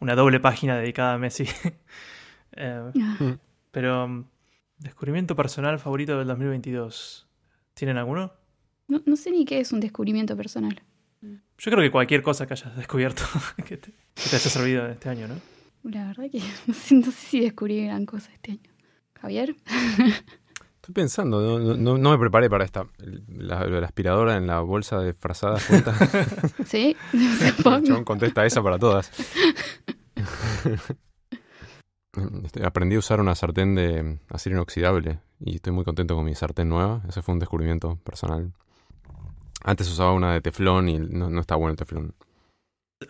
una 0.00 0.14
doble 0.14 0.40
página 0.40 0.76
dedicada 0.76 1.14
a 1.14 1.18
Messi. 1.18 1.46
Eh, 2.54 2.92
mm. 2.92 3.38
pero, 3.70 4.04
um, 4.04 4.26
descubrimiento 4.76 5.34
personal 5.34 5.78
favorito 5.78 6.18
del 6.18 6.26
2022. 6.26 7.26
¿Tienen 7.72 7.96
alguno? 7.96 8.34
No, 8.88 9.00
no, 9.06 9.16
sé 9.16 9.30
ni 9.30 9.46
qué 9.46 9.58
es 9.58 9.72
un 9.72 9.80
descubrimiento 9.80 10.36
personal. 10.36 10.82
Yo 11.22 11.70
creo 11.70 11.78
que 11.78 11.90
cualquier 11.90 12.22
cosa 12.22 12.46
que 12.46 12.52
hayas 12.52 12.76
descubierto 12.76 13.22
que, 13.66 13.78
te, 13.78 13.92
haya 14.16 14.38
servido 14.38 14.86
este 14.86 15.08
año, 15.08 15.28
¿no? 15.28 15.36
La 15.90 16.08
verdad 16.08 16.24
que 16.30 16.40
no 16.66 16.74
sé, 16.74 16.94
no 16.94 17.04
sé 17.04 17.12
si 17.12 17.40
descubrí 17.40 17.86
gran 17.86 18.04
cosa 18.04 18.30
este 18.32 18.52
año. 18.52 18.70
Javier. 19.14 19.56
Estoy 20.82 20.94
pensando, 20.94 21.60
no, 21.60 21.96
no, 21.96 22.10
me 22.10 22.18
preparé 22.18 22.50
para 22.50 22.64
esta. 22.64 22.88
La, 23.28 23.60
aspiradora 23.84 24.36
en 24.36 24.48
la 24.48 24.58
bolsa 24.58 24.98
de 24.98 25.14
frazada 25.14 25.60
junta. 25.60 25.94
Sí, 26.66 26.96
John 27.62 28.02
contesta 28.02 28.44
esa 28.44 28.60
para 28.62 28.80
todas. 28.80 29.10
Este, 32.44 32.66
aprendí 32.66 32.96
a 32.96 32.98
usar 32.98 33.20
una 33.20 33.34
sartén 33.34 33.74
de 33.74 34.18
acero 34.28 34.56
inoxidable 34.56 35.20
y 35.40 35.54
estoy 35.54 35.72
muy 35.72 35.82
contento 35.82 36.14
con 36.14 36.26
mi 36.26 36.34
sartén 36.34 36.68
nueva. 36.68 37.00
Ese 37.08 37.22
fue 37.22 37.32
un 37.32 37.38
descubrimiento 37.38 37.96
personal. 38.04 38.52
Antes 39.64 39.88
usaba 39.90 40.12
una 40.12 40.34
de 40.34 40.42
teflón 40.42 40.90
y 40.90 40.98
no, 40.98 41.30
no 41.30 41.40
está 41.40 41.56
bueno 41.56 41.70
el 41.70 41.78
teflón. 41.78 42.14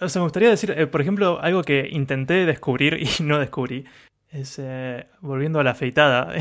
O 0.00 0.08
sea, 0.08 0.20
me 0.20 0.26
gustaría 0.26 0.50
decir, 0.50 0.70
eh, 0.70 0.86
por 0.86 1.00
ejemplo, 1.00 1.40
algo 1.40 1.64
que 1.64 1.88
intenté 1.90 2.46
descubrir 2.46 2.96
y 3.02 3.24
no 3.24 3.40
descubrí. 3.40 3.86
Es, 4.28 4.58
eh, 4.62 5.06
volviendo 5.20 5.58
a 5.58 5.64
la 5.64 5.72
afeitada, 5.72 6.32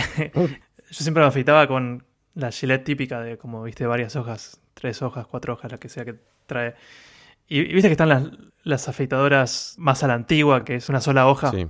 Yo 0.91 1.03
siempre 1.03 1.21
me 1.21 1.27
afeitaba 1.27 1.67
con 1.67 2.03
la 2.35 2.51
Gillette 2.51 2.83
típica 2.83 3.21
de 3.21 3.37
como, 3.37 3.63
viste, 3.63 3.85
varias 3.85 4.15
hojas, 4.15 4.61
tres 4.73 5.01
hojas, 5.01 5.25
cuatro 5.25 5.53
hojas, 5.53 5.71
la 5.71 5.77
que 5.77 5.89
sea 5.89 6.05
que 6.05 6.15
trae. 6.45 6.75
Y, 7.47 7.63
viste 7.63 7.87
que 7.87 7.93
están 7.93 8.09
las, 8.09 8.23
las, 8.63 8.87
afeitadoras 8.89 9.75
más 9.77 10.03
a 10.03 10.07
la 10.07 10.15
antigua, 10.15 10.65
que 10.65 10.75
es 10.75 10.89
una 10.89 11.01
sola 11.01 11.27
hoja. 11.27 11.51
Sí. 11.51 11.67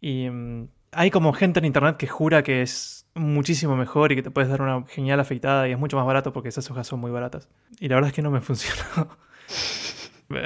Y 0.00 0.30
mm, 0.30 0.68
hay 0.92 1.10
como 1.10 1.32
gente 1.32 1.58
en 1.58 1.66
internet 1.66 1.96
que 1.96 2.06
jura 2.06 2.42
que 2.42 2.62
es 2.62 3.06
muchísimo 3.14 3.76
mejor 3.76 4.12
y 4.12 4.16
que 4.16 4.22
te 4.22 4.30
puedes 4.30 4.48
dar 4.48 4.62
una 4.62 4.84
genial 4.86 5.20
afeitada 5.20 5.68
y 5.68 5.72
es 5.72 5.78
mucho 5.78 5.96
más 5.96 6.06
barato 6.06 6.32
porque 6.32 6.48
esas 6.48 6.70
hojas 6.70 6.86
son 6.86 7.00
muy 7.00 7.10
baratas. 7.10 7.48
Y 7.78 7.88
la 7.88 7.96
verdad 7.96 8.08
es 8.08 8.14
que 8.14 8.22
no 8.22 8.30
me 8.30 8.40
funcionó. 8.40 9.18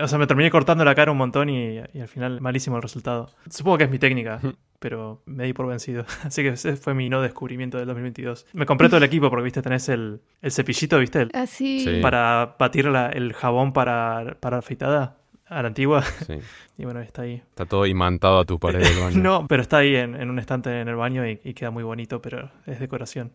O 0.02 0.09
sea, 0.09 0.19
me 0.19 0.27
terminé 0.27 0.51
cortando 0.51 0.85
la 0.85 0.94
cara 0.94 1.12
un 1.12 1.19
montón 1.19 1.51
y, 1.51 1.77
y 1.93 2.01
al 2.01 2.09
final 2.09 2.40
malísimo 2.40 2.77
el 2.77 2.82
resultado. 2.82 3.31
Supongo 3.51 3.78
que 3.78 3.85
es 3.85 3.90
mi 3.90 3.98
técnica, 3.98 4.40
pero 4.78 5.23
me 5.27 5.44
di 5.44 5.52
por 5.52 5.66
vencido. 5.66 6.06
Así 6.24 6.43
que 6.43 6.48
ese 6.51 6.77
fue 6.77 6.94
mi 6.94 7.09
no 7.11 7.20
descubrimiento 7.20 7.77
del 7.77 7.86
2022. 7.89 8.47
Me 8.55 8.65
compré 8.66 8.89
todo 8.89 8.97
el 8.98 9.05
equipo 9.05 9.28
porque, 9.28 9.44
viste, 9.44 9.61
tenés 9.62 9.89
el, 9.90 10.20
el 10.40 10.51
cepillito, 10.52 10.98
viste, 10.98 11.23
el- 11.23 11.31
Así. 11.35 11.81
Sí. 11.81 12.01
para 12.01 12.56
batir 12.59 12.86
la- 12.86 13.11
el 13.11 13.35
jabón 13.35 13.73
para, 13.74 14.36
para 14.40 14.59
afeitada 14.59 15.19
a 15.47 15.61
la 15.62 15.69
antigua. 15.69 16.02
Sí. 16.02 16.35
Y 16.77 16.85
bueno, 16.85 16.98
está 17.01 17.23
ahí. 17.23 17.35
Está 17.35 17.66
todo 17.66 17.86
imantado 17.86 18.40
a 18.40 18.44
tu 18.44 18.59
pared 18.59 18.81
del 18.82 18.98
baño. 19.01 19.16
No, 19.23 19.47
pero 19.47 19.62
está 19.62 19.77
ahí 19.78 19.94
en, 19.94 20.16
en 20.20 20.28
un 20.28 20.40
estante 20.40 20.81
en 20.81 20.89
el 20.89 20.97
baño 20.97 21.24
y, 21.28 21.39
y 21.44 21.55
queda 21.55 21.70
muy 21.70 21.85
bonito, 21.85 22.20
pero 22.20 22.51
es 22.66 22.81
decoración. 22.81 23.31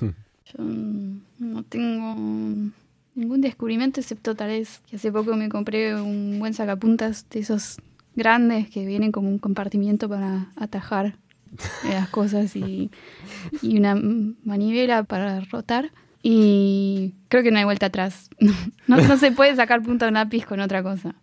Yo 0.00 0.58
no 0.58 1.62
tengo 1.64 2.14
ningún 3.14 3.40
descubrimiento 3.40 4.00
excepto 4.00 4.34
tal 4.34 4.48
vez 4.48 4.80
que 4.88 4.96
hace 4.96 5.12
poco 5.12 5.36
me 5.36 5.48
compré 5.48 5.94
un 6.00 6.38
buen 6.38 6.54
sacapuntas 6.54 7.26
de 7.30 7.40
esos 7.40 7.78
grandes 8.14 8.68
que 8.70 8.84
vienen 8.86 9.12
como 9.12 9.28
un 9.28 9.38
compartimiento 9.38 10.08
para 10.08 10.48
atajar 10.56 11.16
eh, 11.84 11.90
las 11.92 12.08
cosas 12.08 12.56
y, 12.56 12.90
y 13.60 13.78
una 13.78 13.94
manivela 14.44 15.02
para 15.04 15.40
rotar. 15.40 15.90
Y 16.24 17.14
creo 17.28 17.42
que 17.42 17.50
no 17.50 17.58
hay 17.58 17.64
vuelta 17.64 17.86
atrás. 17.86 18.30
No, 18.88 18.96
no 18.96 19.16
se 19.16 19.30
puede 19.32 19.54
sacar 19.56 19.80
punta 19.82 20.06
a 20.06 20.08
un 20.08 20.14
lápiz 20.14 20.44
con 20.44 20.60
otra 20.60 20.82
cosa. 20.82 21.14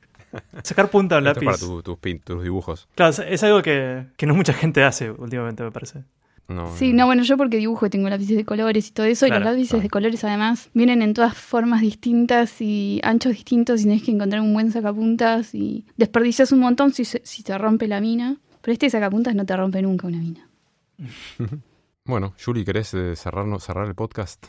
Sacar 0.63 0.89
punta 0.89 1.15
a 1.15 1.19
un 1.19 1.27
Esto 1.27 1.39
es 1.41 1.45
lápiz. 1.45 1.59
para 1.61 1.71
tu- 1.73 1.83
tus, 1.83 1.97
pin- 1.99 2.21
tus 2.23 2.41
dibujos. 2.41 2.87
Claro, 2.95 3.11
es- 3.11 3.19
es 3.19 3.43
algo 3.43 3.61
que, 3.61 4.05
que 4.17 4.25
no 4.25 4.33
mucha 4.33 4.53
gente 4.53 4.83
hace 4.83 5.11
últimamente, 5.11 5.61
me 5.63 5.71
parece. 5.71 6.03
No, 6.49 6.75
Sí, 6.75 6.93
no, 6.93 7.05
bueno, 7.05 7.23
yo 7.23 7.37
porque 7.37 7.57
dibujo 7.57 7.85
y 7.85 7.89
tengo 7.89 8.09
lápices 8.09 8.35
de 8.35 8.43
colores 8.43 8.87
y 8.87 8.91
todo 8.91 9.05
eso, 9.05 9.25
y 9.27 9.29
los 9.29 9.39
lápices 9.41 9.69
claro. 9.69 9.83
de 9.83 9.89
colores 9.89 10.23
además 10.23 10.69
vienen 10.73 11.01
en 11.03 11.13
todas 11.13 11.35
formas 11.37 11.81
distintas 11.81 12.59
y 12.59 12.99
anchos 13.03 13.33
distintos 13.33 13.81
y 13.81 13.83
tenés 13.83 14.03
que 14.03 14.11
encontrar 14.11 14.41
un 14.41 14.53
buen 14.53 14.71
sacapuntas 14.71 15.53
y 15.53 15.85
desperdicias 15.95 16.51
un 16.51 16.59
montón 16.59 16.91
si, 16.91 17.05
se- 17.05 17.21
si 17.23 17.43
te 17.43 17.55
rompe 17.57 17.87
la 17.87 18.01
mina. 18.01 18.37
Pero 18.61 18.73
este 18.73 18.89
sacapuntas 18.89 19.35
no 19.35 19.45
te 19.45 19.55
rompe 19.55 19.81
nunca 19.81 20.07
una 20.07 20.17
mina. 20.17 20.49
Bueno, 22.05 22.33
Juli, 22.43 22.65
¿querés 22.65 22.91
eh, 22.95 23.15
cerrarnos, 23.15 23.63
cerrar 23.63 23.85
el 23.87 23.93
podcast? 23.93 24.43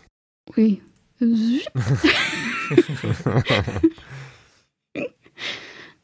Uy. 0.56 0.82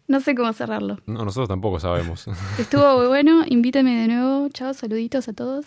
No 0.09 0.21
sé 0.21 0.35
cómo 0.37 0.53
cerrarlo. 0.53 0.99
No, 1.07 1.25
nosotros 1.25 1.49
tampoco 1.49 1.81
sabemos. 1.81 2.27
Estuvo 2.59 2.99
muy 2.99 3.09
bueno, 3.09 3.43
invítame 3.47 4.03
de 4.03 4.07
nuevo. 4.07 4.49
Chao, 4.51 4.73
saluditos 4.73 5.29
a 5.29 5.33
todos. 5.33 5.67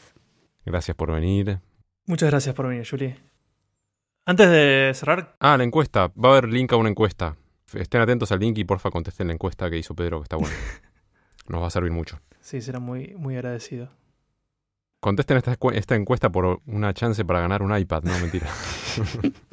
Gracias 0.69 0.95
por 0.95 1.11
venir. 1.11 1.59
Muchas 2.05 2.29
gracias 2.29 2.53
por 2.53 2.67
venir, 2.67 2.87
Julie. 2.87 3.17
Antes 4.25 4.47
de 4.51 4.91
cerrar, 4.93 5.35
Ah, 5.39 5.57
la 5.57 5.63
encuesta. 5.63 6.09
Va 6.09 6.29
a 6.29 6.31
haber 6.33 6.47
link 6.47 6.71
a 6.71 6.75
una 6.75 6.89
encuesta. 6.89 7.35
Estén 7.73 8.01
atentos 8.01 8.31
al 8.31 8.39
link 8.39 8.55
y 8.59 8.63
porfa 8.65 8.91
contesten 8.91 9.27
la 9.27 9.33
encuesta 9.33 9.67
que 9.69 9.79
hizo 9.79 9.95
Pedro, 9.95 10.19
que 10.19 10.23
está 10.25 10.35
buena. 10.37 10.55
Nos 11.47 11.61
va 11.63 11.67
a 11.67 11.71
servir 11.71 11.91
mucho. 11.91 12.19
sí, 12.39 12.61
será 12.61 12.79
muy, 12.79 13.15
muy 13.17 13.35
agradecido. 13.35 13.89
Contesten 14.99 15.37
esta, 15.37 15.95
encuesta 15.95 16.29
por 16.29 16.61
una 16.67 16.93
chance 16.93 17.25
para 17.25 17.39
ganar 17.39 17.63
un 17.63 17.75
iPad. 17.75 18.03
No, 18.03 18.19
mentira. 18.19 18.47